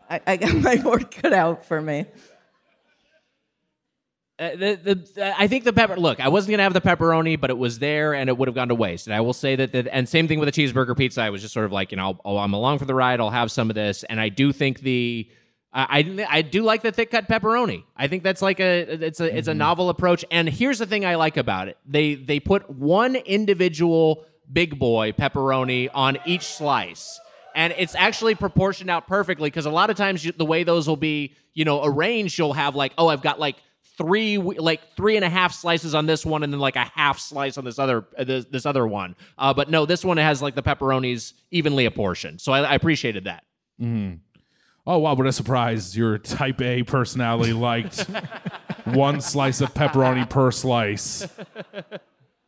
I, 0.08 0.22
I 0.26 0.36
got 0.38 0.54
my 0.62 0.82
work 0.82 1.10
cut 1.10 1.34
out 1.34 1.66
for 1.66 1.82
me. 1.82 2.06
Uh, 4.38 4.50
the, 4.52 5.04
the, 5.14 5.34
I 5.38 5.48
think 5.48 5.64
the 5.64 5.74
pepper. 5.74 5.96
Look, 5.96 6.20
I 6.20 6.28
wasn't 6.28 6.52
gonna 6.52 6.62
have 6.62 6.72
the 6.72 6.80
pepperoni, 6.80 7.38
but 7.38 7.50
it 7.50 7.58
was 7.58 7.80
there, 7.80 8.14
and 8.14 8.30
it 8.30 8.38
would 8.38 8.48
have 8.48 8.54
gone 8.54 8.68
to 8.68 8.74
waste. 8.74 9.06
And 9.06 9.14
I 9.14 9.20
will 9.20 9.34
say 9.34 9.56
that, 9.56 9.72
the, 9.72 9.94
and 9.94 10.08
same 10.08 10.26
thing 10.26 10.40
with 10.40 10.54
the 10.54 10.58
cheeseburger 10.58 10.96
pizza. 10.96 11.20
I 11.20 11.28
was 11.28 11.42
just 11.42 11.52
sort 11.52 11.66
of 11.66 11.72
like, 11.72 11.90
you 11.90 11.98
know, 11.98 12.18
oh, 12.24 12.38
I'm 12.38 12.54
along 12.54 12.78
for 12.78 12.86
the 12.86 12.94
ride. 12.94 13.20
I'll 13.20 13.28
have 13.28 13.52
some 13.52 13.68
of 13.68 13.74
this, 13.74 14.04
and 14.04 14.18
I 14.18 14.30
do 14.30 14.54
think 14.54 14.80
the. 14.80 15.28
I, 15.76 15.86
I 15.98 16.26
I 16.38 16.42
do 16.42 16.62
like 16.62 16.82
the 16.82 16.90
thick 16.90 17.10
cut 17.10 17.28
pepperoni. 17.28 17.84
I 17.94 18.08
think 18.08 18.22
that's 18.22 18.40
like 18.40 18.60
a 18.60 19.04
it's 19.04 19.20
a 19.20 19.36
it's 19.36 19.46
a 19.46 19.54
novel 19.54 19.90
approach. 19.90 20.24
And 20.30 20.48
here's 20.48 20.78
the 20.78 20.86
thing 20.86 21.04
I 21.04 21.16
like 21.16 21.36
about 21.36 21.68
it: 21.68 21.76
they 21.86 22.14
they 22.14 22.40
put 22.40 22.70
one 22.70 23.14
individual 23.14 24.24
big 24.50 24.78
boy 24.78 25.12
pepperoni 25.12 25.90
on 25.92 26.16
each 26.24 26.44
slice, 26.44 27.20
and 27.54 27.74
it's 27.76 27.94
actually 27.94 28.34
proportioned 28.34 28.88
out 28.88 29.06
perfectly. 29.06 29.50
Because 29.50 29.66
a 29.66 29.70
lot 29.70 29.90
of 29.90 29.96
times 29.96 30.24
you, 30.24 30.32
the 30.32 30.46
way 30.46 30.64
those 30.64 30.88
will 30.88 30.96
be, 30.96 31.34
you 31.52 31.66
know, 31.66 31.84
arranged, 31.84 32.38
you'll 32.38 32.54
have 32.54 32.74
like, 32.74 32.94
oh, 32.96 33.08
I've 33.08 33.22
got 33.22 33.38
like 33.38 33.56
three 33.98 34.38
like 34.38 34.80
three 34.96 35.16
and 35.16 35.26
a 35.26 35.28
half 35.28 35.52
slices 35.52 35.94
on 35.94 36.06
this 36.06 36.24
one 36.24 36.42
and 36.42 36.52
then 36.52 36.60
like 36.60 36.76
a 36.76 36.84
half 36.94 37.18
slice 37.18 37.58
on 37.58 37.64
this 37.66 37.78
other 37.78 38.06
uh, 38.18 38.24
this, 38.24 38.44
this 38.46 38.66
other 38.66 38.86
one 38.86 39.16
uh, 39.38 39.54
but 39.54 39.70
no 39.70 39.86
this 39.86 40.04
one 40.04 40.18
has 40.18 40.42
like 40.42 40.54
the 40.54 40.62
pepperonis 40.62 41.32
evenly 41.50 41.86
apportioned 41.86 42.38
so 42.38 42.52
i, 42.52 42.60
I 42.60 42.74
appreciated 42.74 43.24
that 43.24 43.44
Oh 44.86 44.98
wow, 44.98 45.14
what 45.14 45.26
a 45.26 45.32
surprise! 45.32 45.96
Your 45.96 46.16
Type 46.18 46.60
A 46.62 46.82
personality 46.84 47.52
liked 47.52 48.00
one 48.84 49.20
slice 49.20 49.60
of 49.60 49.74
pepperoni 49.74 50.28
per 50.30 50.50
slice. 50.52 51.26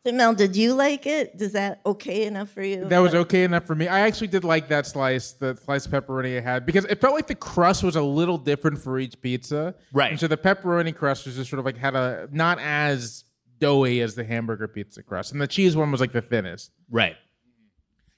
Mel, 0.05 0.35
did 0.35 0.57
you 0.57 0.73
like 0.73 1.07
it? 1.07 1.37
Does 1.37 1.53
that 1.53 1.81
okay 1.85 2.25
enough 2.25 2.51
for 2.51 2.63
you? 2.63 2.85
That 2.87 3.01
was 3.01 3.15
okay 3.15 3.45
enough 3.45 3.65
for 3.65 3.75
me. 3.75 3.89
I 3.89 4.01
actually 4.01 4.29
did 4.29 4.45
like 4.45 4.69
that 4.69 4.87
slice, 4.87 5.33
the 5.33 5.57
slice 5.57 5.85
of 5.85 5.93
pepperoni 5.93 6.39
I 6.39 6.41
had, 6.41 6.65
because 6.65 6.85
it 6.87 7.01
felt 7.01 7.15
like 7.15 7.27
the 7.27 7.35
crust 7.35 7.83
was 7.83 7.97
a 7.97 8.03
little 8.03 8.39
different 8.39 8.79
for 8.79 8.99
each 8.99 9.21
pizza. 9.21 9.75
Right. 9.93 10.11
And 10.11 10.19
so 10.19 10.27
the 10.27 10.37
pepperoni 10.39 10.95
crust 10.95 11.27
was 11.27 11.37
just 11.37 11.51
sort 11.51 11.59
of 11.59 11.67
like 11.67 11.77
had 11.77 11.95
a 11.95 12.29
not 12.33 12.59
as 12.61 13.25
doughy 13.59 14.01
as 14.01 14.15
the 14.15 14.25
hamburger 14.25 14.69
pizza 14.69 15.03
crust, 15.03 15.33
and 15.33 15.41
the 15.41 15.47
cheese 15.49 15.77
one 15.77 15.91
was 15.91 16.01
like 16.01 16.13
the 16.13 16.23
thinnest. 16.23 16.71
right 16.91 17.17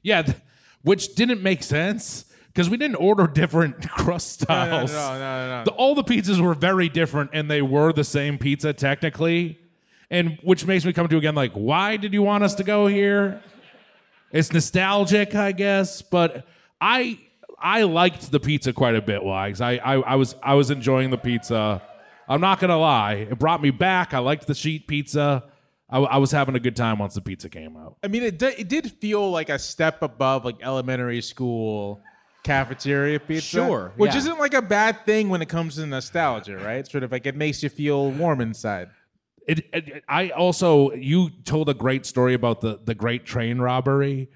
Yeah, 0.03 0.23
th- 0.23 0.37
which 0.83 1.15
didn't 1.15 1.43
make 1.43 1.63
sense 1.63 2.27
because 2.53 2.69
we 2.71 2.77
didn't 2.77 2.97
order 2.97 3.27
different 3.27 3.89
crust 3.91 4.49
No, 4.49 4.55
no, 4.55 4.87
styles. 4.87 4.93
no, 4.93 5.19
no, 5.19 5.59
no. 5.59 5.65
The- 5.65 5.71
all 5.73 5.95
the 5.95 6.05
pizzas 6.05 6.41
were 6.41 6.55
very 6.55 6.89
different, 6.89 7.31
and 7.33 7.51
they 7.51 7.63
were 7.63 7.93
the 7.93 8.05
same 8.05 8.39
pizza 8.39 8.73
technically, 8.73 9.59
and 10.11 10.39
which 10.43 10.67
makes 10.67 10.85
me 10.85 10.93
come 10.93 11.09
to 11.09 11.17
again 11.17 11.35
like, 11.35 11.53
why 11.53 11.97
did 11.97 12.13
you 12.13 12.23
want 12.23 12.43
us 12.45 12.55
to 12.57 12.65
go 12.65 12.87
here? 12.87 13.43
It's 14.33 14.53
nostalgic, 14.53 15.35
I 15.35 15.53
guess, 15.53 16.03
but 16.03 16.47
I 16.81 17.19
I 17.59 17.83
liked 17.83 18.31
the 18.31 18.41
pizza 18.41 18.73
quite 18.73 18.95
a 18.95 19.03
bit, 19.03 19.23
Wags. 19.25 19.61
I, 19.61 19.73
I 19.77 19.95
I 19.95 20.15
was 20.15 20.35
I 20.43 20.55
was 20.55 20.71
enjoying 20.71 21.11
the 21.11 21.19
pizza. 21.19 21.83
I'm 22.29 22.41
not 22.41 22.61
gonna 22.61 22.79
lie, 22.79 23.15
it 23.15 23.39
brought 23.39 23.61
me 23.61 23.71
back. 23.71 24.15
I 24.15 24.19
liked 24.21 24.47
the 24.47 24.55
sheet 24.55 24.87
pizza. 24.87 25.45
I, 25.93 25.99
I 25.99 26.17
was 26.19 26.31
having 26.31 26.55
a 26.55 26.61
good 26.61 26.77
time 26.77 27.01
once 27.01 27.15
the 27.15 27.21
pizza 27.21 27.49
came 27.49 27.77
out. 27.77 27.97
I 28.05 28.07
mean, 28.07 28.23
it 28.23 28.39
di- 28.39 28.55
it 28.57 28.69
did 28.69 28.93
feel 29.01 29.29
like 29.33 29.49
a 29.49 29.59
step 29.59 30.01
above 30.03 30.45
like 30.45 30.57
elementary 30.63 31.21
school 31.23 32.01
cafeteria 32.43 33.21
pizza. 33.21 33.47
Sure, 33.47 33.93
Which 33.97 34.13
yeah. 34.13 34.19
isn't 34.19 34.39
like 34.39 34.55
a 34.55 34.63
bad 34.63 35.05
thing 35.05 35.29
when 35.29 35.43
it 35.43 35.49
comes 35.49 35.77
to 35.77 35.87
nostalgia, 35.87 36.57
right? 36.57 36.87
Sort 36.87 37.05
of 37.05 37.13
like 37.13 37.27
it 37.27 37.37
makes 37.37 37.63
you 37.63 37.69
feel 37.69 38.11
warm 38.11 38.41
inside. 38.41 38.91
It, 39.47 39.67
it, 39.73 40.05
I 40.09 40.31
also 40.31 40.93
you 40.93 41.31
told 41.45 41.69
a 41.69 41.75
great 41.75 42.07
story 42.07 42.35
about 42.35 42.61
the 42.61 42.79
the 42.85 42.95
great 42.95 43.25
train 43.25 43.59
robbery, 43.59 44.29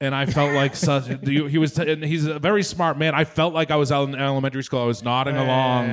and 0.00 0.14
I 0.14 0.26
felt 0.26 0.54
like 0.54 0.74
such. 0.88 1.06
he 1.26 1.58
was 1.58 1.78
and 1.78 2.04
he's 2.04 2.26
a 2.26 2.38
very 2.38 2.62
smart 2.62 2.98
man. 2.98 3.14
I 3.14 3.24
felt 3.24 3.52
like 3.52 3.70
I 3.70 3.76
was 3.76 3.92
out 3.92 4.08
in 4.08 4.14
elementary 4.14 4.62
school. 4.62 4.80
I 4.80 4.86
was 4.86 5.02
nodding 5.02 5.36
along 5.36 5.88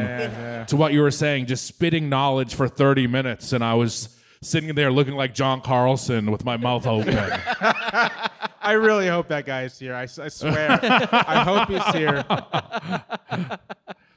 to 0.68 0.76
what 0.76 0.94
you 0.94 1.02
were 1.02 1.12
saying, 1.12 1.48
just 1.48 1.66
spitting 1.66 2.08
knowledge 2.08 2.56
for 2.56 2.68
thirty 2.68 3.08
minutes, 3.08 3.52
and 3.52 3.64
I 3.64 3.74
was 3.74 4.16
sitting 4.42 4.74
there 4.76 4.92
looking 4.92 5.16
like 5.16 5.34
John 5.34 5.60
Carlson 5.60 6.32
with 6.32 6.46
my 6.46 6.56
mouth 6.56 6.86
open. 6.86 7.16
I 8.66 8.74
really 8.74 9.08
hope 9.08 9.28
that 9.30 9.46
guy 9.46 9.64
is 9.64 9.78
here. 9.80 9.94
I 9.96 10.06
swear. 10.08 10.80
I 11.12 11.44
hope 11.44 11.70
he's 11.70 11.86
here. 11.96 12.26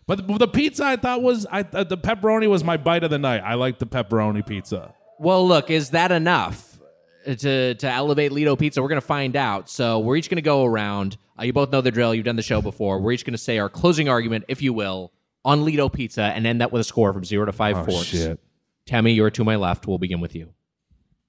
but 0.06 0.26
the, 0.26 0.38
the 0.38 0.48
pizza 0.48 0.84
I 0.84 0.96
thought 0.96 1.22
was 1.22 1.46
I 1.50 1.60
uh, 1.72 1.84
the 1.84 1.98
pepperoni 1.98 2.48
was 2.48 2.64
my 2.64 2.76
bite 2.76 3.04
of 3.04 3.10
the 3.10 3.18
night. 3.18 3.42
I 3.44 3.54
like 3.54 3.78
the 3.78 3.86
pepperoni 3.86 4.46
pizza. 4.46 4.94
well 5.18 5.46
look 5.46 5.70
is 5.70 5.90
that 5.90 6.12
enough 6.12 6.80
to 7.26 7.74
to 7.74 7.86
elevate 7.90 8.32
ledo 8.32 8.58
pizza 8.58 8.80
we're 8.82 8.88
gonna 8.88 9.00
find 9.00 9.36
out 9.36 9.68
so 9.68 9.98
we're 9.98 10.16
each 10.16 10.30
gonna 10.30 10.40
go 10.40 10.64
around 10.64 11.16
uh, 11.38 11.42
you 11.42 11.52
both 11.52 11.70
know 11.70 11.80
the 11.80 11.90
drill 11.90 12.14
you've 12.14 12.24
done 12.24 12.36
the 12.36 12.42
show 12.42 12.62
before 12.62 13.00
we're 13.00 13.12
each 13.12 13.24
gonna 13.24 13.36
say 13.36 13.58
our 13.58 13.68
closing 13.68 14.08
argument 14.08 14.44
if 14.48 14.62
you 14.62 14.72
will 14.72 15.12
on 15.44 15.60
ledo 15.64 15.92
pizza 15.92 16.22
and 16.22 16.46
end 16.46 16.60
that 16.62 16.72
with 16.72 16.80
a 16.80 16.84
score 16.84 17.12
from 17.12 17.24
zero 17.24 17.44
to 17.44 17.52
five 17.52 17.76
Oh 17.78 17.84
forks 17.84 18.06
shit! 18.06 18.40
tami 18.86 19.14
you're 19.14 19.30
to 19.30 19.44
my 19.44 19.56
left 19.56 19.86
we'll 19.86 19.98
begin 19.98 20.20
with 20.20 20.34
you 20.34 20.48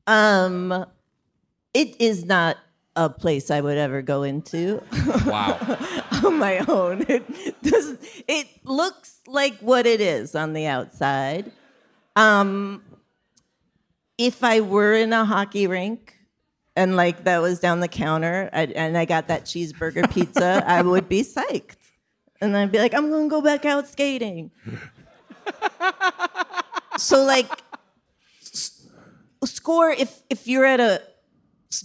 Um, 0.07 0.85
it 1.73 1.99
is 1.99 2.23
not 2.25 2.57
a 2.95 3.09
place 3.09 3.51
I 3.51 3.61
would 3.61 3.77
ever 3.77 4.01
go 4.01 4.23
into 4.23 4.81
wow 5.25 5.57
on 6.23 6.37
my 6.37 6.59
own. 6.67 7.05
It 7.09 7.61
does. 7.61 7.97
It 8.27 8.47
looks 8.63 9.19
like 9.27 9.57
what 9.59 9.85
it 9.85 10.01
is 10.01 10.35
on 10.35 10.53
the 10.53 10.65
outside. 10.65 11.51
Um, 12.15 12.83
if 14.17 14.43
I 14.43 14.61
were 14.61 14.93
in 14.93 15.13
a 15.13 15.23
hockey 15.23 15.67
rink 15.67 16.17
and 16.75 16.95
like 16.95 17.23
that 17.23 17.41
was 17.41 17.59
down 17.59 17.79
the 17.79 17.87
counter 17.87 18.49
I, 18.51 18.65
and 18.65 18.97
I 18.97 19.05
got 19.05 19.27
that 19.27 19.45
cheeseburger 19.45 20.11
pizza, 20.11 20.63
I 20.65 20.81
would 20.91 21.07
be 21.07 21.21
psyched. 21.21 21.77
And 22.41 22.55
I'd 22.55 22.71
be 22.71 22.79
like, 22.79 22.93
I'm 22.93 23.09
gonna 23.09 23.29
go 23.29 23.41
back 23.41 23.65
out 23.65 23.87
skating. 23.87 24.51
so 26.97 27.23
like 27.23 27.49
score 29.45 29.91
if 29.91 30.21
if 30.29 30.47
you're 30.47 30.65
at 30.65 30.79
a 30.79 31.01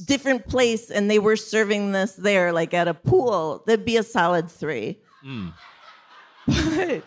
different 0.06 0.46
place 0.48 0.90
and 0.90 1.10
they 1.10 1.18
were 1.18 1.36
serving 1.36 1.92
this 1.92 2.12
there, 2.14 2.52
like 2.52 2.72
at 2.74 2.88
a 2.88 2.94
pool, 2.94 3.62
that'd 3.66 3.84
be 3.84 3.96
a 3.96 4.02
solid 4.02 4.50
three. 4.50 4.98
Hmm. 5.22 5.48
But 6.46 7.02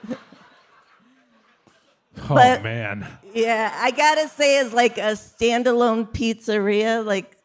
Oh 2.31 2.33
But- 2.35 2.63
man. 2.63 3.05
yeah, 3.33 3.71
I 3.79 3.91
gotta 3.91 4.27
say, 4.27 4.57
as 4.57 4.73
like 4.73 4.97
a 4.97 5.11
standalone 5.13 6.09
pizzeria, 6.11 7.05
like 7.05 7.37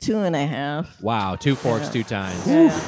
two 0.00 0.18
and 0.18 0.36
a 0.36 0.46
half. 0.46 1.00
Wow, 1.02 1.34
two 1.34 1.56
forks, 1.56 1.88
two 1.88 2.04
times. 2.04 2.46
Yeah. 2.46 2.80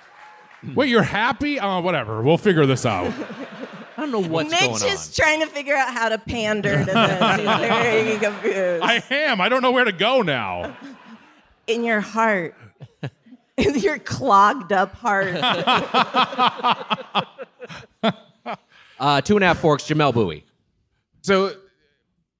Wait, 0.76 0.88
you're 0.88 1.02
happy? 1.02 1.58
Oh, 1.58 1.80
whatever. 1.80 2.22
We'll 2.22 2.38
figure 2.38 2.64
this 2.66 2.86
out. 2.86 3.12
I 3.96 4.02
don't 4.02 4.12
know 4.12 4.22
what's 4.22 4.50
Mitch 4.52 4.60
going 4.60 4.72
on. 4.74 4.80
Mitch 4.80 4.92
is 4.92 5.16
trying 5.16 5.40
to 5.40 5.46
figure 5.48 5.74
out 5.74 5.92
how 5.92 6.08
to 6.10 6.18
pander 6.18 6.78
to 6.78 6.84
this. 6.84 7.36
He's 7.36 7.44
very 7.44 8.16
confused. 8.18 8.84
I 8.84 9.02
am. 9.10 9.40
I 9.40 9.48
don't 9.48 9.62
know 9.62 9.72
where 9.72 9.84
to 9.84 9.90
go 9.92 10.22
now. 10.22 10.76
In 11.68 11.84
your 11.84 12.00
heart. 12.00 12.54
In 13.56 13.78
your 13.78 13.98
clogged 13.98 14.72
up 14.72 14.94
heart. 14.94 15.34
Uh, 19.00 19.20
two 19.20 19.36
and 19.36 19.44
a 19.44 19.46
half 19.46 19.58
forks, 19.58 19.84
Jamelle 19.84 20.12
Bouie. 20.12 20.42
So 21.22 21.52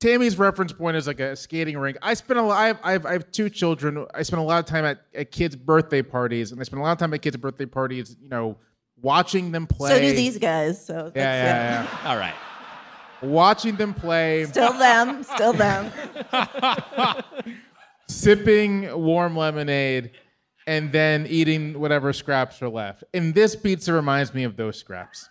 Tami's 0.00 0.36
reference 0.38 0.72
point 0.72 0.96
is 0.96 1.06
like 1.06 1.20
a 1.20 1.36
skating 1.36 1.78
rink. 1.78 1.96
I 2.02 2.14
spend 2.14 2.40
a 2.40 2.42
lot. 2.42 2.58
I 2.58 2.66
have, 2.66 2.80
I 2.82 2.92
have, 2.92 3.06
I 3.06 3.12
have 3.12 3.30
two 3.30 3.48
children. 3.48 4.06
I 4.12 4.22
spend 4.22 4.40
a 4.40 4.44
lot 4.44 4.58
of 4.58 4.66
time 4.66 4.84
at, 4.84 4.98
at 5.14 5.30
kids' 5.30 5.54
birthday 5.54 6.02
parties, 6.02 6.50
and 6.50 6.60
I 6.60 6.64
spend 6.64 6.80
a 6.80 6.84
lot 6.84 6.92
of 6.92 6.98
time 6.98 7.14
at 7.14 7.22
kids' 7.22 7.36
birthday 7.36 7.66
parties. 7.66 8.16
You 8.20 8.28
know, 8.28 8.56
watching 9.00 9.52
them 9.52 9.66
play. 9.68 9.90
so 9.90 10.00
do 10.00 10.12
these 10.14 10.38
guys. 10.38 10.84
So 10.84 11.12
that's 11.14 11.16
Yeah, 11.16 11.44
yeah, 11.44 11.82
yeah. 12.04 12.10
All 12.10 12.16
right. 12.16 12.34
Watching 13.22 13.76
them 13.76 13.94
play, 13.94 14.44
Still 14.44 14.72
them. 14.72 15.22
Still 15.24 15.52
them. 15.52 15.92
sipping 18.08 18.90
warm 19.02 19.36
lemonade, 19.36 20.10
and 20.66 20.90
then 20.92 21.26
eating 21.28 21.78
whatever 21.78 22.12
scraps 22.12 22.60
are 22.62 22.68
left. 22.68 23.04
And 23.14 23.34
this 23.34 23.54
pizza 23.56 23.92
reminds 23.92 24.34
me 24.34 24.44
of 24.44 24.56
those 24.56 24.78
scraps. 24.78 25.28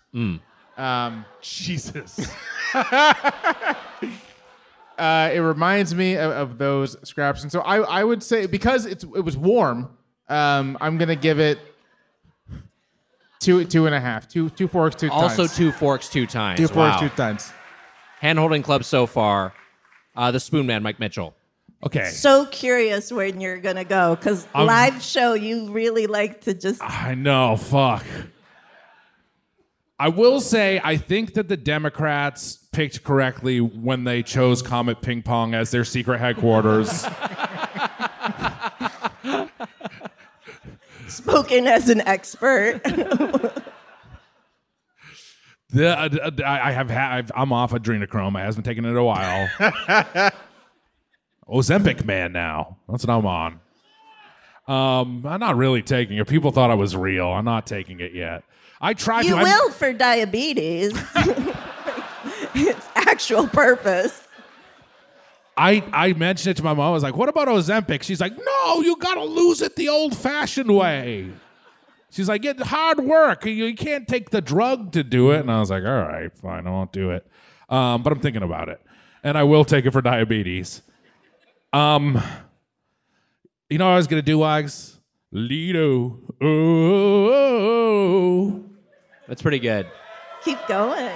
Um, 0.77 1.25
Jesus. 1.41 2.19
uh, 2.73 3.73
it 4.97 5.39
reminds 5.39 5.93
me 5.95 6.15
of, 6.15 6.31
of 6.31 6.57
those 6.57 6.95
scraps, 7.07 7.43
and 7.43 7.51
so 7.51 7.61
I, 7.61 7.77
I 7.79 8.03
would 8.03 8.23
say 8.23 8.45
because 8.45 8.85
it's 8.85 9.03
it 9.03 9.25
was 9.25 9.37
warm, 9.37 9.89
um, 10.29 10.77
I'm 10.79 10.97
gonna 10.97 11.15
give 11.15 11.39
it 11.39 11.59
two 13.39 13.65
two 13.65 13.85
and 13.85 13.95
a 13.95 13.99
half, 13.99 14.27
two 14.27 14.49
two 14.51 14.67
forks, 14.67 14.95
two 14.95 15.09
Also, 15.11 15.43
times. 15.43 15.55
two 15.55 15.71
forks, 15.71 16.09
two 16.09 16.27
times. 16.27 16.59
two 16.59 16.67
forks, 16.67 16.95
wow. 16.95 16.99
two 16.99 17.09
times. 17.09 17.51
Hand 18.19 18.39
holding 18.39 18.63
club 18.63 18.83
so 18.83 19.05
far. 19.05 19.53
Uh, 20.15 20.31
the 20.31 20.39
Spoon 20.39 20.65
Man, 20.65 20.81
Mike 20.81 20.99
Mitchell. 20.99 21.35
Okay. 21.83 22.05
So 22.05 22.45
curious 22.47 23.11
when 23.11 23.39
you're 23.39 23.59
gonna 23.59 23.85
go 23.85 24.15
because 24.15 24.47
live 24.55 25.01
show 25.01 25.33
you 25.33 25.71
really 25.71 26.07
like 26.07 26.41
to 26.41 26.53
just 26.53 26.81
I 26.83 27.13
know. 27.15 27.55
Fuck. 27.57 28.05
I 29.99 30.09
will 30.09 30.39
say, 30.41 30.79
I 30.83 30.97
think 30.97 31.33
that 31.33 31.47
the 31.47 31.57
Democrats 31.57 32.57
picked 32.71 33.03
correctly 33.03 33.61
when 33.61 34.03
they 34.03 34.21
chose 34.21 34.61
Comet 34.61 35.01
Ping 35.01 35.23
Pong 35.23 35.55
as 35.55 35.71
their 35.71 35.83
secret 35.83 36.19
headquarters. 36.19 37.05
spoken 41.07 41.67
as 41.67 41.89
an 41.89 42.01
expert. 42.01 42.81
The, 45.69 45.89
uh, 45.89 46.09
uh, 46.23 46.31
I 46.45 46.71
have 46.71 46.89
ha- 46.89 47.09
I've, 47.11 47.29
I'm 47.35 47.51
off 47.51 47.71
adrenochrome. 47.73 48.37
I 48.37 48.43
hasn't 48.43 48.65
taken 48.65 48.85
it 48.85 48.89
in 48.89 48.95
a 48.95 49.03
while. 49.03 49.49
Ozempic 51.49 52.05
man 52.05 52.31
now. 52.33 52.77
That's 52.89 53.05
what 53.05 53.13
I'm 53.13 53.25
on. 53.25 53.59
Um, 54.67 55.25
I'm 55.25 55.39
not 55.39 55.55
really 55.55 55.81
taking 55.81 56.17
it. 56.17 56.27
People 56.27 56.51
thought 56.51 56.69
I 56.71 56.75
was 56.75 56.95
real. 56.95 57.27
I'm 57.27 57.45
not 57.45 57.65
taking 57.65 57.99
it 58.01 58.13
yet. 58.13 58.43
I 58.81 58.93
tried 58.93 59.25
you 59.25 59.31
to. 59.31 59.37
I'm- 59.37 59.45
will 59.45 59.71
for 59.71 59.93
diabetes. 59.93 60.91
its 62.53 62.87
actual 62.95 63.47
purpose. 63.47 64.23
I, 65.55 65.83
I 65.91 66.13
mentioned 66.13 66.51
it 66.51 66.57
to 66.57 66.63
my 66.63 66.73
mom. 66.73 66.89
I 66.89 66.91
was 66.91 67.01
like, 67.01 67.15
what 67.15 67.29
about 67.29 67.47
Ozempic? 67.47 68.03
She's 68.03 68.21
like, 68.21 68.37
no, 68.37 68.81
you 68.81 68.95
got 68.97 69.15
to 69.15 69.23
lose 69.23 69.61
it 69.61 69.75
the 69.75 69.89
old 69.89 70.15
fashioned 70.15 70.69
way. 70.75 71.31
She's 72.11 72.29
like, 72.29 72.45
it's 72.45 72.61
hard 72.61 72.99
work. 72.99 73.45
You, 73.45 73.65
you 73.65 73.75
can't 73.75 74.07
take 74.07 74.29
the 74.29 74.41
drug 74.41 74.91
to 74.91 75.03
do 75.03 75.31
it. 75.31 75.39
And 75.39 75.51
I 75.51 75.59
was 75.59 75.71
like, 75.71 75.83
all 75.83 76.01
right, 76.01 76.31
fine, 76.37 76.67
I 76.67 76.69
won't 76.69 76.91
do 76.91 77.09
it. 77.09 77.25
Um, 77.69 78.03
but 78.03 78.13
I'm 78.13 78.19
thinking 78.19 78.43
about 78.43 78.69
it. 78.69 78.79
And 79.23 79.37
I 79.37 79.43
will 79.43 79.65
take 79.65 79.85
it 79.85 79.91
for 79.91 80.01
diabetes. 80.01 80.83
Um, 81.73 82.22
you 83.69 83.77
know 83.77 83.85
what 83.85 83.94
I 83.94 83.98
was 83.98 84.07
going 84.07 84.22
to 84.22 84.26
do, 84.26 84.39
Wags? 84.39 84.99
Ledo. 85.34 86.18
Oh, 87.30 88.64
That's 89.27 89.41
pretty 89.41 89.60
good. 89.60 89.88
Keep 90.44 90.65
going. 90.68 91.11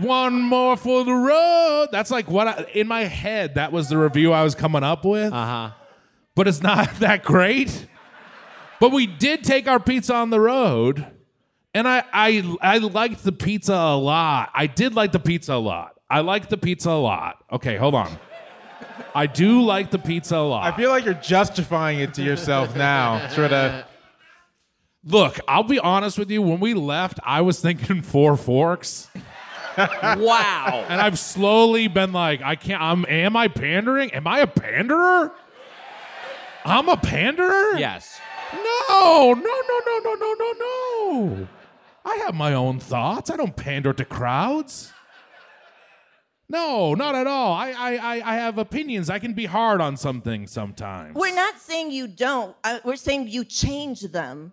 one 0.00 0.40
more 0.40 0.76
for 0.76 1.04
the 1.04 1.12
road. 1.12 1.88
That's 1.92 2.10
like 2.10 2.28
what 2.28 2.48
I, 2.48 2.66
in 2.74 2.88
my 2.88 3.04
head, 3.04 3.54
that 3.56 3.70
was 3.72 3.88
the 3.88 3.98
review 3.98 4.32
I 4.32 4.42
was 4.42 4.54
coming 4.54 4.82
up 4.82 5.04
with. 5.04 5.32
Uh 5.32 5.46
huh. 5.46 5.70
but 6.34 6.48
it's 6.48 6.62
not 6.62 6.94
that 7.00 7.22
great. 7.24 7.86
But 8.80 8.90
we 8.90 9.06
did 9.06 9.44
take 9.44 9.68
our 9.68 9.78
pizza 9.78 10.14
on 10.14 10.30
the 10.30 10.40
road, 10.40 11.06
and 11.72 11.86
I 11.86 12.02
I 12.12 12.56
I 12.60 12.78
liked 12.78 13.22
the 13.22 13.30
pizza 13.30 13.74
a 13.74 13.96
lot. 13.96 14.50
I 14.54 14.66
did 14.66 14.94
like 14.96 15.12
the 15.12 15.20
pizza 15.20 15.52
a 15.52 15.54
lot. 15.62 15.92
I 16.10 16.20
like 16.20 16.48
the 16.48 16.56
pizza 16.58 16.90
a 16.90 16.98
lot. 17.00 17.36
Okay, 17.52 17.76
hold 17.76 17.94
on. 17.94 18.18
I 19.14 19.26
do 19.26 19.62
like 19.62 19.90
the 19.90 19.98
pizza 19.98 20.36
a 20.36 20.38
lot. 20.38 20.72
I 20.72 20.76
feel 20.76 20.90
like 20.90 21.04
you're 21.04 21.14
justifying 21.14 22.00
it 22.00 22.14
to 22.14 22.22
yourself 22.22 22.74
now, 22.76 23.28
sort 23.28 23.52
of. 23.52 23.72
Uh, 23.72 23.82
Look, 25.04 25.40
I'll 25.48 25.64
be 25.64 25.80
honest 25.80 26.16
with 26.16 26.30
you. 26.30 26.40
When 26.42 26.60
we 26.60 26.74
left, 26.74 27.18
I 27.24 27.40
was 27.40 27.60
thinking 27.60 28.02
four 28.02 28.36
forks, 28.36 29.10
Wow. 29.76 30.84
and 30.88 31.00
I've 31.00 31.18
slowly 31.18 31.88
been 31.88 32.12
like, 32.12 32.40
I 32.42 32.54
can't. 32.54 32.80
I'm. 32.80 33.04
Am 33.08 33.36
I 33.36 33.48
pandering? 33.48 34.12
Am 34.14 34.26
I 34.28 34.40
a 34.40 34.46
panderer? 34.46 35.32
I'm 36.64 36.88
a 36.88 36.96
panderer. 36.96 37.76
yes. 37.78 38.20
No, 38.52 39.32
no, 39.34 39.34
no, 39.34 39.80
no, 39.86 39.98
no, 40.04 40.14
no, 40.14 40.34
no, 40.38 40.52
no. 40.58 41.48
I 42.04 42.16
have 42.26 42.34
my 42.34 42.54
own 42.54 42.78
thoughts. 42.78 43.30
I 43.30 43.36
don't 43.36 43.56
pander 43.56 43.92
to 43.92 44.04
crowds. 44.04 44.92
No, 46.52 46.92
not 46.92 47.14
at 47.14 47.26
all. 47.26 47.54
I, 47.54 47.70
I, 47.70 47.92
I, 47.96 48.32
I 48.32 48.34
have 48.36 48.58
opinions. 48.58 49.08
I 49.08 49.18
can 49.18 49.32
be 49.32 49.46
hard 49.46 49.80
on 49.80 49.96
some 49.96 50.20
things 50.20 50.50
sometimes. 50.50 51.14
We're 51.14 51.34
not 51.34 51.58
saying 51.58 51.90
you 51.92 52.06
don't. 52.06 52.54
Uh, 52.62 52.78
we're 52.84 52.96
saying 52.96 53.28
you 53.28 53.42
change 53.44 54.02
them 54.02 54.52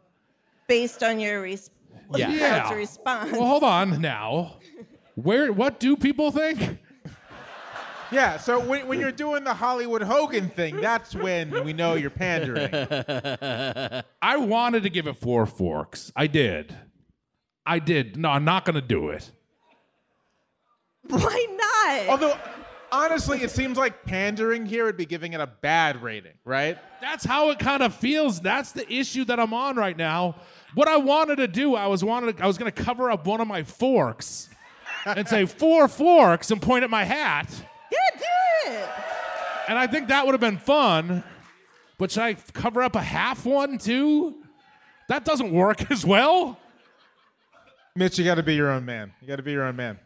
based 0.68 1.04
on 1.04 1.20
your 1.20 1.42
res- 1.42 1.70
Yeah. 2.16 2.30
Yeah. 2.30 2.60
crowd's 2.62 2.76
response. 2.78 3.32
Well, 3.34 3.46
hold 3.46 3.64
on 3.64 4.00
now. 4.00 4.56
Where? 5.16 5.52
What 5.52 5.82
do 5.82 5.98
people 5.98 6.32
think? 6.32 6.80
Yeah, 8.12 8.38
so 8.38 8.60
when, 8.60 8.88
when 8.88 9.00
you're 9.00 9.12
doing 9.12 9.44
the 9.44 9.54
Hollywood 9.54 10.02
Hogan 10.02 10.50
thing, 10.50 10.78
that's 10.78 11.14
when 11.14 11.64
we 11.64 11.74
know 11.74 11.94
you're 11.94 12.10
pandering. 12.10 12.70
I 14.22 14.38
wanted 14.38 14.82
to 14.84 14.90
give 14.90 15.06
it 15.06 15.18
four 15.18 15.46
forks. 15.46 16.12
I 16.16 16.26
did. 16.28 16.76
I 17.68 17.78
did. 17.78 18.18
No, 18.18 18.30
I'm 18.30 18.46
not 18.46 18.66
going 18.66 18.76
to 18.76 18.82
do 18.82 19.10
it. 19.10 19.30
Why 21.18 21.48
not? 21.58 22.10
Although, 22.10 22.38
honestly, 22.92 23.42
it 23.42 23.52
seems 23.52 23.78
like 23.78 24.04
pandering 24.04 24.66
here 24.66 24.86
would 24.86 24.98
be 24.98 25.06
giving 25.06 25.34
it 25.34 25.42
a 25.42 25.48
bad 25.48 26.04
rating, 26.04 26.34
right? 26.46 26.78
That's 27.02 27.26
how 27.26 27.50
it 27.50 27.60
kind 27.60 27.82
of 27.82 27.96
feels. 27.96 28.40
That's 28.40 28.72
the 28.72 28.92
issue 28.92 29.26
that 29.26 29.40
I'm 29.40 29.54
on 29.54 29.76
right 29.76 29.98
now. 29.98 30.36
What 30.76 30.88
I 30.88 30.98
wanted 30.98 31.38
to 31.38 31.48
do, 31.48 31.76
I 31.76 31.88
was 31.88 32.04
wanted, 32.04 32.40
I 32.42 32.48
was 32.48 32.58
going 32.58 32.72
to 32.72 32.84
cover 32.84 33.10
up 33.10 33.26
one 33.26 33.42
of 33.42 33.48
my 33.48 33.64
forks 33.64 34.50
and 35.06 35.28
say 35.28 35.46
four 35.46 35.88
forks 35.88 36.52
and 36.52 36.62
point 36.62 36.84
at 36.84 36.90
my 36.90 37.04
hat, 37.04 37.50
yeah, 37.92 37.98
do 38.18 38.72
it. 38.74 38.90
and 39.70 39.78
I 39.80 39.88
think 39.88 40.10
that 40.10 40.26
would 40.26 40.34
have 40.34 40.42
been 40.42 40.58
fun. 40.58 41.24
But 41.98 42.12
should 42.12 42.24
I 42.24 42.34
cover 42.54 42.82
up 42.84 42.96
a 42.96 43.02
half 43.02 43.46
one 43.46 43.78
too? 43.78 44.36
That 45.08 45.26
doesn't 45.26 45.52
work 45.52 45.90
as 45.92 46.06
well. 46.06 46.60
Mitch, 47.96 48.20
you 48.20 48.26
got 48.26 48.36
to 48.36 48.44
be 48.44 48.56
your 48.56 48.70
own 48.70 48.86
man. 48.86 49.12
You 49.22 49.28
got 49.28 49.38
to 49.38 49.44
be 49.44 49.52
your 49.52 49.64
own 49.64 49.76
man. 49.76 50.00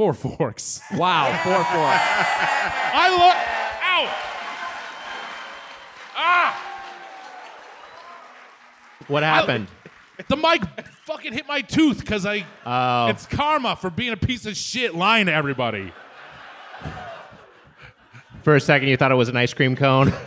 Four 0.00 0.14
forks. 0.14 0.80
Wow. 0.94 1.26
Four 1.44 1.62
forks. 1.62 2.00
I 2.94 3.10
look. 3.10 3.36
Ow! 3.84 4.08
Ah! 6.16 6.56
What 9.08 9.22
happened? 9.22 9.66
The 10.28 10.38
mic 10.38 10.62
fucking 11.04 11.34
hit 11.34 11.46
my 11.46 11.60
tooth 11.60 12.00
because 12.00 12.24
I. 12.24 12.46
Oh. 12.64 13.08
It's 13.08 13.26
karma 13.26 13.76
for 13.76 13.90
being 13.90 14.12
a 14.12 14.16
piece 14.16 14.46
of 14.46 14.56
shit 14.56 14.94
lying 14.94 15.26
to 15.26 15.34
everybody. 15.34 15.92
For 18.42 18.56
a 18.56 18.60
second, 18.60 18.88
you 18.88 18.96
thought 18.96 19.12
it 19.12 19.16
was 19.16 19.28
an 19.28 19.36
ice 19.36 19.52
cream 19.52 19.76
cone. 19.76 20.14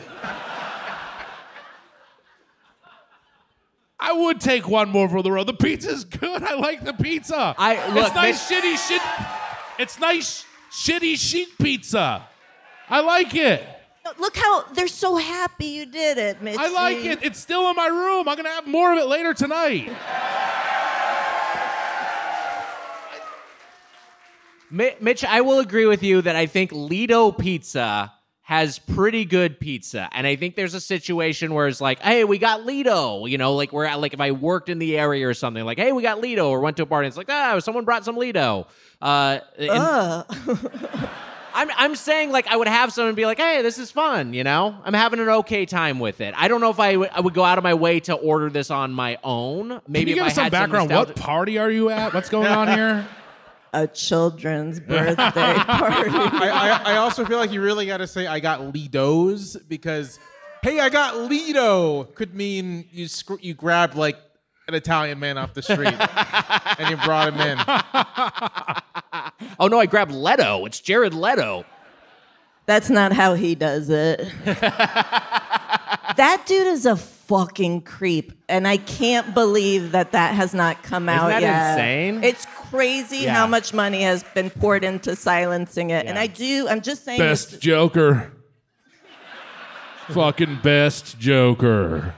I 4.00 4.14
would 4.14 4.40
take 4.40 4.68
one 4.68 4.90
more 4.90 5.10
for 5.10 5.24
the 5.24 5.32
road. 5.32 5.48
The 5.48 5.54
pizza's 5.54 6.06
good. 6.06 6.44
I 6.44 6.54
like 6.54 6.84
the 6.84 6.94
pizza. 6.94 7.56
I- 7.58 7.88
look, 7.88 8.06
it's 8.06 8.14
nice 8.16 8.48
shitty 8.48 8.88
shit. 8.88 9.02
It's 9.80 10.00
nice 10.00 10.46
shitty 10.72 11.18
sheet 11.18 11.58
pizza. 11.60 12.28
I 12.90 13.02
like 13.02 13.34
it. 13.36 13.66
Look 14.20 14.36
how 14.36 14.64
they're 14.74 14.88
so 14.88 15.16
happy 15.16 15.66
you 15.66 15.86
did 15.86 16.18
it, 16.18 16.42
Mitch. 16.42 16.58
I 16.58 16.68
like 16.70 16.98
it. 17.06 17.20
It's 17.24 17.40
still 17.40 17.70
in 17.70 17.76
my 17.76 17.88
room. 17.88 18.28
I'm 18.28 18.36
gonna 18.36 18.50
have 18.50 18.68
more 18.68 18.92
of 18.92 19.00
it 19.00 19.06
later 19.06 19.34
tonight. 19.34 19.90
Mitch, 24.70 25.24
I 25.24 25.42
will 25.42 25.60
agree 25.60 25.86
with 25.86 26.04
you 26.04 26.22
that 26.24 26.36
I 26.36 26.48
think 26.48 26.72
Ledo 26.72 27.38
Pizza 27.38 28.12
has 28.46 28.78
pretty 28.78 29.24
good 29.24 29.58
pizza, 29.60 30.10
and 30.12 30.28
I 30.28 30.36
think 30.36 30.56
there's 30.58 30.74
a 30.74 30.82
situation 30.82 31.54
where 31.54 31.68
it's 31.70 31.80
like, 31.80 32.00
hey, 32.00 32.26
we 32.26 32.38
got 32.38 32.66
Ledo, 32.66 33.26
you 33.30 33.38
know, 33.38 33.54
like 33.56 33.72
where 33.72 33.96
like 33.98 34.14
if 34.14 34.20
I 34.20 34.32
worked 34.32 34.68
in 34.68 34.80
the 34.80 34.98
area 34.98 35.26
or 35.28 35.34
something, 35.34 35.64
like, 35.64 35.78
hey, 35.78 35.94
we 35.94 36.02
got 36.02 36.20
Ledo, 36.22 36.50
or 36.50 36.60
went 36.60 36.76
to 36.78 36.84
a 36.84 36.86
party, 36.86 37.08
it's 37.08 37.16
like, 37.16 37.30
ah, 37.30 37.58
someone 37.60 37.86
brought 37.86 38.04
some 38.04 38.18
Ledo. 38.18 38.68
Uh, 39.02 39.40
and- 39.58 41.10
I'm 41.56 41.70
I'm 41.78 41.96
saying 41.96 42.32
like 42.32 42.48
I 42.48 42.56
would 42.58 42.68
have 42.68 42.92
someone 42.92 43.14
be 43.14 43.26
like, 43.28 43.38
hey, 43.38 43.62
this 43.62 43.78
is 43.78 43.92
fun, 43.92 44.34
you 44.34 44.44
know, 44.44 44.76
I'm 44.84 44.94
having 44.96 45.20
an 45.20 45.30
okay 45.30 45.66
time 45.68 46.00
with 46.00 46.20
it. 46.20 46.34
I 46.36 46.48
don't 46.48 46.62
know 46.62 46.72
if 46.72 46.80
I 46.80 46.96
would- 46.98 47.12
I 47.14 47.20
would 47.22 47.34
go 47.36 47.44
out 47.44 47.58
of 47.60 47.64
my 47.64 47.76
way 47.76 48.00
to 48.02 48.14
order 48.16 48.50
this 48.50 48.72
on 48.72 48.92
my 48.92 49.20
own. 49.24 49.80
Maybe 49.88 50.06
Can 50.06 50.08
you 50.08 50.14
if 50.14 50.16
give 50.16 50.26
us 50.26 50.36
some 50.36 50.50
background? 50.50 50.90
nostalgia- 50.90 51.12
what 51.14 51.16
party 51.22 51.60
are 51.60 51.70
you 51.70 51.92
at? 51.92 52.12
What's 52.14 52.30
going 52.30 52.48
on 52.48 52.68
here? 52.70 53.08
a 53.74 53.88
children's 53.88 54.80
birthday 54.88 55.16
party. 55.56 56.10
I, 56.12 56.82
I, 56.86 56.94
I 56.94 56.98
also 56.98 57.26
feel 57.26 57.38
like 57.38 57.52
you 57.52 57.62
really 57.62 57.86
got 57.86 57.98
to 57.98 58.08
say 58.08 58.28
I 58.28 58.40
got 58.40 58.62
Ledos 58.62 59.58
because, 59.68 60.20
hey, 60.62 60.80
I 60.80 60.90
got 60.90 61.16
Ledo 61.16 62.14
could 62.16 62.34
mean 62.36 62.86
you 62.92 63.08
scr- 63.08 63.40
you 63.42 63.54
grabbed 63.54 63.96
like 63.96 64.18
an 64.68 64.76
Italian 64.76 65.20
man 65.20 65.38
off 65.38 65.54
the 65.54 65.62
street 65.62 65.88
and 66.80 66.90
you 66.90 66.98
brought 67.04 67.34
him 67.34 67.42
in. 67.42 67.58
Oh 69.60 69.68
no, 69.68 69.80
I 69.80 69.86
grabbed 69.88 70.12
Leto. 70.12 70.66
It's 70.66 70.80
Jared 70.80 71.14
Leto. 71.14 71.66
That's 72.66 72.90
not 72.90 73.12
how 73.12 73.34
he 73.34 73.56
does 73.56 73.90
it. 73.90 74.20
that 74.46 76.44
dude 76.46 76.68
is 76.68 76.86
a 76.86 76.96
fucking 76.96 77.82
creep, 77.82 78.32
and 78.48 78.66
I 78.68 78.78
can't 78.78 79.34
believe 79.34 79.92
that 79.92 80.14
that 80.14 80.34
has 80.34 80.54
not 80.54 80.82
come 80.82 81.10
out 81.10 81.28
that 81.28 81.42
yet. 81.42 81.72
insane? 81.78 82.24
It's 82.24 82.46
crazy 82.74 83.18
Yeah. 83.20 83.34
how 83.34 83.48
much 83.48 83.74
money 83.74 84.02
has 84.02 84.24
been 84.34 84.50
poured 84.50 84.84
into 84.84 85.16
silencing 85.16 85.92
it, 85.92 86.06
and 86.08 86.18
I 86.18 86.28
do. 86.28 86.68
I'm 86.68 86.82
just 86.82 87.06
saying. 87.06 87.20
Best 87.20 87.52
this- 87.52 87.60
Joker. 87.60 88.32
Fucking 90.10 90.60
best 90.62 91.18
Joker. 91.20 92.14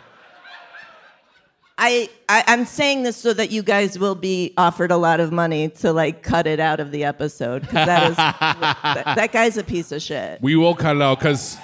I, 1.77 2.09
I 2.29 2.43
I'm 2.47 2.65
saying 2.65 3.03
this 3.03 3.17
so 3.17 3.33
that 3.33 3.51
you 3.51 3.61
guys 3.61 3.99
will 3.99 4.15
be 4.15 4.53
offered 4.57 4.91
a 4.91 4.97
lot 4.97 5.19
of 5.19 5.33
money 5.33 5.69
to 5.69 5.91
like 5.91 6.23
cut 6.23 6.47
it 6.47 6.59
out 6.61 6.79
of 6.79 6.91
the 6.91 7.03
episode 7.03 7.61
because 7.63 7.85
that 7.85 8.09
is 8.11 8.15
that, 8.15 9.03
that 9.17 9.31
guy's 9.33 9.57
a 9.57 9.63
piece 9.63 9.91
of 9.91 10.01
shit. 10.01 10.41
We 10.41 10.55
will 10.55 10.73
cut 10.73 10.95
it 10.95 11.01
out 11.01 11.19
because 11.19 11.57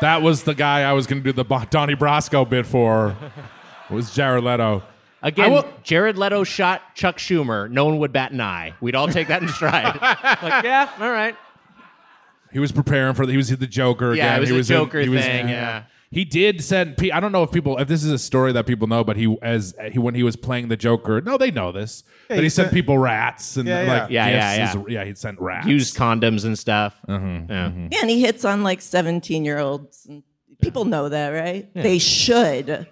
that 0.00 0.22
was 0.22 0.44
the 0.44 0.54
guy 0.54 0.82
I 0.82 0.92
was 0.92 1.06
going 1.06 1.22
to 1.22 1.32
do 1.32 1.42
the 1.42 1.66
Donnie 1.68 1.96
Brasco 1.96 2.48
bit 2.48 2.64
for. 2.64 3.16
Was 3.90 4.14
Jared 4.14 4.44
Leto. 4.44 4.82
Again, 5.22 5.50
will- 5.52 5.68
Jared 5.82 6.18
Leto 6.18 6.44
shot 6.44 6.94
Chuck 6.94 7.18
Schumer. 7.18 7.70
No 7.70 7.84
one 7.86 7.98
would 7.98 8.12
bat 8.12 8.32
an 8.32 8.40
eye. 8.40 8.74
We'd 8.80 8.94
all 8.94 9.08
take 9.08 9.28
that 9.28 9.42
in 9.42 9.48
stride. 9.48 9.98
like, 10.02 10.64
yeah, 10.64 10.90
all 11.00 11.10
right. 11.10 11.34
He 12.52 12.58
was 12.58 12.72
preparing 12.72 13.14
for 13.14 13.26
the, 13.26 13.32
he 13.32 13.36
was 13.36 13.48
the 13.48 13.66
Joker 13.66 14.12
again. 14.12 14.24
Yeah, 14.24 14.36
it 14.36 14.40
was 14.40 14.48
he 14.50 14.54
a 14.54 14.58
was 14.58 14.70
in- 14.70 14.76
Joker 14.76 15.00
he 15.00 15.08
was- 15.08 15.24
thing, 15.24 15.48
yeah. 15.48 15.84
He 16.08 16.24
did 16.24 16.62
send. 16.62 16.96
I 17.12 17.18
don't 17.18 17.32
know 17.32 17.42
if 17.42 17.50
people 17.50 17.78
if 17.78 17.88
this 17.88 18.04
is 18.04 18.12
a 18.12 18.18
story 18.18 18.52
that 18.52 18.64
people 18.64 18.86
know, 18.86 19.02
but 19.02 19.16
he 19.16 19.36
as 19.42 19.74
he 19.90 19.98
when 19.98 20.14
he 20.14 20.22
was 20.22 20.36
playing 20.36 20.68
the 20.68 20.76
Joker. 20.76 21.20
No, 21.20 21.36
they 21.36 21.50
know 21.50 21.72
this. 21.72 22.04
Yeah, 22.30 22.36
that 22.36 22.36
he, 22.36 22.42
he 22.44 22.48
sent 22.48 22.66
sent- 22.66 22.74
people 22.74 22.96
rats 22.96 23.56
and 23.56 23.68
Yeah, 23.68 23.82
yeah. 23.82 23.92
like 24.02 24.10
Yeah, 24.10 24.28
yeah, 24.28 24.36
yeah. 24.56 24.72
He's- 24.72 24.84
yeah. 24.88 25.04
He'd 25.04 25.18
sent 25.18 25.40
rats. 25.40 25.66
Used 25.66 25.96
condoms 25.96 26.44
and 26.44 26.56
stuff. 26.56 26.96
Mm-hmm, 27.08 27.50
Yeah. 27.50 27.72
Yeah, 27.90 27.98
and 28.02 28.08
he 28.08 28.20
hits 28.20 28.44
on 28.44 28.62
like 28.62 28.80
17 28.82 29.44
year 29.44 29.58
olds. 29.58 30.08
People 30.62 30.84
know 30.84 31.08
that, 31.08 31.30
right? 31.30 31.68
They 31.74 31.98
should. 31.98 32.86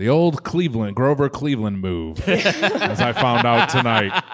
The 0.00 0.08
old 0.08 0.44
Cleveland 0.44 0.96
Grover 0.96 1.28
Cleveland 1.28 1.82
move, 1.82 2.26
as 2.26 3.02
I 3.02 3.12
found 3.12 3.46
out 3.46 3.68
tonight. 3.68 4.24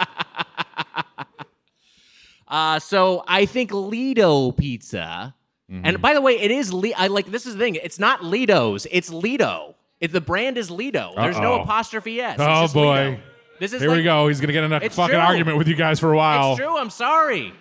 Uh, 2.47 2.79
so 2.79 3.25
I 3.27 3.47
think 3.47 3.73
Ledo 3.73 4.57
Pizza. 4.57 5.35
Mm-hmm. 5.69 5.85
And 5.85 6.01
by 6.01 6.15
the 6.15 6.21
way, 6.21 6.39
it 6.39 6.53
is 6.53 6.73
Le- 6.73 6.93
I 6.97 7.09
like 7.09 7.33
this 7.33 7.47
is 7.47 7.55
the 7.55 7.59
thing. 7.59 7.75
It's 7.75 7.99
not 7.99 8.23
Ledo's. 8.23 8.87
It's 8.93 9.11
Ledo. 9.11 9.75
It, 10.01 10.13
the 10.13 10.21
brand 10.21 10.57
is 10.57 10.71
Ledo. 10.71 11.13
There's 11.17 11.37
no 11.41 11.55
Uh-oh. 11.55 11.63
apostrophe 11.63 12.21
s. 12.21 12.37
Oh 12.39 12.69
boy. 12.69 13.17
Ledo. 13.17 13.21
This 13.59 13.73
is 13.73 13.81
Here 13.81 13.91
like, 13.91 13.97
we 13.97 14.03
go. 14.05 14.29
He's 14.29 14.41
gonna 14.41 14.53
get 14.53 14.63
in 14.63 14.73
a 14.73 14.89
fucking 14.89 15.15
true. 15.15 15.19
argument 15.19 15.59
with 15.59 15.67
you 15.67 15.75
guys 15.75 15.99
for 15.99 16.13
a 16.13 16.17
while. 16.17 16.53
It's 16.53 16.61
true. 16.61 16.79
I'm 16.79 16.91
sorry. 16.91 17.53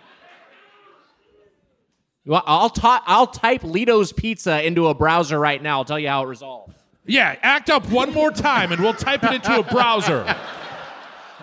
Well, 2.24 2.44
I'll 2.46 2.70
ta- 2.70 3.04
I'll 3.08 3.26
type 3.26 3.62
Ledo's 3.62 4.14
Pizza 4.14 4.64
into 4.64 4.90
a 4.90 4.94
browser 4.94 5.40
right 5.40 5.60
now. 5.60 5.80
I'll 5.80 5.86
tell 5.86 5.98
you 5.98 6.10
how 6.10 6.22
it 6.22 6.28
resolves. 6.28 6.76
Yeah, 7.06 7.36
act 7.42 7.70
up 7.70 7.90
one 7.90 8.14
more 8.14 8.32
time, 8.32 8.72
and 8.72 8.82
we'll 8.82 8.94
type 8.94 9.24
it 9.24 9.34
into 9.34 9.60
a 9.60 9.64
browser. 9.64 10.36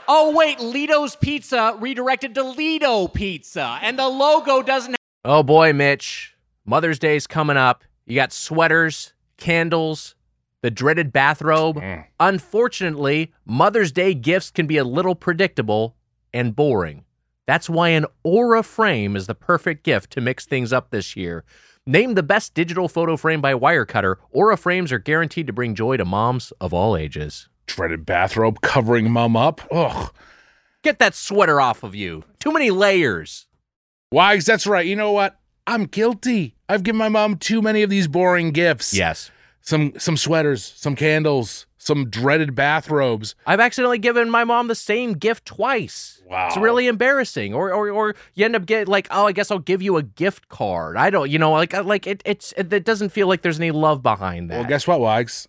Oh 0.09 0.33
wait, 0.35 0.59
Ledo's 0.59 1.15
Pizza 1.17 1.77
redirected 1.79 2.35
to 2.35 2.43
Ledo 2.43 3.13
Pizza, 3.13 3.79
and 3.83 3.99
the 3.99 4.09
logo 4.09 4.63
doesn't. 4.63 4.97
Oh 5.25 5.43
boy, 5.43 5.73
Mitch, 5.73 6.37
Mother's 6.65 6.99
Day's 6.99 7.27
coming 7.27 7.57
up. 7.57 7.85
You 8.07 8.17
got 8.17 8.33
sweaters, 8.33 9.13
candles, 9.37 10.17
the 10.63 10.71
dreaded 10.71 11.13
bathrobe. 11.13 11.77
Mm. 11.77 12.07
Unfortunately, 12.19 13.33
Mother's 13.45 13.93
Day 13.93 14.15
gifts 14.15 14.51
can 14.51 14.67
be 14.67 14.77
a 14.77 14.85
little 14.85 15.15
predictable 15.15 15.97
and 16.35 16.57
boring. 16.57 17.05
That's 17.47 17.69
why 17.69 17.91
an 17.91 18.07
Aura 18.23 18.63
frame 18.63 19.17
is 19.17 19.27
the 19.27 19.35
perfect 19.35 19.85
gift 19.85 20.11
to 20.13 20.21
mix 20.21 20.47
things 20.47 20.73
up 20.73 20.91
this 20.91 21.17
year. 21.17 21.45
Named 21.87 22.17
the 22.17 22.23
best 22.23 22.55
digital 22.55 22.87
photo 22.87 23.17
frame 23.17 23.41
by 23.41 23.55
Wirecutter, 23.55 24.15
Aura 24.31 24.57
frames 24.57 24.93
are 24.93 25.01
guaranteed 25.01 25.49
to 25.49 25.53
bring 25.53 25.75
joy 25.75 25.97
to 25.97 26.05
moms 26.05 26.53
of 26.61 26.73
all 26.73 26.97
ages. 26.97 27.49
Dreaded 27.67 28.07
bathrobe 28.07 28.61
covering 28.61 29.11
mom 29.11 29.37
up. 29.37 29.61
Ugh. 29.73 30.15
Get 30.85 31.01
that 31.01 31.17
sweater 31.17 31.61
off 31.61 31.83
of 31.83 31.97
you. 31.97 32.23
Too 32.39 32.53
many 32.53 32.71
layers. 32.71 33.49
Wags, 34.13 34.47
that's 34.47 34.65
right. 34.65 34.87
You 34.87 34.95
know 34.95 35.11
what? 35.11 35.41
I'm 35.67 35.87
guilty. 35.87 36.55
I've 36.69 36.85
given 36.85 36.99
my 36.99 37.09
mom 37.09 37.37
too 37.37 37.61
many 37.61 37.83
of 37.83 37.91
these 37.91 38.07
boring 38.07 38.53
gifts. 38.53 38.95
Yes. 38.95 39.33
Some 39.61 39.93
some 39.99 40.17
sweaters, 40.17 40.63
some 40.77 40.95
candles, 40.95 41.67
some 41.83 42.09
dreaded 42.09 42.55
bathrobes. 42.55 43.35
I've 43.45 43.61
accidentally 43.61 43.99
given 43.99 44.31
my 44.31 44.45
mom 44.45 44.69
the 44.69 44.75
same 44.75 45.15
gift 45.15 45.45
twice. 45.45 46.23
Wow. 46.29 46.47
It's 46.47 46.57
really 46.57 46.87
embarrassing. 46.87 47.55
Or 47.55 47.73
or 47.73 47.91
or 47.91 48.15
you 48.35 48.45
end 48.45 48.55
up 48.55 48.67
getting 48.67 48.87
like, 48.87 49.09
oh, 49.11 49.27
I 49.27 49.33
guess 49.33 49.51
I'll 49.51 49.59
give 49.59 49.83
you 49.83 49.97
a 49.97 50.03
gift 50.03 50.49
card. 50.49 50.97
I 50.97 51.11
don't, 51.11 51.29
you 51.31 51.39
know, 51.39 51.53
like 51.53 51.73
like 51.73 52.07
it 52.07 52.23
it's 52.25 52.53
it, 52.57 52.73
it 52.73 52.85
doesn't 52.85 53.11
feel 53.11 53.27
like 53.27 53.43
there's 53.43 53.59
any 53.59 53.73
love 53.73 54.03
behind 54.03 54.51
that. 54.51 54.61
Well, 54.61 54.69
guess 54.69 54.87
what, 54.87 55.01
Wags? 55.01 55.49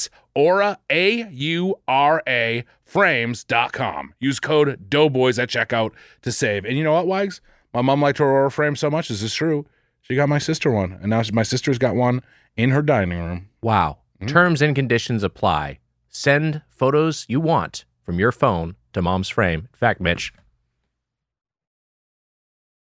Aura, 0.33 0.79
A 0.89 1.27
U 1.29 1.75
R 1.87 2.23
A, 2.27 2.63
frames.com. 2.83 4.13
Use 4.19 4.39
code 4.39 4.89
Doughboys 4.89 5.39
at 5.39 5.49
checkout 5.49 5.91
to 6.21 6.31
save. 6.31 6.65
And 6.65 6.77
you 6.77 6.83
know 6.83 6.93
what, 6.93 7.07
Wags? 7.07 7.41
My 7.73 7.81
mom 7.81 8.01
liked 8.01 8.17
her 8.17 8.29
Aura 8.29 8.51
frame 8.51 8.75
so 8.75 8.89
much. 8.89 9.09
Is 9.09 9.21
this 9.21 9.31
is 9.31 9.35
true. 9.35 9.65
She 10.01 10.15
got 10.15 10.29
my 10.29 10.39
sister 10.39 10.71
one, 10.71 10.93
and 11.01 11.09
now 11.09 11.21
my 11.31 11.43
sister's 11.43 11.77
got 11.77 11.95
one 11.95 12.21
in 12.57 12.71
her 12.71 12.81
dining 12.81 13.19
room. 13.19 13.49
Wow. 13.61 13.99
Hmm? 14.19 14.27
Terms 14.27 14.61
and 14.61 14.75
conditions 14.75 15.23
apply. 15.23 15.79
Send 16.09 16.61
photos 16.69 17.25
you 17.29 17.39
want 17.39 17.85
from 18.03 18.19
your 18.19 18.31
phone 18.31 18.75
to 18.93 19.01
mom's 19.01 19.29
frame. 19.29 19.69
In 19.71 19.77
fact, 19.77 20.01
Mitch, 20.01 20.33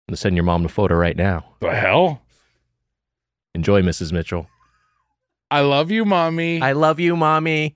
I'm 0.08 0.12
going 0.12 0.16
to 0.16 0.22
send 0.22 0.36
your 0.36 0.44
mom 0.44 0.66
a 0.66 0.70
photo 0.70 0.96
right 0.96 1.16
now. 1.16 1.46
The 1.62 1.74
hell? 1.74 2.22
Enjoy, 3.56 3.82
Mrs. 3.82 4.12
Mitchell. 4.12 4.48
I 5.54 5.62
love 5.62 5.92
you, 5.92 6.04
mommy. 6.04 6.60
I 6.64 6.72
love 6.72 7.00
you, 7.00 7.16
mommy. 7.16 7.76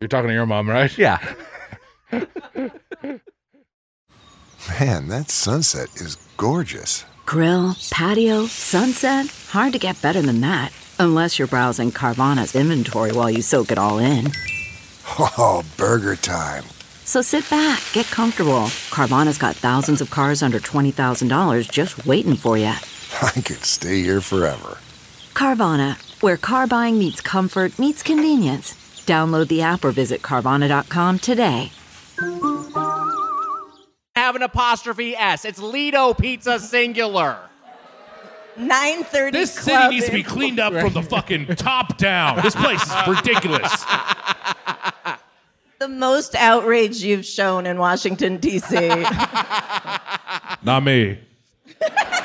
You're 0.00 0.08
talking 0.08 0.28
to 0.28 0.32
your 0.32 0.46
mom, 0.46 0.70
right? 0.70 0.96
Yeah. 0.96 1.18
Man, 4.80 5.08
that 5.08 5.26
sunset 5.28 5.90
is 5.96 6.16
gorgeous. 6.38 7.04
Grill, 7.26 7.76
patio, 7.90 8.46
sunset. 8.46 9.26
Hard 9.50 9.74
to 9.74 9.78
get 9.78 10.00
better 10.00 10.22
than 10.22 10.40
that. 10.40 10.72
Unless 10.98 11.38
you're 11.38 11.46
browsing 11.46 11.92
Carvana's 11.92 12.56
inventory 12.56 13.12
while 13.12 13.30
you 13.30 13.42
soak 13.42 13.70
it 13.70 13.76
all 13.76 13.98
in. 13.98 14.32
Oh, 15.18 15.62
burger 15.76 16.16
time. 16.16 16.64
So 17.04 17.20
sit 17.20 17.50
back, 17.50 17.82
get 17.92 18.06
comfortable. 18.06 18.70
Carvana's 18.90 19.36
got 19.36 19.56
thousands 19.56 20.00
of 20.00 20.08
cars 20.08 20.42
under 20.42 20.58
$20,000 20.58 21.70
just 21.70 22.06
waiting 22.06 22.34
for 22.36 22.56
you. 22.56 22.72
I 23.20 23.42
could 23.44 23.62
stay 23.62 24.00
here 24.00 24.22
forever. 24.22 24.78
Carvana, 25.38 25.94
where 26.20 26.36
car 26.36 26.66
buying 26.66 26.98
meets 26.98 27.20
comfort, 27.20 27.78
meets 27.78 28.02
convenience. 28.02 28.74
Download 29.06 29.46
the 29.46 29.62
app 29.62 29.84
or 29.84 29.92
visit 29.92 30.20
Carvana.com 30.20 31.20
today. 31.20 31.70
Have 34.16 34.34
an 34.34 34.42
apostrophe 34.42 35.14
S. 35.14 35.44
It's 35.44 35.60
Ledo 35.60 36.12
Pizza 36.12 36.58
singular. 36.58 37.38
9:30. 38.56 39.30
This 39.30 39.54
city 39.54 39.76
Club 39.76 39.90
needs 39.92 40.06
to 40.06 40.10
be 40.12 40.18
in- 40.18 40.24
cleaned 40.26 40.58
up 40.58 40.72
from 40.72 40.92
the 40.92 41.02
fucking 41.04 41.46
top 41.54 41.96
down. 41.98 42.42
This 42.42 42.56
place 42.56 42.82
is 42.82 43.06
ridiculous. 43.06 43.84
The 45.78 45.88
most 45.88 46.34
outrage 46.34 46.96
you've 47.04 47.24
shown 47.24 47.64
in 47.64 47.78
Washington 47.78 48.38
D.C. 48.38 48.74
Not 50.64 50.82
me. 50.82 51.20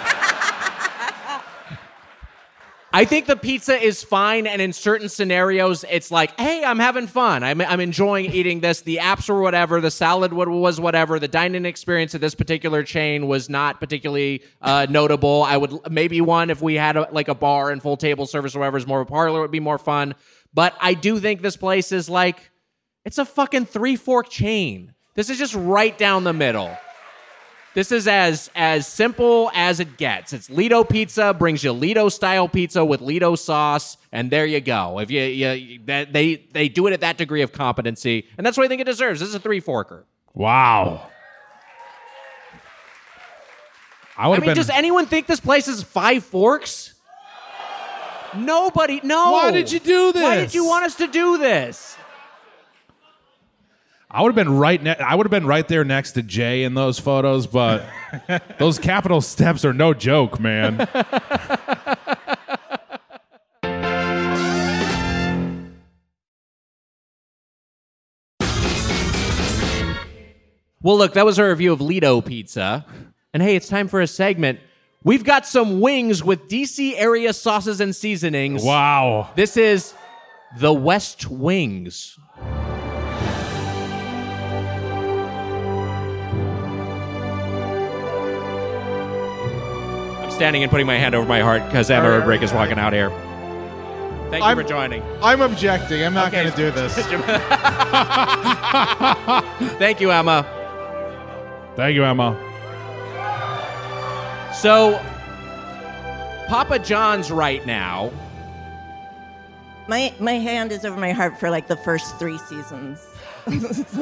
I 2.95 3.05
think 3.05 3.25
the 3.25 3.35
pizza 3.35 3.75
is 3.75 4.03
fine, 4.03 4.45
and 4.45 4.61
in 4.61 4.71
certain 4.71 5.09
scenarios, 5.09 5.83
it's 5.89 6.11
like, 6.11 6.39
hey, 6.39 6.63
I'm 6.63 6.77
having 6.77 7.07
fun. 7.07 7.43
I'm, 7.43 7.59
I'm 7.59 7.79
enjoying 7.79 8.25
eating 8.25 8.59
this. 8.59 8.81
The 8.81 8.97
apps 8.97 9.27
were 9.27 9.41
whatever. 9.41 9.81
The 9.81 9.89
salad 9.89 10.31
was 10.31 10.79
whatever. 10.79 11.17
The 11.17 11.27
dining 11.27 11.65
experience 11.65 12.13
at 12.13 12.21
this 12.21 12.35
particular 12.35 12.83
chain 12.83 13.25
was 13.25 13.49
not 13.49 13.79
particularly 13.79 14.43
uh, 14.61 14.85
notable. 14.91 15.41
I 15.41 15.57
would 15.57 15.73
maybe 15.89 16.21
one 16.21 16.51
if 16.51 16.61
we 16.61 16.75
had 16.75 16.95
a, 16.95 17.09
like 17.11 17.29
a 17.29 17.33
bar 17.33 17.71
and 17.71 17.81
full 17.81 17.97
table 17.97 18.27
service 18.27 18.55
or 18.55 18.59
whatever 18.59 18.77
is 18.77 18.85
more 18.85 19.01
of 19.01 19.07
a 19.07 19.09
parlor 19.09 19.41
would 19.41 19.49
be 19.49 19.59
more 19.59 19.79
fun. 19.79 20.13
But 20.53 20.75
I 20.79 20.93
do 20.93 21.19
think 21.19 21.41
this 21.41 21.57
place 21.57 21.91
is 21.91 22.11
like, 22.11 22.51
it's 23.05 23.17
a 23.17 23.25
fucking 23.25 23.65
three 23.65 23.95
fork 23.95 24.29
chain. 24.29 24.93
This 25.15 25.31
is 25.31 25.39
just 25.39 25.55
right 25.55 25.97
down 25.97 26.25
the 26.25 26.33
middle. 26.33 26.77
This 27.73 27.91
is 27.91 28.07
as 28.07 28.51
as 28.53 28.85
simple 28.85 29.49
as 29.55 29.79
it 29.79 29.97
gets. 29.97 30.31
It's 30.31 30.47
Ledo 30.49 30.83
pizza 30.87 31.33
brings 31.33 31.63
you 31.63 31.73
Ledo 31.73 32.11
style 32.11 32.47
pizza 32.47 32.85
with 32.85 33.01
Ledo 33.01 33.35
sauce, 33.35 33.97
and 34.11 34.29
there 34.29 34.45
you 34.45 34.61
go. 34.61 34.99
If 34.99 35.09
you, 35.09 35.21
you 35.21 35.79
that 35.85 36.13
they 36.13 36.35
they 36.51 36.69
do 36.69 36.85
it 36.85 36.93
at 36.93 37.01
that 37.01 37.17
degree 37.17 37.41
of 37.41 37.51
competency, 37.51 38.27
and 38.37 38.45
that's 38.45 38.57
what 38.57 38.65
I 38.65 38.67
think 38.67 38.81
it 38.81 38.85
deserves. 38.85 39.19
This 39.19 39.29
is 39.29 39.35
a 39.35 39.39
three 39.39 39.59
forker. 39.59 40.03
Wow. 40.35 41.09
I 44.15 44.27
would 44.27 44.37
I 44.37 44.41
mean, 44.41 44.49
been. 44.49 44.55
does 44.57 44.69
anyone 44.69 45.07
think 45.07 45.25
this 45.25 45.39
place 45.39 45.67
is 45.67 45.81
five 45.81 46.23
forks? 46.23 46.93
Nobody. 48.35 49.01
No. 49.03 49.31
Why 49.31 49.51
did 49.51 49.71
you 49.71 49.79
do 49.79 50.11
this? 50.11 50.21
Why 50.21 50.35
did 50.35 50.53
you 50.53 50.65
want 50.65 50.85
us 50.85 50.95
to 50.95 51.07
do 51.07 51.39
this? 51.39 51.97
I 54.13 54.21
would 54.21 54.29
have 54.29 54.35
been 54.35 54.57
right. 54.57 54.81
Ne- 54.81 54.95
I 54.95 55.15
would 55.15 55.25
have 55.25 55.31
been 55.31 55.47
right 55.47 55.67
there 55.67 55.83
next 55.83 56.11
to 56.11 56.21
Jay 56.21 56.63
in 56.63 56.75
those 56.75 56.99
photos, 56.99 57.47
but 57.47 57.83
those 58.59 58.77
Capitol 58.77 59.21
steps 59.21 59.65
are 59.65 59.73
no 59.73 59.95
joke, 59.95 60.39
man. 60.39 60.87
Well, 70.83 70.97
look, 70.97 71.13
that 71.13 71.25
was 71.25 71.39
our 71.39 71.49
review 71.49 71.71
of 71.71 71.79
Ledo 71.79 72.23
Pizza. 72.23 72.85
And 73.33 73.41
hey, 73.41 73.55
it's 73.55 73.69
time 73.69 73.87
for 73.87 74.01
a 74.01 74.07
segment. 74.07 74.59
We've 75.03 75.23
got 75.23 75.47
some 75.47 75.79
wings 75.79 76.23
with 76.23 76.49
DC 76.49 76.93
area 76.97 77.33
sauces 77.33 77.79
and 77.79 77.95
seasonings. 77.95 78.63
Wow. 78.63 79.31
This 79.35 79.57
is 79.57 79.93
the 80.57 80.73
West 80.73 81.29
Wings. 81.29 82.19
Standing 90.33 90.63
and 90.63 90.71
putting 90.71 90.87
my 90.87 90.97
hand 90.97 91.15
over 91.15 91.27
my 91.27 91.41
heart 91.41 91.63
because 91.65 91.89
Emma 91.89 92.09
All 92.09 92.17
right, 92.17 92.25
Break 92.25 92.41
is 92.41 92.51
all 92.51 92.57
right. 92.57 92.67
walking 92.69 92.79
out 92.79 92.93
here. 92.93 93.09
Thank 94.29 94.43
you 94.43 94.49
I'm- 94.49 94.57
for 94.57 94.63
joining. 94.63 95.03
I'm 95.21 95.41
objecting. 95.41 96.03
I'm 96.03 96.13
not 96.13 96.27
Okay. 96.33 96.43
going 96.43 96.51
to 96.51 96.57
do 96.57 96.71
this. 96.71 96.95
Thank 99.79 100.01
you, 100.01 100.11
Emma. 100.11 100.45
Thank 101.75 101.95
you, 101.95 102.03
Emma. 102.03 102.35
So, 104.53 104.99
Papa 106.47 106.79
John's 106.79 107.31
right 107.31 107.65
now. 107.65 108.11
my 109.87 110.13
my 110.19 110.33
hand 110.33 110.71
is 110.71 110.85
over 110.85 110.99
my 110.99 111.11
heart 111.11 111.39
for 111.39 111.49
like 111.49 111.67
the 111.67 111.77
first 111.77 112.17
three 112.17 112.37
seasons. 112.39 113.05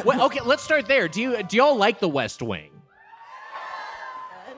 Well, 0.05 0.21
okay, 0.27 0.39
let's 0.45 0.63
start 0.63 0.87
there. 0.87 1.07
Do 1.07 1.21
you 1.21 1.43
do 1.43 1.57
y'all 1.57 1.75
like 1.75 1.99
the 1.99 2.09
West 2.09 2.41
Wing? 2.41 2.70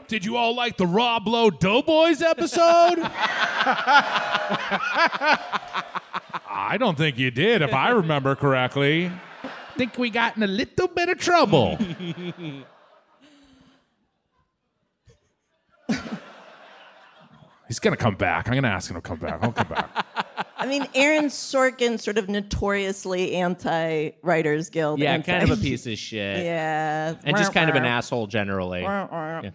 Did 0.08 0.26
you 0.26 0.38
all 0.38 0.56
like 0.56 0.78
the 0.78 0.86
Rob 0.88 1.28
Lowe 1.28 1.50
Doughboys 1.50 2.22
episode? 2.22 3.00
I 6.56 6.78
don't 6.80 6.98
think 6.98 7.18
you 7.18 7.32
did, 7.32 7.62
if 7.62 7.74
I 7.74 7.90
remember 7.90 8.36
correctly. 8.36 9.12
Think 9.78 9.98
we 9.98 10.10
got 10.12 10.38
in 10.38 10.44
a 10.44 10.48
little 10.48 10.88
bit 10.88 11.10
of 11.10 11.18
trouble. 11.18 11.78
He's 17.68 17.80
gonna 17.80 17.98
come 17.98 18.16
back. 18.16 18.48
I'm 18.48 18.54
gonna 18.56 18.68
ask 18.68 18.90
him 18.90 18.96
to 18.96 19.02
come 19.02 19.18
back. 19.20 19.40
I'll 19.42 19.52
come 19.52 19.68
back. 19.68 20.06
I 20.58 20.66
mean, 20.66 20.86
Aaron 20.94 21.26
Sorkin, 21.26 22.00
sort 22.00 22.18
of 22.18 22.30
notoriously 22.30 23.36
anti-writers 23.36 24.70
guild. 24.70 25.00
Yeah, 25.00 25.14
anti- 25.14 25.32
kind 25.32 25.50
of 25.50 25.58
a 25.58 25.62
piece 25.62 25.86
of 25.88 25.98
shit. 25.98 26.44
yeah, 26.46 27.16
And 27.24 27.36
just 27.36 27.54
kind 27.54 27.70
of 27.70 27.76
an 27.76 27.86
asshole 27.86 28.28
generally. 28.28 28.82
Yeah. 28.82 29.52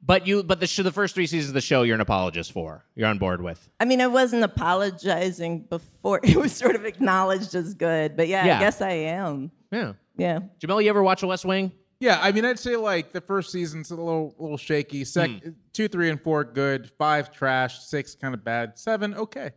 But 0.00 0.26
you, 0.26 0.42
but 0.44 0.60
the 0.60 0.66
sh- 0.66 0.76
the 0.78 0.92
first 0.92 1.14
three 1.14 1.26
seasons 1.26 1.48
of 1.50 1.54
the 1.54 1.60
show, 1.60 1.82
you're 1.82 1.96
an 1.96 2.00
apologist 2.00 2.52
for. 2.52 2.84
You're 2.94 3.08
on 3.08 3.18
board 3.18 3.42
with. 3.42 3.68
I 3.80 3.84
mean, 3.84 4.00
I 4.00 4.06
wasn't 4.06 4.44
apologizing 4.44 5.60
before; 5.68 6.20
it 6.24 6.36
was 6.36 6.52
sort 6.52 6.76
of 6.76 6.84
acknowledged 6.84 7.54
as 7.54 7.74
good. 7.74 8.16
But 8.16 8.28
yeah, 8.28 8.46
Yeah. 8.46 8.56
I 8.56 8.60
guess 8.60 8.80
I 8.80 8.90
am. 8.90 9.50
Yeah. 9.72 9.94
Yeah. 10.16 10.40
Jamelle, 10.60 10.82
you 10.82 10.88
ever 10.90 11.02
watch 11.02 11.22
a 11.22 11.26
West 11.26 11.44
Wing? 11.44 11.72
Yeah, 12.00 12.18
I 12.22 12.30
mean, 12.30 12.44
I'd 12.44 12.58
say 12.60 12.76
like 12.76 13.12
the 13.12 13.20
first 13.20 13.50
season's 13.50 13.90
a 13.90 13.96
little, 13.96 14.34
little 14.38 14.56
shaky. 14.56 15.04
Sec, 15.04 15.30
Hmm. 15.30 15.48
two, 15.72 15.88
three, 15.88 16.10
and 16.10 16.20
four 16.22 16.44
good. 16.44 16.90
Five 16.96 17.32
trash. 17.32 17.80
Six 17.80 18.14
kind 18.14 18.34
of 18.34 18.44
bad. 18.44 18.78
Seven 18.78 19.14
okay. 19.14 19.50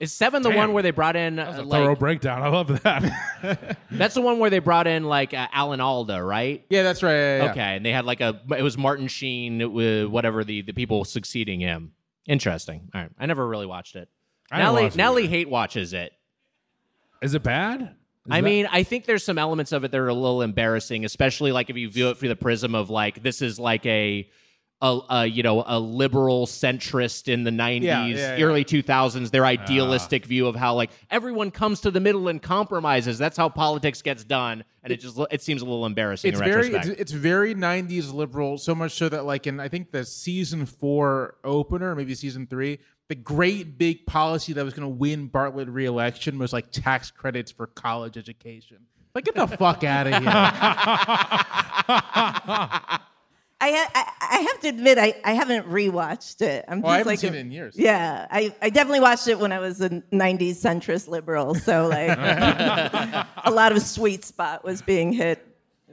Is 0.00 0.12
Seven 0.12 0.42
the 0.42 0.48
Damn. 0.50 0.58
one 0.58 0.72
where 0.72 0.82
they 0.82 0.90
brought 0.90 1.14
in 1.14 1.36
That's 1.36 1.58
uh, 1.58 1.62
a 1.62 1.66
thorough 1.66 1.88
like 1.90 1.98
breakdown. 2.00 2.42
I 2.42 2.48
love 2.48 2.82
that. 2.82 3.78
that's 3.92 4.14
the 4.14 4.20
one 4.20 4.38
where 4.40 4.50
they 4.50 4.58
brought 4.58 4.86
in 4.88 5.04
like 5.04 5.32
uh, 5.32 5.46
Alan 5.52 5.80
Alda, 5.80 6.22
right? 6.22 6.64
Yeah, 6.68 6.82
that's 6.82 7.02
right. 7.02 7.12
Yeah, 7.12 7.36
yeah, 7.36 7.44
yeah. 7.44 7.50
Okay, 7.52 7.76
and 7.76 7.86
they 7.86 7.92
had 7.92 8.04
like 8.04 8.20
a 8.20 8.40
it 8.58 8.62
was 8.62 8.76
Martin 8.76 9.06
Sheen, 9.06 9.72
with 9.72 10.08
whatever 10.08 10.42
the 10.44 10.62
the 10.62 10.72
people 10.72 11.04
succeeding 11.04 11.60
him. 11.60 11.92
Interesting. 12.26 12.90
All 12.94 13.02
right, 13.02 13.10
I 13.18 13.26
never 13.26 13.46
really 13.46 13.66
watched 13.66 13.94
it. 13.96 14.08
I 14.50 14.58
Nelly 14.58 14.84
watch 14.84 14.96
Nelly 14.96 15.24
either. 15.24 15.30
hate 15.30 15.48
watches 15.48 15.92
it. 15.92 16.12
Is 17.22 17.34
it 17.34 17.42
bad? 17.42 17.82
Is 17.82 17.88
I 18.30 18.40
that- 18.40 18.44
mean, 18.44 18.66
I 18.70 18.82
think 18.82 19.04
there's 19.06 19.24
some 19.24 19.38
elements 19.38 19.72
of 19.72 19.84
it 19.84 19.90
that 19.92 19.98
are 19.98 20.08
a 20.08 20.14
little 20.14 20.42
embarrassing, 20.42 21.04
especially 21.04 21.52
like 21.52 21.70
if 21.70 21.76
you 21.76 21.88
view 21.88 22.10
it 22.10 22.18
through 22.18 22.30
the 22.30 22.36
prism 22.36 22.74
of 22.74 22.90
like 22.90 23.22
this 23.22 23.40
is 23.42 23.58
like 23.58 23.86
a, 23.86 24.28
a, 24.82 24.98
a 25.08 25.26
you 25.26 25.42
know 25.42 25.64
a 25.66 25.78
liberal 25.78 26.46
centrist 26.46 27.32
in 27.32 27.44
the 27.44 27.50
90s, 27.50 27.82
Yeah, 27.82 28.06
yeah, 28.06 28.36
yeah. 28.36 28.44
early 28.44 28.64
2000s, 28.64 29.30
their 29.30 29.44
ah. 29.44 29.48
idealistic 29.48 30.26
view 30.26 30.46
of 30.46 30.56
how 30.56 30.74
like 30.74 30.90
everyone 31.10 31.50
comes 31.50 31.80
to 31.82 31.90
the 31.90 32.00
middle 32.00 32.28
and 32.28 32.42
compromises. 32.42 33.16
That's 33.16 33.36
how 33.36 33.48
politics 33.48 34.02
gets 34.02 34.24
done, 34.24 34.64
and 34.82 34.92
it 34.92 35.00
just 35.00 35.18
it 35.30 35.42
seems 35.42 35.62
a 35.62 35.64
little 35.64 35.86
embarrassing 35.86 36.32
It's 36.32 36.40
in 36.40 36.44
very, 36.44 36.70
retrospect. 36.70 36.86
it's, 36.86 37.00
it's 37.00 37.12
very 37.12 37.54
'90s 37.54 38.12
liberal. 38.12 38.58
So 38.58 38.74
much 38.74 38.92
so 38.92 39.08
that, 39.08 39.24
like, 39.24 39.46
in 39.46 39.60
I 39.60 39.68
think 39.68 39.90
the 39.90 40.04
season 40.04 40.66
four 40.66 41.36
opener, 41.44 41.94
maybe 41.94 42.14
season 42.14 42.46
three, 42.46 42.80
the 43.08 43.14
great 43.14 43.78
big 43.78 44.04
policy 44.06 44.52
that 44.54 44.64
was 44.64 44.74
going 44.74 44.88
to 44.88 44.94
win 44.94 45.30
Bartlet 45.30 45.66
re-election 45.68 46.38
was 46.38 46.52
like 46.52 46.70
tax 46.70 47.10
credits 47.10 47.50
for 47.50 47.66
college 47.68 48.18
education. 48.18 48.78
Like, 49.14 49.24
get 49.26 49.36
the 49.36 49.46
fuck 49.46 49.84
out 49.84 50.08
of 50.08 50.14
here. 50.14 50.24
I, 53.60 53.70
ha- 53.70 53.90
I 53.94 54.38
I 54.38 54.40
have 54.42 54.60
to 54.60 54.68
admit 54.68 54.98
I, 54.98 55.14
I 55.24 55.32
haven't 55.32 55.68
rewatched 55.70 56.42
it. 56.42 56.64
I'm 56.68 56.78
Oh, 56.80 56.82
just 56.82 56.88
I 56.90 56.96
haven't 56.98 57.06
like 57.12 57.18
seen 57.20 57.32
a- 57.34 57.36
it 57.36 57.40
in 57.40 57.50
years. 57.52 57.74
Yeah, 57.78 58.26
I, 58.30 58.54
I 58.60 58.68
definitely 58.70 59.00
watched 59.00 59.28
it 59.28 59.38
when 59.38 59.52
I 59.52 59.58
was 59.60 59.80
a 59.80 59.88
'90s 59.90 60.56
centrist 60.56 61.08
liberal. 61.08 61.54
So 61.54 61.86
like 61.86 62.10
a 63.44 63.50
lot 63.50 63.72
of 63.72 63.80
sweet 63.82 64.24
spot 64.24 64.64
was 64.64 64.82
being 64.82 65.12
hit. 65.12 65.46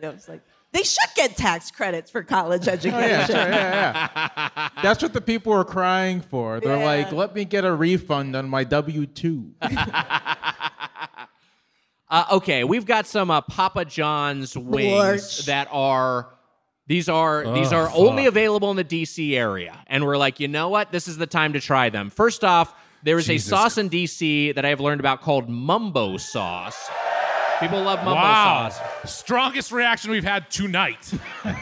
I 0.04 0.10
was 0.10 0.28
like, 0.28 0.42
they 0.72 0.82
should 0.84 1.10
get 1.16 1.38
tax 1.38 1.70
credits 1.70 2.10
for 2.10 2.24
college 2.24 2.68
education. 2.68 2.96
Oh, 3.04 3.08
yeah, 3.08 3.26
sure, 3.28 3.36
yeah, 3.36 4.10
yeah. 4.16 4.70
That's 4.82 5.04
what 5.04 5.14
the 5.14 5.22
people 5.22 5.54
were 5.54 5.64
crying 5.64 6.22
for. 6.22 6.60
They're 6.60 6.78
Yeah. 6.78 6.86
like, 6.86 7.12
let 7.12 7.36
me 7.36 7.46
get 7.46 7.64
a 7.66 7.72
refund 7.74 8.36
on 8.36 8.50
my 8.50 8.64
W 8.64 9.06
two. 9.06 9.52
Uh, 12.10 12.26
okay, 12.30 12.66
we've 12.66 12.86
got 12.86 13.08
some 13.08 13.32
uh, 13.32 13.40
Papa 13.40 13.86
John's 13.86 14.58
wings 14.58 14.92
Blorch. 14.92 15.46
that 15.46 15.70
are 15.72 16.28
these 16.92 17.08
are 17.08 17.54
these 17.54 17.72
Oh, 17.72 17.78
are 17.78 17.88
fuck. 17.88 17.98
only 17.98 18.26
available 18.26 18.70
in 18.70 18.76
the 18.76 18.84
DC 18.84 19.34
area, 19.34 19.80
and 19.88 20.06
we're 20.06 20.18
like, 20.18 20.42
you 20.42 20.50
know 20.50 20.68
what? 20.68 20.92
This 20.92 21.08
is 21.08 21.16
the 21.16 21.26
time 21.26 21.54
to 21.54 21.62
try 21.62 21.90
them. 21.90 22.10
First 22.10 22.44
off, 22.44 22.76
there 23.02 23.18
is 23.18 23.28
Jesus. 23.28 23.48
a 23.48 23.50
sauce 23.50 23.78
in 23.78 23.90
DC 23.90 24.54
that 24.56 24.66
I 24.66 24.70
have 24.70 24.82
learned 24.82 25.00
about 25.00 25.22
called 25.22 25.48
Mumbo 25.48 26.18
sauce. 26.18 26.90
People 27.62 27.82
love 27.84 28.00
mumbo 28.00 28.16
wow. 28.16 28.70
sauce. 28.70 29.10
Strongest 29.10 29.72
reaction 29.72 30.12
we've 30.12 30.26
had 30.26 30.50
tonight. 30.50 31.14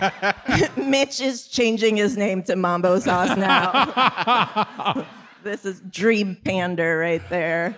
Mitch 0.78 1.22
is 1.22 1.48
changing 1.48 1.98
his 1.98 2.18
name 2.18 2.42
to 2.44 2.56
Mambo 2.56 3.00
Sauce 3.00 3.38
now. 3.38 5.06
this 5.44 5.64
is 5.64 5.82
Dream 5.92 6.38
Pander 6.44 6.98
right 6.98 7.22
there. 7.30 7.76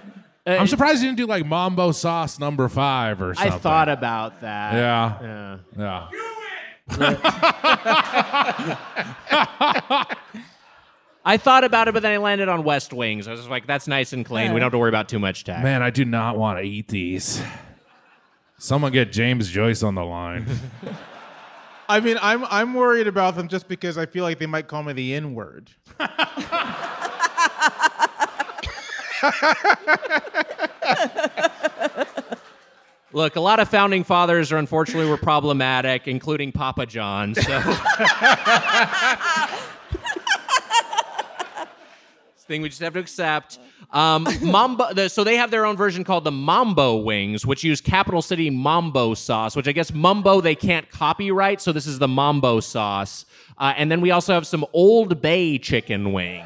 Uh, 0.48 0.52
I'm 0.52 0.68
surprised 0.68 1.02
you 1.02 1.10
didn't 1.10 1.18
do 1.18 1.26
like 1.26 1.46
Mambo 1.46 1.92
Sauce 1.92 2.40
number 2.40 2.70
five 2.70 3.22
or 3.22 3.34
something. 3.34 3.54
I 3.54 3.58
thought 3.58 3.90
about 3.90 4.40
that. 4.42 4.74
Yeah. 4.74 5.18
Yeah. 5.22 5.58
Yeah. 5.78 6.10
I 11.24 11.38
thought 11.38 11.64
about 11.64 11.88
it, 11.88 11.94
but 11.94 12.02
then 12.02 12.14
I 12.14 12.18
landed 12.18 12.50
on 12.50 12.64
West 12.64 12.94
Wings. 12.94 13.28
I 13.28 13.32
was 13.32 13.48
like, 13.48 13.68
that's 13.68 13.88
nice 13.88 14.14
and 14.14 14.26
clean. 14.26 14.54
We 14.54 14.60
don't 14.60 14.68
have 14.68 14.72
to 14.72 14.80
worry 14.80 14.90
about 14.90 15.08
too 15.08 15.20
much 15.20 15.44
tax. 15.44 15.64
Man, 15.64 15.84
I 15.84 15.92
do 15.92 16.04
not 16.04 16.38
want 16.38 16.60
to 16.60 16.64
eat 16.64 16.88
these. 16.88 17.42
Someone 18.58 18.92
get 18.92 19.12
James 19.12 19.50
Joyce 19.50 19.84
on 19.84 19.96
the 19.96 20.04
line. 20.04 20.46
I 21.90 22.00
mean, 22.00 22.18
I'm 22.22 22.46
I'm 22.46 22.74
worried 22.74 23.08
about 23.08 23.36
them 23.36 23.48
just 23.48 23.68
because 23.68 23.98
I 23.98 24.06
feel 24.06 24.24
like 24.24 24.40
they 24.40 24.46
might 24.46 24.68
call 24.68 24.84
me 24.84 24.94
the 24.94 25.14
N 25.14 25.34
word. 25.34 25.72
Look, 33.14 33.36
a 33.36 33.42
lot 33.42 33.60
of 33.60 33.68
founding 33.68 34.04
fathers 34.06 34.52
are 34.52 34.58
unfortunately 34.58 35.10
were 35.10 35.18
problematic, 35.18 36.08
including 36.08 36.52
Papa 36.54 36.86
John. 36.86 37.36
So 37.36 37.42
a 37.52 39.48
thing 42.52 42.62
we 42.62 42.70
just 42.70 42.82
have 42.82 42.94
to 42.94 43.00
accept. 43.00 43.60
Um, 43.92 44.26
Mambo, 44.42 44.94
the, 44.94 45.10
so 45.10 45.26
they 45.26 45.36
have 45.36 45.52
their 45.52 45.66
own 45.66 45.76
version 45.76 46.06
called 46.06 46.24
the 46.24 46.32
Mambo 46.32 46.96
Wings, 46.98 47.46
which 47.46 47.66
use 47.66 47.82
capital 47.82 48.22
city 48.22 48.50
Mambo 48.50 49.14
sauce, 49.14 49.58
which 49.58 49.68
I 49.68 49.74
guess 49.74 49.94
Mumbo 49.94 50.40
they 50.40 50.56
can't 50.56 50.90
copyright. 50.90 51.60
So 51.60 51.74
this 51.74 51.88
is 51.88 52.00
the 52.00 52.08
Mambo 52.08 52.62
sauce, 52.62 53.26
uh, 53.58 53.74
and 53.76 53.92
then 53.92 54.00
we 54.00 54.12
also 54.12 54.34
have 54.34 54.48
some 54.48 54.66
Old 54.72 55.22
Bay 55.22 55.58
chicken 55.58 56.14
wings. 56.14 56.46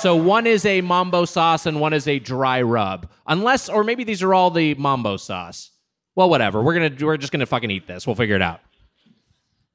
So 0.00 0.16
one 0.16 0.46
is 0.46 0.64
a 0.64 0.80
Mambo 0.80 1.26
sauce 1.26 1.66
and 1.66 1.78
one 1.78 1.92
is 1.92 2.08
a 2.08 2.18
dry 2.18 2.62
rub, 2.62 3.06
unless 3.26 3.68
or 3.68 3.84
maybe 3.84 4.02
these 4.02 4.22
are 4.22 4.32
all 4.32 4.50
the 4.50 4.74
Mambo 4.76 5.18
sauce. 5.18 5.72
Well, 6.16 6.30
whatever. 6.30 6.62
We're 6.62 6.72
gonna 6.72 7.06
we're 7.06 7.18
just 7.18 7.32
gonna 7.32 7.44
fucking 7.44 7.70
eat 7.70 7.86
this. 7.86 8.06
We'll 8.06 8.16
figure 8.16 8.34
it 8.36 8.42
out. 8.42 8.60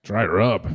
Dry 0.04 0.26
rub. 0.26 0.68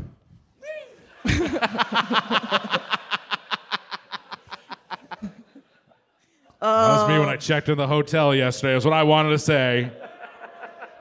That 6.61 7.03
was 7.03 7.09
me 7.09 7.19
when 7.19 7.29
I 7.29 7.37
checked 7.37 7.69
in 7.69 7.79
the 7.79 7.87
hotel 7.89 8.35
yesterday. 8.35 8.77
Is 8.77 8.85
what 8.85 8.95
I 8.95 9.03
wanted 9.03 9.31
to 9.31 9.39
say. 9.39 9.91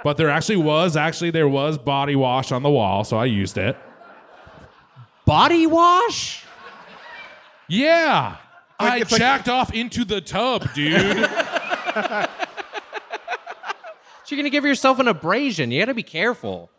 But 0.03 0.17
there 0.17 0.29
actually 0.29 0.57
was 0.57 0.95
actually 0.95 1.31
there 1.31 1.49
was 1.49 1.77
body 1.77 2.15
wash 2.15 2.51
on 2.51 2.63
the 2.63 2.69
wall, 2.69 3.03
so 3.03 3.17
I 3.17 3.25
used 3.25 3.57
it. 3.57 3.77
Body 5.25 5.67
wash? 5.67 6.45
Yeah. 7.69 8.35
Like, 8.79 8.91
I 8.91 8.97
it's 8.97 9.11
like- 9.11 9.19
jacked 9.19 9.47
off 9.47 9.73
into 9.73 10.03
the 10.03 10.19
tub, 10.21 10.73
dude. 10.73 11.29
So 14.29 14.35
you're 14.35 14.43
gonna 14.43 14.51
give 14.51 14.63
yourself 14.63 14.99
an 14.99 15.07
abrasion. 15.07 15.71
You 15.71 15.81
gotta 15.81 15.95
be 15.95 16.03
careful. 16.03 16.69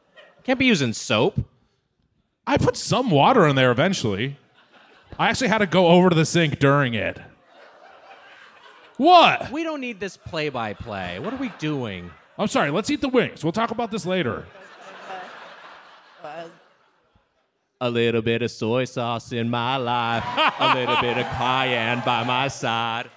Can't 0.45 0.57
be 0.57 0.67
using 0.67 0.93
soap. 0.93 1.37
I 2.47 2.57
put 2.57 2.77
some 2.77 3.11
water 3.11 3.49
in 3.49 3.57
there 3.57 3.73
eventually. 3.73 4.37
I 5.19 5.29
actually 5.31 5.49
had 5.49 5.59
to 5.59 5.67
go 5.67 5.89
over 5.89 6.11
to 6.11 6.15
the 6.15 6.25
sink 6.25 6.61
during 6.61 6.95
it. 6.95 7.19
What? 8.99 9.51
We 9.51 9.65
don't 9.65 9.81
need 9.81 9.99
this 9.99 10.17
play-by-play. 10.17 11.19
What 11.19 11.35
are 11.35 11.39
we 11.39 11.51
doing? 11.59 12.13
I'm 12.39 12.47
sorry, 12.47 12.71
let's 12.71 12.89
eat 12.89 13.01
the 13.01 13.09
wings. 13.09 13.43
We'll 13.43 13.51
talk 13.53 13.73
about 13.73 13.91
this 13.91 14.07
later. 14.07 14.47
A 17.83 17.91
little 17.91 18.21
bit 18.21 18.43
of 18.43 18.51
soy 18.51 18.85
sauce 18.85 19.33
in 19.33 19.49
my 19.49 19.79
life. 19.79 20.23
a 20.59 20.75
little 20.75 21.01
bit 21.01 21.17
of 21.17 21.25
cayenne 21.33 22.03
by 22.05 22.25
my 22.25 22.49
side. 22.49 23.11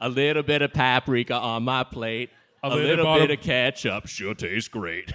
A 0.00 0.08
little 0.08 0.42
bit 0.42 0.62
of 0.62 0.72
paprika 0.72 1.34
on 1.34 1.64
my 1.64 1.84
plate. 1.84 2.30
A, 2.62 2.70
little 2.70 3.04
little, 3.04 3.14
bit 3.18 3.30
of 3.30 3.44
ketchup 3.44 4.06
sure 4.06 4.34
tastes 4.34 4.68
great. 4.68 5.12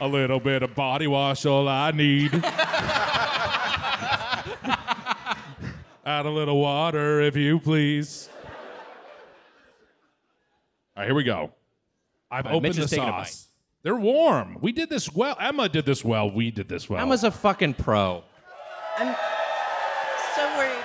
A 0.00 0.08
little 0.08 0.40
bit 0.40 0.62
of 0.62 0.74
body 0.74 1.06
wash, 1.06 1.46
all 1.46 1.68
I 1.68 1.92
need. 1.92 2.34
Add 6.04 6.26
a 6.26 6.30
little 6.30 6.60
water, 6.60 7.20
if 7.20 7.36
you 7.36 7.60
please. 7.60 8.28
All 10.96 11.02
right, 11.02 11.06
here 11.06 11.14
we 11.14 11.22
go. 11.24 11.52
I've 12.30 12.46
All 12.46 12.52
right, 12.52 12.56
opened 12.56 12.62
Mitch 12.70 12.76
the 12.76 12.82
is 12.84 12.90
taking 12.90 13.04
a 13.04 13.24
sauce. 13.24 13.48
They're 13.82 13.96
warm. 13.96 14.58
We 14.60 14.72
did 14.72 14.90
this 14.90 15.12
well. 15.14 15.36
Emma 15.40 15.68
did 15.68 15.86
this 15.86 16.04
well. 16.04 16.28
We 16.30 16.50
did 16.50 16.68
this 16.68 16.90
well. 16.90 17.00
Emma's 17.00 17.22
a 17.24 17.30
fucking 17.30 17.74
pro. 17.74 18.24
I'm 18.98 19.14
so 20.34 20.56
worried. 20.56 20.84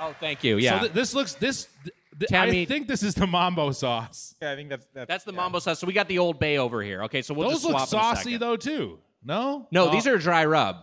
Oh, 0.00 0.14
thank 0.18 0.42
you. 0.42 0.56
Yeah. 0.56 0.76
So 0.76 0.80
th- 0.84 0.92
this 0.92 1.14
looks 1.14 1.34
this. 1.34 1.68
th- 1.84 1.94
th- 2.18 2.30
Tami- 2.30 2.62
I 2.62 2.64
think 2.64 2.88
this 2.88 3.02
is 3.02 3.14
the 3.14 3.26
mambo 3.26 3.70
sauce. 3.72 4.34
Yeah, 4.40 4.52
I 4.52 4.56
think 4.56 4.70
that's 4.70 4.86
that's, 4.94 5.08
That's 5.08 5.24
the 5.24 5.32
mambo 5.32 5.58
sauce. 5.58 5.78
So 5.78 5.86
we 5.86 5.92
got 5.92 6.08
the 6.08 6.18
Old 6.18 6.38
Bay 6.38 6.56
over 6.56 6.82
here. 6.82 7.02
Okay, 7.04 7.20
so 7.20 7.34
we'll 7.34 7.48
Those 7.50 7.62
just 7.62 7.64
look 7.72 7.72
swap 7.88 7.92
in 7.92 7.98
a 7.98 8.02
saucy 8.14 8.22
second. 8.32 8.40
though 8.40 8.56
too. 8.56 8.98
No. 9.22 9.66
No, 9.70 9.88
Oh, 9.88 9.92
these 9.92 10.06
are 10.06 10.16
dry 10.16 10.46
rub. 10.46 10.76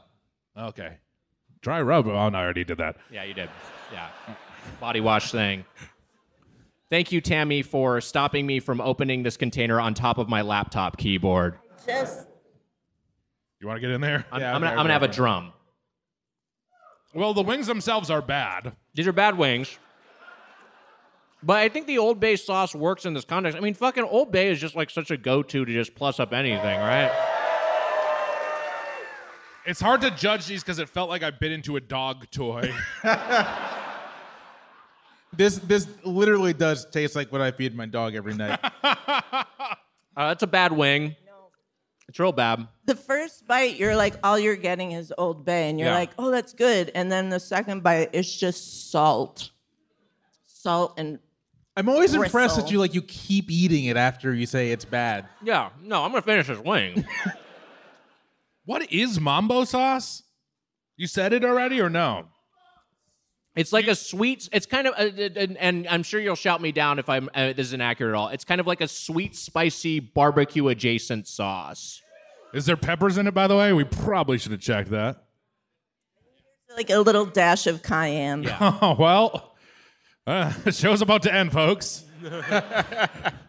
okay. 0.55 0.97
Dry 1.61 1.81
rub. 1.81 2.05
Oh 2.07 2.29
no, 2.29 2.37
I 2.37 2.43
already 2.43 2.63
did 2.63 2.77
that. 2.77 2.97
Yeah, 3.11 3.23
you 3.23 3.33
did. 3.33 3.49
Yeah. 3.91 4.09
Body 4.79 5.01
wash 5.01 5.31
thing. 5.31 5.65
Thank 6.89 7.11
you, 7.11 7.21
Tami, 7.21 7.65
for 7.65 7.99
stopping 7.99 8.45
me 8.45 8.59
from 8.61 8.79
opening 8.79 9.23
this 9.23 9.35
container 9.35 9.81
on 9.81 9.93
top 9.93 10.17
of 10.17 10.29
my 10.29 10.41
laptop 10.41 10.97
keyboard. 10.97 11.59
Just 11.85 12.27
You 13.59 13.67
want 13.67 13.77
to 13.77 13.81
get 13.81 13.91
in 13.91 13.99
there? 13.99 14.25
I'm, 14.31 14.39
Yeah, 14.39 14.53
I'm, 14.53 14.61
gonna, 14.61 14.67
okay, 14.67 14.71
I'm 14.71 14.83
gonna 14.83 14.93
have 14.93 15.03
a 15.03 15.07
drum. 15.09 15.51
Well, 17.13 17.33
the 17.33 17.41
wings 17.41 17.67
themselves 17.67 18.09
are 18.09 18.21
bad. 18.21 18.73
These 18.93 19.07
are 19.07 19.11
bad 19.11 19.37
wings. 19.37 19.77
But 21.43 21.57
I 21.57 21.69
think 21.69 21.87
the 21.87 21.97
Old 21.97 22.19
Bay 22.19 22.35
sauce 22.35 22.73
works 22.73 23.05
in 23.05 23.13
this 23.13 23.25
context. 23.25 23.57
I 23.57 23.61
mean, 23.61 23.73
fucking 23.73 24.03
Old 24.03 24.31
Bay 24.31 24.49
is 24.49 24.59
just 24.59 24.75
like 24.75 24.89
such 24.89 25.11
a 25.11 25.17
go-to 25.17 25.65
to 25.65 25.71
just 25.71 25.93
plus 25.93 26.19
up 26.19 26.33
anything, 26.33 26.79
right? 26.79 27.11
It's 29.65 29.81
hard 29.81 30.01
to 30.01 30.11
judge 30.11 30.47
these 30.47 30.63
because 30.63 30.79
it 30.79 30.89
felt 30.89 31.09
like 31.09 31.23
I 31.23 31.31
bit 31.31 31.51
into 31.51 31.75
a 31.75 31.81
dog 31.81 32.29
toy. 32.31 32.73
this 35.33 35.57
this 35.59 35.87
literally 36.03 36.53
does 36.53 36.85
taste 36.89 37.15
like 37.15 37.31
what 37.31 37.41
I 37.41 37.51
feed 37.51 37.75
my 37.75 37.85
dog 37.85 38.15
every 38.15 38.33
night. 38.33 38.59
Uh, 40.15 40.29
that's 40.29 40.41
a 40.41 40.47
bad 40.47 40.71
wing. 40.71 41.15
It's 42.09 42.19
real 42.19 42.31
bad. 42.31 42.67
the 42.85 42.95
first 42.95 43.45
bite, 43.45 43.75
you're 43.77 43.95
like, 43.95 44.15
all 44.23 44.39
you're 44.39 44.55
getting 44.55 44.93
is 44.93 45.13
Old 45.15 45.45
Bay, 45.45 45.69
and 45.69 45.77
you're 45.79 45.89
Yeah. 45.89 45.93
like, 45.93 46.09
oh, 46.17 46.31
that's 46.31 46.53
good. 46.53 46.91
And 46.95 47.11
then 47.11 47.29
the 47.29 47.39
second 47.39 47.83
bite, 47.83 48.09
it's 48.13 48.35
just 48.35 48.89
salt, 48.91 49.51
salt 50.45 50.95
and 50.97 51.19
I'm 51.75 51.87
always 51.87 52.15
impressed 52.15 52.31
Bristle. 52.33 52.63
that 52.63 52.71
you 52.71 52.79
like 52.79 52.95
you 52.95 53.03
keep 53.03 53.51
eating 53.51 53.85
it 53.85 53.95
after 53.95 54.33
you 54.33 54.47
say 54.47 54.71
it's 54.71 54.85
bad. 54.85 55.27
Yeah, 55.43 55.69
no, 55.83 56.01
I'm 56.03 56.09
gonna 56.09 56.23
finish 56.23 56.47
this 56.47 56.57
wing. 56.57 57.05
what 58.65 58.91
is 58.91 59.19
mambo 59.19 59.65
sauce? 59.65 60.23
You 60.95 61.05
said 61.05 61.31
it 61.31 61.45
already 61.45 61.79
or 61.79 61.91
no? 61.91 62.25
It's 63.57 63.73
like 63.73 63.87
a 63.87 63.95
sweet. 63.95 64.47
It's 64.51 64.65
kind 64.67 64.87
of, 64.87 64.93
uh, 64.93 65.23
uh, 65.23 65.29
and, 65.35 65.57
and 65.57 65.87
I'm 65.87 66.03
sure 66.03 66.21
you'll 66.21 66.35
shout 66.35 66.61
me 66.61 66.71
down 66.71 66.99
if 66.99 67.09
I'm 67.09 67.29
uh, 67.33 67.53
this 67.53 67.67
is 67.67 67.73
inaccurate 67.73 68.11
at 68.11 68.15
all. 68.15 68.27
It's 68.29 68.45
kind 68.45 68.61
of 68.61 68.67
like 68.67 68.81
a 68.81 68.87
sweet, 68.87 69.35
spicy 69.35 69.99
barbecue 69.99 70.67
adjacent 70.67 71.27
sauce. 71.27 72.01
Is 72.53 72.65
there 72.65 72.77
peppers 72.77 73.17
in 73.17 73.27
it, 73.27 73.33
by 73.33 73.47
the 73.47 73.57
way? 73.57 73.73
We 73.73 73.83
probably 73.83 74.37
should 74.37 74.51
have 74.51 74.61
checked 74.61 74.91
that. 74.91 75.23
like 76.75 76.89
a 76.89 76.99
little 76.99 77.25
dash 77.25 77.67
of 77.67 77.81
cayenne. 77.83 78.47
Oh, 78.61 78.95
well, 78.97 79.55
uh, 80.25 80.53
the 80.63 80.71
show's 80.71 81.01
about 81.01 81.23
to 81.23 81.33
end, 81.33 81.51
folks. 81.51 82.05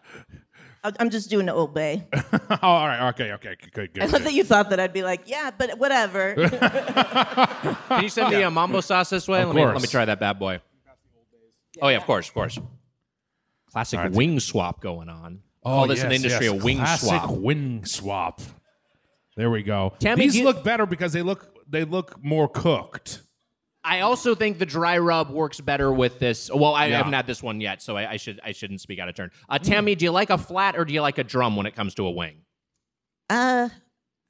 I- 0.85 0.93
I'm 1.01 1.11
just 1.11 1.29
doing 1.31 1.47
the 1.47 1.55
Old 1.55 1.75
Bay. 1.75 2.07
oh, 2.33 2.57
all 2.63 2.87
right. 2.87 3.09
Okay. 3.11 3.33
Okay. 3.33 3.57
Good. 3.73 3.95
Good. 3.95 4.03
I 4.03 4.07
love 4.07 4.13
good. 4.13 4.25
that 4.25 4.33
you 4.35 4.45
thought 4.45 4.71
that 4.71 4.81
I'd 4.81 4.93
be 4.93 5.03
like, 5.03 5.23
yeah, 5.29 5.51
but 5.57 5.79
whatever. 5.79 6.35
Can 7.89 8.03
you 8.03 8.09
send 8.09 8.31
me 8.31 8.43
a 8.43 8.51
mambo 8.51 8.81
sauce 8.81 9.11
this 9.11 9.27
way? 9.29 9.43
Of 9.43 9.49
let 9.49 9.57
me 9.57 9.65
let 9.65 9.83
me 9.83 9.89
try 9.89 10.05
that 10.05 10.21
bad 10.21 10.39
boy. 10.39 10.61
Oh 11.81 11.89
yeah, 11.89 11.97
of 11.97 12.05
course, 12.05 12.29
of 12.29 12.35
course. 12.35 12.59
Classic 13.73 13.99
All 13.99 14.05
right. 14.07 14.15
wing 14.15 14.41
swap 14.41 14.81
going 14.81 15.09
on. 15.09 15.41
Oh, 15.65 15.71
Call 15.71 15.87
this 15.89 16.03
in 16.03 16.09
the 16.09 16.15
yes, 16.15 16.25
industry 16.25 16.47
yes. 16.47 16.61
a 16.61 16.65
wing 16.65 16.77
Classic 16.79 17.09
swap. 17.09 17.31
Wing 17.31 17.85
swap. 17.85 18.41
There 19.37 19.51
we 19.51 19.63
go. 19.63 19.93
Tami, 20.01 20.17
These 20.17 20.37
you- 20.37 20.45
look 20.45 20.65
better 20.65 20.87
because 20.87 21.13
they 21.13 21.23
look 21.23 21.55
they 21.69 21.85
look 21.85 22.23
more 22.25 22.49
cooked. 22.49 23.23
I 23.85 24.01
also 24.01 24.35
think 24.35 24.59
the 24.59 24.67
dry 24.67 24.99
rub 24.99 25.31
works 25.31 25.61
better 25.61 25.91
with 25.93 26.19
this. 26.19 26.51
Well, 26.53 26.75
I 26.75 26.87
Yeah. 26.87 26.99
haven't 26.99 27.13
had 27.15 27.27
this 27.27 27.43
one 27.43 27.61
yet, 27.61 27.81
so 27.81 27.97
I, 27.97 28.13
I 28.13 28.17
should 28.17 28.41
I 28.45 28.53
shouldn't 28.53 28.81
speak 28.81 28.99
out 28.99 29.09
of 29.09 29.15
turn. 29.15 29.31
Uh, 29.49 29.59
Tami, 29.59 29.97
do 29.97 30.05
you 30.05 30.11
like 30.11 30.31
a 30.31 30.37
flat 30.39 30.77
or 30.77 30.85
do 30.85 30.93
you 30.93 31.01
like 31.01 31.19
a 31.19 31.25
drum 31.25 31.57
when 31.57 31.65
it 31.67 31.75
comes 31.75 31.95
to 31.95 32.07
a 32.07 32.11
wing? 32.11 32.43
uh, 33.31 33.69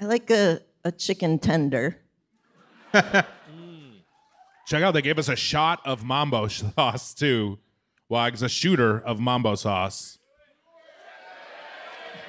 I 0.00 0.04
like 0.04 0.30
a, 0.30 0.60
a 0.84 0.92
chicken 0.92 1.38
tender. 1.38 1.98
Check 2.92 4.82
out, 4.82 4.92
they 4.92 5.02
gave 5.02 5.18
us 5.18 5.28
a 5.28 5.36
shot 5.36 5.80
of 5.84 6.04
mambo 6.04 6.46
sauce 6.48 7.14
too. 7.14 7.58
Wags, 8.08 8.42
a 8.42 8.48
shooter 8.48 8.98
of 9.00 9.18
mambo 9.18 9.54
sauce. 9.54 10.18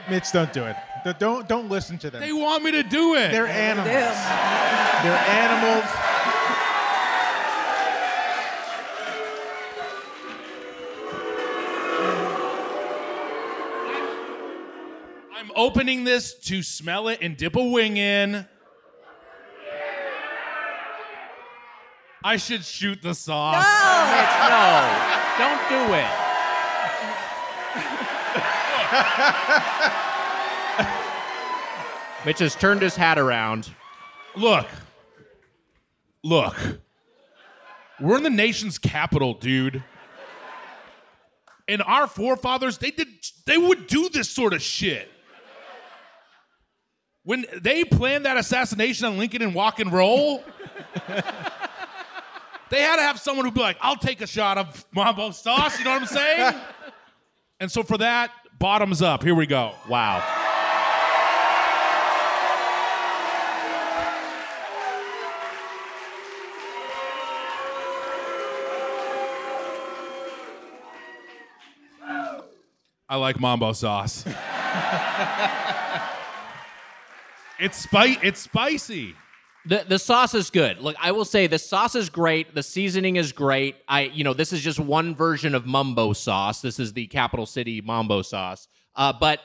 Mitch, 0.09 0.31
don't 0.31 0.51
do 0.53 0.63
it. 0.65 0.75
Don't- 1.05 1.19
Don't 1.19 1.47
don't 1.47 1.69
listen 1.69 1.97
to 1.99 2.09
them. 2.09 2.19
They 2.21 2.33
want 2.33 2.61
me 2.63 2.71
to 2.71 2.83
do 2.83 3.15
it. 3.15 3.31
They're 3.31 3.47
animals. 3.47 3.87
They're 3.87 5.13
animals. 5.15 5.85
Opening 15.59 16.05
this 16.05 16.35
to 16.35 16.63
smell 16.63 17.09
it 17.09 17.19
and 17.21 17.35
dip 17.35 17.57
a 17.57 17.63
wing 17.63 17.97
in. 17.97 18.45
I 22.23 22.37
should 22.37 22.63
shoot 22.63 23.01
the 23.01 23.13
sauce. 23.13 23.65
no, 24.49 25.37
don't 25.37 25.69
do 25.69 25.93
it. 25.95 26.07
Mitch 32.25 32.39
has 32.39 32.55
turned 32.55 32.81
his 32.81 32.95
hat 32.95 33.19
around. 33.19 33.69
Look. 34.35 34.67
Look. 36.23 36.55
We're 37.99 38.17
in 38.17 38.23
the 38.23 38.29
nation's 38.29 38.77
capital, 38.77 39.33
dude. 39.33 39.83
And 41.67 41.81
our 41.83 42.07
forefathers, 42.07 42.77
they 42.77 42.91
did 42.91 43.09
they 43.45 43.57
would 43.57 43.87
do 43.87 44.07
this 44.09 44.29
sort 44.29 44.53
of 44.53 44.61
shit. 44.61 45.09
When 47.29 47.45
they 47.61 47.83
planned 47.83 48.25
that 48.25 48.37
assassination 48.37 49.05
on 49.05 49.19
Lincoln 49.19 49.43
and 49.43 49.53
Wok 49.53 49.79
and 49.79 49.93
Roll, 49.93 50.43
they 52.71 52.81
had 52.81 52.95
to 52.95 53.03
have 53.03 53.19
someone 53.19 53.45
who'd 53.45 53.53
be 53.53 53.59
like, 53.59 53.77
I'll 53.81 53.97
take 53.97 54.21
a 54.21 54.25
shot 54.25 54.57
of 54.57 54.83
mambo 54.91 55.29
sauce, 55.29 55.77
you 55.77 55.85
know 55.85 55.91
what 55.91 56.01
I'm 56.01 56.07
saying? 56.07 56.55
and 57.59 57.71
so 57.71 57.83
for 57.83 57.99
that, 57.99 58.31
bottoms 58.57 59.03
up. 59.03 59.21
Here 59.21 59.35
we 59.35 59.45
go. 59.45 59.75
Wow. 59.87 60.23
I 73.07 73.17
like 73.17 73.39
mambo 73.39 73.73
sauce. 73.73 74.25
it's 77.59 77.77
spi- 77.77 78.19
it's 78.23 78.39
spicy. 78.39 79.15
The 79.65 79.85
the 79.87 79.99
sauce 79.99 80.33
is 80.33 80.49
good. 80.49 80.79
Look, 80.79 80.95
I 80.99 81.11
will 81.11 81.25
say 81.25 81.47
the 81.47 81.59
sauce 81.59 81.95
is 81.95 82.09
great. 82.09 82.55
The 82.55 82.63
seasoning 82.63 83.17
is 83.17 83.31
great. 83.31 83.75
I 83.87 84.01
you 84.01 84.23
know 84.23 84.33
this 84.33 84.53
is 84.53 84.61
just 84.61 84.79
one 84.79 85.15
version 85.15 85.53
of 85.53 85.65
mumbo 85.65 86.13
sauce. 86.13 86.61
This 86.61 86.79
is 86.79 86.93
the 86.93 87.07
capital 87.07 87.45
city 87.45 87.81
mambo 87.81 88.21
sauce. 88.21 88.67
Uh, 88.95 89.13
but 89.13 89.39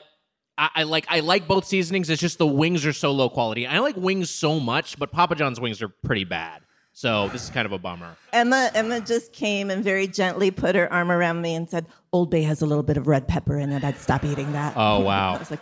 I, 0.57 0.69
I 0.75 0.83
like 0.83 1.05
I 1.09 1.19
like 1.19 1.47
both 1.47 1.65
seasonings. 1.65 2.09
It's 2.09 2.21
just 2.21 2.37
the 2.37 2.47
wings 2.47 2.85
are 2.85 2.93
so 2.93 3.11
low 3.11 3.29
quality. 3.29 3.67
I 3.67 3.79
like 3.79 3.97
wings 3.97 4.29
so 4.29 4.59
much, 4.59 4.97
but 4.97 5.11
Papa 5.11 5.35
John's 5.35 5.59
wings 5.59 5.81
are 5.81 5.89
pretty 5.89 6.23
bad. 6.23 6.61
So 6.93 7.27
this 7.27 7.43
is 7.43 7.49
kind 7.49 7.65
of 7.65 7.73
a 7.73 7.77
bummer. 7.77 8.15
Emma 8.31 8.71
Emma 8.73 9.01
just 9.01 9.33
came 9.33 9.69
and 9.69 9.83
very 9.83 10.07
gently 10.07 10.49
put 10.49 10.75
her 10.75 10.91
arm 10.91 11.11
around 11.11 11.41
me 11.41 11.53
and 11.53 11.69
said, 11.69 11.87
"Old 12.13 12.31
Bay 12.31 12.43
has 12.43 12.61
a 12.61 12.65
little 12.65 12.83
bit 12.83 12.95
of 12.95 13.05
red 13.05 13.27
pepper 13.27 13.59
in 13.59 13.73
it. 13.73 13.83
I'd 13.83 13.97
stop 13.97 14.23
eating 14.23 14.53
that." 14.53 14.75
Oh 14.77 15.01
wow. 15.01 15.33
I 15.35 15.37
was 15.37 15.51
like, 15.51 15.59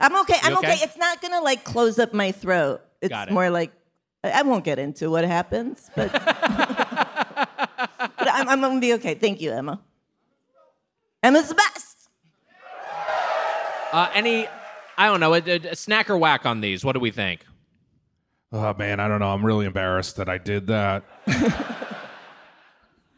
"I'm 0.00 0.16
okay. 0.20 0.36
I'm 0.42 0.56
okay? 0.58 0.72
okay? 0.74 0.84
It's 0.84 0.96
not 0.96 1.22
gonna 1.22 1.40
like 1.40 1.64
close 1.64 1.98
up 1.98 2.12
my 2.12 2.32
throat. 2.32 2.80
It's 3.00 3.10
Got 3.10 3.28
it. 3.28 3.34
more 3.34 3.50
like 3.50 3.72
I 4.24 4.30
I 4.30 4.42
won't 4.42 4.64
get 4.64 4.78
into 4.78 5.10
what 5.10 5.24
happens, 5.24 5.90
but 5.94 6.12
but 8.18 8.28
I'm, 8.28 8.48
I'm 8.48 8.60
gonna 8.60 8.80
be 8.80 8.94
okay. 8.94 9.14
Thank 9.14 9.40
you, 9.40 9.52
Emma. 9.52 9.80
Emma's 11.22 11.48
the 11.48 11.54
best. 11.54 12.08
Uh, 13.92 14.10
any 14.14 14.46
I 14.96 15.06
don't 15.06 15.20
know 15.20 15.34
a, 15.34 15.40
a, 15.40 15.56
a 15.70 15.76
snack 15.76 16.10
or 16.10 16.18
whack 16.18 16.46
on 16.46 16.60
these. 16.60 16.84
What 16.84 16.92
do 16.92 17.00
we 17.00 17.10
think? 17.10 17.44
Oh 18.52 18.74
man, 18.74 19.00
I 19.00 19.08
don't 19.08 19.20
know. 19.20 19.30
I'm 19.30 19.44
really 19.44 19.66
embarrassed 19.66 20.16
that 20.16 20.28
I 20.28 20.38
did 20.38 20.66
that. 20.68 21.04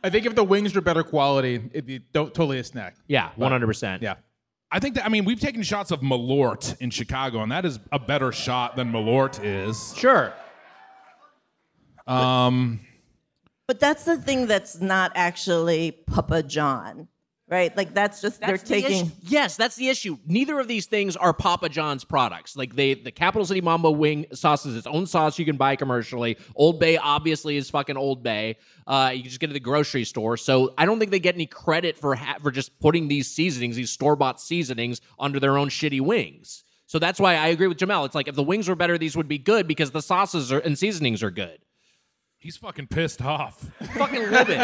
I 0.03 0.09
think 0.09 0.25
if 0.27 0.35
the 0.35 0.45
wings 0.45 0.75
were 0.75 0.81
better 0.81 1.03
quality, 1.03 1.57
it'd 1.73 1.87
be 1.87 1.99
to- 1.99 2.31
totally 2.31 2.59
a 2.59 2.65
snack. 2.65 2.97
Yeah, 3.07 3.31
one 3.37 3.53
hundred 3.53 3.67
percent. 3.67 4.03
Yeah. 4.03 4.15
I 4.73 4.79
think 4.79 4.95
that 4.95 5.05
I 5.05 5.09
mean 5.09 5.25
we've 5.25 5.41
taken 5.41 5.63
shots 5.63 5.91
of 5.91 6.01
Malort 6.01 6.77
in 6.81 6.91
Chicago, 6.91 7.43
and 7.43 7.51
that 7.51 7.65
is 7.65 7.81
a 7.93 7.99
better 7.99 8.31
shot 8.33 8.77
than 8.77 8.93
Malort 8.93 9.41
is. 9.43 9.95
Sure. 9.97 10.33
Um, 12.07 12.81
But 13.67 13.81
that's 13.81 14.05
the 14.05 14.17
thing 14.17 14.47
that's 14.47 14.81
not 14.81 15.13
actually 15.15 15.93
Papa 15.93 16.43
John, 16.43 17.09
right? 17.51 17.77
Like 17.77 17.93
that's 17.93 18.21
just 18.21 18.41
That's 18.41 18.63
they're 18.63 18.81
the 18.81 18.83
taking. 18.89 19.07
issue. 19.07 19.13
Yes, 19.23 19.57
that's 19.57 19.77
the 19.77 19.89
issue. 19.89 20.17
Neither 20.27 20.59
of 20.61 20.69
these 20.69 20.87
things 20.87 21.17
are 21.17 21.33
Papa 21.35 21.69
John's 21.69 22.05
products. 22.05 22.57
Like 22.57 22.77
they, 22.77 22.95
the 22.95 23.11
Capital 23.11 23.45
City 23.45 23.61
Mambo 23.61 23.91
Wing 23.91 24.27
sauce 24.33 24.65
is 24.65 24.77
its 24.77 24.87
own 24.87 25.07
sauce 25.07 25.39
you 25.39 25.45
can 25.45 25.57
buy 25.57 25.77
commercially. 25.77 26.39
Old 26.55 26.79
Bay 26.79 26.97
obviously 26.97 27.57
is 27.57 27.69
fucking 27.69 27.97
Old 27.97 28.23
Bay. 28.23 28.57
Uh, 28.87 29.11
you 29.15 29.25
just 29.25 29.41
get 29.41 29.49
it 29.49 29.53
at 29.53 29.55
the 29.55 29.61
grocery 29.61 30.05
store. 30.05 30.37
So 30.37 30.73
I 30.79 30.87
don't 30.87 30.99
think 30.99 31.11
they 31.11 31.21
get 31.21 31.35
any 31.35 31.47
credit 31.47 31.99
for 31.99 32.15
ha- 32.15 32.39
for 32.43 32.51
just 32.51 32.79
putting 32.81 33.09
these 33.09 33.29
seasonings, 33.29 33.77
these 33.77 33.91
store 33.91 34.17
bought 34.17 34.41
seasonings, 34.41 35.01
under 35.19 35.41
their 35.41 35.59
own 35.59 35.69
shitty 35.69 36.01
wings. 36.01 36.65
So 36.87 36.99
that's 36.99 37.21
why 37.21 37.35
I 37.37 37.49
agree 37.49 37.69
with 37.69 37.79
Jamelle. 37.79 38.05
It's 38.07 38.15
like 38.15 38.27
if 38.27 38.35
the 38.35 38.43
wings 38.43 38.69
were 38.69 38.75
better, 38.75 38.99
these 38.99 39.17
would 39.17 39.29
be 39.29 39.39
good 39.39 39.69
because 39.69 39.93
the 39.93 40.03
sauces 40.03 40.51
are, 40.53 40.59
and 40.59 40.77
seasonings 40.79 41.23
are 41.23 41.31
good. 41.31 41.59
He's 42.41 42.57
fucking 42.57 42.87
pissed 42.87 43.21
off. 43.23 43.71
Fucking 43.95 44.31
livid. 44.31 44.59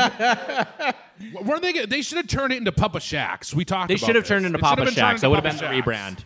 Were 1.44 1.60
they? 1.60 1.84
They 1.84 2.00
should 2.00 2.16
have 2.16 2.26
turned 2.26 2.54
it 2.54 2.56
into 2.56 2.72
Papa 2.72 2.98
Shaq's. 3.00 3.54
We 3.54 3.66
talked. 3.66 3.88
They 3.88 3.94
about 3.96 4.06
should 4.06 4.14
have 4.14 4.24
this. 4.24 4.28
turned 4.28 4.46
into 4.46 4.56
It 4.58 4.60
should 4.60 4.64
have 4.66 4.70
Papa 4.78 4.84
been 4.86 4.94
turned 4.94 4.96
Shacks. 4.96 5.20
That 5.20 5.28
would 5.30 5.36
have 5.36 5.44
been 5.44 5.52
Papa 5.58 5.66
the 5.68 5.82
Shacks. 5.82 5.86
rebrand. 5.86 6.24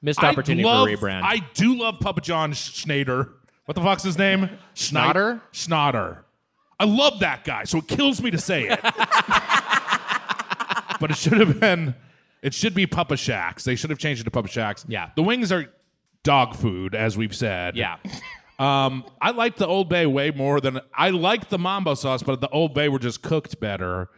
Missed 0.00 0.24
opportunity 0.24 0.64
love- 0.64 0.88
for 0.88 0.94
a 0.94 0.96
rebrand. 0.96 1.22
I 1.24 1.40
do 1.52 1.76
love 1.76 2.00
Papa 2.00 2.22
John 2.22 2.54
Schneider. 2.54 3.32
What 3.66 3.74
the 3.74 3.82
fuck's 3.82 4.02
his 4.02 4.16
name? 4.16 4.48
Schneid- 4.74 5.12
Schnatter? 5.12 5.40
Schnatter. 5.52 6.18
I 6.80 6.84
love 6.84 7.20
that 7.20 7.44
guy, 7.44 7.64
so 7.64 7.76
it 7.78 7.86
kills 7.88 8.22
me 8.22 8.30
to 8.30 8.38
say 8.38 8.66
it. 8.66 8.80
but 11.00 11.10
it 11.10 11.16
should 11.18 11.34
have 11.38 11.60
been. 11.60 11.94
It 12.42 12.54
should 12.54 12.74
be 12.74 12.86
Papa 12.86 13.14
Shaq's. 13.16 13.64
They 13.64 13.76
should 13.76 13.90
have 13.90 13.98
changed 13.98 14.22
it 14.22 14.24
to 14.24 14.30
Papa 14.30 14.48
Shaq's. 14.48 14.86
Yeah. 14.88 15.10
The 15.14 15.22
wings 15.22 15.52
are 15.52 15.66
dog 16.22 16.54
food, 16.56 16.94
as 16.94 17.18
we've 17.18 17.36
said. 17.36 17.76
yeah. 17.76 17.96
Um, 18.60 19.06
I 19.22 19.30
like 19.30 19.56
the 19.56 19.66
Old 19.66 19.88
Bay 19.88 20.04
way 20.04 20.30
more 20.32 20.60
than 20.60 20.80
I 20.94 21.08
like 21.10 21.48
the 21.48 21.58
Mambo 21.58 21.94
sauce, 21.94 22.22
but 22.22 22.42
the 22.42 22.48
Old 22.50 22.74
Bay 22.74 22.90
were 22.90 22.98
just 22.98 23.22
cooked 23.22 23.58
better. 23.58 24.10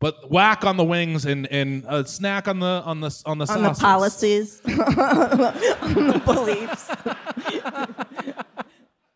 But 0.00 0.32
whack 0.32 0.64
on 0.64 0.76
the 0.76 0.84
wings 0.84 1.24
and 1.24 1.46
and 1.46 1.84
a 1.88 2.04
snack 2.04 2.48
on 2.48 2.58
the 2.58 2.82
on 2.84 3.00
the 3.00 3.22
on 3.24 3.38
the 3.38 3.46
on 3.50 3.62
the 3.62 3.70
policies, 3.70 4.60
on 4.66 4.74
the 4.76 6.22
beliefs. 6.24 6.90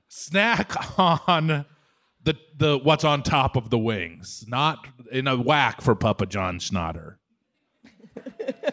snack 0.09 0.99
on 0.99 1.67
the 2.23 2.37
the 2.57 2.79
what's 2.79 3.05
on 3.05 3.25
top 3.25 3.57
of 3.57 3.71
the 3.71 3.79
wings, 3.79 4.45
not 4.47 4.87
in 5.11 5.27
a 5.27 5.37
whack 5.37 5.81
for 5.81 5.97
Papa 5.97 6.25
John 6.27 6.61
Schnatter. 6.61 7.17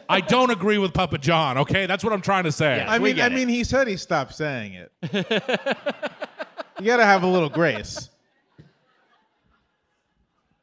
I 0.09 0.22
don't 0.22 0.51
agree 0.51 0.77
with 0.77 0.93
Papa 0.93 1.17
John. 1.17 1.57
Okay, 1.59 1.85
that's 1.85 2.03
what 2.03 2.13
I'm 2.13 2.22
trying 2.22 2.43
to 2.45 2.51
say. 2.51 2.77
Yeah. 2.77 2.91
I 2.91 2.99
mean, 2.99 3.19
I 3.19 3.27
it. 3.27 3.34
mean, 3.34 3.47
he 3.47 3.63
said 3.63 3.88
he 3.88 3.97
stopped 3.97 4.35
saying 4.35 4.73
it. 4.73 4.91
you 6.80 6.85
got 6.85 6.97
to 6.97 7.05
have 7.05 7.23
a 7.23 7.27
little 7.27 7.49
grace. 7.49 8.09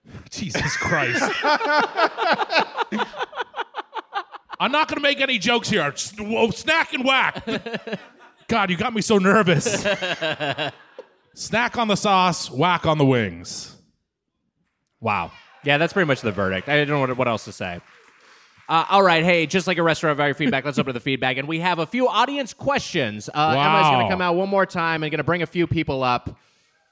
Jesus 0.30 0.76
Christ. 0.76 1.22
I'm 4.60 4.70
not 4.70 4.86
going 4.88 4.96
to 4.96 5.00
make 5.02 5.20
any 5.20 5.38
jokes 5.38 5.68
here. 5.68 5.82
S- 5.82 6.14
Whoa, 6.18 6.50
snack 6.50 6.92
and 6.92 7.04
whack. 7.04 7.44
God, 8.48 8.70
you 8.70 8.76
got 8.76 8.94
me 8.94 9.00
so 9.00 9.18
nervous. 9.18 9.84
snack 11.34 11.78
on 11.78 11.88
the 11.88 11.96
sauce, 11.96 12.50
whack 12.50 12.86
on 12.86 12.98
the 12.98 13.04
wings. 13.04 13.76
Wow. 15.00 15.32
Yeah, 15.64 15.78
that's 15.78 15.92
pretty 15.92 16.06
much 16.06 16.20
the 16.20 16.32
verdict. 16.32 16.68
I 16.68 16.76
don't 16.84 16.88
know 16.88 17.00
what, 17.00 17.16
what 17.16 17.28
else 17.28 17.44
to 17.46 17.52
say. 17.52 17.80
Uh, 18.72 18.86
all 18.88 19.02
right, 19.02 19.22
hey, 19.22 19.44
just 19.44 19.66
like 19.66 19.76
a 19.76 19.82
restaurant 19.82 20.16
value 20.16 20.32
feedback, 20.32 20.64
let's 20.64 20.78
open 20.78 20.88
to 20.88 20.98
the 20.98 21.00
feedback, 21.04 21.36
and 21.36 21.46
we 21.46 21.60
have 21.60 21.78
a 21.78 21.84
few 21.84 22.08
audience 22.08 22.54
questions. 22.54 23.28
Uh, 23.28 23.50
Emma's 23.50 23.90
going 23.90 24.06
to 24.06 24.10
come 24.10 24.22
out 24.22 24.34
one 24.34 24.48
more 24.48 24.64
time 24.64 25.02
and 25.02 25.10
going 25.10 25.18
to 25.18 25.24
bring 25.24 25.42
a 25.42 25.46
few 25.46 25.66
people 25.66 26.02
up. 26.02 26.34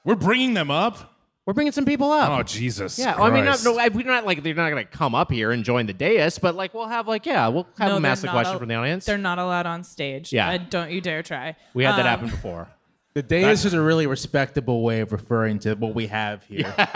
We're 0.05 0.13
bringing 0.13 0.53
them 0.53 0.69
up. 0.69 1.11
We're 1.47 1.53
bringing 1.53 1.71
some 1.71 1.85
people 1.85 2.11
up. 2.11 2.29
Oh 2.29 2.43
Jesus! 2.43 2.99
yeah, 2.99 3.15
well, 3.15 3.23
I 3.23 3.31
mean, 3.31 3.45
not, 3.45 3.63
no, 3.63 3.79
I- 3.79 3.87
we're 3.87 4.05
not 4.05 4.27
like 4.27 4.43
they're 4.43 4.53
not 4.53 4.69
going 4.69 4.85
to 4.85 4.91
come 4.91 5.15
up 5.15 5.31
here 5.31 5.49
and 5.49 5.63
join 5.63 5.87
the 5.87 5.93
dais, 5.93 6.37
but 6.37 6.53
like 6.53 6.75
we'll 6.75 6.85
have 6.87 7.07
like 7.07 7.25
yeah, 7.25 7.47
we'll 7.47 7.65
have 7.79 7.89
No, 7.89 7.95
them 7.95 8.05
ask 8.05 8.21
the 8.21 8.27
question 8.27 8.53
al- 8.53 8.59
from 8.59 8.67
the 8.67 8.75
audience. 8.75 9.05
They're 9.05 9.17
not 9.17 9.39
allowed 9.39 9.65
on 9.65 9.83
stage. 9.83 10.31
Yeah. 10.31 10.51
Uh, 10.51 10.57
don't 10.59 10.91
you 10.91 11.01
dare 11.01 11.23
try. 11.23 11.55
We 11.73 11.83
had 11.83 11.93
that 11.93 12.01
Um, 12.01 12.05
happen 12.05 12.29
before. 12.29 12.67
The 13.15 13.23
dais 13.23 13.65
is 13.65 13.73
a 13.73 13.81
really 13.81 14.05
respectable 14.05 14.83
way 14.83 14.99
of 15.01 15.11
referring 15.11 15.57
to 15.59 15.73
what 15.73 15.95
we 15.95 16.05
have 16.07 16.43
here. 16.43 16.71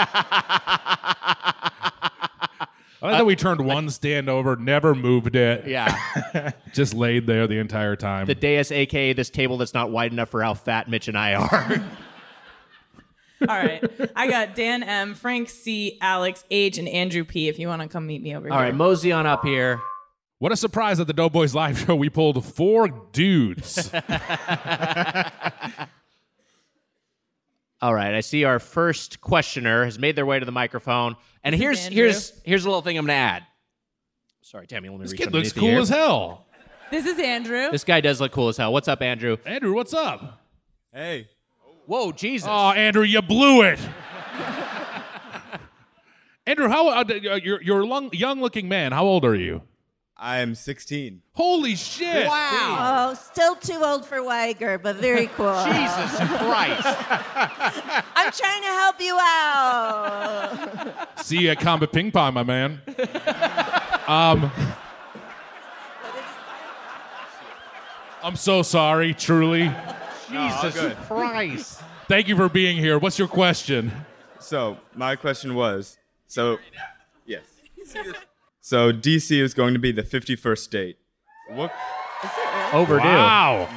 I 3.01 3.07
like 3.07 3.17
that 3.19 3.25
we 3.25 3.35
turned 3.35 3.61
one 3.61 3.89
stand 3.89 4.29
over, 4.29 4.55
never 4.55 4.95
moved 4.95 5.35
it. 5.35 5.67
Yeah, 5.67 6.51
Just 6.73 6.93
laid 6.93 7.27
there 7.27 7.47
the 7.47 7.59
entire 7.59 7.95
time. 7.95 8.25
the 8.25 8.35
dais, 8.35 8.71
aka 8.71 9.13
this 9.13 9.29
table 9.29 9.57
that's 9.57 9.73
not 9.73 9.91
wide 9.91 10.11
enough 10.11 10.29
for 10.29 10.41
how 10.41 10.53
fat 10.53 10.89
Mitch 10.89 11.07
and 11.07 11.17
I 11.17 11.33
are. 11.35 11.83
All 13.49 13.57
right. 13.57 13.83
I 14.15 14.29
got 14.29 14.55
Dan 14.55 14.81
M, 14.81 15.13
Frank 15.13 15.49
C, 15.49 15.97
Alex 16.01 16.43
H, 16.49 16.77
and 16.77 16.87
Andrew 16.87 17.25
P. 17.25 17.49
If 17.49 17.59
you 17.59 17.67
want 17.67 17.81
to 17.81 17.87
come 17.89 18.07
meet 18.07 18.23
me 18.23 18.35
over 18.35 18.47
All 18.47 18.53
here. 18.53 18.57
All 18.57 18.61
right, 18.61 18.73
mosey 18.73 19.11
on 19.11 19.25
up 19.27 19.43
here. 19.43 19.81
What 20.39 20.51
a 20.51 20.55
surprise 20.55 20.99
at 20.99 21.07
the 21.07 21.13
Doughboys 21.13 21.53
live 21.53 21.77
show. 21.79 21.95
We 21.95 22.09
pulled 22.09 22.43
four 22.45 22.87
dudes. 23.11 23.91
All 27.81 27.93
right, 27.93 28.13
I 28.13 28.21
see 28.21 28.45
our 28.45 28.59
first 28.59 29.19
questioner 29.21 29.83
has 29.83 29.99
made 29.99 30.15
their 30.15 30.25
way 30.25 30.39
to 30.39 30.45
the 30.45 30.51
microphone, 30.51 31.17
and 31.43 31.53
This 31.53 31.59
is 31.59 31.63
here's 31.63 31.85
here's 31.87 32.41
here's 32.43 32.65
a 32.65 32.69
little 32.69 32.81
thing 32.81 32.97
I'm 32.97 33.05
gonna 33.05 33.13
add. 33.13 33.43
Sorry, 34.41 34.65
Tami. 34.65 34.83
Let 34.83 34.91
me 34.91 34.97
this 34.99 35.11
reach 35.11 35.21
kid 35.21 35.33
looks 35.33 35.51
the 35.51 35.59
cool 35.59 35.69
ear. 35.69 35.79
as 35.79 35.89
hell. 35.89 36.45
This 36.91 37.05
is 37.05 37.19
Andrew. 37.19 37.71
This 37.71 37.83
guy 37.83 37.99
does 37.99 38.21
look 38.21 38.31
cool 38.31 38.47
as 38.47 38.57
hell. 38.57 38.71
What's 38.71 38.87
up, 38.87 39.01
Andrew? 39.01 39.37
Andrew, 39.45 39.73
what's 39.73 39.93
up? 39.93 40.41
Hey. 40.93 41.27
Whoa, 41.87 42.11
Jesus! 42.11 42.47
Oh, 42.49 42.71
Andrew, 42.71 43.03
you 43.03 43.21
blew 43.21 43.63
it. 43.63 43.79
Andrew, 46.47 46.67
how 46.69 46.89
uh, 46.89 47.03
you're 47.43 47.61
you're 47.61 47.81
a 47.81 47.85
long, 47.85 48.09
young-looking 48.13 48.69
man. 48.69 48.91
How 48.91 49.03
old 49.03 49.25
are 49.25 49.35
you? 49.35 49.61
I 50.17 50.37
am 50.37 50.55
16. 50.55 51.21
Holy 51.33 51.75
shit! 51.75 52.25
Wow. 52.25 53.09
Oh, 53.11 53.13
still 53.15 53.55
too 53.55 53.81
old 53.83 54.05
for 54.05 54.23
Wiger, 54.23 54.77
but 54.77 54.95
very 54.95 55.27
cool. 55.35 55.53
Jesus 55.65 56.15
Christ! 56.17 56.85
I'm 58.15 58.31
trying 58.31 58.61
to 58.61 58.67
help 58.67 59.01
you 59.01 59.17
out. 59.19 61.09
See 61.19 61.39
you 61.39 61.49
at 61.49 61.59
Combat 61.59 61.91
Ping 61.91 62.11
Pong, 62.11 62.33
my 62.33 62.43
man. 62.43 62.81
Um, 64.07 64.49
I'm 68.23 68.37
so 68.37 68.61
sorry, 68.61 69.13
truly. 69.13 69.69
Jesus 70.29 70.95
Christ! 71.07 71.81
Thank 72.07 72.29
you 72.29 72.37
for 72.37 72.47
being 72.47 72.77
here. 72.77 72.97
What's 72.99 73.19
your 73.19 73.27
question? 73.27 73.91
So, 74.39 74.77
my 74.93 75.17
question 75.17 75.55
was 75.55 75.97
so, 76.27 76.57
yes. 77.25 77.43
So, 78.67 78.91
DC 78.91 79.39
is 79.39 79.53
going 79.53 79.75
to 79.75 79.79
be 79.79 79.91
the 79.91 80.01
51st 80.01 80.57
state. 80.57 80.97
What, 81.51 81.71
Overdue. 82.73 83.05
Wow. 83.05 83.69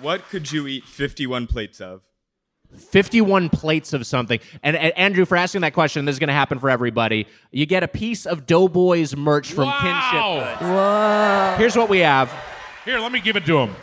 what 0.00 0.28
could 0.28 0.50
you 0.50 0.66
eat 0.66 0.82
51 0.82 1.46
plates 1.46 1.80
of? 1.80 2.00
51 2.76 3.50
plates 3.50 3.92
of 3.92 4.08
something. 4.08 4.40
And, 4.64 4.74
and 4.74 4.92
Andrew, 4.98 5.24
for 5.24 5.36
asking 5.36 5.60
that 5.60 5.72
question, 5.72 6.04
this 6.04 6.16
is 6.16 6.18
going 6.18 6.30
to 6.30 6.34
happen 6.34 6.58
for 6.58 6.68
everybody. 6.68 7.28
You 7.52 7.64
get 7.64 7.84
a 7.84 7.86
piece 7.86 8.26
of 8.26 8.44
Doughboys 8.44 9.14
merch 9.14 9.52
from 9.52 9.70
Kinship. 9.70 10.20
Wow. 10.20 10.56
Whoa. 11.52 11.56
Here's 11.56 11.76
what 11.76 11.88
we 11.88 12.00
have. 12.00 12.34
Here, 12.84 12.98
let 12.98 13.12
me 13.12 13.20
give 13.20 13.36
it 13.36 13.46
to 13.46 13.58
him. 13.58 13.76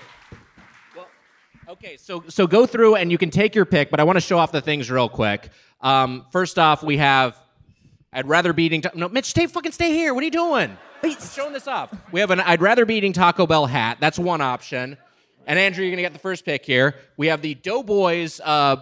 Okay, 1.70 1.96
so 1.96 2.26
so 2.28 2.46
go 2.46 2.66
through 2.66 2.96
and 2.96 3.10
you 3.10 3.18
can 3.18 3.30
take 3.30 3.56
your 3.56 3.64
pick, 3.64 3.90
but 3.90 4.02
I 4.02 4.04
want 4.04 4.18
to 4.18 4.22
show 4.22 4.38
off 4.38 4.52
the 4.52 4.60
things 4.60 4.92
real 4.92 5.08
quick. 5.08 5.48
Um, 5.80 6.26
first 6.30 6.60
off, 6.60 6.84
we 6.84 6.98
have. 6.98 7.41
I'd 8.14 8.28
rather 8.28 8.52
be 8.52 8.64
eating. 8.64 8.82
Ta- 8.82 8.92
no, 8.94 9.08
Mitch, 9.08 9.26
stay 9.26 9.48
fucking 9.48 9.72
stay 9.72 9.92
here. 9.92 10.14
What 10.14 10.22
are 10.22 10.26
you 10.26 10.32
doing? 10.32 10.78
I'm 11.04 11.16
showing 11.20 11.54
this 11.54 11.68
off. 11.68 11.94
We 12.12 12.20
have 12.20 12.30
an. 12.32 12.42
I'd 12.42 12.62
rather 12.62 12.86
be 12.86 12.96
eating 12.96 13.14
Taco 13.14 13.48
Bell 13.48 13.66
hat. 13.66 13.98
That's 14.02 14.20
one 14.20 14.42
option. 14.42 14.98
And 15.48 15.58
Andrew, 15.58 15.84
you're 15.84 15.92
gonna 15.92 16.02
get 16.02 16.14
the 16.14 16.20
first 16.20 16.46
pick 16.46 16.66
here. 16.66 16.96
We 17.18 17.28
have 17.28 17.42
the 17.42 17.56
Doughboys 17.56 18.40
uh, 18.44 18.78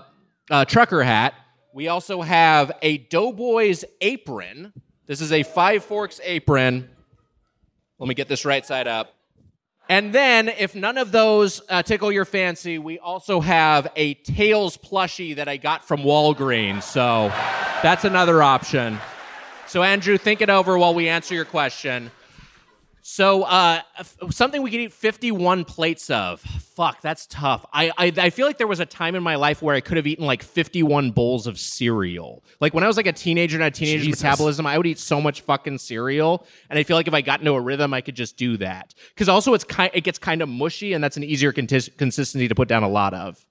uh, 0.49 0.65
trucker 0.65 1.03
hat. 1.03 1.35
We 1.73 1.87
also 1.87 2.21
have 2.21 2.71
a 2.81 2.97
Doughboys 2.97 3.85
apron. 4.01 4.73
This 5.05 5.21
is 5.21 5.31
a 5.31 5.43
Five 5.43 5.83
Forks 5.83 6.19
apron. 6.23 6.89
Let 7.99 8.07
me 8.09 8.15
get 8.15 8.27
this 8.27 8.45
right 8.45 8.65
side 8.65 8.87
up. 8.87 9.13
And 9.87 10.13
then, 10.13 10.49
if 10.49 10.75
none 10.75 10.97
of 10.97 11.11
those 11.11 11.61
uh, 11.69 11.81
tickle 11.83 12.11
your 12.11 12.25
fancy, 12.25 12.77
we 12.77 12.99
also 12.99 13.41
have 13.41 13.87
a 13.95 14.15
Tails 14.15 14.77
plushie 14.77 15.35
that 15.35 15.47
I 15.47 15.57
got 15.57 15.87
from 15.87 16.01
Walgreens. 16.01 16.83
So 16.83 17.29
that's 17.81 18.05
another 18.05 18.43
option. 18.43 18.99
So, 19.69 19.83
Andrew, 19.83 20.17
think 20.17 20.41
it 20.41 20.49
over 20.49 20.79
while 20.79 20.95
we 20.95 21.07
answer 21.09 21.35
your 21.35 21.45
question. 21.45 22.09
So, 23.03 23.43
uh, 23.43 23.81
f- 23.99 24.17
something 24.31 24.63
we 24.63 24.71
could 24.71 24.79
eat 24.79 24.93
51 24.93 25.63
plates 25.63 26.09
of. 26.09 26.41
Fuck, 26.41 27.01
that's 27.01 27.27
tough. 27.27 27.67
I, 27.71 27.91
I, 27.95 28.11
I 28.17 28.29
feel 28.31 28.47
like 28.47 28.57
there 28.57 28.65
was 28.65 28.79
a 28.79 28.85
time 28.87 29.13
in 29.13 29.21
my 29.21 29.35
life 29.35 29.61
where 29.61 29.75
I 29.75 29.79
could 29.79 29.97
have 29.97 30.07
eaten 30.07 30.25
like 30.25 30.41
51 30.41 31.11
bowls 31.11 31.45
of 31.45 31.59
cereal. 31.59 32.43
Like 32.59 32.73
when 32.73 32.83
I 32.83 32.87
was 32.87 32.97
like 32.97 33.05
a 33.05 33.13
teenager 33.13 33.57
and 33.57 33.63
had 33.63 33.75
teenage 33.75 34.01
Jesus. 34.01 34.23
metabolism, 34.23 34.65
I 34.65 34.75
would 34.75 34.87
eat 34.87 34.97
so 34.97 35.21
much 35.21 35.41
fucking 35.41 35.77
cereal. 35.77 36.47
And 36.71 36.79
I 36.79 36.83
feel 36.83 36.97
like 36.97 37.07
if 37.07 37.13
I 37.13 37.21
got 37.21 37.39
into 37.39 37.51
a 37.53 37.61
rhythm, 37.61 37.93
I 37.93 38.01
could 38.01 38.15
just 38.15 38.37
do 38.37 38.57
that. 38.57 38.95
Because 39.09 39.29
also, 39.29 39.53
it's 39.53 39.63
kind, 39.63 39.91
it 39.93 40.01
gets 40.01 40.17
kind 40.17 40.41
of 40.41 40.49
mushy, 40.49 40.93
and 40.93 41.03
that's 41.03 41.15
an 41.15 41.23
easier 41.23 41.51
consistency 41.51 42.47
to 42.47 42.55
put 42.55 42.67
down 42.67 42.81
a 42.81 42.89
lot 42.89 43.13
of. 43.13 43.45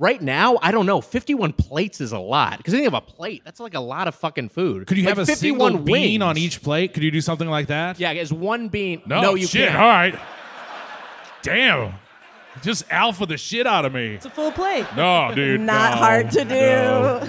Right 0.00 0.20
now, 0.22 0.58
I 0.62 0.72
don't 0.72 0.86
know. 0.86 1.02
51 1.02 1.52
plates 1.52 2.00
is 2.00 2.12
a 2.12 2.18
lot. 2.18 2.56
Because 2.56 2.72
think 2.72 2.86
of 2.86 2.94
a 2.94 3.02
plate. 3.02 3.42
That's 3.44 3.60
like 3.60 3.74
a 3.74 3.80
lot 3.80 4.08
of 4.08 4.14
fucking 4.14 4.48
food. 4.48 4.86
Could 4.86 4.96
you 4.96 5.04
Like 5.04 5.10
have 5.16 5.18
a 5.18 5.26
51 5.26 5.72
single 5.72 5.84
bean 5.84 5.92
wings. 6.20 6.22
on 6.22 6.38
each 6.38 6.62
plate? 6.62 6.94
Could 6.94 7.02
you 7.02 7.10
do 7.10 7.20
something 7.20 7.48
like 7.48 7.66
that? 7.66 8.00
Yeah, 8.00 8.12
it's 8.12 8.32
one 8.32 8.68
bean. 8.68 9.02
No, 9.04 9.20
No, 9.20 9.34
you 9.34 9.46
shit. 9.46 9.68
can't. 9.68 9.78
All 9.78 9.86
right. 9.86 10.18
Damn. 11.42 11.92
Just 12.62 12.84
alpha 12.90 13.26
the 13.26 13.36
shit 13.36 13.66
out 13.66 13.84
of 13.84 13.92
me. 13.92 14.14
It's 14.14 14.24
a 14.24 14.30
full 14.30 14.50
plate. 14.52 14.86
No, 14.96 15.32
dude. 15.34 15.60
Not 15.60 15.92
no, 15.92 15.96
hard 15.98 16.30
to 16.30 16.44
do. 16.44 16.54
no. 16.54 17.20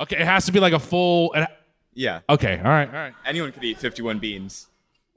Okay, 0.00 0.16
it 0.16 0.26
has 0.26 0.44
to 0.46 0.52
be 0.52 0.58
like 0.60 0.72
a 0.72 0.78
full. 0.78 1.32
it- 1.34 1.48
Yeah. 1.94 2.20
Okay, 2.28 2.58
all 2.58 2.70
right, 2.70 2.88
all 2.88 2.94
right. 2.94 3.14
Anyone 3.24 3.52
could 3.52 3.62
eat 3.64 3.78
51 3.78 4.18
beans. 4.18 4.66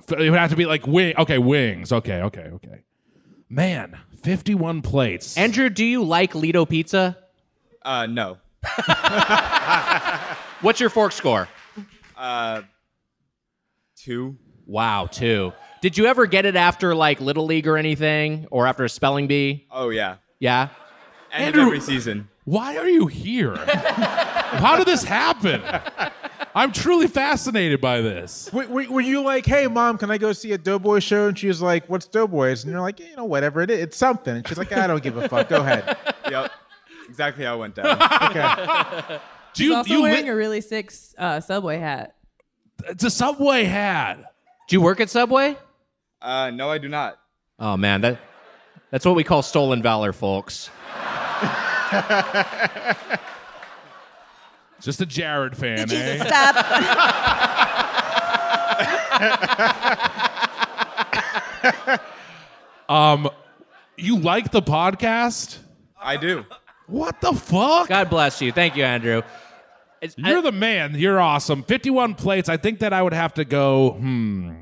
It 0.10 0.30
would 0.30 0.40
have 0.40 0.52
to 0.52 0.56
be 0.56 0.65
like 0.65 0.86
wing. 0.86 1.15
Okay, 1.18 1.40
wings. 1.40 1.91
Okay, 1.91 2.22
okay, 2.22 2.49
okay. 2.53 2.84
Man, 3.49 3.98
fifty-one 4.26 4.81
plates. 4.81 5.38
Andrew, 5.38 5.69
do 5.69 5.85
you 5.85 6.03
like 6.03 6.34
Ledo 6.34 6.65
pizza? 6.65 7.18
Uh, 7.84 8.07
no. 8.07 8.38
What's 10.61 10.80
your 10.80 10.89
fork 10.89 11.11
score? 11.11 11.47
Uh, 12.18 12.64
two. 13.95 14.38
Wow, 14.65 15.06
two. 15.11 15.53
Did 15.81 15.97
you 15.97 16.07
ever 16.07 16.26
get 16.26 16.45
it 16.45 16.56
after 16.56 16.95
like 16.95 17.22
Little 17.22 17.45
League 17.45 17.68
or 17.68 17.77
anything, 17.77 18.47
or 18.49 18.65
after 18.65 18.84
a 18.84 18.89
spelling 18.89 19.27
bee? 19.27 19.68
Oh, 19.69 19.89
yeah. 19.89 20.15
Yeah. 20.39 20.69
End 21.31 21.45
Andrew- 21.47 21.61
of 21.61 21.68
every 21.68 21.80
season. 21.81 22.27
Why 22.45 22.77
are 22.77 22.88
you 22.89 23.07
here? 23.07 23.56
How 23.56 24.76
did 24.77 24.85
this 24.88 25.03
happen? 25.03 25.61
I'm 26.56 26.72
truly 26.72 27.07
fascinated 27.07 27.82
by 27.82 27.99
this. 27.99 28.49
Were, 28.53 28.65
were, 28.68 28.86
were 28.90 29.02
you 29.02 29.22
like, 29.22 29.45
hey, 29.45 29.68
mom, 29.68 29.98
can 29.98 30.10
I 30.10 30.18
go 30.18 30.32
see 30.32 30.53
a 30.53 30.57
Doughboy 30.57 30.99
show? 30.99 31.27
And 31.27 31.38
she 31.38 31.48
was 31.48 31.61
like, 31.61 31.90
what's 31.90 32.07
Doughboys? 32.07 32.64
And 32.64 32.72
you're 32.72 32.80
like, 32.82 33.02
you 33.02 33.14
know, 33.18 33.26
whatever 33.26 33.61
it 33.61 33.69
is, 33.69 33.80
it's 33.82 33.98
something. 33.98 34.38
And 34.38 34.48
she's 34.48 34.57
like, 34.57 34.72
I 34.72 34.88
don't 34.88 35.03
give 35.03 35.18
a 35.18 35.27
fuck. 35.27 35.49
Go 35.49 35.57
ahead. 35.60 35.98
Yep. 36.32 36.52
Exactly 37.07 37.45
how 37.45 37.56
it 37.56 37.60
went 37.60 37.76
down. 37.76 37.98
Okay. 38.32 39.19
Do 39.53 39.64
you, 39.64 39.76
also 39.76 39.90
you 39.90 39.98
li- 39.98 40.02
wearing 40.10 40.27
a 40.30 40.36
really 40.36 40.60
sick 40.60 40.91
uh, 41.19 41.40
Subway 41.40 41.77
hat. 41.77 42.15
it's 42.86 43.03
a 43.03 43.11
Subway 43.11 43.64
hat. 43.65 44.18
Do 44.68 44.76
you 44.76 44.82
work 44.82 44.99
at 44.99 45.10
Subway? 45.11 45.56
Uh, 46.22 46.49
no, 46.52 46.69
I 46.72 46.77
do 46.80 46.90
not. 46.90 47.19
Oh 47.60 47.77
man, 47.77 48.02
that 48.02 48.19
that's 48.91 49.06
what 49.06 49.14
we 49.15 49.23
call 49.23 49.44
stolen 49.44 49.82
valor, 49.84 50.11
folks. 50.14 50.69
Just 54.86 55.02
a 55.02 55.06
Jared 55.07 55.57
fan, 55.57 55.88
Did 55.88 55.91
you 55.91 55.98
eh? 55.98 56.28
stop? 56.28 56.56
Um, 62.88 63.32
you 63.98 64.20
like 64.20 64.52
the 64.52 64.62
podcast? 64.62 65.57
I 65.99 66.18
do. 66.18 66.45
What 66.86 67.20
the 67.20 67.34
fuck? 67.34 67.88
God 67.88 68.12
bless 68.12 68.44
you. 68.44 68.52
Thank 68.52 68.76
you, 68.76 68.84
Andrew. 68.84 69.24
It's, 70.02 70.16
You're 70.18 70.38
I- 70.38 70.41
the 70.41 70.52
man. 70.52 70.94
You're 70.94 71.20
awesome. 71.20 71.64
51 71.64 72.14
plates. 72.14 72.48
I 72.48 72.57
think 72.57 72.78
that 72.80 72.94
I 72.94 73.02
would 73.02 73.14
have 73.14 73.34
to 73.36 73.45
go, 73.45 73.94
hmm. 73.94 74.62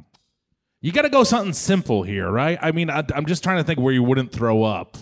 You 0.80 0.94
got 0.94 1.02
to 1.02 1.10
go 1.10 1.26
something 1.26 1.52
simple 1.54 2.04
here, 2.04 2.32
right? 2.32 2.58
I 2.62 2.72
mean, 2.72 2.90
I, 2.90 3.04
I'm 3.14 3.26
just 3.26 3.44
trying 3.44 3.58
to 3.58 3.64
think 3.66 3.80
where 3.80 3.94
you 3.94 4.04
wouldn't 4.04 4.32
throw 4.32 4.64
up. 4.64 4.96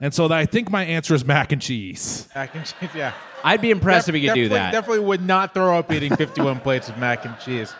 And 0.00 0.12
so 0.12 0.30
I 0.30 0.44
think 0.44 0.70
my 0.70 0.84
answer 0.84 1.14
is 1.14 1.24
mac 1.24 1.52
and 1.52 1.62
cheese. 1.62 2.28
Mac 2.34 2.54
and 2.54 2.64
cheese, 2.64 2.90
yeah. 2.94 3.14
I'd 3.42 3.62
be 3.62 3.70
impressed 3.70 4.08
if 4.08 4.14
you 4.14 4.28
could 4.28 4.34
do 4.34 4.48
that. 4.50 4.72
Definitely 4.72 5.04
would 5.04 5.22
not 5.22 5.54
throw 5.54 5.78
up 5.78 5.90
eating 5.92 6.14
51 6.14 6.60
plates 6.60 6.88
of 6.88 6.98
mac 6.98 7.24
and 7.24 7.38
cheese. 7.38 7.74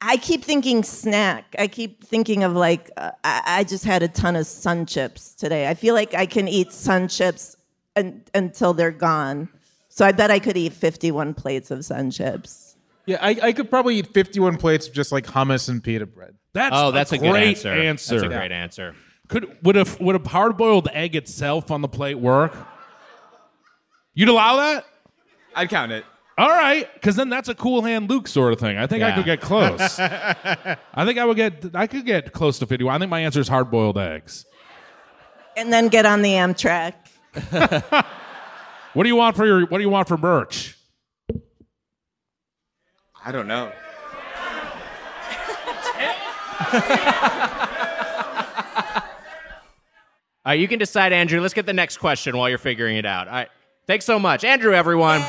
I 0.00 0.16
keep 0.16 0.42
thinking 0.44 0.82
snack. 0.82 1.54
I 1.58 1.68
keep 1.68 2.02
thinking 2.02 2.42
of 2.44 2.54
like, 2.54 2.90
uh, 2.96 3.12
I, 3.22 3.42
I 3.46 3.64
just 3.64 3.84
had 3.84 4.02
a 4.02 4.08
ton 4.08 4.34
of 4.34 4.46
sun 4.46 4.86
chips 4.86 5.34
today. 5.34 5.68
I 5.68 5.74
feel 5.74 5.94
like 5.94 6.14
I 6.14 6.26
can 6.26 6.48
eat 6.48 6.72
sun 6.72 7.08
chips 7.08 7.56
un- 7.94 8.22
until 8.34 8.74
they're 8.74 8.90
gone. 8.90 9.48
So 9.88 10.04
I 10.04 10.12
bet 10.12 10.30
I 10.30 10.38
could 10.38 10.56
eat 10.56 10.72
51 10.72 11.34
plates 11.34 11.70
of 11.70 11.84
sun 11.84 12.10
chips. 12.10 12.76
Yeah, 13.06 13.18
I, 13.20 13.38
I 13.42 13.52
could 13.52 13.68
probably 13.68 13.96
eat 13.96 14.12
51 14.12 14.56
plates 14.56 14.88
of 14.88 14.94
just 14.94 15.12
like 15.12 15.26
hummus 15.26 15.68
and 15.68 15.82
pita 15.82 16.06
bread. 16.06 16.34
That's 16.52 16.74
oh, 16.76 16.90
that's 16.90 17.12
a, 17.12 17.18
good 17.18 17.30
great 17.30 17.48
answer. 17.48 17.72
answer. 17.72 18.20
That's 18.20 18.32
a 18.32 18.36
great 18.36 18.52
answer. 18.52 18.94
Could 19.32 19.56
would 19.62 19.76
a 19.78 19.86
would 19.98 20.14
a 20.14 20.28
hard 20.28 20.58
boiled 20.58 20.88
egg 20.92 21.16
itself 21.16 21.70
on 21.70 21.80
the 21.80 21.88
plate 21.88 22.18
work? 22.18 22.54
You'd 24.12 24.28
allow 24.28 24.56
that? 24.56 24.84
I'd 25.56 25.70
count 25.70 25.90
it. 25.90 26.04
All 26.36 26.50
right, 26.50 26.86
because 26.94 27.16
then 27.16 27.30
that's 27.30 27.48
a 27.48 27.54
cool 27.54 27.82
hand 27.82 28.10
Luke 28.10 28.28
sort 28.28 28.52
of 28.52 28.60
thing. 28.60 28.76
I 28.76 28.86
think 28.86 29.02
I 29.02 29.08
Yeah. 29.08 29.14
could 29.16 29.24
get 29.24 29.40
close. 29.40 29.98
I 29.98 30.76
think 31.06 31.18
I 31.18 31.24
would 31.24 31.36
get. 31.38 31.74
I 31.74 31.86
could 31.86 32.04
get 32.04 32.34
close 32.34 32.58
to 32.58 32.66
fifty. 32.66 32.86
I 32.86 32.98
think 32.98 33.10
my 33.10 33.20
answer 33.20 33.40
is 33.40 33.48
hard 33.48 33.70
boiled 33.70 33.96
eggs. 33.96 34.44
and 35.56 35.72
then 35.72 35.88
get 35.88 36.04
on 36.04 36.20
the 36.22 36.32
Amtrak. 36.34 36.92
What 38.94 39.04
do 39.04 39.08
you 39.08 39.16
want 39.16 39.34
for 39.36 39.46
your 39.46 39.64
What 39.66 39.78
do 39.78 39.82
you 39.84 39.88
want 39.88 40.06
for 40.08 40.18
merch? 40.18 40.76
I 43.24 43.32
don't 43.32 43.46
know. 43.46 43.72
All 50.44 50.50
right, 50.50 50.58
you 50.58 50.66
can 50.66 50.80
decide, 50.80 51.12
Andrew. 51.12 51.40
Let's 51.40 51.54
get 51.54 51.66
the 51.66 51.72
next 51.72 51.98
question 51.98 52.36
while 52.36 52.48
you're 52.48 52.58
figuring 52.58 52.96
it 52.96 53.06
out. 53.06 53.28
All 53.28 53.34
right. 53.34 53.48
Thanks 53.86 54.04
so 54.04 54.18
much. 54.18 54.42
Andrew, 54.42 54.74
everyone. 54.74 55.20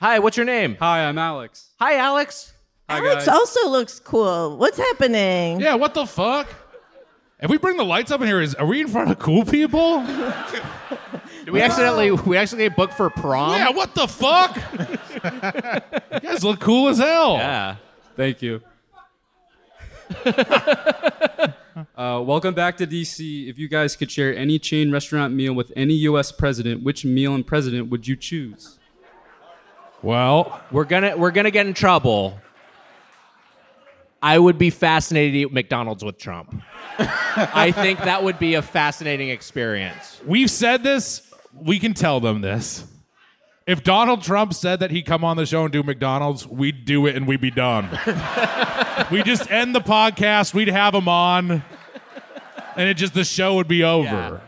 Hi, 0.00 0.18
what's 0.18 0.38
your 0.38 0.46
name? 0.46 0.78
Hi, 0.80 1.04
I'm 1.04 1.18
Alex. 1.18 1.72
Hi, 1.78 1.96
Alex. 1.96 2.54
Hi, 2.88 2.98
Alex 2.98 3.26
guys. 3.26 3.28
also 3.28 3.68
looks 3.68 4.00
cool. 4.00 4.56
What's 4.56 4.78
happening? 4.78 5.60
Yeah, 5.60 5.74
what 5.74 5.92
the 5.92 6.06
fuck? 6.06 6.48
If 7.38 7.50
we 7.50 7.58
bring 7.58 7.76
the 7.76 7.84
lights 7.84 8.10
up 8.10 8.22
in 8.22 8.26
here, 8.26 8.40
is 8.40 8.54
are 8.54 8.66
we 8.66 8.80
in 8.80 8.88
front 8.88 9.10
of 9.10 9.18
cool 9.18 9.44
people? 9.44 10.04
Did 11.44 11.50
we 11.50 11.60
accidentally 11.60 12.12
we 12.12 12.38
accidentally 12.38 12.74
booked 12.74 12.94
for 12.94 13.10
prom? 13.10 13.56
Yeah, 13.56 13.70
what 13.70 13.94
the 13.94 14.08
fuck? 14.08 14.56
you 16.14 16.20
guys 16.20 16.42
look 16.42 16.60
cool 16.60 16.88
as 16.88 16.96
hell. 16.96 17.34
Yeah. 17.34 17.76
Thank 18.16 18.40
you. 18.40 18.62
uh, 21.96 22.22
welcome 22.24 22.54
back 22.54 22.76
to 22.78 22.86
DC. 22.86 23.48
If 23.48 23.58
you 23.58 23.68
guys 23.68 23.96
could 23.96 24.10
share 24.10 24.34
any 24.36 24.58
chain 24.58 24.90
restaurant 24.92 25.34
meal 25.34 25.52
with 25.52 25.72
any 25.76 25.94
U.S. 25.94 26.32
president, 26.32 26.82
which 26.82 27.04
meal 27.04 27.34
and 27.34 27.46
president 27.46 27.88
would 27.90 28.06
you 28.06 28.16
choose? 28.16 28.78
Well, 30.02 30.60
We're 30.72 30.84
gonna 30.84 31.16
we're 31.16 31.30
gonna 31.30 31.50
get 31.50 31.66
in 31.66 31.74
trouble. 31.74 32.38
I 34.20 34.38
would 34.38 34.58
be 34.58 34.70
fascinated 34.70 35.32
to 35.34 35.38
eat 35.40 35.52
McDonald's 35.52 36.04
with 36.04 36.18
Trump. 36.18 36.62
I 36.98 37.72
think 37.72 37.98
that 38.00 38.22
would 38.22 38.38
be 38.38 38.54
a 38.54 38.62
fascinating 38.62 39.30
experience. 39.30 40.20
we've 40.26 40.50
said 40.50 40.82
this. 40.82 41.28
We 41.54 41.78
can 41.78 41.92
tell 41.94 42.20
them 42.20 42.40
this. 42.40 42.84
If 43.66 43.84
Donald 43.84 44.22
Trump 44.22 44.54
said 44.54 44.80
that 44.80 44.90
he'd 44.90 45.06
come 45.06 45.24
on 45.24 45.36
the 45.36 45.46
show 45.46 45.62
and 45.62 45.72
do 45.72 45.82
McDonald's, 45.82 46.46
we'd 46.46 46.84
do 46.84 47.06
it 47.06 47.14
and 47.14 47.28
we'd 47.28 47.40
be 47.40 47.50
done. 47.50 47.88
we 49.10 49.22
just 49.22 49.50
end 49.50 49.74
the 49.74 49.80
podcast. 49.80 50.52
We'd 50.52 50.68
have 50.68 50.94
him 50.94 51.08
on, 51.08 51.62
and 52.76 52.88
it 52.88 52.94
just 52.94 53.14
the 53.14 53.24
show 53.24 53.54
would 53.56 53.68
be 53.68 53.84
over. 53.84 54.04
Yeah. 54.08 54.40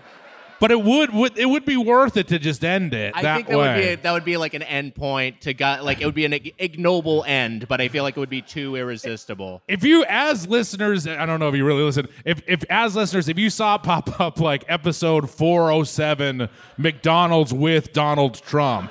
But 0.65 0.71
it 0.71 0.83
would, 0.83 1.13
would 1.13 1.39
it 1.39 1.45
would 1.45 1.67
be 1.67 1.77
worth 1.77 2.17
it 2.17 2.29
to 2.29 2.39
just 2.39 2.65
end 2.65 2.95
it 2.95 3.13
I 3.15 3.21
that 3.21 3.37
think 3.37 3.49
that 3.49 3.59
way. 3.59 3.75
would 3.75 3.83
be 3.83 3.89
a, 3.89 3.97
that 3.97 4.13
would 4.13 4.25
be 4.25 4.37
like 4.39 4.55
an 4.55 4.63
end 4.63 4.95
point 4.95 5.43
to 5.43 5.53
got 5.53 5.85
like 5.85 6.01
it 6.01 6.07
would 6.07 6.15
be 6.15 6.25
an 6.25 6.33
ignoble 6.33 7.23
end, 7.25 7.69
but 7.69 7.83
I 7.83 7.89
feel 7.89 8.03
like 8.03 8.17
it 8.17 8.21
would 8.21 8.31
be 8.31 8.41
too 8.41 8.75
irresistible. 8.75 9.61
if 9.69 9.85
you 9.85 10.05
as 10.09 10.47
listeners 10.49 11.07
i 11.07 11.27
don't 11.27 11.39
know 11.39 11.49
if 11.49 11.55
you 11.55 11.67
really 11.67 11.83
listen 11.83 12.09
if, 12.25 12.41
if 12.47 12.65
as 12.71 12.97
listeners 12.97 13.29
if 13.29 13.39
you 13.39 13.51
saw 13.51 13.75
it 13.75 13.83
pop 13.83 14.19
up 14.21 14.41
like 14.41 14.65
episode 14.69 15.29
407 15.29 16.49
mcdonald's 16.79 17.53
with 17.53 17.93
donald 17.93 18.41
trump 18.43 18.91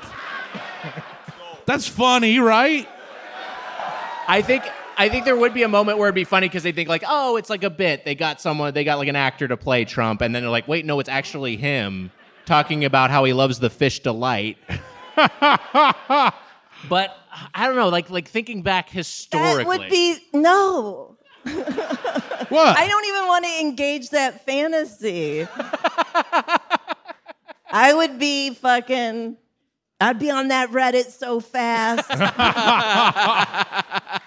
that's 1.66 1.88
funny 1.88 2.38
right 2.40 2.88
I 4.28 4.42
think 4.42 4.64
I 4.98 5.10
think 5.10 5.26
there 5.26 5.36
would 5.36 5.54
be 5.54 5.64
a 5.64 5.68
moment 5.68 5.98
where 5.98 6.08
it'd 6.08 6.16
be 6.16 6.24
funny 6.24 6.48
because 6.48 6.64
they 6.64 6.72
think 6.72 6.90
like, 6.90 7.04
oh, 7.08 7.38
it's 7.38 7.50
like 7.50 7.64
a 7.64 7.70
bit. 7.70 8.06
They 8.06 8.16
got 8.16 8.42
someone, 8.42 8.74
they 8.74 8.84
got 8.84 8.98
like 8.98 9.08
an 9.08 9.16
actor 9.16 9.48
to 9.48 9.58
play 9.58 9.86
Trump, 9.86 10.22
and 10.22 10.34
then 10.34 10.44
they're 10.44 10.52
like, 10.52 10.68
wait, 10.68 10.86
no, 10.86 11.00
it's 11.00 11.10
actually 11.10 11.58
him 11.58 12.12
talking 12.46 12.86
about 12.86 13.10
how 13.10 13.24
he 13.24 13.34
loves 13.34 13.60
the 13.60 13.70
fish 13.70 14.02
delight. 14.02 14.58
but 15.16 17.18
I 17.54 17.68
don't 17.68 17.76
know, 17.76 17.90
like 17.90 18.10
like 18.10 18.28
thinking 18.28 18.62
back 18.62 18.90
historically. 18.90 19.64
That 19.64 19.68
would 19.68 19.90
be 19.90 20.18
no. 20.34 21.18
what 21.44 22.78
I 22.78 22.88
don't 22.88 23.06
even 23.06 23.28
want 23.28 23.46
to 23.46 23.60
engage 23.60 24.10
that 24.12 24.46
fantasy. 24.46 25.48
I 27.72 27.94
would 27.94 28.20
be 28.20 28.54
fucking. 28.54 29.38
I'd 30.00 30.20
be 30.20 30.30
on 30.30 30.50
that 30.50 30.72
Reddit 30.72 31.12
so 31.12 31.40
fast. 31.40 32.10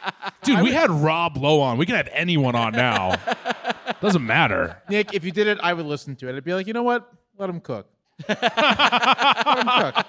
dude 0.46 0.62
we 0.62 0.72
had 0.72 0.90
rob 0.90 1.36
lowe 1.36 1.60
on 1.60 1.76
we 1.78 1.84
can 1.86 1.94
have 1.96 2.08
anyone 2.12 2.54
on 2.54 2.72
now 2.72 3.14
doesn't 4.00 4.24
matter 4.26 4.80
Nick, 4.88 5.12
if 5.14 5.24
you 5.24 5.32
did 5.32 5.46
it, 5.46 5.58
I 5.62 5.72
would 5.72 5.86
listen 5.86 6.16
to 6.16 6.28
it. 6.28 6.36
I'd 6.36 6.44
be 6.44 6.54
like, 6.54 6.66
you 6.66 6.72
know 6.72 6.82
what? 6.82 7.10
Let 7.38 7.50
him 7.50 7.60
cook. 7.60 7.86
Let 8.28 8.38
him 9.58 9.68
cook. 9.68 10.06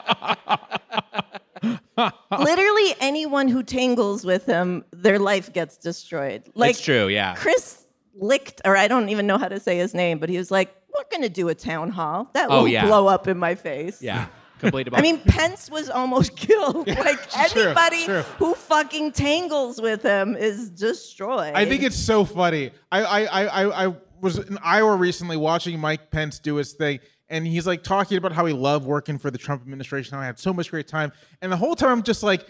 Literally, 2.39 2.95
anyone 2.99 3.47
who 3.47 3.64
tangles 3.64 4.23
with 4.26 4.45
him, 4.45 4.85
their 4.91 5.18
life 5.19 5.51
gets 5.53 5.77
destroyed. 5.77 6.43
Like 6.53 6.72
it's 6.72 6.81
true, 6.81 7.07
yeah. 7.07 7.35
Chris 7.35 7.84
Licht, 8.15 8.61
or 8.65 8.77
I 8.77 8.88
don't 8.88 9.09
even 9.09 9.26
know 9.27 9.38
how 9.38 9.47
to 9.47 9.59
say 9.59 9.77
his 9.77 9.93
name, 9.93 10.19
but 10.19 10.30
he 10.30 10.38
was 10.38 10.51
like, 10.51 10.73
"We're 10.95 11.05
gonna 11.11 11.30
do 11.30 11.49
a 11.49 11.55
town 11.55 11.89
hall. 11.89 12.30
That 12.34 12.47
Oh, 12.51 12.61
will 12.61 12.68
yeah. 12.68 12.85
blow 12.85 13.07
up 13.07 13.27
in 13.27 13.38
my 13.38 13.55
face." 13.55 14.01
Yeah. 14.01 14.27
Complete 14.60 14.90
I 14.94 15.02
mean, 15.02 15.20
Pence 15.20 15.70
was 15.70 15.90
almost 15.90 16.36
killed. 16.36 16.88
Like 16.88 17.30
true, 17.52 17.62
anybody 17.62 18.06
true. 18.06 18.22
who 18.40 18.54
fucking 18.56 19.12
tangles 19.12 19.80
with 19.82 20.02
him 20.02 20.36
is 20.36 20.70
destroyed. 20.70 21.54
I 21.54 21.66
think 21.66 21.84
it's 21.84 21.96
so 21.96 22.26
funny. 22.26 22.72
I, 22.92 23.04
I, 23.04 23.24
I, 23.24 23.46
I, 23.46 23.86
I 23.88 23.96
was 24.22 24.38
in 24.40 24.58
Iowa 24.64 24.96
recently 24.96 25.38
watching 25.38 25.80
Mike 25.80 26.10
Pence 26.10 26.40
do 26.40 26.56
his 26.56 26.74
thing, 26.74 27.00
and 27.30 27.46
he's 27.46 27.68
like 27.68 27.84
talking 27.84 28.18
about 28.18 28.32
how 28.32 28.46
he 28.46 28.54
loved 28.54 28.86
working 28.86 29.18
for 29.18 29.30
the 29.30 29.38
Trump 29.38 29.62
administration, 29.62 30.16
how 30.16 30.22
I 30.22 30.26
had 30.26 30.40
so 30.40 30.54
much 30.54 30.72
great 30.72 30.88
time. 30.88 31.12
And 31.42 31.52
the 31.52 31.58
whole 31.58 31.76
time 31.76 31.92
I'm 31.92 32.04
just 32.04 32.24
like, 32.24 32.46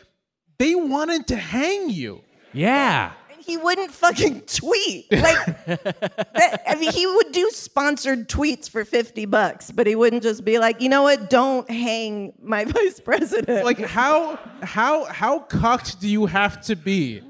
they 0.60 0.76
wanted 0.76 1.28
to 1.28 1.36
hang 1.36 1.90
you. 1.90 2.24
Yeah. 2.54 3.12
He 3.48 3.58
wouldn't 3.58 3.92
fucking 3.92 4.42
tweet. 4.46 5.12
Like, 5.12 5.66
that- 5.66 6.62
I 6.68 6.76
mean, 6.76 6.92
he 6.92 7.08
would 7.08 7.32
do 7.32 7.50
sponsored 7.52 8.28
tweets 8.30 8.70
for 8.70 8.84
50 8.86 9.26
bucks, 9.26 9.72
but 9.72 9.88
he 9.88 9.96
wouldn't 9.96 10.22
just 10.22 10.44
be 10.46 10.60
like, 10.60 10.82
you 10.82 10.90
know 10.90 11.04
what, 11.04 11.30
don't 11.30 11.68
hang 11.70 12.34
my 12.42 12.66
vice 12.78 13.00
president. 13.00 13.64
Like 13.66 13.80
how 13.80 14.38
how 14.62 15.06
how 15.06 15.40
cucked 15.40 16.00
do 16.02 16.08
you 16.10 16.26
have 16.26 16.62
to 16.66 16.76
be 16.76 17.22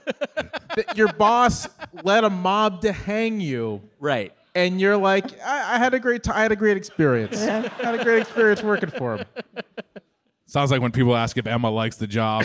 that 0.74 0.96
your 0.96 1.12
boss 1.12 1.68
let 2.02 2.24
a 2.24 2.30
mob 2.30 2.80
to 2.82 2.92
hang 2.92 3.40
you? 3.40 3.82
Right. 4.00 4.32
And 4.54 4.80
you're 4.80 4.96
like, 4.96 5.38
I, 5.42 5.74
I 5.74 5.78
had 5.78 5.92
a 5.94 6.00
great 6.00 6.22
time. 6.24 6.36
I 6.36 6.42
had 6.42 6.50
a 6.52 6.56
great 6.56 6.76
experience. 6.78 7.40
I 7.40 7.68
had 7.84 7.94
a 8.00 8.02
great 8.02 8.22
experience 8.22 8.62
working 8.62 8.90
for 8.90 9.18
him. 9.18 9.26
sounds 10.46 10.70
like 10.70 10.80
when 10.80 10.90
people 10.92 11.14
ask 11.14 11.36
if 11.36 11.46
emma 11.46 11.70
likes 11.70 11.96
the 11.96 12.06
job 12.06 12.44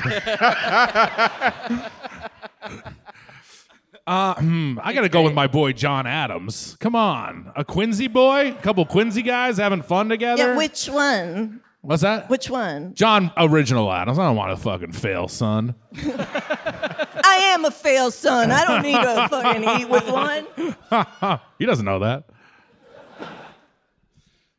Uh, 4.06 4.36
hmm, 4.36 4.80
I 4.84 4.94
gotta 4.94 5.08
go 5.08 5.22
with 5.22 5.34
my 5.34 5.48
boy 5.48 5.72
John 5.72 6.06
Adams. 6.06 6.76
Come 6.80 6.96
on, 6.96 7.52
a 7.56 7.64
Quincy 7.64 8.08
boy, 8.08 8.50
a 8.52 8.62
couple 8.62 8.86
Quincy 8.86 9.22
guys 9.22 9.58
having 9.58 9.82
fun 9.82 10.10
together. 10.10 10.44
yeah, 10.44 10.58
which 10.58 10.88
one? 10.88 11.62
What's 11.82 12.02
that? 12.02 12.30
Which 12.30 12.50
one? 12.50 12.94
John 12.96 13.32
Original 13.38 13.92
Adams. 13.92 14.20
I 14.20 14.24
don't 14.26 14.36
want 14.36 14.58
to 14.58 14.62
fucking 14.62 14.94
fail, 14.94 15.28
son. 15.28 15.76
I 15.96 17.52
am 17.54 17.66
a 17.66 17.72
fail 17.72 18.10
son. 18.12 18.52
I 18.52 18.66
don't 18.66 18.84
need 18.84 18.96
to 18.96 19.28
fucking 19.30 19.82
eat 19.82 19.90
with 19.90 20.10
one. 20.10 21.40
he 21.60 21.66
doesn't 21.66 21.86
know 21.86 22.00
that. 22.00 22.26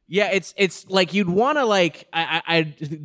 Yeah, 0.07 0.31
it's 0.33 0.53
it's 0.59 0.87
like 0.89 1.15
you'd 1.15 1.31
want 1.31 1.57
to 1.59 1.65
like 1.65 2.07
I, 2.13 2.43
I 2.47 2.57
I 2.59 2.63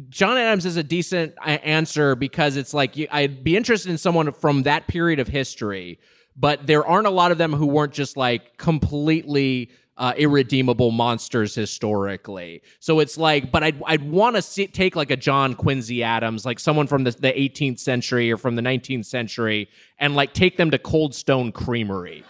John 0.09 0.37
Adams 0.37 0.65
is 0.65 0.75
a 0.75 0.83
decent 0.83 1.33
uh, 1.41 1.51
answer 1.51 2.15
because 2.15 2.57
it's 2.57 2.73
like 2.73 2.97
you, 2.97 3.07
I'd 3.09 3.41
be 3.43 3.55
interested 3.55 3.89
in 3.89 3.97
someone 3.97 4.31
from 4.33 4.63
that 4.63 4.87
period 4.87 5.19
of 5.19 5.29
history, 5.29 5.99
but 6.39 6.65
there 6.65 6.85
aren't 6.85 7.07
a 7.07 7.11
lot 7.11 7.31
of 7.31 7.37
them 7.37 7.53
who 7.53 7.67
weren't 7.67 7.93
just 7.93 8.15
like 8.17 8.57
completely 8.57 9.69
uh, 9.97 10.13
irredeemable 10.15 10.91
monsters 10.91 11.53
historically. 11.53 12.61
So 12.79 13.01
it's 13.01 13.17
like, 13.17 13.51
but 13.51 13.63
I'd 13.63 13.81
I'd 13.85 14.09
want 14.09 14.41
to 14.41 14.67
take 14.67 14.95
like 14.95 15.11
a 15.11 15.17
John 15.17 15.55
Quincy 15.55 16.03
Adams, 16.03 16.45
like 16.45 16.59
someone 16.59 16.87
from 16.87 17.03
the, 17.03 17.11
the 17.11 17.33
18th 17.33 17.79
century 17.79 18.31
or 18.31 18.37
from 18.37 18.55
the 18.55 18.61
19th 18.61 19.05
century, 19.05 19.69
and 19.99 20.15
like 20.15 20.33
take 20.33 20.55
them 20.55 20.71
to 20.71 20.79
Cold 20.79 21.13
Stone 21.13 21.51
Creamery 21.51 22.23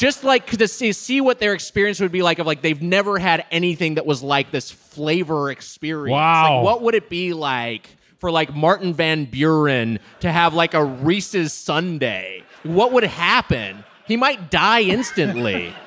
just 0.00 0.24
like 0.24 0.46
to 0.46 0.66
see, 0.66 0.92
see 0.92 1.20
what 1.20 1.38
their 1.40 1.52
experience 1.52 2.00
would 2.00 2.10
be 2.10 2.22
like 2.22 2.38
of 2.38 2.46
like 2.46 2.62
they've 2.62 2.80
never 2.80 3.18
had 3.18 3.44
anything 3.50 3.96
that 3.96 4.06
was 4.06 4.22
like 4.22 4.50
this 4.50 4.70
flavor 4.70 5.50
experience. 5.50 6.14
Wow. 6.14 6.56
Like, 6.56 6.64
what 6.64 6.82
would 6.82 6.94
it 6.94 7.10
be 7.10 7.34
like 7.34 7.90
for 8.18 8.30
like 8.30 8.54
Martin 8.54 8.94
Van 8.94 9.26
Buren 9.26 9.98
to 10.20 10.32
have 10.32 10.54
like 10.54 10.72
a 10.72 10.82
Reese's 10.82 11.52
sundae? 11.52 12.42
What 12.62 12.92
would 12.92 13.04
happen? 13.04 13.84
He 14.06 14.16
might 14.16 14.50
die 14.50 14.82
instantly. 14.82 15.74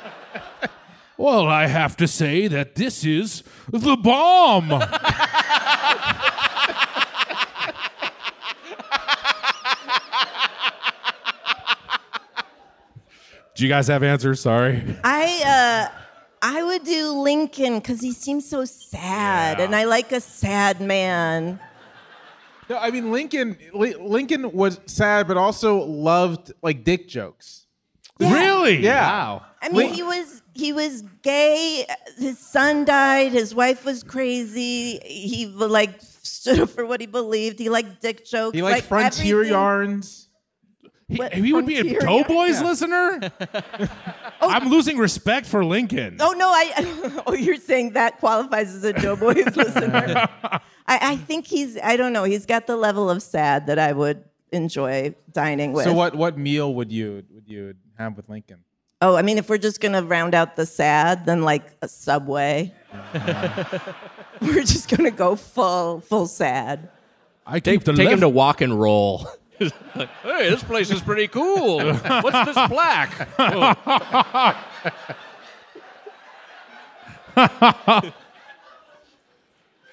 Well, 1.15 1.47
I 1.47 1.67
have 1.67 1.95
to 1.97 2.07
say 2.07 2.47
that 2.47 2.73
this 2.73 3.05
is 3.05 3.43
the 3.69 3.95
bomb. 3.95 4.69
Do 13.55 13.63
you 13.63 13.69
guys 13.69 13.87
have 13.87 14.01
answers? 14.01 14.41
Sorry. 14.41 14.83
I 15.03 15.89
uh 15.93 15.99
I 16.41 16.63
would 16.63 16.83
do 16.83 17.11
Lincoln 17.11 17.75
because 17.77 18.01
he 18.01 18.11
seems 18.11 18.49
so 18.49 18.65
sad, 18.65 19.61
and 19.61 19.75
I 19.75 19.85
like 19.85 20.11
a 20.11 20.19
sad 20.19 20.81
man. 20.81 21.59
No, 22.73 22.79
I 22.79 22.89
mean 22.89 23.11
Lincoln. 23.11 23.55
Lincoln 23.73 24.51
was 24.51 24.79
sad, 24.87 25.27
but 25.27 25.37
also 25.37 25.77
loved 25.83 26.51
like 26.63 26.83
dick 26.83 27.07
jokes. 27.07 27.67
Really? 28.19 28.77
Yeah. 28.77 29.05
Wow. 29.05 29.45
I 29.61 29.69
mean, 29.69 29.93
he 29.93 30.01
was 30.01 30.41
he 30.55 30.73
was 30.73 31.03
gay. 31.21 31.85
His 32.17 32.39
son 32.39 32.83
died. 32.83 33.31
His 33.31 33.53
wife 33.53 33.85
was 33.85 34.01
crazy. 34.01 34.97
He 35.05 35.45
like 35.45 35.91
stood 36.01 36.61
up 36.61 36.69
for 36.69 36.83
what 36.83 36.99
he 36.99 37.05
believed. 37.05 37.59
He 37.59 37.69
liked 37.69 38.01
dick 38.01 38.25
jokes. 38.25 38.55
He 38.55 38.63
liked 38.63 38.77
like 38.77 38.83
frontier 38.85 39.35
everything. 39.35 39.53
yarns. 39.53 40.22
He, 41.09 41.21
he 41.33 41.53
would 41.53 41.65
be 41.65 41.77
a 41.77 41.83
frontier- 41.83 41.99
Doughboys 42.01 42.61
Yeah. 42.61 42.67
listener? 42.67 43.31
Oh. 44.41 44.49
I'm 44.49 44.67
losing 44.69 44.97
respect 44.97 45.45
for 45.47 45.63
Lincoln. 45.63 46.17
Oh 46.19 46.33
no! 46.33 46.49
I 46.49 47.21
oh 47.27 47.33
you're 47.33 47.55
saying 47.55 47.93
that 47.93 48.19
qualifies 48.19 48.75
as 48.75 48.83
a 48.83 48.91
Doughboys 48.91 49.45
listener. 49.55 50.27
I, 50.45 50.59
I 50.85 51.15
think 51.15 51.47
he's 51.47 51.77
I 51.81 51.95
don't 51.95 52.11
know. 52.11 52.25
He's 52.25 52.45
got 52.45 52.67
the 52.67 52.75
level 52.75 53.09
of 53.09 53.23
sad 53.23 53.67
that 53.67 53.79
I 53.79 53.93
would 53.93 54.21
enjoy 54.51 55.15
dining 55.31 55.71
with. 55.71 55.85
So 55.85 55.93
what 55.93 56.15
what 56.15 56.37
meal 56.37 56.73
would 56.73 56.91
you 56.91 57.23
would 57.31 57.47
you 57.47 57.75
have 57.97 58.17
with 58.17 58.27
Lincoln? 58.27 58.65
Oh, 59.01 59.15
I 59.15 59.21
mean, 59.21 59.37
if 59.37 59.47
we're 59.47 59.57
just 59.57 59.79
gonna 59.79 60.03
round 60.03 60.35
out 60.35 60.57
the 60.57 60.65
sad, 60.65 61.25
then 61.25 61.43
like 61.43 61.63
a 61.81 61.87
Subway. 61.87 62.73
we're 64.41 64.63
just 64.63 64.89
gonna 64.89 65.11
go 65.11 65.37
full 65.37 66.01
full 66.01 66.27
sad. 66.27 66.89
I 67.45 67.61
Take, 67.61 67.85
the 67.85 67.93
take 67.93 68.09
him 68.09 68.19
to 68.21 68.29
Wok 68.29 68.59
and 68.59 68.77
Roll. 68.77 69.25
Like, 69.95 70.09
hey, 70.23 70.49
this 70.49 70.63
place 70.63 70.89
is 70.91 71.01
pretty 71.01 71.27
cool. 71.27 71.79
What's 71.93 72.45
this 72.55 72.67
plaque? 72.67 73.27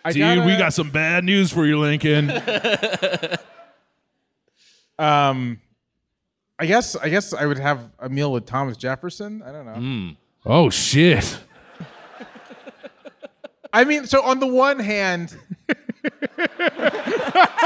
I 0.02 0.12
Dude, 0.12 0.20
gotta- 0.20 0.40
we 0.42 0.56
got 0.56 0.72
some 0.72 0.90
bad 0.90 1.24
news 1.24 1.52
for 1.52 1.66
you, 1.66 1.78
Lincoln. 1.78 2.32
Um, 4.98 5.62
I 6.58 6.66
guess 6.66 6.94
I 6.94 7.08
guess 7.08 7.32
I 7.32 7.46
would 7.46 7.58
have 7.58 7.90
a 8.00 8.10
meal 8.10 8.30
with 8.30 8.44
Thomas 8.44 8.76
Jefferson. 8.76 9.42
I 9.42 9.50
don't 9.50 9.64
know. 9.64 10.14
oh 10.44 10.68
shit. 10.68 11.38
I 13.72 13.84
mean, 13.84 14.04
so 14.04 14.22
on 14.22 14.40
the 14.40 14.46
one 14.46 14.78
hand, 14.78 15.34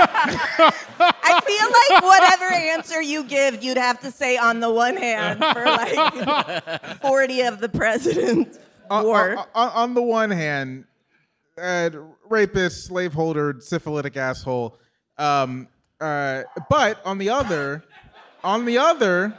I 0.06 1.40
feel 1.44 1.69
like 1.93 2.02
whatever 2.02 2.52
answer 2.52 3.01
you 3.02 3.24
give, 3.24 3.62
you'd 3.62 3.77
have 3.77 4.01
to 4.01 4.11
say 4.11 4.36
on 4.36 4.61
the 4.61 4.70
one 4.70 4.97
hand 4.97 5.39
for 5.52 5.65
like 5.65 7.01
40 7.01 7.40
of 7.43 7.61
the 7.61 7.69
president's 7.69 8.59
on, 8.90 9.05
war. 9.05 9.36
on- 9.36 9.47
on- 9.55 9.70
on 9.70 9.94
the 9.94 10.02
one 10.02 10.31
hand, 10.31 10.85
uh, 11.61 11.90
rapist, 12.28 12.86
slaveholder, 12.86 13.56
syphilitic 13.61 14.16
asshole. 14.16 14.78
Um, 15.19 15.69
uh, 16.01 16.43
but 16.69 17.01
on 17.05 17.19
the 17.19 17.31
other, 17.31 17.85
on 18.43 18.65
the 18.65 18.78
other, 18.78 19.36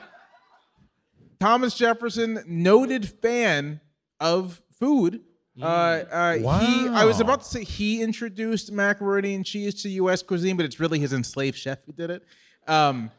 Thomas 1.39 1.73
Jefferson, 1.75 2.43
noted 2.47 3.07
fan 3.21 3.81
of 4.19 4.61
food. 4.79 5.21
Uh, 5.61 5.65
uh, 5.65 6.37
He, 6.65 6.87
I 6.89 7.05
was 7.05 7.21
about 7.21 7.41
to 7.41 7.47
say 7.47 7.63
he 7.63 8.01
introduced 8.01 8.71
macaroni 8.71 9.35
and 9.35 9.45
cheese 9.45 9.81
to 9.83 9.89
U.S. 9.89 10.21
cuisine, 10.21 10.57
but 10.57 10.65
it's 10.65 10.79
really 10.79 10.99
his 10.99 11.13
enslaved 11.13 11.57
chef 11.57 11.83
who 11.85 11.93
did 11.93 12.09
it. 12.09 12.23
Um, 12.67 13.11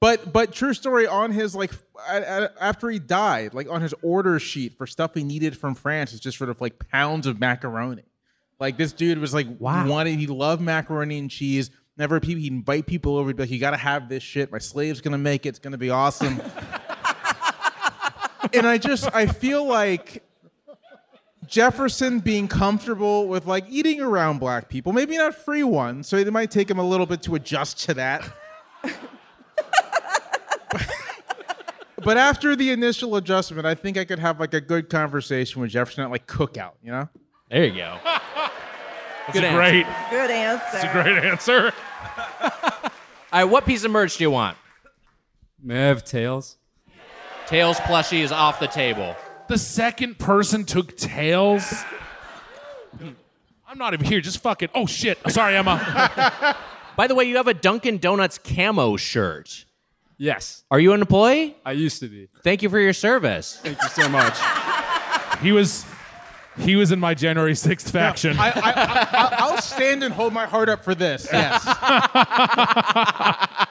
but 0.00 0.32
but 0.32 0.52
true 0.52 0.74
story 0.74 1.06
on 1.06 1.32
his 1.32 1.54
like 1.54 1.72
after 2.08 2.88
he 2.90 2.98
died, 2.98 3.54
like 3.54 3.68
on 3.68 3.80
his 3.80 3.94
order 4.02 4.38
sheet 4.38 4.76
for 4.78 4.86
stuff 4.86 5.14
he 5.14 5.24
needed 5.24 5.56
from 5.56 5.74
France 5.74 6.12
is 6.12 6.20
just 6.20 6.38
sort 6.38 6.50
of 6.50 6.60
like 6.60 6.78
pounds 6.90 7.26
of 7.26 7.40
macaroni. 7.40 8.04
Like 8.60 8.76
this 8.76 8.92
dude 8.92 9.18
was 9.18 9.34
like 9.34 9.46
wanted 9.58 10.18
he 10.18 10.26
loved 10.26 10.62
macaroni 10.62 11.18
and 11.18 11.30
cheese. 11.30 11.70
Never 11.96 12.20
people 12.20 12.42
he'd 12.42 12.52
invite 12.52 12.86
people 12.86 13.16
over. 13.16 13.30
He'd 13.30 13.36
be 13.36 13.42
like, 13.44 13.50
"You 13.50 13.58
got 13.58 13.72
to 13.72 13.76
have 13.76 14.08
this 14.08 14.22
shit. 14.22 14.52
My 14.52 14.58
slave's 14.58 15.00
gonna 15.00 15.18
make 15.18 15.46
it. 15.46 15.50
It's 15.50 15.58
gonna 15.58 15.78
be 15.78 15.90
awesome." 15.90 16.40
and 18.54 18.66
I 18.66 18.78
just 18.78 19.12
I 19.14 19.26
feel 19.26 19.66
like 19.66 20.22
Jefferson 21.46 22.20
being 22.20 22.48
comfortable 22.48 23.28
with 23.28 23.46
like 23.46 23.64
eating 23.68 24.00
around 24.00 24.38
black 24.38 24.68
people, 24.68 24.92
maybe 24.92 25.16
not 25.16 25.34
free 25.34 25.62
ones, 25.62 26.06
so 26.08 26.16
it 26.16 26.32
might 26.32 26.50
take 26.50 26.70
him 26.70 26.78
a 26.78 26.86
little 26.86 27.06
bit 27.06 27.22
to 27.22 27.34
adjust 27.34 27.80
to 27.86 27.94
that. 27.94 28.28
but 32.04 32.18
after 32.18 32.54
the 32.54 32.70
initial 32.70 33.16
adjustment, 33.16 33.66
I 33.66 33.74
think 33.74 33.96
I 33.96 34.04
could 34.04 34.18
have 34.18 34.40
like 34.40 34.54
a 34.54 34.60
good 34.60 34.90
conversation 34.90 35.62
with 35.62 35.70
Jefferson 35.70 36.04
at 36.04 36.10
like 36.10 36.26
cookout, 36.26 36.72
you 36.82 36.90
know? 36.90 37.08
There 37.50 37.64
you 37.64 37.76
go. 37.76 37.98
That's 38.04 39.38
a 39.38 39.52
great. 39.52 39.86
Good 40.10 40.30
answer. 40.30 40.66
That's 40.72 40.84
a 40.84 40.92
great 40.92 41.24
answer. 41.24 41.72
All 43.30 43.40
right, 43.40 43.44
what 43.44 43.66
piece 43.66 43.84
of 43.84 43.90
merch 43.90 44.16
do 44.16 44.24
you 44.24 44.30
want? 44.30 44.56
May 45.62 45.84
I 45.84 45.86
have 45.88 46.04
tails? 46.04 46.56
Tails 47.46 47.78
plushie 47.80 48.22
is 48.22 48.32
off 48.32 48.60
the 48.60 48.66
table. 48.68 49.14
The 49.48 49.58
second 49.58 50.18
person 50.18 50.64
took 50.64 50.96
tails. 50.96 51.72
I'm 53.66 53.78
not 53.78 53.94
even 53.94 54.06
here. 54.06 54.20
Just 54.20 54.42
fucking. 54.42 54.68
Oh 54.74 54.86
shit. 54.86 55.18
Oh, 55.24 55.30
sorry, 55.30 55.56
Emma. 55.56 56.56
By 56.96 57.06
the 57.06 57.14
way, 57.14 57.24
you 57.24 57.36
have 57.36 57.48
a 57.48 57.54
Dunkin' 57.54 57.98
Donuts 57.98 58.38
camo 58.38 58.96
shirt. 58.96 59.64
Yes. 60.16 60.64
Are 60.70 60.80
you 60.80 60.92
an 60.92 61.00
employee? 61.00 61.56
I 61.64 61.72
used 61.72 62.00
to 62.00 62.08
be. 62.08 62.28
Thank 62.42 62.62
you 62.62 62.68
for 62.68 62.80
your 62.80 62.92
service. 62.92 63.58
Thank 63.62 63.80
you 63.82 63.88
so 63.88 64.08
much. 64.08 64.36
he 65.40 65.52
was. 65.52 65.84
He 66.58 66.74
was 66.74 66.90
in 66.90 66.98
my 66.98 67.14
January 67.14 67.52
6th 67.52 67.92
faction. 67.92 68.36
I, 68.36 68.48
I, 68.48 68.52
I, 68.56 69.36
I'll 69.38 69.62
stand 69.62 70.02
and 70.02 70.12
hold 70.12 70.32
my 70.32 70.44
heart 70.44 70.68
up 70.68 70.82
for 70.82 70.92
this. 70.92 71.28
Yes. 71.32 71.64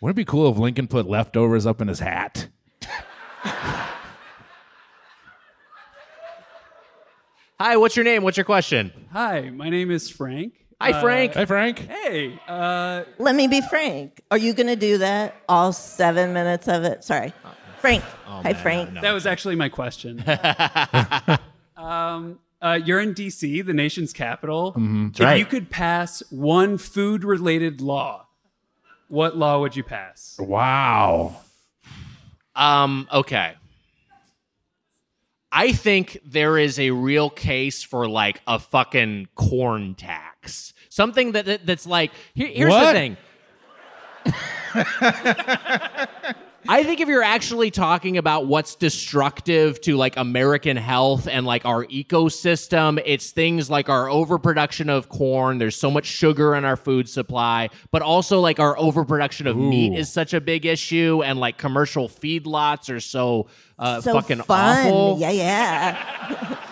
Wouldn't 0.00 0.14
it 0.14 0.16
be 0.16 0.24
cool 0.24 0.50
if 0.50 0.56
Lincoln 0.56 0.88
put 0.88 1.06
leftovers 1.06 1.66
up 1.66 1.82
in 1.82 1.88
his 1.88 2.00
hat? 2.00 2.48
Hi, 7.64 7.76
what's 7.76 7.94
your 7.94 8.02
name? 8.02 8.24
What's 8.24 8.36
your 8.36 8.42
question? 8.42 8.90
Hi, 9.12 9.50
my 9.50 9.70
name 9.70 9.92
is 9.92 10.10
Frank. 10.10 10.54
Hi, 10.80 11.00
Frank. 11.00 11.34
Hi, 11.34 11.44
Frank. 11.44 11.78
Hey, 11.78 12.36
uh, 12.48 13.04
Let 13.18 13.36
me 13.36 13.46
be 13.46 13.60
frank. 13.60 14.20
Are 14.32 14.36
you 14.36 14.52
going 14.52 14.66
to 14.66 14.74
do 14.74 14.98
that? 14.98 15.36
All 15.48 15.72
seven 15.72 16.32
minutes 16.32 16.66
of 16.66 16.82
it? 16.82 17.04
Sorry. 17.04 17.32
Frank. 17.78 18.02
Hi, 18.24 18.52
Frank. 18.52 19.00
that 19.00 19.12
was 19.12 19.26
actually 19.26 19.54
my 19.54 19.68
question. 19.68 20.24
um, 21.76 22.40
uh, 22.60 22.80
you're 22.84 22.98
in 22.98 23.14
DC, 23.14 23.64
the 23.64 23.72
nation's 23.72 24.12
capital. 24.12 24.72
Mhm. 24.72 25.14
If 25.14 25.20
right. 25.20 25.38
you 25.38 25.46
could 25.46 25.70
pass 25.70 26.20
one 26.30 26.78
food 26.78 27.22
related 27.22 27.80
law, 27.80 28.26
what 29.06 29.36
law 29.36 29.60
would 29.60 29.76
you 29.76 29.84
pass? 29.84 30.36
Wow. 30.40 31.36
Um, 32.56 33.06
okay. 33.12 33.54
I 35.54 35.72
think 35.72 36.18
there 36.24 36.56
is 36.56 36.78
a 36.78 36.90
real 36.92 37.28
case 37.28 37.82
for 37.82 38.08
like 38.08 38.40
a 38.46 38.58
fucking 38.58 39.28
corn 39.34 39.94
tax. 39.94 40.72
Something 40.88 41.32
that, 41.32 41.44
that 41.44 41.66
that's 41.66 41.86
like 41.86 42.10
here, 42.34 42.48
here's 42.48 42.72
the 42.72 42.92
thing. 42.92 43.16
I 46.68 46.84
think 46.84 47.00
if 47.00 47.08
you're 47.08 47.24
actually 47.24 47.72
talking 47.72 48.18
about 48.18 48.46
what's 48.46 48.76
destructive 48.76 49.80
to 49.82 49.96
like 49.96 50.16
American 50.16 50.76
health 50.76 51.26
and 51.26 51.44
like 51.44 51.66
our 51.66 51.84
ecosystem, 51.86 53.02
it's 53.04 53.32
things 53.32 53.68
like 53.68 53.88
our 53.88 54.08
overproduction 54.08 54.88
of 54.88 55.08
corn. 55.08 55.58
There's 55.58 55.76
so 55.76 55.90
much 55.90 56.06
sugar 56.06 56.54
in 56.54 56.64
our 56.64 56.76
food 56.76 57.08
supply, 57.08 57.68
but 57.90 58.00
also 58.00 58.38
like 58.38 58.60
our 58.60 58.78
overproduction 58.78 59.48
of 59.48 59.56
meat 59.56 59.92
is 59.92 60.10
such 60.12 60.34
a 60.34 60.40
big 60.40 60.64
issue, 60.64 61.20
and 61.24 61.40
like 61.40 61.58
commercial 61.58 62.08
feedlots 62.08 62.88
are 62.94 63.00
so 63.00 63.48
uh, 63.82 64.00
so 64.00 64.12
fucking 64.14 64.42
fun. 64.42 64.86
awful. 64.86 65.16
Yeah, 65.18 65.30
yeah. 65.30 66.56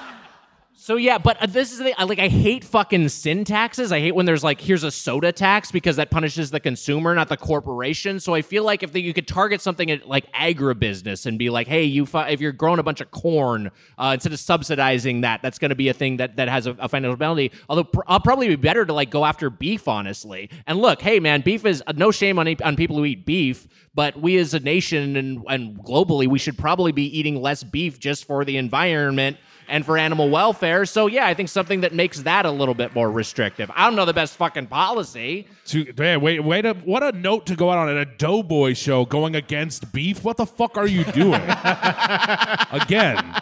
So 0.82 0.96
yeah, 0.96 1.18
but 1.18 1.36
uh, 1.42 1.44
this 1.44 1.72
is 1.72 1.78
the 1.78 1.94
like 2.06 2.18
I 2.18 2.28
hate 2.28 2.64
fucking 2.64 3.10
sin 3.10 3.44
taxes. 3.44 3.92
I 3.92 4.00
hate 4.00 4.14
when 4.14 4.24
there's 4.24 4.42
like 4.42 4.62
here's 4.62 4.82
a 4.82 4.90
soda 4.90 5.30
tax 5.30 5.70
because 5.70 5.96
that 5.96 6.10
punishes 6.10 6.50
the 6.50 6.58
consumer, 6.58 7.14
not 7.14 7.28
the 7.28 7.36
corporation. 7.36 8.18
So 8.18 8.32
I 8.32 8.40
feel 8.40 8.64
like 8.64 8.82
if 8.82 8.90
the, 8.90 9.02
you 9.02 9.12
could 9.12 9.28
target 9.28 9.60
something 9.60 9.90
at 9.90 10.08
like 10.08 10.32
agribusiness 10.32 11.26
and 11.26 11.38
be 11.38 11.50
like, 11.50 11.68
hey, 11.68 11.84
you 11.84 12.08
if 12.14 12.40
you're 12.40 12.52
growing 12.52 12.78
a 12.78 12.82
bunch 12.82 13.02
of 13.02 13.10
corn 13.10 13.70
uh, 13.98 14.12
instead 14.14 14.32
of 14.32 14.38
subsidizing 14.38 15.20
that, 15.20 15.42
that's 15.42 15.58
going 15.58 15.68
to 15.68 15.74
be 15.74 15.88
a 15.88 15.92
thing 15.92 16.16
that 16.16 16.36
that 16.36 16.48
has 16.48 16.66
a, 16.66 16.70
a 16.78 16.88
financial 16.88 17.18
penalty. 17.18 17.52
Although 17.68 17.84
pr- 17.84 18.00
I'll 18.06 18.18
probably 18.18 18.48
be 18.48 18.56
better 18.56 18.86
to 18.86 18.92
like 18.94 19.10
go 19.10 19.26
after 19.26 19.50
beef, 19.50 19.86
honestly. 19.86 20.48
And 20.66 20.78
look, 20.78 21.02
hey 21.02 21.20
man, 21.20 21.42
beef 21.42 21.66
is 21.66 21.82
uh, 21.86 21.92
no 21.94 22.10
shame 22.10 22.38
on 22.38 22.48
on 22.64 22.76
people 22.76 22.96
who 22.96 23.04
eat 23.04 23.26
beef. 23.26 23.68
But 23.94 24.18
we 24.18 24.38
as 24.38 24.54
a 24.54 24.60
nation 24.60 25.16
and, 25.16 25.44
and 25.46 25.78
globally, 25.80 26.26
we 26.26 26.38
should 26.38 26.56
probably 26.56 26.92
be 26.92 27.04
eating 27.18 27.36
less 27.42 27.62
beef 27.62 28.00
just 28.00 28.24
for 28.24 28.46
the 28.46 28.56
environment 28.56 29.36
and 29.70 29.86
for 29.86 29.96
animal 29.96 30.28
welfare. 30.28 30.84
So 30.84 31.06
yeah, 31.06 31.26
I 31.26 31.34
think 31.34 31.48
something 31.48 31.80
that 31.80 31.94
makes 31.94 32.20
that 32.22 32.44
a 32.44 32.50
little 32.50 32.74
bit 32.74 32.94
more 32.94 33.10
restrictive. 33.10 33.70
I 33.74 33.84
don't 33.86 33.96
know 33.96 34.04
the 34.04 34.12
best 34.12 34.36
fucking 34.36 34.66
policy. 34.66 35.46
To, 35.66 35.92
man, 35.96 36.20
wait, 36.20 36.40
wait 36.40 36.66
a, 36.66 36.74
what 36.74 37.02
a 37.02 37.12
note 37.12 37.46
to 37.46 37.56
go 37.56 37.70
out 37.70 37.78
on 37.78 37.88
at 37.88 37.96
a 37.96 38.04
Doughboy 38.04 38.74
show 38.74 39.04
going 39.04 39.36
against 39.36 39.92
beef. 39.92 40.24
What 40.24 40.36
the 40.36 40.46
fuck 40.46 40.76
are 40.76 40.86
you 40.86 41.04
doing? 41.04 41.40
Again. 42.70 43.40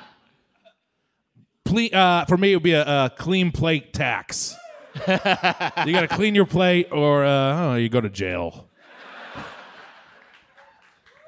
Ple- 1.65 1.95
uh, 1.95 2.25
for 2.27 2.37
me, 2.37 2.53
it 2.53 2.57
would 2.57 2.63
be 2.63 2.73
a, 2.73 2.83
a 2.83 3.11
clean 3.17 3.51
plate 3.51 3.93
tax. 3.93 4.55
you 5.07 5.17
got 5.17 6.01
to 6.01 6.09
clean 6.09 6.35
your 6.35 6.47
plate 6.47 6.89
or 6.93 7.25
uh, 7.25 7.73
oh, 7.73 7.75
you 7.75 7.89
go 7.89 8.01
to 8.01 8.11
jail. 8.11 8.68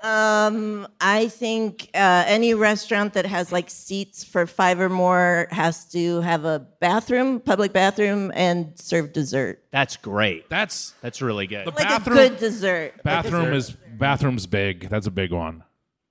Um, 0.03 0.87
I 1.01 1.29
think 1.29 1.91
uh, 1.95 2.25
any 2.27 2.55
restaurant 2.55 3.13
that 3.15 3.27
has 3.27 3.53
like 3.53 3.69
seats 3.69 4.25
for 4.25 4.47
five 4.47 4.81
or 4.81 4.89
more 4.89 5.47
has 5.51 5.85
to 5.93 6.21
have 6.23 6.45
a 6.45 6.59
bathroom, 6.81 7.41
public 7.41 7.73
bathroom, 7.73 8.33
and 8.35 8.73
serve 8.79 9.13
dessert. 9.13 9.63
That's 9.71 9.97
great. 9.97 10.49
That's 10.49 10.95
that's 11.03 11.21
really 11.21 11.47
good. 11.47 11.67
The 11.67 11.71
Like 11.73 11.89
bathroom, 11.89 12.19
a 12.19 12.29
good 12.29 12.39
dessert. 12.39 13.03
bathroom 13.03 13.53
is 13.53 13.71
bathroom's 13.99 14.47
big. 14.47 14.89
That's 14.89 15.07
a 15.07 15.11
big 15.11 15.33
one. 15.33 15.65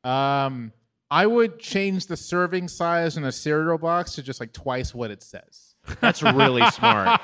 Um, 0.04 0.72
I 1.12 1.26
would 1.26 1.58
change 1.60 2.06
the 2.06 2.16
serving 2.16 2.68
size 2.68 3.18
in 3.18 3.24
a 3.24 3.32
cereal 3.32 3.80
box 3.80 4.14
to 4.16 4.22
just 4.24 4.40
like 4.40 4.54
twice 4.54 4.94
what 4.94 5.10
it 5.10 5.24
says. 5.24 5.74
That's 6.00 6.22
really 6.22 6.64
smart. 6.72 7.20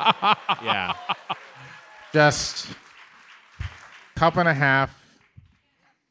Yeah. 0.64 0.94
Just 2.12 2.68
cup 4.16 4.38
and 4.38 4.48
a 4.50 4.54
half. 4.54 5.00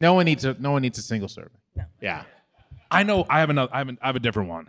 No 0.00 0.14
one 0.14 0.24
needs 0.24 0.44
a 0.44 0.54
no 0.58 0.72
one 0.72 0.82
needs 0.82 0.98
a 0.98 1.02
single 1.02 1.28
serving. 1.28 1.58
Yeah. 2.00 2.24
I 2.90 3.02
know. 3.02 3.26
I 3.28 3.40
have 3.40 3.50
another. 3.50 3.74
I 3.74 3.78
have, 3.78 3.88
an, 3.88 3.98
I 4.00 4.06
have 4.06 4.16
a 4.16 4.20
different 4.20 4.48
one. 4.48 4.68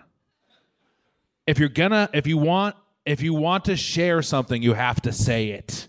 If 1.45 1.59
you're 1.59 1.69
gonna, 1.69 2.09
if 2.13 2.25
you 2.25 2.37
want, 2.37 2.75
if 3.05 3.21
you 3.21 3.33
want 3.33 3.65
to 3.65 3.75
share 3.75 4.21
something, 4.23 4.63
you 4.63 4.73
have 4.73 5.01
to 5.01 5.11
say 5.11 5.49
it. 5.49 5.87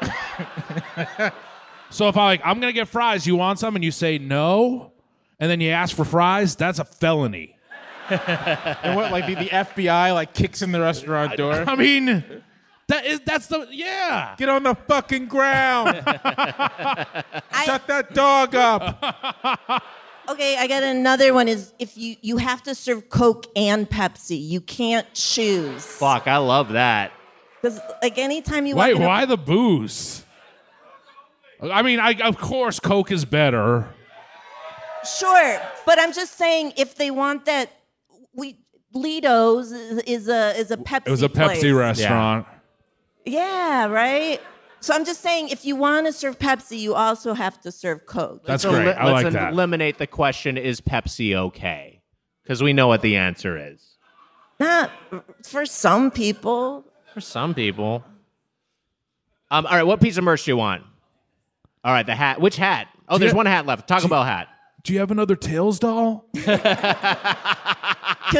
so 1.90 2.08
if 2.08 2.16
I 2.16 2.24
like, 2.24 2.42
I'm 2.44 2.60
gonna 2.60 2.72
get 2.74 2.88
fries. 2.88 3.26
You 3.26 3.36
want 3.36 3.58
some, 3.58 3.76
and 3.76 3.84
you 3.84 3.90
say 3.90 4.18
no, 4.18 4.92
and 5.40 5.50
then 5.50 5.60
you 5.60 5.70
ask 5.70 5.96
for 5.96 6.04
fries. 6.04 6.54
That's 6.54 6.78
a 6.78 6.84
felony. 6.84 7.56
and 8.10 8.96
what 8.96 9.10
like 9.10 9.26
the, 9.26 9.34
the 9.36 9.50
FBI 9.50 10.12
like 10.14 10.34
kicks 10.34 10.60
in 10.60 10.72
the 10.72 10.80
restaurant 10.80 11.36
door? 11.36 11.64
I 11.66 11.74
mean, 11.76 12.42
that 12.88 13.06
is 13.06 13.20
that's 13.20 13.46
the 13.46 13.66
yeah. 13.70 14.34
Get 14.36 14.48
on 14.48 14.62
the 14.62 14.74
fucking 14.74 15.26
ground. 15.26 15.96
Shut 17.64 17.86
that 17.86 18.10
dog 18.14 18.54
up. 18.54 19.84
Okay, 20.30 20.58
I 20.58 20.66
got 20.66 20.82
another 20.82 21.32
one. 21.32 21.48
Is 21.48 21.72
if 21.78 21.96
you 21.96 22.16
you 22.20 22.36
have 22.36 22.62
to 22.64 22.74
serve 22.74 23.08
Coke 23.08 23.46
and 23.56 23.88
Pepsi, 23.88 24.38
you 24.38 24.60
can't 24.60 25.06
choose. 25.14 25.82
Fuck, 25.82 26.28
I 26.28 26.36
love 26.36 26.72
that. 26.72 27.12
Because 27.62 27.80
like 28.02 28.18
anytime 28.18 28.66
you 28.66 28.76
Wait, 28.76 28.92
walk 28.92 28.96
in 28.96 29.02
a- 29.02 29.06
why 29.06 29.24
the 29.24 29.38
booze? 29.38 30.26
I 31.62 31.80
mean, 31.80 31.98
I 31.98 32.12
of 32.12 32.36
course 32.36 32.78
Coke 32.78 33.10
is 33.10 33.24
better. 33.24 33.88
Sure, 35.18 35.60
but 35.86 35.98
I'm 35.98 36.12
just 36.12 36.36
saying 36.36 36.74
if 36.76 36.96
they 36.96 37.10
want 37.10 37.46
that, 37.46 37.70
we 38.34 38.58
Ledo's 38.92 39.72
is, 39.72 39.98
is 40.00 40.28
a 40.28 40.54
is 40.58 40.70
a 40.70 40.76
Pepsi. 40.76 41.06
It 41.06 41.10
was 41.10 41.22
a 41.22 41.30
place. 41.30 41.62
Pepsi 41.62 41.74
restaurant. 41.74 42.46
Yeah, 42.46 42.57
right. 43.36 44.38
So 44.80 44.94
I'm 44.94 45.04
just 45.04 45.20
saying, 45.22 45.48
if 45.48 45.64
you 45.64 45.74
want 45.76 46.06
to 46.06 46.12
serve 46.12 46.38
Pepsi, 46.38 46.78
you 46.78 46.94
also 46.94 47.34
have 47.34 47.60
to 47.62 47.72
serve 47.72 48.06
Coke. 48.06 48.44
That's 48.46 48.64
Let's 48.64 48.74
great. 48.76 48.86
eli- 48.86 48.92
I 48.96 49.12
let's 49.12 49.24
like 49.24 49.32
that. 49.32 49.52
eliminate 49.52 49.98
the 49.98 50.06
question: 50.06 50.56
Is 50.56 50.80
Pepsi 50.80 51.34
okay? 51.34 52.00
Because 52.42 52.62
we 52.62 52.72
know 52.72 52.86
what 52.88 53.02
the 53.02 53.16
answer 53.16 53.58
is. 53.72 53.96
Not 54.60 54.90
for 55.44 55.66
some 55.66 56.10
people. 56.10 56.84
For 57.14 57.20
some 57.20 57.54
people. 57.54 58.04
Um, 59.50 59.66
all 59.66 59.72
right, 59.76 59.82
what 59.82 60.00
piece 60.00 60.16
of 60.16 60.24
merch 60.24 60.44
do 60.44 60.50
you 60.52 60.56
want? 60.56 60.82
All 61.84 61.92
right, 61.92 62.06
the 62.06 62.14
hat. 62.14 62.40
Which 62.40 62.56
hat? 62.56 62.86
Oh, 63.08 63.14
Do 63.16 63.20
there's 63.20 63.32
you- 63.32 63.36
one 63.36 63.46
hat 63.46 63.66
left. 63.66 63.88
Taco 63.88 64.06
Bell 64.08 64.24
hat. 64.24 64.48
Do 64.84 64.92
you 64.92 65.00
have 65.00 65.10
another 65.10 65.34
Tails 65.36 65.78
doll? 65.80 66.24
Could 66.34 66.44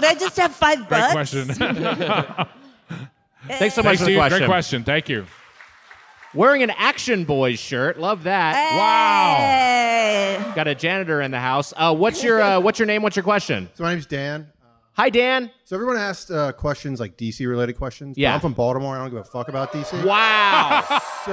I 0.04 0.14
just 0.18 0.36
have 0.36 0.54
five 0.54 0.78
Great 0.88 0.88
bucks? 1.12 1.12
question. 1.12 1.48
Thanks 3.48 3.74
so 3.74 3.82
much 3.82 3.98
Thanks 3.98 4.00
for 4.00 4.04
the 4.06 4.12
you. 4.12 4.18
question. 4.18 4.38
Great 4.38 4.46
question. 4.46 4.84
Thank 4.84 5.08
you. 5.08 5.26
Wearing 6.34 6.62
an 6.62 6.70
Action 6.70 7.24
Boys 7.24 7.58
shirt. 7.58 7.98
Love 7.98 8.24
that. 8.24 8.54
Wow. 8.76 10.52
Got 10.54 10.68
a 10.68 10.74
janitor 10.74 11.22
in 11.22 11.30
the 11.30 11.40
house. 11.40 11.72
Uh, 11.76 11.94
what's 11.94 12.22
your 12.22 12.40
uh, 12.40 12.60
What's 12.60 12.78
your 12.78 12.86
name? 12.86 13.02
What's 13.02 13.16
your 13.16 13.22
question? 13.22 13.70
So 13.74 13.84
my 13.84 13.92
name's 13.92 14.06
Dan. 14.06 14.48
Hi, 14.92 15.10
Dan. 15.10 15.50
So 15.64 15.76
everyone 15.76 15.96
asked 15.96 16.30
uh, 16.30 16.52
questions 16.52 16.98
like 16.98 17.16
DC 17.16 17.46
related 17.48 17.74
questions. 17.74 18.18
Yeah. 18.18 18.34
I'm 18.34 18.40
from 18.40 18.52
Baltimore. 18.52 18.96
I 18.96 18.98
don't 18.98 19.10
give 19.10 19.20
a 19.20 19.24
fuck 19.24 19.48
about 19.48 19.72
DC. 19.72 20.04
Wow. 20.04 20.84
so 21.24 21.32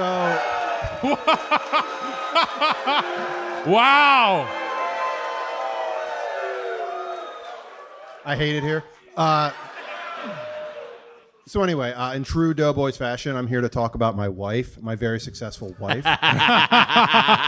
wow. 3.70 4.48
I 8.24 8.36
hate 8.36 8.56
it 8.56 8.62
here. 8.62 8.84
Uh, 9.16 9.50
so 11.46 11.62
anyway, 11.62 11.92
uh, 11.92 12.12
in 12.14 12.24
true 12.24 12.54
Doughboys 12.54 12.96
fashion, 12.96 13.36
I'm 13.36 13.46
here 13.46 13.60
to 13.60 13.68
talk 13.68 13.94
about 13.94 14.16
my 14.16 14.28
wife, 14.28 14.80
my 14.82 14.94
very 14.96 15.20
successful 15.20 15.74
wife. 15.80 16.04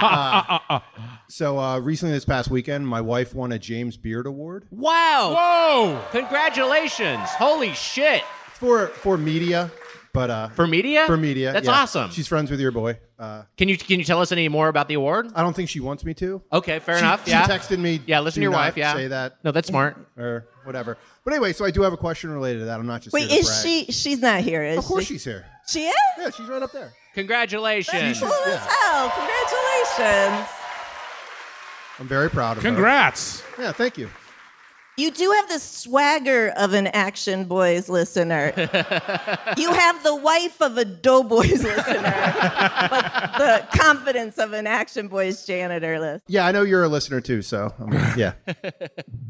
Uh, 0.00 0.80
so 1.28 1.58
uh, 1.58 1.78
recently, 1.80 2.14
this 2.14 2.24
past 2.24 2.50
weekend, 2.50 2.86
my 2.86 3.00
wife 3.00 3.34
won 3.34 3.52
a 3.52 3.58
James 3.58 3.96
Beard 3.96 4.26
Award 4.26 4.66
Wow. 4.70 5.34
Whoa. 5.36 6.00
Congratulations. 6.12 7.28
Holy 7.30 7.72
shit. 7.72 8.22
for 8.54 8.88
for 8.88 9.16
media, 9.16 9.70
but 10.14 10.30
uh, 10.30 10.48
For 10.50 10.66
media? 10.66 11.06
for 11.06 11.16
media. 11.16 11.52
That's 11.52 11.66
yeah. 11.66 11.72
awesome. 11.82 12.10
She's 12.10 12.26
friends 12.28 12.50
with 12.50 12.60
your 12.60 12.70
boy. 12.72 12.98
Uh, 13.18 13.42
Can 13.56 13.68
you 13.68 13.76
Can 13.76 13.98
you 13.98 14.04
tell 14.04 14.20
us 14.20 14.30
any 14.32 14.48
more 14.48 14.68
about 14.68 14.88
the 14.88 14.94
award? 14.94 15.28
I 15.34 15.42
don't 15.42 15.54
think 15.54 15.68
she 15.68 15.80
wants 15.80 16.04
me 16.04 16.14
to. 16.14 16.42
Okay, 16.52 16.78
fair 16.78 16.96
She- 16.98 17.04
enough. 17.04 17.24
She 17.24 17.30
yeah. 17.32 17.46
texted 17.46 17.78
me. 17.78 18.00
Yeah, 18.06 18.20
listen 18.20 18.40
"Do 18.40 18.46
to 18.46 18.50
your 18.50 18.52
not 18.52 18.58
wife. 18.66 18.76
Yeah. 18.76 18.94
say 18.94 19.08
that 19.08 19.38
No, 19.44 19.50
that's 19.52 19.68
smart. 19.68 19.96
or 20.16 20.46
whatever. 20.68 20.96
But 21.24 21.32
anyway, 21.32 21.52
so 21.52 21.64
I 21.64 21.72
do 21.72 21.82
have 21.82 21.92
a 21.92 21.96
question 21.96 22.30
related 22.30 22.60
to 22.60 22.64
that. 22.66 22.78
I'm 22.78 22.86
not 22.86 23.02
just 23.02 23.12
Wait, 23.12 23.22
here 23.28 23.30
to 23.30 23.34
is 23.40 23.48
brag. 23.48 23.62
she? 23.86 23.92
She's 23.92 24.20
not 24.20 24.40
here, 24.42 24.62
is 24.62 24.78
Of 24.78 24.84
course 24.84 25.06
she? 25.06 25.14
she's 25.14 25.24
here. 25.24 25.46
She 25.66 25.86
is. 25.86 25.94
Yeah, 26.18 26.30
she's 26.30 26.46
right 26.46 26.62
up 26.62 26.70
there. 26.72 26.92
Congratulations. 27.14 28.20
Cool 28.20 28.28
as 28.46 28.66
hell. 28.66 29.10
Congratulations. 29.16 30.48
I'm 31.98 32.06
very 32.06 32.30
proud 32.30 32.58
of 32.58 32.62
her. 32.62 32.68
Congrats. 32.68 33.42
Yeah, 33.58 33.72
thank 33.72 33.98
you. 33.98 34.08
You 34.98 35.12
do 35.12 35.30
have 35.30 35.48
the 35.48 35.60
swagger 35.60 36.48
of 36.56 36.72
an 36.72 36.88
Action 36.88 37.44
Boys 37.44 37.88
listener. 37.88 38.52
you 39.56 39.72
have 39.72 40.02
the 40.02 40.16
wife 40.16 40.60
of 40.60 40.76
a 40.76 40.84
Doughboys 40.84 41.62
listener, 41.62 42.02
but 42.02 43.38
the 43.38 43.78
confidence 43.78 44.38
of 44.38 44.52
an 44.54 44.66
Action 44.66 45.06
Boys 45.06 45.46
janitor 45.46 46.00
list. 46.00 46.24
Yeah, 46.26 46.46
I 46.46 46.50
know 46.50 46.62
you're 46.62 46.82
a 46.82 46.88
listener 46.88 47.20
too, 47.20 47.42
so 47.42 47.72
I 47.78 47.84
mean, 47.84 48.04
yeah. 48.16 48.32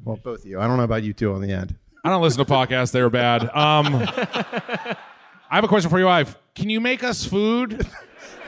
well, 0.04 0.16
both 0.16 0.40
of 0.40 0.46
you. 0.46 0.58
I 0.58 0.66
don't 0.66 0.78
know 0.78 0.84
about 0.84 1.02
you 1.02 1.12
two 1.12 1.34
on 1.34 1.42
the 1.42 1.52
end. 1.52 1.76
I 2.02 2.08
don't 2.08 2.22
listen 2.22 2.42
to 2.42 2.50
podcasts. 2.50 2.90
They're 2.90 3.10
bad. 3.10 3.42
Um, 3.42 3.94
I 3.94 4.96
have 5.50 5.64
a 5.64 5.68
question 5.68 5.90
for 5.90 5.98
you, 5.98 6.06
wife. 6.06 6.34
Can 6.54 6.70
you 6.70 6.80
make 6.80 7.04
us 7.04 7.26
food? 7.26 7.86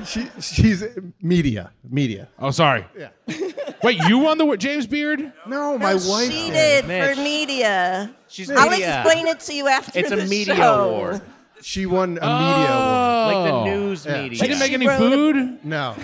She, 0.05 0.29
she's 0.41 0.85
media. 1.21 1.73
Media. 1.89 2.29
Oh, 2.39 2.51
sorry. 2.51 2.85
Yeah. 2.99 3.09
Wait, 3.83 3.99
you 4.09 4.19
won 4.19 4.39
the 4.39 4.57
James 4.57 4.87
Beard? 4.87 5.33
No, 5.47 5.79
my 5.79 5.95
wife 5.95 6.31
She 6.31 6.51
did. 6.51 6.87
did 6.87 7.17
for 7.17 7.23
media. 7.23 8.15
She's 8.29 8.51
I'll 8.51 8.71
media. 8.71 9.01
explain 9.03 9.27
it 9.27 9.41
to 9.41 9.55
you 9.55 9.69
after 9.69 9.99
It's 9.99 10.11
a 10.13 10.17
the 10.17 10.27
media 10.27 10.57
show. 10.57 10.91
award. 10.91 11.23
She 11.63 11.87
won 11.87 12.11
a 12.11 12.13
media 12.13 12.27
award. 12.27 12.31
Oh. 12.31 13.31
Like 13.33 13.45
the 13.51 13.53
Oh. 13.57 13.65
news 13.65 14.07
Yeah. 14.07 14.23
media. 14.23 14.39
She 14.39 14.47
didn't 14.47 14.61
make 14.61 14.69
She 14.69 14.75
any 14.75 14.89
wrote 14.89 14.97
a- 14.97 15.09
food? 15.09 15.59
No, 15.65 15.95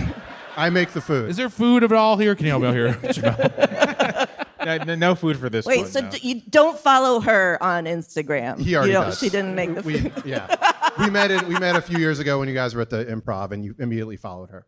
I 0.57 0.71
make 0.71 0.91
the 0.93 1.01
food. 1.01 1.31
Is 1.31 1.37
there 1.37 1.49
food 1.51 1.85
at 1.85 1.93
all 1.93 2.17
here? 2.17 2.35
Can 2.35 2.47
you 2.47 2.51
help 2.59 2.63
me 2.63 2.69
out 2.69 2.75
here? 2.75 4.26
Jamelle? 4.67 4.79
No, 4.81 4.85
no- 4.85 4.95
no 4.95 5.15
food 5.15 5.39
for 5.39 5.49
this 5.49 5.65
Wait, 5.67 5.83
one. 5.83 5.91
so 5.91 6.01
no. 6.01 6.11
d- 6.11 6.19
you 6.23 6.43
don't 6.49 6.79
follow 6.79 7.21
her 7.21 7.59
on 7.63 7.85
Instagram? 7.85 8.59
He 8.61 8.75
already 8.75 8.91
you 8.91 8.95
don't, 8.99 9.07
does. 9.07 9.19
She 9.19 9.29
didn't 9.29 9.55
make 9.55 9.75
the 9.75 9.83
we, 9.83 9.99
food. 10.01 10.23
yeah, 10.25 10.55
we 10.99 11.11
met 11.11 11.31
it. 11.31 11.43
We 11.47 11.59
met 11.59 11.77
a 11.77 11.81
few 11.83 11.99
years 11.99 12.19
ago 12.19 12.39
when 12.39 12.49
you 12.49 12.55
guys 12.55 12.75
were 12.75 12.83
at 12.83 12.91
the 12.91 13.05
Improv, 13.05 13.53
and 13.53 13.65
you 13.65 13.75
immediately 13.79 14.17
followed 14.17 14.51
her. 14.51 14.67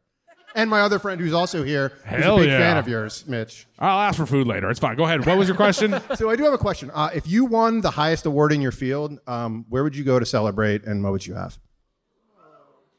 And 0.55 0.71
my 0.71 0.81
other 0.81 0.99
friend, 0.99 1.21
who's 1.21 1.35
also 1.35 1.63
here, 1.63 1.91
who's 2.07 2.25
Hell 2.25 2.37
a 2.37 2.41
big 2.41 2.49
yeah. 2.49 2.59
fan 2.59 2.77
of 2.79 2.89
yours, 2.89 3.25
Mitch. 3.29 3.67
I'll 3.79 4.01
ask 4.01 4.17
for 4.17 4.25
food 4.27 4.47
later. 4.47 4.71
It's 4.71 4.81
fine. 4.81 4.97
Go 4.97 5.05
ahead. 5.05 5.25
What 5.27 5.37
was 5.37 5.47
your 5.47 5.57
question? 5.57 6.01
So 6.17 6.31
I 6.31 6.37
do 6.37 6.45
have 6.45 6.55
a 6.55 6.59
question. 6.59 6.91
Uh, 6.93 7.11
if 7.15 7.29
you 7.29 7.45
won 7.45 7.81
the 7.83 7.91
highest 7.91 8.25
award 8.27 8.53
in 8.53 8.61
your 8.63 8.73
field, 8.73 9.19
um, 9.27 9.67
where 9.69 9.85
would 9.85 9.95
you 9.95 10.05
go 10.05 10.19
to 10.19 10.25
celebrate, 10.27 10.85
and 10.85 11.05
what 11.05 11.13
would 11.13 11.27
you 11.27 11.35
have? 11.35 11.59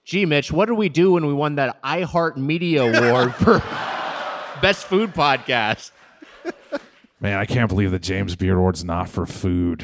Gee, 0.05 0.25
Mitch, 0.25 0.51
what 0.51 0.67
did 0.67 0.75
we 0.75 0.89
do 0.89 1.11
when 1.13 1.25
we 1.25 1.33
won 1.33 1.55
that 1.55 1.81
iHeart 1.83 2.37
Media 2.37 2.83
Award 2.83 3.35
for 3.43 3.59
Best 4.61 4.85
Food 4.85 5.13
Podcast? 5.13 5.91
Man, 7.21 7.37
I 7.37 7.45
can't 7.45 7.67
believe 7.69 7.91
the 7.91 7.99
James 7.99 8.35
Beard 8.35 8.57
Award's 8.57 8.83
not 8.83 9.09
for 9.09 9.25
food. 9.25 9.83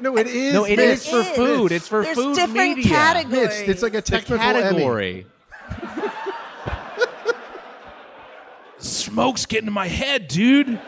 No, 0.00 0.16
it 0.18 0.26
is. 0.26 0.52
No, 0.52 0.64
it 0.64 0.76
Mitch. 0.76 0.88
is 0.98 1.06
for 1.06 1.22
food. 1.22 1.72
It's 1.72 1.88
for 1.88 2.02
food. 2.02 2.06
There's 2.16 2.16
food 2.26 2.34
different 2.36 2.76
media. 2.76 2.84
categories. 2.90 3.60
Mitch, 3.60 3.68
it's 3.68 3.82
like 3.82 3.94
a 3.94 3.98
It's 3.98 4.08
a 4.10 4.12
technical 4.12 4.44
Emmy. 4.44 4.62
category. 4.62 5.26
Smoke's 8.78 9.46
getting 9.46 9.68
in 9.68 9.72
my 9.72 9.86
head, 9.88 10.28
dude. 10.28 10.78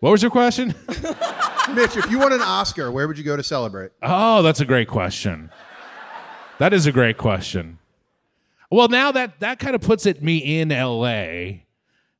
What 0.00 0.10
was 0.10 0.20
your 0.22 0.30
question? 0.32 0.74
Mitch, 1.74 1.96
if 1.96 2.10
you 2.10 2.18
won 2.18 2.32
an 2.32 2.40
Oscar, 2.42 2.90
where 2.90 3.06
would 3.06 3.16
you 3.16 3.24
go 3.24 3.36
to 3.36 3.42
celebrate? 3.42 3.92
Oh, 4.02 4.42
that's 4.42 4.60
a 4.60 4.64
great 4.64 4.88
question. 4.88 5.50
That 6.58 6.72
is 6.72 6.86
a 6.86 6.92
great 6.92 7.16
question. 7.16 7.78
Well, 8.70 8.88
now 8.88 9.12
that 9.12 9.38
that 9.40 9.58
kind 9.60 9.74
of 9.74 9.80
puts 9.80 10.04
it 10.06 10.22
me 10.22 10.38
in 10.60 10.72
L.A. 10.72 11.64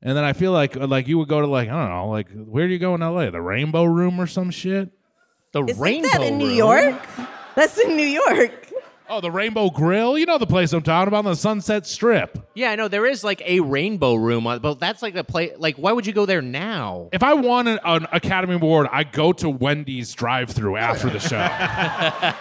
And 0.05 0.17
then 0.17 0.23
I 0.25 0.33
feel 0.33 0.51
like 0.51 0.75
like 0.75 1.07
you 1.07 1.17
would 1.17 1.29
go 1.29 1.39
to 1.41 1.47
like 1.47 1.69
I 1.69 1.71
don't 1.71 1.89
know 1.89 2.09
like 2.09 2.27
where 2.31 2.67
do 2.67 2.73
you 2.73 2.79
go 2.79 2.93
in 2.93 3.01
L.A. 3.01 3.31
The 3.31 3.41
Rainbow 3.41 3.85
Room 3.85 4.19
or 4.19 4.27
some 4.27 4.51
shit. 4.51 4.89
The 5.53 5.63
Isn't 5.63 5.81
Rainbow 5.81 6.09
that 6.09 6.21
in 6.23 6.37
New 6.37 6.47
Room? 6.47 6.57
York? 6.57 7.01
That's 7.55 7.77
in 7.79 7.95
New 7.95 8.05
York. 8.05 8.51
Oh, 9.09 9.21
the 9.21 9.29
Rainbow 9.29 9.69
Grill. 9.69 10.17
You 10.17 10.25
know 10.25 10.37
the 10.37 10.47
place 10.47 10.73
I'm 10.73 10.81
talking 10.81 11.09
about, 11.09 11.19
on 11.19 11.25
the 11.25 11.35
Sunset 11.35 11.85
Strip. 11.85 12.39
Yeah, 12.55 12.71
I 12.71 12.75
know 12.75 12.87
there 12.87 13.05
is 13.05 13.23
like 13.23 13.41
a 13.45 13.59
rainbow 13.59 14.15
room, 14.15 14.47
uh, 14.47 14.59
but 14.59 14.79
that's 14.79 15.01
like 15.01 15.13
the 15.13 15.25
place. 15.25 15.51
Like, 15.57 15.75
why 15.75 15.91
would 15.91 16.07
you 16.07 16.13
go 16.13 16.25
there 16.25 16.41
now? 16.41 17.09
If 17.11 17.21
I 17.21 17.33
won 17.33 17.67
an, 17.67 17.79
an 17.83 18.07
Academy 18.11 18.55
Award, 18.55 18.87
I 18.91 19.03
go 19.03 19.31
to 19.33 19.49
Wendy's 19.49 20.13
drive-through 20.13 20.77
after 20.77 21.09
the 21.09 21.19
show. 21.19 21.37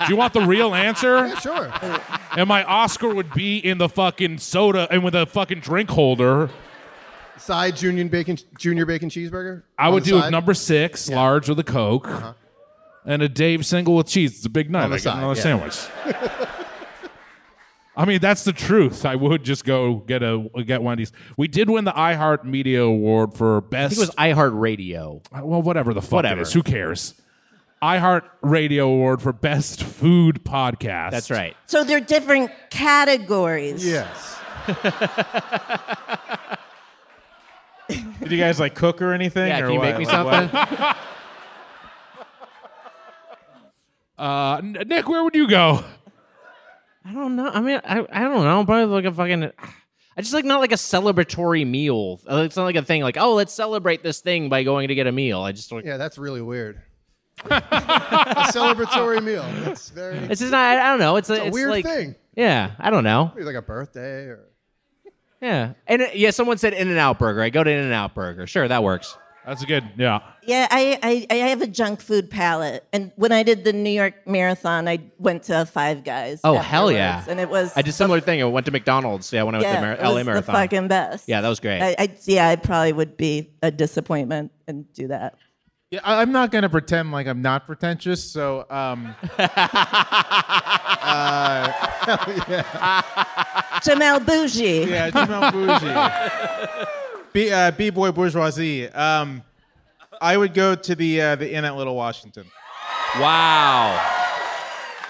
Do 0.07 0.13
you 0.13 0.17
want 0.17 0.33
the 0.33 0.43
real 0.47 0.73
answer? 0.75 1.27
Yeah, 1.27 1.39
sure. 1.41 1.73
And 2.37 2.49
my 2.49 2.65
Oscar 2.65 3.13
would 3.13 3.35
be 3.35 3.59
in 3.59 3.79
the 3.79 3.89
fucking 3.89 4.39
soda 4.39 4.87
and 4.91 5.05
with 5.05 5.15
a 5.17 5.27
fucking 5.27 5.61
drink 5.61 5.91
holder. 5.91 6.49
Side 7.43 7.77
junior 7.77 8.05
bacon, 8.05 8.39
junior 8.57 8.87
bacon 8.87 9.09
cheeseburger. 9.09 9.65
I 9.77 9.89
would 9.89 10.05
do 10.05 10.21
side? 10.21 10.29
a 10.29 10.31
number 10.31 10.55
six, 10.55 11.11
large 11.11 11.49
with 11.49 11.59
a 11.59 11.65
Coke, 11.65 12.07
uh-huh. 12.07 12.35
and 13.05 13.21
a 13.21 13.29
Dave 13.29 13.67
single 13.67 13.97
with 13.97 14.07
cheese. 14.07 14.37
It's 14.37 14.47
a 14.47 14.49
big 14.49 14.71
night. 14.71 14.85
On 14.85 14.91
the 14.91 14.95
I 14.95 14.99
get 14.99 15.03
side, 15.03 15.19
another 15.19 15.35
yeah. 15.35 15.43
sandwich. 15.43 15.89
I 17.97 18.05
mean, 18.05 18.21
that's 18.21 18.45
the 18.45 18.53
truth. 18.53 19.05
I 19.05 19.17
would 19.17 19.43
just 19.43 19.65
go 19.65 19.97
get 19.97 20.23
a 20.23 20.49
get 20.65 20.85
Wendy's. 20.85 21.11
We 21.37 21.49
did 21.49 21.69
win 21.69 21.85
the 21.85 21.91
iHeart 21.91 22.45
Media 22.45 22.83
Award 22.83 23.35
for 23.35 23.59
I 23.59 23.61
best. 23.61 23.97
think 23.97 24.09
it 24.09 24.17
was 24.17 24.17
iHeart 24.17 24.59
Radio. 24.59 25.21
Uh, 25.33 25.41
well, 25.45 25.63
whatever 25.63 25.93
the 25.93 26.01
fuck 26.01 26.13
Whatever. 26.13 26.41
it 26.41 26.43
is. 26.43 26.53
Who 26.53 26.63
cares? 26.63 27.15
iHeart 27.83 28.23
Radio 28.43 28.87
Award 28.87 29.21
for 29.21 29.33
best 29.33 29.83
food 29.83 30.45
podcast. 30.45 31.11
That's 31.11 31.31
right. 31.31 31.57
So 31.67 31.83
they're 31.83 31.99
different 32.01 32.53
categories. 32.71 33.85
Yes. 33.85 34.39
Did 38.21 38.33
you 38.33 38.39
guys 38.39 38.59
like 38.61 38.75
cook 38.75 39.01
or 39.03 39.13
anything? 39.13 39.49
Yeah, 39.49 39.61
or 39.61 39.63
can 39.67 39.73
you 39.75 39.79
what? 39.81 39.85
make 39.91 39.99
me 39.99 40.05
Like, 40.07 40.15
something? 40.15 40.49
what? 40.79 40.97
Uh, 44.19 44.57
N- 44.59 44.77
Nick, 44.87 45.09
where 45.09 45.25
would 45.25 45.35
you 45.35 45.49
go? 45.49 45.83
I 47.05 47.13
don't 47.13 47.35
know. 47.35 47.49
I 47.49 47.61
mean, 47.61 47.81
I, 47.85 48.07
I 48.13 48.21
don't 48.21 48.45
know. 48.45 48.59
I'm 48.61 48.67
probably 48.67 48.85
like 48.85 49.05
a 49.05 49.13
fucking. 49.13 49.51
I 50.17 50.21
just 50.21 50.35
like 50.35 50.45
not 50.45 50.61
like 50.61 50.71
a 50.73 50.77
celebratory 50.77 51.67
meal. 51.67 52.21
Uh, 52.31 52.43
It's 52.45 52.55
not 52.57 52.65
like 52.65 52.77
a 52.77 52.83
thing 52.83 53.03
like, 53.03 53.17
oh, 53.17 53.35
let's 53.35 53.53
celebrate 53.53 54.03
this 54.03 54.21
thing 54.21 54.49
by 54.49 54.63
going 54.63 54.89
to 54.89 54.95
get 54.95 55.07
a 55.07 55.13
meal. 55.13 55.41
I 55.41 55.53
just 55.53 55.73
like, 55.73 55.85
Yeah, 55.85 55.97
that's 55.97 56.19
really 56.19 56.43
weird. 56.43 56.81
a 57.51 57.61
celebratory 58.53 59.25
meal. 59.25 59.43
That's 59.65 59.89
very. 59.89 60.19
it's 60.19 60.41
just 60.41 60.53
not. 60.53 60.65
I, 60.65 60.87
I 60.87 60.91
don't 60.91 61.01
know. 61.01 61.17
It's, 61.17 61.29
It's 61.31 61.41
a 61.41 61.47
it's 61.47 61.55
weird 61.55 61.71
like, 61.71 61.85
thing. 61.85 62.15
Yeah, 62.37 62.73
I 62.79 62.91
don't 62.91 63.05
know. 63.05 63.33
Maybe 63.35 63.45
like 63.47 63.57
a 63.57 63.63
birthday 63.63 64.27
or. 64.27 64.45
Yeah, 65.43 65.73
and 65.89 66.03
uh, 66.03 66.07
yeah, 66.15 66.31
someone 66.31 66.57
said 66.57 66.73
In 66.73 66.89
and 66.89 66.99
Out 66.99 67.19
Burger. 67.19 67.43
I 67.43 67.51
go 67.51 67.65
to 67.65 67.71
In 67.71 67.79
and 67.79 67.93
Out 67.93 68.15
Burger. 68.15 68.47
Sure, 68.47 68.67
that 68.67 68.83
works. 68.83 69.19
That's 69.45 69.63
a 69.63 69.67
good. 69.67 69.85
Yeah. 69.97 70.21
Yeah, 70.45 70.69
I, 70.71 70.99
I, 71.03 71.27
I 71.31 71.35
have 71.49 71.63
a 71.63 71.67
junk 71.67 72.01
food 72.01 72.31
palate. 72.31 72.85
And 72.93 73.11
when 73.17 73.33
I 73.33 73.43
did 73.43 73.65
the 73.65 73.73
New 73.73 73.91
York 73.91 74.15
Marathon, 74.27 74.87
I 74.87 75.01
went 75.19 75.45
to 75.45 75.67
Five 75.67 76.05
Guys. 76.05 76.41
Oh 76.45 76.59
hell 76.59 76.93
yeah! 76.93 76.99
afterwards, 77.17 77.29
And 77.29 77.41
it 77.41 77.49
was. 77.49 77.73
I 77.77 77.83
did 77.83 77.93
similar 77.93 78.21
thing. 78.21 78.41
I 78.41 78.45
went 78.45 78.67
to 78.67 78.73
McDonald's. 78.73 79.33
Yeah, 79.33 79.43
when 79.43 79.57
I 79.57 79.59
went 79.59 79.65
yeah, 79.65 79.75
to 79.75 79.81
the 79.81 79.87
Mar- 79.87 79.97
it 79.97 80.03
LA 80.03 80.15
was 80.15 80.27
Marathon. 80.27 80.55
the 80.55 80.61
fucking 80.61 80.89
best. 80.89 81.29
Yeah, 81.29 81.41
that 81.41 81.49
was 81.49 81.59
great. 81.59 81.83
I, 81.83 81.97
I, 81.99 82.17
yeah, 82.25 82.49
I 82.49 82.57
probably 82.57 82.93
would 82.93 83.17
be 83.17 83.51
a 83.63 83.73
disappointment 83.73 84.53
and 84.69 84.91
do 84.93 85.09
that. 85.09 85.35
Yeah, 85.93 86.01
I, 86.05 86.23
I'm 86.23 86.33
not 86.33 86.51
gonna 86.51 86.71
pretend 86.71 87.13
like 87.13 87.27
I'm 87.27 87.43
not 87.43 87.67
pretentious. 87.67 88.25
So, 88.25 88.65
um, 88.71 89.15
uh, 89.39 89.53
Jamelle 93.83 94.25
Bougie. 94.25 94.87
yeah, 94.89 95.11
Jamelle 95.11 95.53
Bougie, 95.53 97.27
B 97.35 97.53
uh, 97.53 97.71
B 97.73 97.91
boy 97.91 98.11
bourgeoisie. 98.11 98.89
Um, 98.89 99.43
I 100.19 100.39
would 100.39 100.55
go 100.55 100.75
to 100.75 100.95
the 100.95 101.21
uh, 101.21 101.37
the 101.37 101.53
Inn 101.53 101.67
at 101.67 101.77
Little 101.77 101.95
Washington. 101.95 102.47
Wow. 103.19 104.01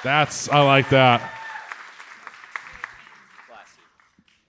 That's 0.02 0.48
I 0.48 0.62
like 0.62 0.88
that. 0.88 1.22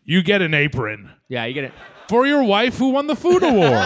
You 0.04 0.24
get 0.24 0.42
an 0.42 0.56
apron 0.56 1.12
yeah, 1.30 1.46
you 1.46 1.54
get 1.54 1.66
it. 1.66 1.74
for 2.10 2.26
your 2.26 2.42
wife 2.44 2.80
who 2.80 2.90
won 2.90 3.06
the 3.06 3.16
food 3.16 3.44
award. 3.44 3.86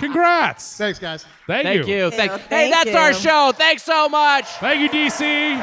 Congrats. 0.00 0.76
Thanks, 0.76 0.98
guys. 0.98 1.24
Thank, 1.46 1.64
Thank 1.64 1.86
you. 1.86 1.94
you. 1.94 2.10
Thank- 2.10 2.32
Yeah, 2.32 2.38
hey, 2.38 2.70
thank 2.70 2.74
that's 2.74 2.96
our 2.96 3.12
show. 3.14 3.52
Thanks 3.52 3.82
so 3.82 4.08
much. 4.08 4.46
Thank 4.58 4.80
you, 4.80 4.88
DC. 4.88 5.54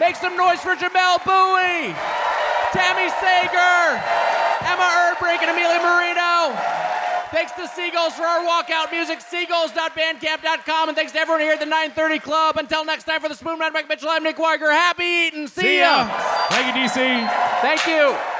Make 0.00 0.16
some 0.16 0.36
noise 0.36 0.60
for 0.60 0.74
Jamelle 0.76 1.18
Bouie, 1.24 1.94
Tami 2.72 3.08
Sagher, 3.16 3.96
Emma 4.60 4.88
Erdbrink, 5.08 5.40
and 5.40 5.50
Amelia 5.50 5.80
Marino. 5.80 6.54
Thanks 7.32 7.52
to 7.52 7.66
Seagulls 7.66 8.12
for 8.14 8.22
our 8.24 8.44
walkout 8.44 8.90
music, 8.92 9.18
seagulls.bandcamp.com. 9.20 10.88
And 10.90 10.96
thanks 10.96 11.12
to 11.12 11.18
everyone 11.18 11.40
here 11.40 11.52
at 11.54 11.60
the 11.60 11.66
930 11.66 12.18
Club. 12.20 12.56
Until 12.56 12.84
next 12.84 13.04
time 13.04 13.20
for 13.20 13.28
the 13.28 13.34
Spoon 13.34 13.58
Man, 13.58 13.72
Mike 13.72 13.88
Mitchell, 13.88 14.08
I'm 14.10 14.22
Nick 14.22 14.38
Wiger. 14.38 14.70
Happy 14.70 15.04
eating. 15.04 15.46
See, 15.48 15.60
See 15.62 15.78
ya. 15.78 16.06
ya. 16.06 16.46
Thank 16.50 16.76
you, 16.76 16.82
DC. 16.82 17.30
Thank 17.62 17.86
you. 17.86 18.35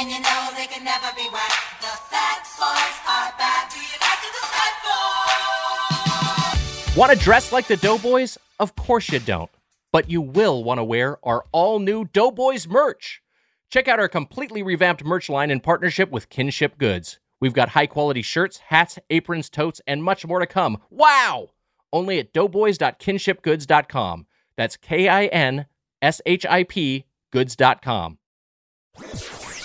And 0.00 0.10
you 0.10 0.18
know 0.18 0.48
they 0.56 0.66
can 0.66 0.82
never 0.82 1.08
be 1.14 1.28
whack. 1.30 1.52
The 1.80 1.86
fat 2.08 2.40
boys 2.56 2.96
are. 3.06 3.30
Do 3.68 3.78
you 3.78 3.98
like 4.00 4.22
the 4.32 4.46
fat 4.48 4.74
boys? 6.88 6.96
Want 6.96 7.12
to 7.12 7.18
dress 7.18 7.52
like 7.52 7.66
the 7.66 7.76
Doughboys? 7.76 8.38
Of 8.58 8.74
course 8.76 9.10
you 9.10 9.18
don't. 9.18 9.50
But 9.92 10.08
you 10.08 10.22
will 10.22 10.64
want 10.64 10.78
to 10.78 10.84
wear 10.84 11.18
our 11.22 11.44
all 11.52 11.78
new 11.80 12.06
Doughboys 12.06 12.66
merch. 12.66 13.20
Check 13.68 13.88
out 13.88 14.00
our 14.00 14.08
completely 14.08 14.62
revamped 14.62 15.04
merch 15.04 15.28
line 15.28 15.50
in 15.50 15.60
partnership 15.60 16.10
with 16.10 16.30
Kinship 16.30 16.78
Goods. 16.78 17.18
We've 17.38 17.52
got 17.52 17.68
high 17.68 17.86
quality 17.86 18.22
shirts, 18.22 18.56
hats, 18.68 18.98
aprons, 19.10 19.50
totes, 19.50 19.82
and 19.86 20.02
much 20.02 20.26
more 20.26 20.40
to 20.40 20.46
come. 20.46 20.78
Wow! 20.88 21.48
Only 21.92 22.18
at 22.18 22.32
doughboys.kinshipgoods.com. 22.32 24.26
That's 24.56 24.78
K 24.78 25.08
I 25.08 25.26
N 25.26 25.66
S 26.00 26.22
H 26.24 26.46
I 26.46 26.64
P 26.64 27.04
goods.com. 27.30 28.16